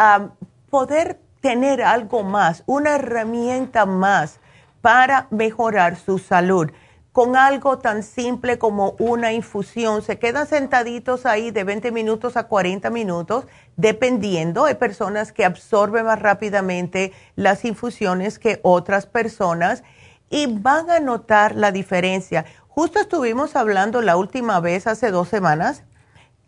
poder 0.70 1.20
tener 1.42 1.82
algo 1.82 2.24
más, 2.24 2.64
una 2.66 2.96
herramienta 2.96 3.86
más 3.86 4.40
para 4.82 5.28
mejorar 5.32 5.98
su 5.98 6.18
salud 6.18 6.72
con 7.12 7.36
algo 7.36 7.78
tan 7.78 8.04
simple 8.04 8.58
como 8.58 8.96
una 8.98 9.34
infusión. 9.34 10.02
Se 10.02 10.18
quedan 10.18 10.48
sentaditos 10.48 11.26
ahí 11.26 11.52
de 11.52 11.64
20 11.64 11.92
minutos 11.92 12.38
a 12.38 12.48
40 12.48 12.90
minutos, 12.90 13.46
dependiendo. 13.76 14.66
Hay 14.66 14.76
personas 14.76 15.34
que 15.34 15.44
absorben 15.44 16.06
más 16.06 16.20
rápidamente 16.20 17.12
las 17.36 17.66
infusiones 17.66 18.40
que 18.40 18.60
otras 18.64 19.06
personas 19.06 19.84
y 20.30 20.48
van 20.48 20.90
a 20.90 21.00
notar 21.00 21.56
la 21.56 21.72
diferencia. 21.72 22.46
Justo 22.70 23.00
estuvimos 23.00 23.58
hablando 23.58 24.02
la 24.02 24.16
última 24.16 24.62
vez, 24.62 24.88
hace 24.88 25.12
dos 25.12 25.28
semanas, 25.28 25.84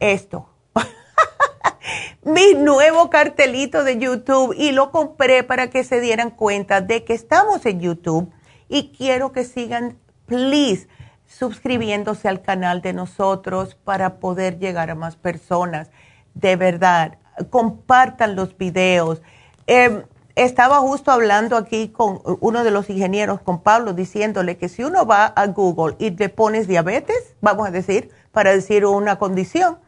esto. 0.00 0.48
Mi 2.22 2.54
nuevo 2.54 3.10
cartelito 3.10 3.84
de 3.84 3.98
YouTube 3.98 4.54
y 4.56 4.72
lo 4.72 4.90
compré 4.90 5.42
para 5.42 5.68
que 5.68 5.84
se 5.84 6.00
dieran 6.00 6.30
cuenta 6.30 6.80
de 6.80 7.04
que 7.04 7.14
estamos 7.14 7.66
en 7.66 7.80
YouTube 7.80 8.32
y 8.68 8.92
quiero 8.96 9.32
que 9.32 9.44
sigan, 9.44 9.98
please, 10.26 10.88
suscribiéndose 11.26 12.28
al 12.28 12.40
canal 12.40 12.80
de 12.80 12.94
nosotros 12.94 13.74
para 13.74 14.18
poder 14.20 14.58
llegar 14.58 14.90
a 14.90 14.94
más 14.94 15.16
personas. 15.16 15.90
De 16.32 16.56
verdad, 16.56 17.18
compartan 17.50 18.36
los 18.36 18.56
videos. 18.56 19.20
Eh, 19.66 20.02
estaba 20.34 20.78
justo 20.80 21.10
hablando 21.10 21.56
aquí 21.56 21.88
con 21.88 22.20
uno 22.40 22.64
de 22.64 22.70
los 22.70 22.88
ingenieros, 22.88 23.40
con 23.40 23.62
Pablo, 23.62 23.92
diciéndole 23.92 24.56
que 24.56 24.68
si 24.68 24.82
uno 24.82 25.06
va 25.06 25.26
a 25.26 25.46
Google 25.46 25.96
y 25.98 26.10
le 26.10 26.28
pones 26.28 26.66
diabetes, 26.66 27.34
vamos 27.40 27.68
a 27.68 27.70
decir, 27.70 28.10
para 28.32 28.52
decir 28.52 28.86
una 28.86 29.18
condición, 29.18 29.78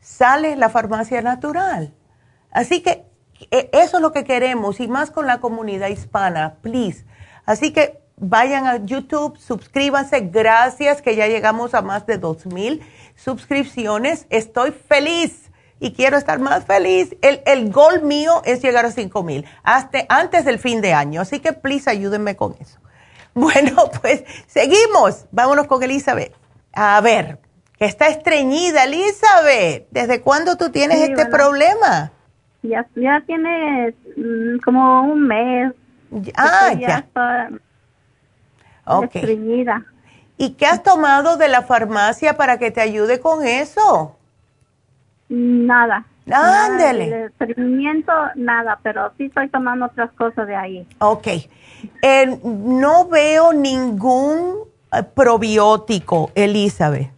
sale 0.00 0.56
la 0.56 0.70
farmacia 0.70 1.20
natural. 1.22 1.92
Así 2.50 2.82
que 2.82 3.04
e, 3.50 3.70
eso 3.72 3.96
es 3.96 4.02
lo 4.02 4.12
que 4.12 4.24
queremos 4.24 4.80
y 4.80 4.88
más 4.88 5.10
con 5.10 5.26
la 5.26 5.40
comunidad 5.40 5.88
hispana, 5.88 6.56
please. 6.62 7.04
Así 7.44 7.72
que 7.72 8.00
vayan 8.16 8.66
a 8.66 8.76
YouTube, 8.76 9.36
suscríbanse, 9.38 10.20
gracias 10.20 11.02
que 11.02 11.16
ya 11.16 11.26
llegamos 11.26 11.74
a 11.74 11.82
más 11.82 12.06
de 12.06 12.18
dos 12.18 12.46
mil 12.46 12.82
suscripciones. 13.16 14.26
Estoy 14.30 14.70
feliz 14.72 15.41
y 15.82 15.92
quiero 15.92 16.16
estar 16.16 16.38
más 16.38 16.64
feliz. 16.64 17.16
El, 17.22 17.40
el 17.44 17.72
gol 17.72 18.02
mío 18.02 18.40
es 18.44 18.62
llegar 18.62 18.86
a 18.86 18.92
5 18.92 19.22
mil 19.24 19.44
hasta 19.64 19.98
antes 20.08 20.44
del 20.44 20.60
fin 20.60 20.80
de 20.80 20.94
año. 20.94 21.20
Así 21.20 21.40
que, 21.40 21.52
please, 21.52 21.90
ayúdenme 21.90 22.36
con 22.36 22.54
eso. 22.58 22.78
Bueno, 23.34 23.90
pues 24.02 24.24
seguimos. 24.46 25.24
Vámonos 25.32 25.66
con 25.66 25.82
Elizabeth. 25.82 26.34
A 26.74 27.00
ver, 27.00 27.38
que 27.78 27.86
está 27.86 28.08
estreñida, 28.08 28.84
Elizabeth. 28.84 29.88
¿Desde 29.90 30.20
cuándo 30.20 30.56
tú 30.58 30.70
tienes 30.70 30.98
este 31.00 31.24
problema? 31.26 32.12
Ya, 32.62 32.86
ya 32.94 33.22
tiene 33.26 33.94
mm, 34.18 34.58
como 34.62 35.04
un 35.04 35.26
mes. 35.26 35.72
Ah, 36.36 36.74
ya. 36.78 37.06
Estreñida. 39.14 39.82
¿Y 40.36 40.50
qué 40.54 40.66
has 40.66 40.82
tomado 40.82 41.38
de 41.38 41.48
la 41.48 41.62
farmacia 41.62 42.36
para 42.36 42.58
que 42.58 42.70
te 42.70 42.82
ayude 42.82 43.18
con 43.18 43.46
eso? 43.46 44.18
Nada. 45.32 46.04
Ándele. 46.30 47.30
Tratamiento, 47.38 48.12
nada, 48.36 48.78
pero 48.82 49.12
sí 49.16 49.24
estoy 49.24 49.48
tomando 49.48 49.86
otras 49.86 50.12
cosas 50.12 50.46
de 50.46 50.54
ahí. 50.54 50.86
Ok. 50.98 51.26
Eh, 52.02 52.38
no 52.44 53.08
veo 53.08 53.54
ningún 53.54 54.58
eh, 54.92 55.02
probiótico, 55.02 56.30
Elizabeth. 56.34 57.10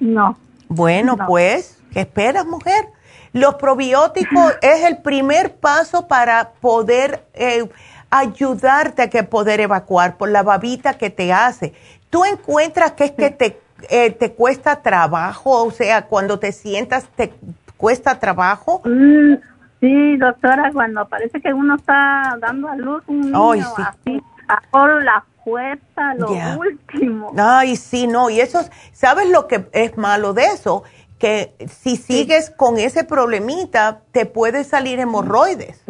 No. 0.00 0.36
Bueno, 0.68 1.16
pues, 1.26 1.78
¿qué 1.92 2.00
esperas, 2.00 2.46
mujer? 2.46 2.86
Los 3.34 3.56
probióticos 3.56 4.54
es 4.62 4.84
el 4.84 4.98
primer 5.02 5.56
paso 5.56 6.08
para 6.08 6.52
poder 6.60 7.22
eh, 7.34 7.68
ayudarte 8.08 9.02
a 9.02 9.10
que 9.10 9.24
poder 9.24 9.60
evacuar 9.60 10.16
por 10.16 10.30
la 10.30 10.42
babita 10.42 10.94
que 10.94 11.10
te 11.10 11.34
hace. 11.34 11.74
Tú 12.08 12.24
encuentras 12.24 12.92
que 12.92 13.04
es 13.04 13.12
que 13.12 13.30
te 13.30 13.60
eh, 13.88 14.10
te 14.10 14.32
cuesta 14.32 14.82
trabajo? 14.82 15.64
O 15.64 15.70
sea, 15.70 16.06
cuando 16.06 16.38
te 16.38 16.52
sientas, 16.52 17.08
¿te 17.16 17.32
cuesta 17.76 18.18
trabajo? 18.18 18.82
Mm, 18.84 19.34
sí, 19.80 20.16
doctora, 20.16 20.70
cuando 20.72 21.06
parece 21.08 21.40
que 21.40 21.52
uno 21.52 21.76
está 21.76 22.36
dando 22.40 22.68
a 22.68 22.76
luz 22.76 23.02
un 23.06 23.20
niño 23.20 23.66
así, 23.76 24.22
a 24.48 24.60
por 24.70 25.02
la 25.02 25.24
fuerza, 25.44 26.14
lo 26.14 26.28
último. 26.58 27.32
Ay, 27.36 27.76
sí, 27.76 28.06
no, 28.06 28.30
y 28.30 28.40
eso, 28.40 28.60
¿sabes 28.92 29.30
lo 29.30 29.46
que 29.46 29.68
es 29.72 29.96
malo 29.96 30.34
de 30.34 30.46
eso? 30.46 30.84
Que 31.18 31.54
si 31.68 31.96
sigues 31.96 32.50
con 32.50 32.78
ese 32.78 33.04
problemita, 33.04 34.02
te 34.12 34.26
puede 34.26 34.64
salir 34.64 35.00
hemorroides. 35.00 35.82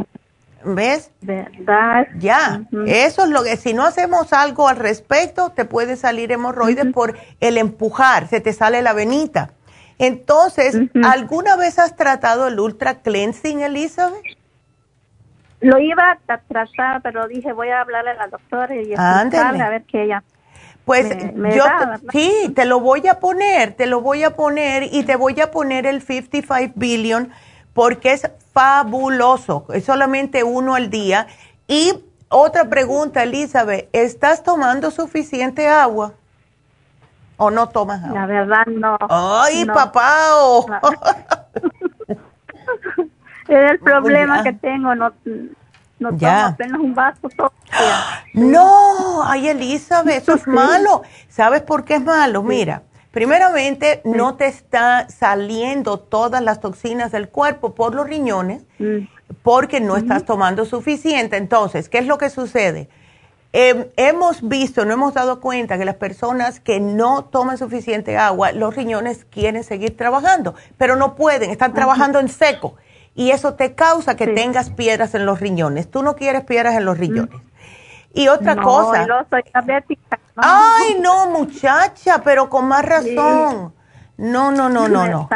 ¿Ves? 0.65 1.13
¿Verdad? 1.21 2.09
Ya, 2.19 2.63
eso 2.87 3.25
es 3.25 3.31
lo 3.31 3.45
que, 3.45 3.57
si 3.57 3.75
no 3.75 3.85
hacemos 3.85 4.33
algo 4.33 4.69
al 4.69 4.77
respecto, 4.77 5.51
te 5.51 5.65
puede 5.65 5.97
salir 5.97 6.33
hemorroides 6.33 6.93
por 6.93 7.17
el 7.41 7.59
empujar, 7.59 8.27
se 8.27 8.41
te 8.41 8.53
sale 8.53 8.83
la 8.83 8.93
venita. 8.93 9.51
Entonces, 9.99 10.77
¿alguna 11.05 11.57
vez 11.57 11.79
has 11.79 11.97
tratado 11.97 12.49
el 12.49 12.59
Ultra 12.59 13.01
Cleansing, 13.03 13.63
Elizabeth? 13.63 14.23
Lo 15.61 15.79
iba 15.79 16.19
a 16.29 16.39
tratar, 16.39 17.03
pero 17.03 17.27
dije, 17.27 17.53
voy 17.53 17.69
a 17.69 17.81
hablarle 17.81 18.11
a 18.11 18.15
la 18.15 18.27
doctora 18.29 18.75
y 18.77 18.95
a 18.95 19.71
ver 19.71 19.83
qué 19.85 20.05
ella... 20.05 20.23
Pues 20.85 21.15
yo, 21.55 21.65
sí, 22.13 22.51
te 22.57 22.65
lo 22.65 22.81
voy 22.81 23.07
a 23.09 23.21
poner, 23.21 23.75
te 23.75 23.87
lo 23.87 24.01
voy 24.01 24.25
a 24.25 24.35
poner 24.35 24.85
y 24.91 25.03
te 25.03 25.17
voy 25.17 25.39
a 25.39 25.51
poner 25.51 25.85
el 25.85 26.01
55 26.01 26.73
billion 26.77 27.31
porque 27.79 28.13
es 28.13 28.29
fabuloso, 28.53 29.65
es 29.73 29.85
solamente 29.85 30.43
uno 30.43 30.75
al 30.75 30.91
día. 30.91 31.29
Y 31.69 31.93
otra 32.29 32.69
pregunta, 32.69 33.23
Elizabeth, 33.23 33.89
¿estás 33.93 34.43
tomando 34.43 34.91
suficiente 34.91 35.69
agua? 35.69 36.15
¿O 37.37 37.53
no 37.53 37.69
tomas 37.69 38.03
agua? 38.03 38.19
La 38.19 38.27
verdad, 38.27 38.67
no. 38.67 38.99
¡Ay, 39.09 39.65
papá! 39.65 40.11
Oh. 40.33 40.67
es 43.49 43.71
el 43.71 43.79
problema 43.79 44.43
que 44.43 44.55
tengo, 44.55 44.97
no, 44.97 45.13
no 46.01 46.17
tomo 46.17 46.33
apenas 46.33 46.81
un 46.81 46.97
vaso 46.97 47.29
todo. 47.37 47.53
No, 48.35 49.23
ay, 49.23 49.51
Elizabeth, 49.51 50.23
eso 50.23 50.35
es 50.35 50.47
malo. 50.49 51.03
¿Sabes 51.29 51.63
por 51.63 51.85
qué 51.85 51.95
es 51.95 52.03
malo? 52.03 52.43
Mira, 52.43 52.83
primeramente 53.11 54.01
no 54.05 54.37
te 54.37 54.47
está 54.47 55.09
saliendo 55.09 55.99
todas 55.99 56.43
las 56.43 56.61
toxinas 56.61 57.13
del 57.13 57.29
cuerpo 57.29 57.75
por 57.75 57.95
los 57.95 58.07
riñones 58.07 58.65
mm. 58.79 59.07
porque 59.43 59.81
no 59.81 59.97
estás 59.97 60.25
tomando 60.25 60.65
suficiente. 60.65 61.37
Entonces, 61.37 61.89
¿qué 61.89 61.99
es 61.99 62.07
lo 62.07 62.19
que 62.19 62.31
sucede? 62.31 62.89
Em, 63.53 63.87
hemos 63.97 64.47
visto, 64.47 64.85
no 64.85 64.93
hemos 64.93 65.15
dado 65.15 65.41
cuenta 65.41 65.79
que 65.79 65.87
las 65.87 65.97
personas 65.97 66.61
que 66.61 66.81
no 66.81 67.25
toman 67.25 67.57
suficiente 67.57 68.19
agua, 68.19 68.53
los 68.53 68.77
riñones 68.77 69.25
quieren 69.25 69.65
seguir 69.65 69.97
trabajando, 69.97 70.55
pero 70.77 70.97
no 70.97 71.15
pueden, 71.15 71.51
están 71.51 71.73
trabajando 71.73 72.21
en 72.21 72.29
seco 72.29 72.77
y 73.15 73.31
eso 73.31 73.55
te 73.55 73.75
causa 73.75 74.17
que 74.17 74.29
tengas 74.29 74.71
piedras 74.71 75.15
en 75.15 75.27
los 75.27 75.41
riñones. 75.41 75.91
Tú 75.91 76.05
no 76.05 76.15
quieres 76.15 76.45
piedras 76.45 76.77
en 76.77 76.85
los 76.85 76.99
riñones. 76.99 77.35
Y 78.15 78.29
otra 78.29 78.57
cosa. 78.57 79.07
Soy 79.31 79.43
diabética. 79.53 80.19
Ay, 80.37 80.99
no, 81.01 81.31
muchacha, 81.31 82.23
pero 82.23 82.49
con 82.49 82.67
más 82.67 82.85
razón. 82.85 83.73
No, 84.17 84.51
no, 84.51 84.69
no, 84.69 84.89
no, 84.89 85.07
no. 85.07 85.29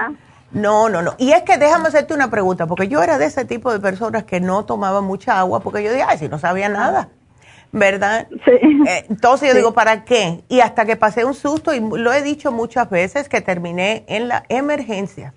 No, 0.53 0.89
no, 0.89 1.01
no. 1.01 1.15
Y 1.19 1.32
es 1.32 1.43
que 1.43 1.57
déjame 1.57 1.89
hacerte 1.89 2.12
una 2.12 2.31
pregunta, 2.31 2.66
porque 2.66 2.86
yo 2.86 3.03
era 3.03 3.16
de 3.16 3.24
ese 3.24 3.44
tipo 3.44 3.73
de 3.73 3.81
personas 3.81 4.24
que 4.24 4.39
no 4.40 4.65
tomaban 4.65 5.05
mucha 5.05 5.39
agua, 5.39 5.61
porque 5.61 5.82
yo 5.82 5.90
dije, 5.90 6.05
ay, 6.07 6.19
si 6.19 6.28
no 6.28 6.39
sabía 6.39 6.69
nada. 6.69 7.09
¿verdad? 7.73 8.28
Sí. 8.44 8.82
Eh, 8.86 9.07
entonces 9.09 9.49
yo 9.49 9.55
digo, 9.55 9.73
¿para 9.73 10.05
qué? 10.05 10.44
Y 10.49 10.61
hasta 10.61 10.85
que 10.85 10.97
pasé 10.97 11.24
un 11.24 11.35
susto, 11.35 11.74
y 11.74 11.81
lo 11.81 12.12
he 12.12 12.23
dicho 12.23 12.53
muchas 12.53 12.89
veces, 12.90 13.28
que 13.28 13.40
terminé 13.40 14.05
en 14.09 14.28
la 14.28 14.44
emergencia. 14.49 15.35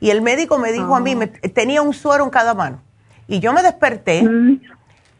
Y 0.00 0.10
el 0.10 0.20
médico 0.20 0.58
me 0.58 0.72
dijo 0.72 0.94
a 0.94 1.00
mí, 1.00 1.16
ah. 1.18 1.48
tenía 1.54 1.82
un 1.82 1.94
suero 1.94 2.24
en 2.24 2.30
cada 2.30 2.54
mano. 2.54 2.82
Y 3.28 3.40
yo 3.40 3.52
me 3.52 3.62
desperté 3.62 4.22
mm. 4.22 4.60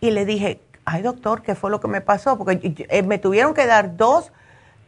y 0.00 0.10
le 0.10 0.24
dije, 0.24 0.60
ay 0.86 1.02
doctor, 1.02 1.42
¿qué 1.42 1.54
fue 1.54 1.70
lo 1.70 1.80
que 1.80 1.88
me 1.88 2.00
pasó? 2.00 2.38
Porque 2.38 2.86
eh, 2.88 3.02
me 3.02 3.18
tuvieron 3.18 3.52
que 3.52 3.66
dar 3.66 3.96
dos 3.96 4.32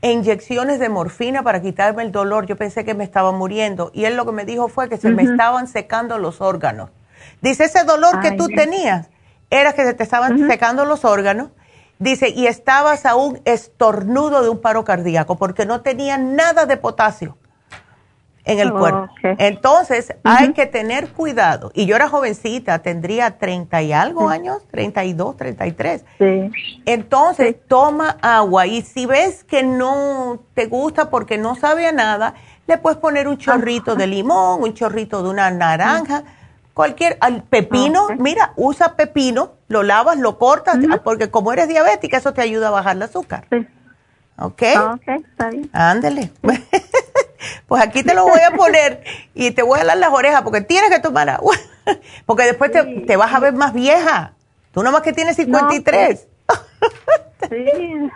inyecciones 0.00 0.78
de 0.78 0.88
morfina 0.88 1.42
para 1.42 1.60
quitarme 1.60 2.04
el 2.04 2.12
dolor. 2.12 2.46
Yo 2.46 2.56
pensé 2.56 2.84
que 2.84 2.94
me 2.94 3.04
estaba 3.04 3.32
muriendo. 3.32 3.90
Y 3.92 4.04
él 4.04 4.16
lo 4.16 4.24
que 4.24 4.32
me 4.32 4.44
dijo 4.44 4.68
fue 4.68 4.88
que 4.88 4.96
se 4.96 5.10
me 5.10 5.24
estaban 5.24 5.66
secando 5.66 6.18
los 6.18 6.40
órganos. 6.40 6.90
Dice, 7.42 7.64
ese 7.64 7.84
dolor 7.84 8.20
que 8.20 8.32
tú 8.32 8.48
tenías 8.48 9.08
era 9.50 9.72
que 9.72 9.84
se 9.84 9.92
te 9.92 10.04
estaban 10.04 10.48
secando 10.48 10.84
los 10.84 11.04
órganos. 11.04 11.48
Dice, 11.98 12.28
y 12.28 12.46
estabas 12.46 13.04
a 13.04 13.16
un 13.16 13.40
estornudo 13.44 14.42
de 14.42 14.48
un 14.48 14.60
paro 14.60 14.84
cardíaco 14.84 15.36
porque 15.36 15.66
no 15.66 15.80
tenía 15.80 16.16
nada 16.16 16.64
de 16.64 16.76
potasio 16.76 17.36
en 18.48 18.58
el 18.60 18.72
cuerpo. 18.72 19.08
Entonces, 19.22 20.14
hay 20.24 20.52
que 20.54 20.66
tener 20.66 21.08
cuidado. 21.10 21.70
Y 21.74 21.84
yo 21.84 21.96
era 21.96 22.08
jovencita, 22.08 22.78
tendría 22.80 23.38
30 23.38 23.82
y 23.82 23.92
algo 23.92 24.30
años, 24.30 24.62
32, 24.70 25.36
33. 25.36 26.04
Sí. 26.18 26.50
Entonces, 26.86 27.56
toma 27.68 28.16
agua 28.22 28.66
y 28.66 28.80
si 28.80 29.04
ves 29.04 29.44
que 29.44 29.62
no 29.62 30.40
te 30.54 30.66
gusta 30.66 31.10
porque 31.10 31.36
no 31.36 31.56
sabe 31.56 31.86
a 31.86 31.92
nada, 31.92 32.34
le 32.66 32.78
puedes 32.78 32.98
poner 32.98 33.28
un 33.28 33.36
chorrito 33.36 33.94
de 33.96 34.06
limón, 34.06 34.62
un 34.62 34.72
chorrito 34.72 35.22
de 35.22 35.28
una 35.28 35.50
naranja, 35.50 36.24
cualquier 36.72 37.18
al 37.20 37.42
pepino, 37.42 38.08
mira, 38.18 38.54
usa 38.56 38.96
pepino, 38.96 39.52
lo 39.68 39.82
lavas, 39.82 40.18
lo 40.18 40.38
cortas, 40.38 40.78
porque 41.04 41.30
como 41.30 41.52
eres 41.52 41.68
diabética, 41.68 42.16
eso 42.16 42.32
te 42.32 42.40
ayuda 42.40 42.68
a 42.68 42.70
bajar 42.70 42.96
el 42.96 43.02
azúcar. 43.02 43.46
Sí. 43.50 43.66
¿Ok? 44.38 44.62
Ok, 44.94 45.08
está 45.08 45.50
bien. 45.50 45.68
Ándale. 45.72 46.30
Pues 47.66 47.82
aquí 47.82 48.02
te 48.02 48.14
lo 48.14 48.24
voy 48.24 48.40
a 48.40 48.50
poner 48.56 49.02
y 49.34 49.50
te 49.50 49.62
voy 49.62 49.80
a 49.80 49.84
dar 49.84 49.96
las 49.96 50.10
orejas 50.10 50.42
porque 50.42 50.60
tienes 50.60 50.90
que 50.90 51.00
tomar 51.00 51.28
agua. 51.28 51.54
Porque 52.26 52.44
después 52.44 52.70
te, 52.70 53.16
vas 53.16 53.32
a 53.32 53.40
ver 53.40 53.54
más 53.54 53.72
vieja. 53.72 54.32
Tú 54.72 54.82
nomás 54.82 55.00
que 55.00 55.14
tienes 55.14 55.36
53. 55.36 56.28
sí. 57.48 58.10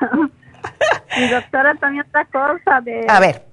Mi 1.16 1.28
doctora 1.28 1.74
también 1.76 2.04
otra 2.06 2.26
cosa 2.26 2.82
de... 2.82 3.06
A 3.08 3.18
ver. 3.18 3.46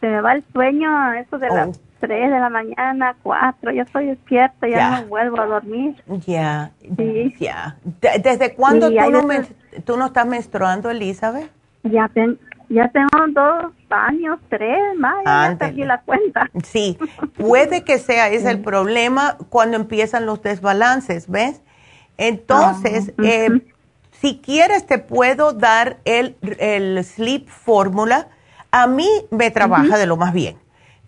se 0.00 0.06
me 0.06 0.20
va 0.20 0.34
el 0.34 0.44
sueño, 0.52 1.12
eso 1.14 1.38
de 1.38 1.48
las 1.48 1.80
3 2.00 2.30
de 2.30 2.38
la 2.38 2.48
mañana, 2.48 3.16
4. 3.22 3.72
Yo 3.72 3.82
estoy 3.82 4.06
despierta, 4.06 4.68
ya, 4.68 5.00
no 5.00 5.06
vuelvo 5.08 5.40
a 5.40 5.46
dormir. 5.46 6.02
Ya. 6.26 6.70
Sí. 6.96 7.34
Ya. 7.38 7.76
¿Desde 8.22 8.54
cuándo 8.54 8.90
tú 8.90 9.10
no, 9.10 9.28
tú 9.84 9.96
no 9.96 10.06
estás 10.06 10.26
menstruando, 10.26 10.90
Elizabeth? 10.90 11.50
Ya, 11.82 12.08
ten, 12.08 12.38
ya 12.70 12.88
tengo 12.88 13.08
dos 13.32 13.72
años, 13.90 14.38
tres 14.48 14.78
más, 14.96 15.24
ya 15.24 15.66
aquí 15.66 15.82
la 15.84 16.00
cuenta. 16.02 16.48
Sí, 16.62 16.96
puede 17.36 17.82
que 17.84 17.98
sea 17.98 18.28
ese 18.28 18.50
el 18.50 18.60
problema 18.60 19.36
cuando 19.48 19.76
empiezan 19.76 20.24
los 20.24 20.40
desbalances, 20.40 21.28
¿ves? 21.28 21.60
Entonces, 22.16 23.12
ah, 23.18 23.22
eh, 23.24 23.60
si 24.12 24.38
quieres 24.38 24.86
te 24.86 24.98
puedo 24.98 25.52
dar 25.52 25.98
el, 26.04 26.36
el 26.58 27.04
Sleep 27.04 27.48
Fórmula. 27.48 28.28
A 28.70 28.86
mí 28.86 29.08
me 29.32 29.50
trabaja 29.50 29.98
de 29.98 30.06
lo 30.06 30.16
más 30.16 30.32
bien, 30.32 30.56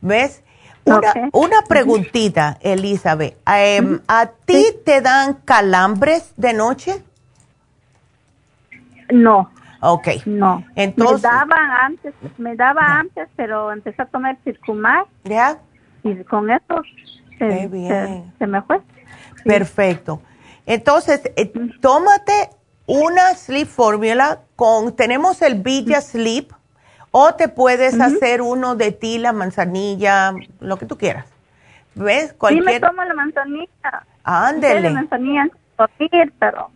¿ves? 0.01 0.43
Una, 0.85 1.13
una 1.33 1.63
preguntita, 1.63 2.59
Elizabeth. 2.61 3.37
Em, 3.47 4.01
¿A 4.09 4.27
ti 4.27 4.67
te 4.85 5.01
dan 5.01 5.35
calambres 5.45 6.33
de 6.37 6.55
noche? 6.55 7.05
No. 9.13 9.49
Ok. 9.85 10.09
No. 10.27 10.65
Entonces. 10.77 11.23
Me 11.23 11.39
daba 11.39 11.85
antes, 11.85 12.15
me 12.39 12.57
daba 12.57 12.83
antes, 13.01 13.29
pero 13.35 13.73
empecé 13.73 14.03
a 14.03 14.07
tomar 14.07 14.39
circumar. 14.45 15.07
¿Ya? 15.25 15.59
Y 16.05 16.23
con 16.25 16.51
eso 16.51 16.83
se. 17.39 17.69
Se, 18.39 18.47
me 18.47 18.63
fue. 18.63 18.81
Perfecto. 19.45 20.23
Entonces, 20.67 21.21
eh, 21.35 21.53
tómate 21.81 22.51
una 22.87 23.35
sleep 23.35 23.67
formula 23.67 24.41
con, 24.55 24.95
tenemos 24.95 25.43
el 25.43 25.57
Villa 25.57 26.01
Sleep, 26.01 26.53
o 27.11 27.35
te 27.35 27.49
puedes 27.49 28.01
hacer 28.01 28.41
uno 28.41 28.77
de 28.77 28.93
tila, 28.93 29.33
manzanilla, 29.33 30.33
lo 30.61 30.77
que 30.77 30.87
tú 30.87 30.97
quieras. 30.97 31.27
¿Ves? 31.97 32.33
Cualquier... 32.35 32.65
Sí, 32.65 32.73
me 32.73 32.81
tomo 32.81 33.03
la 33.05 33.15
manzanilla. 33.15 34.07
Ándele. 34.23 34.83
la 34.83 34.91
manzanilla, 34.91 35.49
pero 36.39 36.71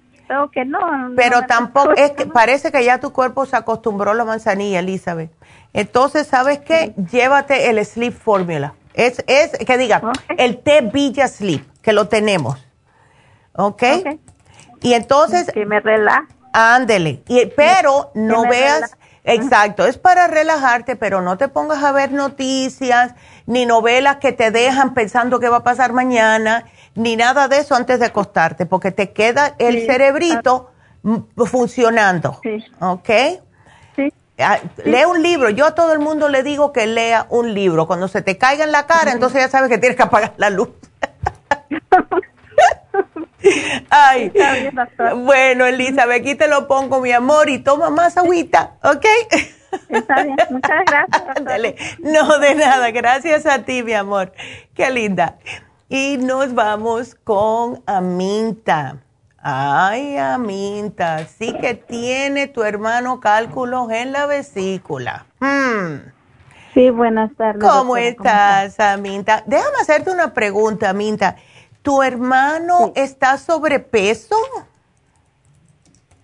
que 0.53 0.65
no. 0.65 0.79
Pero 1.17 1.43
tampoco, 1.47 1.93
es 1.93 2.13
que 2.13 2.27
parece 2.27 2.73
que 2.73 2.85
ya 2.85 2.99
tu 2.99 3.13
cuerpo 3.13 3.47
se 3.47 3.57
acostumbró 3.57 4.11
a 4.11 4.15
la 4.15 4.25
manzanilla, 4.25 4.81
Elizabeth. 4.81 5.31
Entonces, 5.73 6.27
¿sabes 6.27 6.61
qué? 6.61 6.95
Llévate 7.11 7.69
el 7.69 7.85
Sleep 7.85 8.13
Formula. 8.13 8.75
Es, 8.95 9.23
es 9.27 9.53
que 9.53 9.77
diga, 9.77 10.01
el 10.39 10.59
té 10.59 10.81
Villa 10.81 11.29
Sleep, 11.29 11.63
que 11.83 11.93
lo 11.93 12.09
tenemos. 12.09 12.67
¿Ok? 13.53 13.83
Y 14.83 14.95
entonces... 14.95 15.51
Que 15.53 15.67
me 15.67 15.81
relaja. 15.81 16.27
Ándele. 16.53 17.23
Y, 17.29 17.47
pero 17.47 18.11
no 18.15 18.49
veas... 18.49 18.97
Exacto, 19.29 19.87
es 19.87 19.99
para 19.99 20.29
relajarte, 20.29 20.95
pero 20.95 21.21
no 21.21 21.37
te 21.37 21.49
pongas 21.49 21.83
a 21.83 21.91
ver 21.91 22.13
noticias 22.13 23.13
ni 23.47 23.67
novelas 23.67 24.19
que 24.19 24.31
te 24.31 24.53
dejan 24.53 24.95
pensando 24.95 25.41
qué 25.41 25.49
va 25.49 25.59
a 25.59 25.65
pasar 25.65 25.93
mañana 25.93 26.65
ni 26.97 27.17
nada 27.17 27.49
de 27.49 27.59
eso 27.59 27.75
antes 27.75 28.01
de 28.01 28.07
acostarte, 28.07 28.67
porque 28.67 28.91
te 28.91 29.13
queda 29.13 29.55
el 29.59 29.87
cerebrito 29.87 30.73
funcionando. 31.37 32.41
Sí. 32.43 32.65
¿Ok? 32.81 33.11
Sí. 33.95 34.13
Ah, 34.39 34.59
lee 34.85 35.05
un 35.05 35.23
libro. 35.23 35.51
Yo 35.51 35.67
a 35.67 35.75
todo 35.75 35.93
el 35.93 36.01
mundo 36.01 36.29
le 36.29 36.43
digo 36.43 36.73
que 36.73 36.87
lea 36.87 37.27
un 37.31 37.55
libro. 37.55 37.87
Cuando 37.87 38.09
se 38.09 38.23
te 38.23 38.37
caiga 38.37 38.65
en 38.65 38.73
la 38.73 38.87
cara, 38.87 39.13
entonces 39.13 39.43
ya 39.43 39.49
sabes 39.49 39.69
que 39.69 39.79
tienes 39.79 39.97
que 39.97 40.03
apagar 40.03 40.35
la 40.37 40.51
luz. 40.51 40.71
Ay, 43.91 44.33
bueno, 45.19 45.67
Elizabeth, 45.67 46.21
aquí 46.21 46.35
te 46.35 46.49
lo 46.49 46.67
pongo, 46.67 47.01
mi 47.01 47.13
amor, 47.13 47.49
y 47.49 47.61
toma 47.61 47.91
más 47.91 48.17
agüita, 48.17 48.73
¿ok? 48.83 49.07
Está 49.89 50.23
bien, 50.23 50.37
muchas 50.51 50.85
gracias. 50.87 51.97
No, 52.01 52.39
de 52.39 52.55
nada, 52.55 52.91
gracias 52.91 53.47
a 53.47 53.65
ti, 53.65 53.83
mi 53.83 53.93
amor. 53.93 54.33
Qué 54.75 54.91
linda. 54.91 55.37
Y 55.89 56.17
nos 56.19 56.53
vamos 56.53 57.15
con 57.15 57.81
Aminta. 57.87 58.99
Ay, 59.39 60.17
Aminta, 60.17 61.25
sí 61.27 61.55
que 61.61 61.75
tiene 61.75 62.49
tu 62.49 62.65
hermano 62.65 63.21
cálculos 63.21 63.89
en 63.93 64.11
la 64.11 64.27
vesícula. 64.27 65.27
Hmm. 65.39 66.11
Sí, 66.75 66.91
buenas 66.91 67.33
tardes. 67.37 67.63
¿Cómo 67.63 67.97
estás, 67.97 68.81
Aminta? 68.81 69.45
Déjame 69.47 69.77
hacerte 69.81 70.11
una 70.11 70.35
pregunta, 70.35 70.91
Aminta. 70.91 71.37
¿Tu 71.83 72.03
hermano 72.03 72.91
está 72.97 73.39
sobrepeso? 73.39 74.35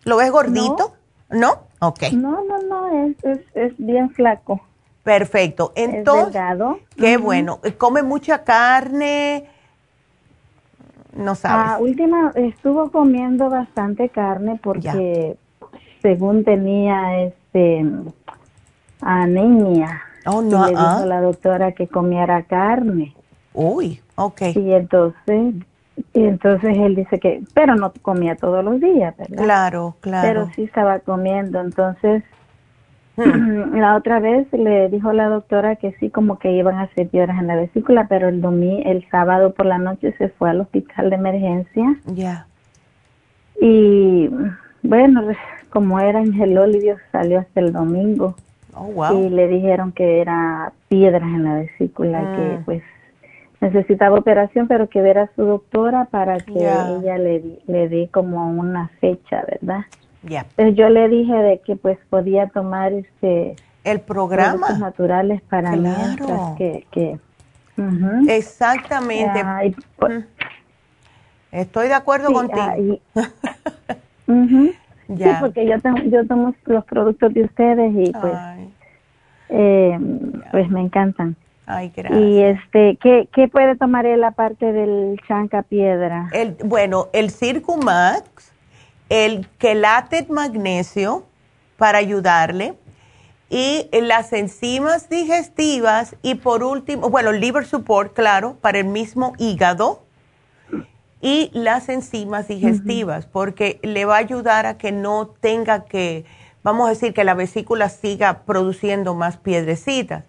¿Lo 0.03 0.17
ves 0.17 0.33
gordito? 0.33 0.97
¿No? 1.31 1.69
Ok. 1.79 2.11
No, 2.15 2.43
no, 2.45 2.59
no, 2.59 3.07
es, 3.23 3.39
es, 3.55 3.73
bien 3.79 4.11
flaco. 4.11 4.61
Perfecto. 5.05 5.73
Entonces, 5.77 6.43
qué 6.97 7.17
bueno. 7.17 7.61
¿Come 7.79 8.03
mucha 8.03 8.43
carne? 8.43 9.49
No 11.15 11.35
sabes. 11.35 11.67
Ah, 11.73 11.79
última, 11.81 12.33
estuvo 12.35 12.91
comiendo 12.91 13.51
bastante 13.51 14.09
carne 14.09 14.59
porque 14.63 15.37
según 16.01 16.45
tenía 16.45 17.23
este 17.23 17.85
anemia. 19.01 20.03
Oh, 20.27 20.41
no. 20.43 20.69
Y 20.69 20.73
le 20.75 20.79
dijo 20.79 21.07
la 21.07 21.21
doctora 21.21 21.73
que 21.73 21.89
comiera 21.89 22.43
carne. 22.43 23.15
Uy, 23.53 24.01
ok. 24.17 24.43
Y 24.55 24.73
entonces, 24.73 25.55
y 26.15 26.25
entonces 26.25 26.77
él 26.79 26.95
dice 26.97 27.19
que, 27.21 27.43
pero 27.53 27.77
no 27.77 27.93
comía 28.03 28.37
todos 28.37 28.65
los 28.65 28.81
días, 28.81 29.15
¿verdad? 29.17 29.43
Claro, 29.43 29.97
claro. 30.01 30.29
Pero 30.29 30.51
sí 30.55 30.63
estaba 30.65 30.99
comiendo. 31.01 31.61
Entonces. 31.61 32.23
La 33.17 33.97
otra 33.97 34.21
vez 34.21 34.51
le 34.53 34.89
dijo 34.89 35.13
la 35.13 35.29
doctora 35.29 35.77
que 35.77 35.93
sí, 36.01 36.09
como 36.09 36.39
que 36.39 36.53
iban 36.53 36.77
a 36.77 36.83
hacer 36.83 37.09
piedras 37.09 37.39
en 37.39 37.47
la 37.47 37.57
vesícula, 37.57 38.07
pero 38.09 38.29
el 38.29 38.41
domingo, 38.41 38.83
el 38.87 39.07
sábado 39.11 39.53
por 39.53 39.67
la 39.67 39.79
noche 39.79 40.15
se 40.17 40.31
fue 40.31 40.51
al 40.51 40.63
hospital 40.63 41.11
de 41.11 41.17
emergencia. 41.17 41.97
Ya. 42.07 42.47
Y 43.61 44.31
bueno, 44.83 45.23
como 45.71 46.01
era 46.01 46.21
en 46.21 46.33
Dios 46.33 46.99
salió 47.13 47.41
hasta 47.41 47.61
el 47.61 47.73
domingo. 47.73 48.35
Oh, 48.75 48.87
wow. 48.87 49.27
Y 49.27 49.29
le 49.29 49.49
dijeron 49.49 49.93
que 49.93 50.21
era 50.21 50.73
piedras 50.89 51.23
en 51.23 51.45
la 51.45 51.55
vesícula, 51.57 52.21
que 52.37 52.59
hmm. 52.59 52.65
pues 52.65 52.83
necesitaba 53.61 54.19
operación, 54.19 54.67
pero 54.67 54.89
que 54.89 55.03
ver 55.03 55.19
a 55.19 55.31
su 55.37 55.45
doctora 55.45 56.07
para 56.07 56.39
que 56.39 56.61
ella 56.61 57.19
le, 57.19 57.61
le 57.67 57.89
dé 57.89 58.09
como 58.11 58.49
una 58.49 58.89
fecha, 59.01 59.45
¿verdad? 59.47 59.85
Ya. 60.23 60.47
Entonces 60.57 60.77
yo 60.77 60.89
le 60.89 61.09
dije 61.09 61.35
de 61.35 61.61
que 61.61 61.77
pues 61.77 61.99
podía 62.11 62.49
tomar 62.49 62.93
este 62.93 63.57
el 63.85 64.01
programa 64.01 64.79
naturales 64.79 65.43
para 65.43 65.73
claro. 65.73 66.55
que, 66.57 66.87
que 66.91 67.19
exactamente. 68.29 69.45
Pues, 69.97 70.25
Estoy 71.51 71.89
de 71.89 71.95
acuerdo 71.95 72.33
contigo. 72.33 72.99
Sí, 75.19 75.29
porque 75.41 75.67
yo 75.67 75.79
tomo, 75.81 75.99
yo 76.05 76.27
tomo 76.27 76.55
los 76.65 76.85
productos 76.87 77.35
de 77.35 77.45
ustedes 77.45 77.93
y 77.95 78.13
pues 78.13 78.35
eh, 79.51 79.99
pues 80.51 80.71
me 80.71 80.81
encantan. 80.81 81.37
Ay, 81.67 81.93
gracias. 81.95 82.19
Y 82.19 82.43
este, 82.43 82.97
¿qué, 82.97 83.29
¿qué, 83.33 83.49
puede 83.49 83.77
tomar 83.77 84.07
él 84.07 84.25
aparte 84.25 84.73
del 84.73 85.21
chanca 85.29 85.63
piedra? 85.63 86.31
El, 86.33 86.57
bueno, 86.65 87.09
el 87.13 87.31
Circumax, 87.31 88.52
el 89.13 89.47
quelate 89.59 90.27
magnesio 90.31 91.27
para 91.77 91.99
ayudarle 91.99 92.79
y 93.51 93.87
las 93.93 94.33
enzimas 94.33 95.11
digestivas 95.11 96.17
y 96.23 96.37
por 96.37 96.65
último, 96.65 97.11
bueno, 97.11 97.29
el 97.29 97.39
liver 97.39 97.67
support, 97.67 98.15
claro, 98.15 98.57
para 98.63 98.79
el 98.79 98.87
mismo 98.87 99.35
hígado 99.39 100.03
y 101.21 101.51
las 101.53 101.91
enzimas 101.91 102.49
digestivas, 102.49 103.27
porque 103.27 103.79
le 103.83 104.07
va 104.07 104.15
a 104.15 104.21
ayudar 104.21 104.65
a 104.65 104.79
que 104.79 104.93
no 104.93 105.27
tenga 105.27 105.85
que, 105.85 106.25
vamos 106.63 106.87
a 106.87 106.91
decir, 106.91 107.13
que 107.13 107.25
la 107.25 107.35
vesícula 107.35 107.91
siga 107.91 108.45
produciendo 108.47 109.15
más 109.15 109.37
piedrecitas. 109.37 110.25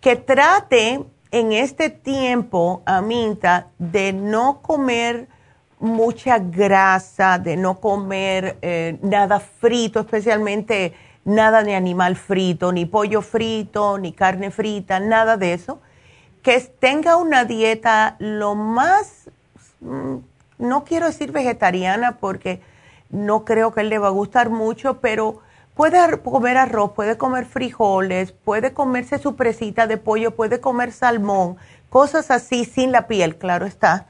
Que 0.00 0.16
trate 0.16 1.04
en 1.30 1.52
este 1.52 1.90
tiempo, 1.90 2.82
Aminta, 2.86 3.66
de 3.78 4.14
no 4.14 4.62
comer 4.62 5.28
mucha 5.84 6.38
grasa, 6.38 7.38
de 7.38 7.56
no 7.56 7.80
comer 7.80 8.56
eh, 8.62 8.98
nada 9.02 9.40
frito, 9.40 10.00
especialmente 10.00 10.94
nada 11.24 11.62
de 11.62 11.74
animal 11.74 12.16
frito, 12.16 12.72
ni 12.72 12.86
pollo 12.86 13.22
frito, 13.22 13.98
ni 13.98 14.12
carne 14.12 14.50
frita, 14.50 15.00
nada 15.00 15.36
de 15.36 15.54
eso. 15.54 15.80
Que 16.42 16.60
tenga 16.60 17.16
una 17.16 17.44
dieta 17.44 18.16
lo 18.18 18.54
más, 18.54 19.30
mm, 19.80 20.16
no 20.58 20.84
quiero 20.84 21.06
decir 21.06 21.32
vegetariana 21.32 22.18
porque 22.18 22.60
no 23.10 23.44
creo 23.44 23.72
que 23.72 23.82
le 23.84 23.98
va 23.98 24.08
a 24.08 24.10
gustar 24.10 24.50
mucho, 24.50 25.00
pero 25.00 25.40
Puede 25.74 26.20
comer 26.20 26.56
arroz, 26.56 26.92
puede 26.92 27.18
comer 27.18 27.46
frijoles, 27.46 28.30
puede 28.30 28.72
comerse 28.72 29.18
su 29.18 29.34
presita 29.34 29.88
de 29.88 29.96
pollo, 29.96 30.36
puede 30.36 30.60
comer 30.60 30.92
salmón, 30.92 31.56
cosas 31.90 32.30
así 32.30 32.64
sin 32.64 32.92
la 32.92 33.08
piel, 33.08 33.36
claro 33.38 33.66
está. 33.66 34.06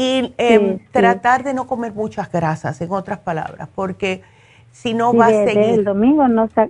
Y 0.00 0.32
em, 0.38 0.78
tratar 0.92 1.42
de 1.42 1.54
no 1.54 1.66
comer 1.66 1.92
muchas 1.92 2.30
grasas, 2.30 2.80
en 2.80 2.92
otras 2.92 3.18
palabras, 3.18 3.68
porque 3.74 4.22
si 4.70 4.94
no 4.94 5.12
va 5.12 5.26
a 5.26 5.30
seguir. 5.30 5.80
El 5.80 5.84
domingo 5.84 6.28
no 6.28 6.44
está, 6.44 6.68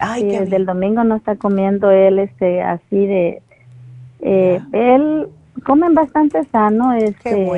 Ay, 0.00 0.24
desde 0.24 0.56
el 0.56 0.66
domingo 0.66 1.04
no 1.04 1.14
está 1.14 1.36
comiendo 1.36 1.92
él 1.92 2.18
este 2.18 2.62
así 2.62 3.06
de, 3.06 3.42
eh, 4.22 4.60
él 4.72 5.28
comen 5.62 5.94
bastante 5.94 6.44
sano, 6.46 6.94
este, 6.94 7.48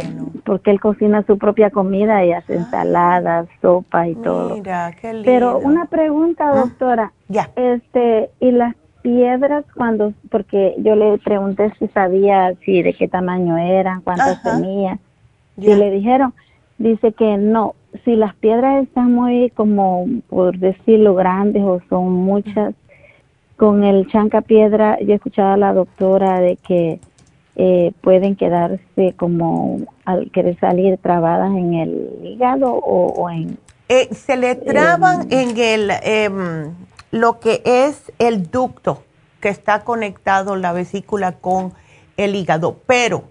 porque 0.44 0.70
él 0.70 0.80
cocina 0.80 1.24
su 1.26 1.38
propia 1.38 1.70
comida 1.70 2.22
y 2.22 2.32
hace 2.32 2.52
ah. 2.52 2.56
ensaladas, 2.56 3.48
sopa 3.62 4.08
y 4.08 4.16
todo. 4.16 4.62
Pero 5.24 5.58
una 5.60 5.86
pregunta, 5.86 6.54
doctora. 6.54 7.12
Ya. 7.28 7.50
Este, 7.56 8.28
y 8.38 8.50
las 8.50 8.74
piedras 9.00 9.64
cuando, 9.74 10.12
porque 10.30 10.74
yo 10.78 10.94
le 10.94 11.16
pregunté 11.18 11.72
si 11.78 11.88
sabía 11.88 12.52
si 12.64 12.82
de 12.82 12.92
qué 12.92 13.08
tamaño 13.08 13.56
eran, 13.56 14.02
cuántas 14.02 14.42
tenía, 14.42 14.98
y 15.56 15.74
le 15.74 15.90
dijeron, 15.90 16.34
dice 16.78 17.12
que 17.12 17.36
no, 17.36 17.74
si 18.04 18.16
las 18.16 18.34
piedras 18.34 18.84
están 18.84 19.12
muy 19.12 19.50
como, 19.50 20.06
por 20.28 20.58
decirlo, 20.58 21.14
grandes 21.14 21.62
o 21.62 21.80
son 21.88 22.12
muchas, 22.12 22.74
con 23.56 23.84
el 23.84 24.06
chanca 24.08 24.42
piedra, 24.42 24.98
yo 25.00 25.14
escuchaba 25.14 25.54
a 25.54 25.56
la 25.56 25.72
doctora 25.72 26.40
de 26.40 26.56
que 26.56 27.00
eh, 27.56 27.92
pueden 28.02 28.36
quedarse 28.36 29.14
como 29.16 29.78
al 30.04 30.30
querer 30.30 30.58
salir 30.60 30.98
trabadas 30.98 31.50
en 31.52 31.72
el 31.72 32.10
hígado 32.22 32.70
o, 32.74 33.30
en... 33.30 33.58
Eh, 33.88 34.12
se 34.14 34.36
le 34.36 34.56
traban 34.56 35.28
en 35.30 35.56
el, 35.56 35.90
em, 36.02 36.74
lo 37.12 37.40
que 37.40 37.62
es 37.64 38.12
el 38.18 38.50
ducto 38.50 39.02
que 39.40 39.48
está 39.48 39.84
conectado 39.84 40.56
la 40.56 40.72
vesícula 40.72 41.32
con 41.32 41.72
el 42.18 42.34
hígado, 42.34 42.76
pero 42.86 43.24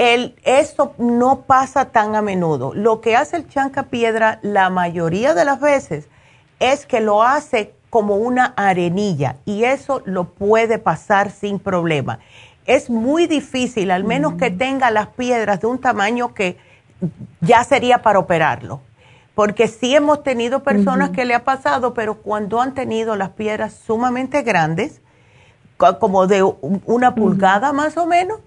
el, 0.00 0.34
eso 0.44 0.94
no 0.98 1.42
pasa 1.42 1.86
tan 1.86 2.16
a 2.16 2.22
menudo. 2.22 2.72
Lo 2.74 3.00
que 3.00 3.16
hace 3.16 3.36
el 3.36 3.48
chanca 3.48 3.84
piedra 3.84 4.38
la 4.42 4.70
mayoría 4.70 5.34
de 5.34 5.44
las 5.44 5.60
veces 5.60 6.08
es 6.58 6.86
que 6.86 7.00
lo 7.00 7.22
hace 7.22 7.74
como 7.90 8.16
una 8.16 8.54
arenilla 8.56 9.36
y 9.44 9.64
eso 9.64 10.02
lo 10.04 10.24
puede 10.24 10.78
pasar 10.78 11.30
sin 11.30 11.58
problema 11.58 12.20
es 12.66 12.88
muy 12.88 13.26
difícil, 13.26 13.90
al 13.90 14.04
menos 14.04 14.34
que 14.34 14.50
tenga 14.50 14.92
las 14.92 15.08
piedras 15.08 15.60
de 15.60 15.66
un 15.66 15.80
tamaño 15.80 16.34
que 16.34 16.56
ya 17.40 17.64
sería 17.64 18.02
para 18.02 18.20
operarlo. 18.20 18.80
Porque 19.34 19.66
sí 19.66 19.94
hemos 19.94 20.22
tenido 20.22 20.62
personas 20.62 21.10
que 21.10 21.24
le 21.24 21.34
ha 21.34 21.44
pasado, 21.44 21.94
pero 21.94 22.18
cuando 22.18 22.60
han 22.60 22.74
tenido 22.74 23.16
las 23.16 23.30
piedras 23.30 23.74
sumamente 23.74 24.42
grandes, 24.42 25.00
como 25.98 26.28
de 26.28 26.42
una 26.42 27.14
pulgada 27.14 27.72
más 27.72 27.96
o 27.96 28.06
menos, 28.06 28.38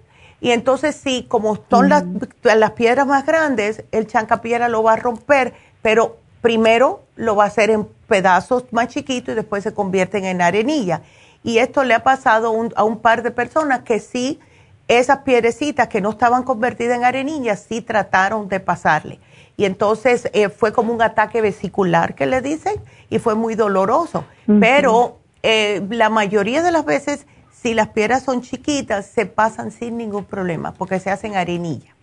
y 0.44 0.52
entonces 0.52 0.94
sí, 0.94 1.24
como 1.26 1.58
son 1.70 1.88
las, 1.88 2.04
las, 2.42 2.72
piedras 2.72 3.06
más 3.06 3.24
grandes, 3.24 3.82
el 3.92 4.06
chancapiedra 4.06 4.68
lo 4.68 4.82
va 4.82 4.92
a 4.92 4.96
romper, 4.96 5.54
pero 5.80 6.18
primero 6.42 7.02
lo 7.16 7.34
va 7.34 7.44
a 7.44 7.46
hacer 7.46 7.70
en 7.70 7.88
pedazos 8.06 8.64
más 8.70 8.88
chiquitos 8.88 9.32
y 9.32 9.36
después 9.36 9.62
se 9.62 9.72
convierten 9.72 10.26
en 10.26 10.42
arenilla. 10.42 11.00
Y 11.42 11.56
esto 11.56 11.82
le 11.82 11.94
ha 11.94 12.02
pasado 12.04 12.54
a 12.76 12.84
un 12.84 12.98
par 12.98 13.22
de 13.22 13.30
personas 13.30 13.84
que 13.84 14.00
sí, 14.00 14.38
esas 14.86 15.20
piedrecitas 15.20 15.88
que 15.88 16.02
no 16.02 16.10
estaban 16.10 16.42
convertidas 16.42 16.98
en 16.98 17.04
arenillas, 17.04 17.64
sí 17.66 17.80
trataron 17.80 18.46
de 18.50 18.60
pasarle. 18.60 19.20
y 19.56 19.64
entonces 19.64 20.28
eh, 20.34 20.50
fue 20.50 20.74
como 20.74 20.92
un 20.92 21.00
ataque 21.00 21.40
vesicular 21.40 22.14
que 22.14 22.26
le 22.26 22.42
dicen 22.42 22.74
y 23.08 23.18
fue 23.18 23.34
muy 23.34 23.54
doloroso. 23.54 24.26
Pero 24.60 25.20
eh, 25.42 25.80
la 25.88 26.10
mayoría 26.10 26.62
de 26.62 26.70
las 26.70 26.84
veces, 26.84 27.26
si 27.64 27.72
las 27.72 27.88
piedras 27.88 28.22
son 28.22 28.42
chiquitas, 28.42 29.06
se 29.06 29.24
pasan 29.24 29.70
sin 29.70 29.96
ningún 29.96 30.26
problema 30.26 30.74
porque 30.74 31.00
se 31.00 31.10
hacen 31.10 31.34
arenilla. 31.34 31.94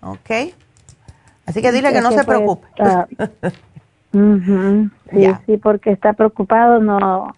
¿Ok? 0.00 0.54
Así 1.46 1.60
que 1.60 1.72
dile 1.72 1.92
que 1.92 2.00
no 2.00 2.12
se 2.12 2.22
preocupe. 2.22 2.68
sí, 4.12 5.34
sí, 5.46 5.56
porque 5.56 5.90
está 5.90 6.12
preocupado, 6.12 6.78
no 6.78 7.34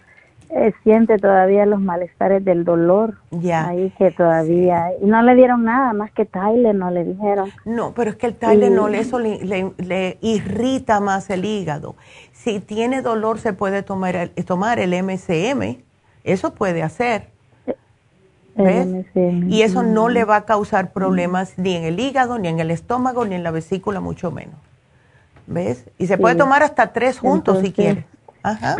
eh, 0.51 0.75
siente 0.83 1.17
todavía 1.17 1.65
los 1.65 1.81
malestares 1.81 2.45
del 2.45 2.65
dolor. 2.65 3.21
Ya. 3.31 3.69
Ahí 3.69 3.91
que 3.97 4.11
todavía. 4.11 4.91
Y 5.01 5.07
no 5.07 5.23
le 5.23 5.35
dieron 5.35 5.65
nada 5.65 5.95
más 5.95 6.11
que 6.13 6.27
Tyler, 6.27 6.75
no 6.75 6.91
le 6.91 7.05
dijeron. 7.05 7.49
No, 7.65 7.95
pero 7.95 8.11
es 8.11 8.17
que 8.17 8.27
el 8.27 8.35
Tyler 8.35 8.71
no 8.71 8.87
le, 8.91 8.99
eso 8.99 9.19
le, 9.19 10.19
irrita 10.21 11.01
más 11.01 11.31
el 11.31 11.47
hígado. 11.47 11.97
Si 12.33 12.61
tiene 12.61 13.01
dolor, 13.01 13.39
se 13.39 13.55
puede 13.55 13.83
tomar 13.83 14.15
el, 14.15 14.31
tomar 14.45 14.79
el 14.79 14.91
MCM. 15.03 15.79
Eso 16.23 16.53
puede 16.53 16.83
hacer. 16.83 17.35
¿Ves? 18.57 18.89
Y 19.15 19.63
eso 19.63 19.83
no 19.83 20.09
le 20.09 20.25
va 20.25 20.37
a 20.37 20.45
causar 20.47 20.93
problemas 20.93 21.59
ni 21.59 21.77
en 21.77 21.85
el 21.85 22.01
hígado, 22.01 22.39
ni 22.39 22.49
en 22.49 22.59
el 22.59 22.71
estómago, 22.71 23.27
ni 23.27 23.35
en 23.35 23.43
la 23.43 23.51
vesícula, 23.51 24.01
mucho 24.01 24.31
menos. 24.31 24.57
¿Ves? 25.47 25.89
Y 25.99 26.07
se 26.07 26.17
puede 26.17 26.35
tomar 26.35 26.63
hasta 26.63 26.93
tres 26.93 27.19
juntos 27.19 27.61
si 27.61 27.73
quiere. 27.73 28.07
Ajá. 28.43 28.77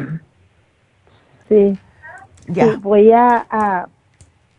Sí. 1.49 1.79
Ya. 2.49 2.77
voy 2.81 3.13
a, 3.13 3.89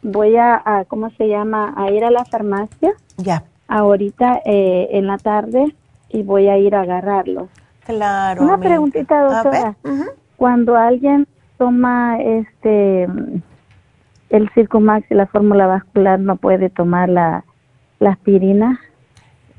voy 0.01 0.35
a, 0.37 0.85
¿cómo 0.87 1.09
se 1.11 1.27
llama? 1.27 1.73
A 1.75 1.89
ir 1.91 2.03
a 2.03 2.11
la 2.11 2.23
farmacia. 2.25 2.93
Ya. 3.17 3.43
Ahorita 3.67 4.41
eh, 4.45 4.89
en 4.91 5.07
la 5.07 5.17
tarde 5.17 5.75
y 6.09 6.23
voy 6.23 6.47
a 6.47 6.57
ir 6.57 6.75
a 6.75 6.81
agarrarlo. 6.81 7.49
Claro. 7.85 8.43
Una 8.43 8.57
preguntita, 8.57 9.21
doctora. 9.23 9.75
Cuando 10.35 10.75
alguien 10.75 11.27
toma 11.57 12.19
este 12.19 13.07
el 14.29 14.49
Circumax 14.53 15.09
y 15.11 15.15
la 15.15 15.27
fórmula 15.27 15.67
vascular, 15.67 16.19
¿no 16.19 16.35
puede 16.35 16.69
tomar 16.69 17.09
la, 17.09 17.43
la 17.99 18.11
aspirina? 18.11 18.79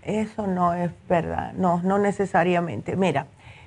Eso 0.02 0.46
no 0.46 0.74
es 0.74 0.90
verdad, 1.08 1.52
no, 1.54 1.80
no 1.82 1.98
necesariamente. 1.98 2.96
Mira, 2.96 3.26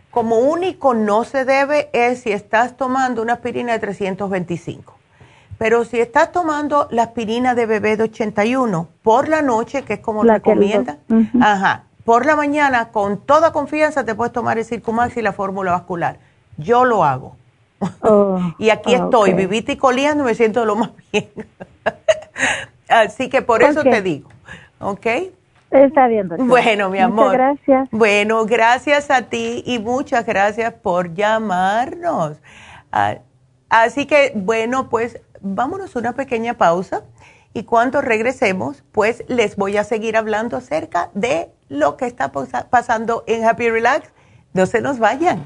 como 0.10 0.40
único 0.40 0.94
no 0.94 1.24
se 1.24 1.46
debe 1.46 1.90
es 1.94 2.22
si 2.22 2.32
estás 2.32 2.76
tomando 2.78 3.22
una 3.22 3.34
aspirina 3.34 3.74
de 3.74 3.80
325. 3.80 4.96
Pero 5.58 5.86
si 5.86 6.00
estás 6.00 6.32
tomando 6.32 6.88
la 6.90 7.04
aspirina 7.04 7.54
de 7.54 7.68
bebé 7.68 7.96
de 7.96 8.04
81 8.04 8.88
por 9.04 9.30
la 9.30 9.44
noche, 9.44 9.84
que 9.84 9.94
es 9.94 10.00
como 10.00 10.24
recomienda, 10.24 10.98
ajá, 11.40 11.84
por 12.04 12.26
la 12.26 12.36
mañana 12.36 12.90
con 12.90 13.20
toda 13.20 13.52
confianza 13.52 14.04
te 14.04 14.16
puedes 14.16 14.34
tomar 14.34 14.58
el 14.58 14.66
Circumax 14.66 15.18
y 15.18 15.22
la 15.22 15.34
fórmula 15.34 15.72
vascular. 15.72 16.18
Yo 16.58 16.84
lo 16.84 17.04
hago. 17.04 17.36
Oh, 18.02 18.40
y 18.58 18.70
aquí 18.70 18.94
estoy, 18.94 19.34
vivita 19.34 19.72
y 19.72 19.78
coleando, 19.78 20.24
me 20.24 20.36
siento 20.36 20.66
lo 20.66 20.76
más 20.76 20.92
bien. 21.12 21.30
Así 22.88 23.30
que 23.30 23.42
por 23.42 23.64
eso 23.64 23.84
te 23.84 24.02
digo, 24.02 24.30
¿ok? 24.80 25.08
Está 25.72 26.08
bien. 26.08 26.28
Bueno, 26.48 26.90
mi 26.90 27.00
amor. 27.00 27.28
Muchas 27.28 27.38
gracias. 27.38 27.90
Bueno, 27.92 28.46
gracias 28.46 29.10
a 29.10 29.24
ti 29.24 29.64
y 29.66 29.80
muchas 29.80 30.26
gracias 30.26 30.74
por 30.74 31.14
llamarnos. 31.14 32.38
Ah, 32.92 33.20
así 33.70 34.06
que, 34.06 34.34
bueno, 34.36 34.90
pues 34.90 35.22
vámonos 35.40 35.96
a 35.96 36.00
una 36.00 36.12
pequeña 36.12 36.56
pausa 36.56 37.04
y 37.54 37.64
cuando 37.64 38.02
regresemos, 38.02 38.84
pues 38.92 39.24
les 39.30 39.56
voy 39.56 39.78
a 39.78 39.86
seguir 39.86 40.18
hablando 40.18 40.58
acerca 40.58 41.10
de 41.14 41.50
lo 41.70 41.96
que 41.96 42.06
está 42.06 42.32
pasando 42.32 43.24
en 43.28 43.46
Happy 43.46 43.70
Relax. 43.70 44.10
No 44.54 44.66
se 44.66 44.82
nos 44.82 45.00
vayan. 45.00 45.46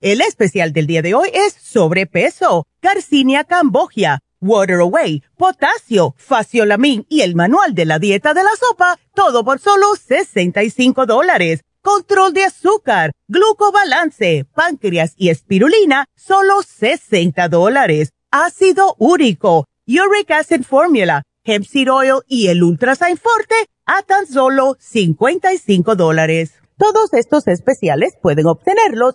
El 0.00 0.20
especial 0.20 0.72
del 0.72 0.86
día 0.86 1.02
de 1.02 1.14
hoy 1.14 1.30
es 1.32 1.54
sobrepeso, 1.54 2.66
Garcinia 2.82 3.44
cambogia, 3.44 4.20
Water 4.40 4.80
Away, 4.80 5.22
potasio, 5.38 6.14
faciolamin 6.18 7.06
y 7.08 7.22
el 7.22 7.34
manual 7.34 7.74
de 7.74 7.86
la 7.86 7.98
dieta 7.98 8.34
de 8.34 8.44
la 8.44 8.50
sopa, 8.60 8.98
todo 9.14 9.44
por 9.44 9.58
solo 9.58 9.96
65 9.96 11.06
dólares 11.06 11.62
control 11.86 12.32
de 12.32 12.42
azúcar, 12.42 13.12
glucobalance, 13.28 14.44
páncreas 14.56 15.14
y 15.16 15.28
espirulina, 15.28 16.06
solo 16.16 16.62
60 16.62 17.48
dólares. 17.48 18.10
Ácido 18.32 18.96
úrico, 18.98 19.68
uric 19.86 20.32
acid 20.32 20.64
formula, 20.64 21.22
hemp 21.44 21.64
seed 21.64 21.88
oil 21.92 22.22
y 22.26 22.48
el 22.48 22.64
ultrasign 22.64 23.16
forte 23.16 23.54
a 23.84 24.02
tan 24.02 24.26
solo 24.26 24.76
55 24.80 25.94
dólares. 25.94 26.54
Todos 26.76 27.14
estos 27.14 27.46
especiales 27.46 28.14
pueden 28.20 28.48
obtenerlos 28.48 29.14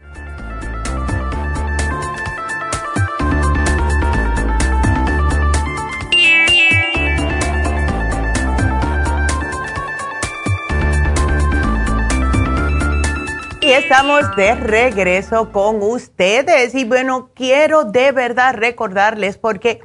Estamos 13.71 14.35
de 14.35 14.53
regreso 14.53 15.53
con 15.53 15.81
ustedes. 15.81 16.75
Y 16.75 16.83
bueno, 16.83 17.29
quiero 17.33 17.85
de 17.85 18.11
verdad 18.11 18.53
recordarles 18.53 19.37
porque 19.37 19.79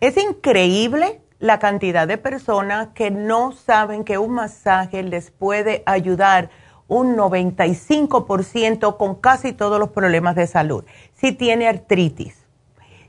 es 0.00 0.18
increíble 0.18 1.22
la 1.38 1.58
cantidad 1.58 2.06
de 2.06 2.18
personas 2.18 2.88
que 2.88 3.10
no 3.10 3.52
saben 3.52 4.04
que 4.04 4.18
un 4.18 4.32
masaje 4.32 5.02
les 5.02 5.30
puede 5.30 5.82
ayudar 5.86 6.50
un 6.86 7.16
95% 7.16 8.98
con 8.98 9.14
casi 9.14 9.54
todos 9.54 9.80
los 9.80 9.88
problemas 9.88 10.36
de 10.36 10.46
salud. 10.46 10.84
Si 11.14 11.32
tiene 11.32 11.66
artritis, 11.66 12.46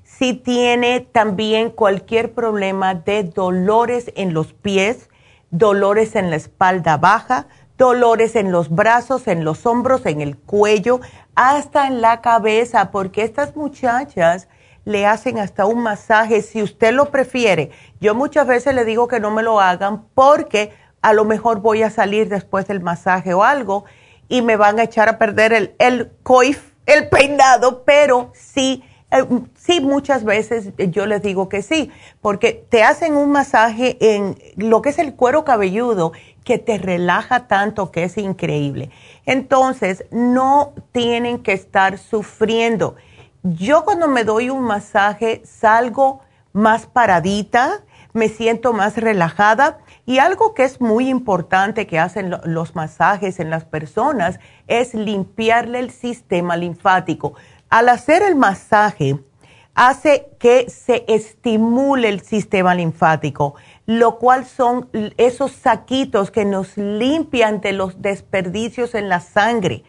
si 0.06 0.34
tiene 0.34 1.02
también 1.02 1.72
cualquier 1.72 2.32
problema 2.34 2.96
de 2.96 3.24
dolores 3.26 4.14
en 4.16 4.34
los 4.34 4.54
pies, 4.54 5.10
dolores 5.50 6.16
en 6.16 6.30
la 6.30 6.38
espalda 6.38 6.96
baja, 6.96 7.48
dolores 7.82 8.36
en 8.36 8.52
los 8.52 8.70
brazos, 8.70 9.28
en 9.28 9.44
los 9.44 9.66
hombros, 9.66 10.06
en 10.06 10.22
el 10.22 10.38
cuello, 10.38 11.00
hasta 11.34 11.88
en 11.88 12.00
la 12.00 12.22
cabeza, 12.22 12.92
porque 12.92 13.24
estas 13.24 13.56
muchachas 13.56 14.48
le 14.86 15.08
hacen 15.08 15.40
hasta 15.40 15.66
un 15.66 15.82
masaje 15.82 16.44
si 16.44 16.62
usted 16.62 16.94
lo 16.94 17.10
prefiere. 17.10 17.72
Yo 18.00 18.14
muchas 18.14 18.46
veces 18.46 18.76
le 18.76 18.86
digo 18.86 19.08
que 19.08 19.20
no 19.20 19.32
me 19.32 19.42
lo 19.42 19.60
hagan 19.60 20.06
porque 20.14 20.72
a 21.02 21.14
lo 21.14 21.26
mejor 21.26 21.62
voy 21.62 21.82
a 21.82 21.90
salir 21.90 22.30
después 22.30 22.68
del 22.68 22.82
masaje 22.82 23.34
o 23.34 23.44
algo 23.44 23.86
y 24.30 24.44
me 24.44 24.58
van 24.58 24.80
a 24.80 24.84
echar 24.84 25.10
a 25.10 25.18
perder 25.18 25.52
el, 25.52 25.74
el 25.80 26.12
coif, 26.22 26.74
el 26.86 27.10
peinado, 27.10 27.84
pero 27.84 28.32
sí, 28.36 28.84
eh, 29.12 29.26
sí, 29.56 29.82
muchas 29.82 30.24
veces 30.24 30.70
yo 30.78 31.06
les 31.06 31.22
digo 31.22 31.50
que 31.50 31.62
sí, 31.62 31.92
porque 32.22 32.66
te 32.70 32.84
hacen 32.84 33.16
un 33.16 33.32
masaje 33.32 33.98
en 34.00 34.38
lo 34.56 34.82
que 34.82 34.90
es 34.90 35.00
el 35.00 35.16
cuero 35.16 35.44
cabelludo 35.44 36.14
que 36.44 36.58
te 36.58 36.78
relaja 36.78 37.48
tanto 37.48 37.92
que 37.92 38.04
es 38.04 38.18
increíble. 38.18 38.90
Entonces, 39.26 40.06
no 40.12 40.74
tienen 40.92 41.44
que 41.44 41.54
estar 41.54 41.98
sufriendo. 41.98 42.96
Yo 43.44 43.84
cuando 43.86 44.08
me 44.08 44.24
doy 44.24 44.50
un 44.50 44.64
masaje 44.64 45.42
salgo 45.46 46.22
más 46.54 46.86
paradita, 46.86 47.84
me 48.14 48.30
siento 48.30 48.74
más 48.74 48.98
relajada 48.98 49.80
y 50.06 50.20
algo 50.20 50.54
que 50.54 50.64
es 50.64 50.82
muy 50.82 51.08
importante 51.10 51.88
que 51.88 52.00
hacen 52.00 52.36
los 52.44 52.76
masajes 52.76 53.40
en 53.40 53.50
las 53.50 53.66
personas 53.66 54.40
es 54.68 54.94
limpiarle 54.94 55.80
el 55.80 55.92
sistema 55.92 56.58
linfático. 56.58 57.34
Al 57.70 57.88
hacer 57.90 58.22
el 58.22 58.36
masaje, 58.36 59.18
hace 59.74 60.28
que 60.40 60.70
se 60.70 61.06
estimule 61.08 62.10
el 62.10 62.22
sistema 62.22 62.76
linfático, 62.76 63.56
lo 63.92 64.20
cual 64.20 64.46
son 64.46 64.90
esos 65.18 65.52
saquitos 65.52 66.32
que 66.32 66.46
nos 66.46 66.78
limpian 66.78 67.60
de 67.60 67.74
los 67.74 68.02
desperdicios 68.02 68.96
en 68.96 69.10
la 69.10 69.20
sangre. 69.20 69.84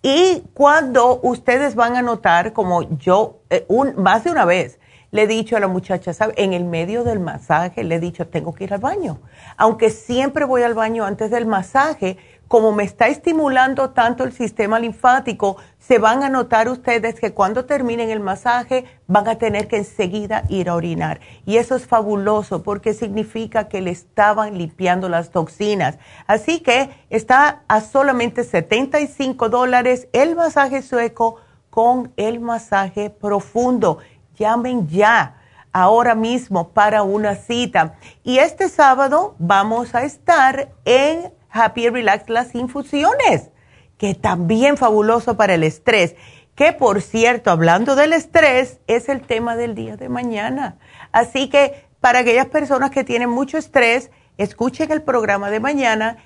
Y 0.00 0.44
cuando 0.54 1.18
ustedes 1.24 1.74
van 1.74 1.96
a 1.96 2.02
notar, 2.02 2.52
como 2.52 2.82
yo 2.98 3.40
eh, 3.50 3.64
un, 3.66 3.96
más 3.96 4.22
de 4.22 4.30
una 4.30 4.44
vez, 4.44 4.78
le 5.10 5.22
he 5.22 5.26
dicho 5.26 5.56
a 5.56 5.60
la 5.60 5.66
muchacha, 5.66 6.12
¿sabe? 6.12 6.34
En 6.36 6.52
el 6.52 6.66
medio 6.66 7.02
del 7.02 7.18
masaje 7.18 7.82
le 7.82 7.96
he 7.96 8.00
dicho, 8.00 8.28
tengo 8.28 8.54
que 8.54 8.62
ir 8.62 8.74
al 8.74 8.80
baño. 8.80 9.18
Aunque 9.56 9.90
siempre 9.90 10.44
voy 10.44 10.62
al 10.62 10.74
baño 10.74 11.04
antes 11.04 11.32
del 11.32 11.46
masaje, 11.46 12.16
como 12.48 12.72
me 12.72 12.82
está 12.82 13.08
estimulando 13.08 13.90
tanto 13.90 14.24
el 14.24 14.32
sistema 14.32 14.78
linfático, 14.78 15.58
se 15.78 15.98
van 15.98 16.22
a 16.22 16.28
notar 16.28 16.68
ustedes 16.68 17.20
que 17.20 17.32
cuando 17.32 17.66
terminen 17.66 18.10
el 18.10 18.20
masaje 18.20 18.84
van 19.06 19.28
a 19.28 19.36
tener 19.36 19.68
que 19.68 19.76
enseguida 19.76 20.44
ir 20.48 20.68
a 20.68 20.74
orinar. 20.74 21.20
Y 21.46 21.58
eso 21.58 21.76
es 21.76 21.86
fabuloso 21.86 22.62
porque 22.62 22.94
significa 22.94 23.68
que 23.68 23.80
le 23.80 23.90
estaban 23.90 24.58
limpiando 24.58 25.08
las 25.08 25.30
toxinas. 25.30 25.98
Así 26.26 26.60
que 26.60 26.90
está 27.10 27.62
a 27.68 27.80
solamente 27.80 28.44
75 28.44 29.48
dólares 29.48 30.08
el 30.12 30.34
masaje 30.34 30.82
sueco 30.82 31.36
con 31.70 32.12
el 32.16 32.40
masaje 32.40 33.10
profundo 33.10 33.98
llamen 34.38 34.88
ya, 34.88 35.34
ahora 35.72 36.14
mismo 36.14 36.68
para 36.70 37.02
una 37.02 37.34
cita. 37.34 37.94
Y 38.22 38.38
este 38.38 38.68
sábado 38.68 39.34
vamos 39.38 39.94
a 39.94 40.04
estar 40.04 40.70
en 40.84 41.32
Happy 41.50 41.88
Relax 41.88 42.28
las 42.28 42.54
infusiones, 42.54 43.50
que 43.96 44.14
también 44.14 44.76
fabuloso 44.76 45.36
para 45.36 45.54
el 45.54 45.64
estrés. 45.64 46.14
Que 46.54 46.72
por 46.72 47.02
cierto, 47.02 47.50
hablando 47.50 47.94
del 47.94 48.12
estrés, 48.12 48.80
es 48.86 49.08
el 49.08 49.22
tema 49.22 49.56
del 49.56 49.74
día 49.74 49.96
de 49.96 50.08
mañana. 50.08 50.78
Así 51.12 51.48
que 51.48 51.86
para 52.00 52.20
aquellas 52.20 52.46
personas 52.46 52.90
que 52.90 53.04
tienen 53.04 53.30
mucho 53.30 53.58
estrés, 53.58 54.10
escuchen 54.36 54.90
el 54.92 55.02
programa 55.02 55.50
de 55.50 55.60
mañana 55.60 56.18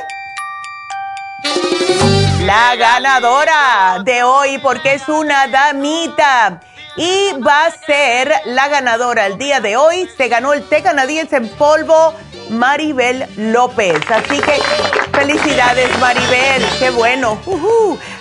la 2.46 2.76
ganadora 2.76 4.02
de 4.04 4.24
hoy, 4.24 4.58
porque 4.60 4.96
es 4.96 5.08
una 5.08 5.48
damita. 5.48 6.60
Y 6.96 7.32
va 7.42 7.66
a 7.66 7.72
ser 7.72 8.32
la 8.46 8.68
ganadora 8.68 9.26
el 9.26 9.38
día 9.38 9.60
de 9.60 9.76
hoy. 9.78 10.08
Se 10.16 10.28
ganó 10.28 10.54
el 10.54 10.70
té 10.70 10.84
canadiense 10.84 11.38
en 11.38 11.50
polvo 11.50 12.14
Maribel 12.50 13.26
López. 13.38 14.00
Así 14.12 14.40
que 14.40 14.62
felicidades 15.12 15.90
Maribel, 16.00 16.64
qué 16.78 16.92
bueno. 16.92 17.40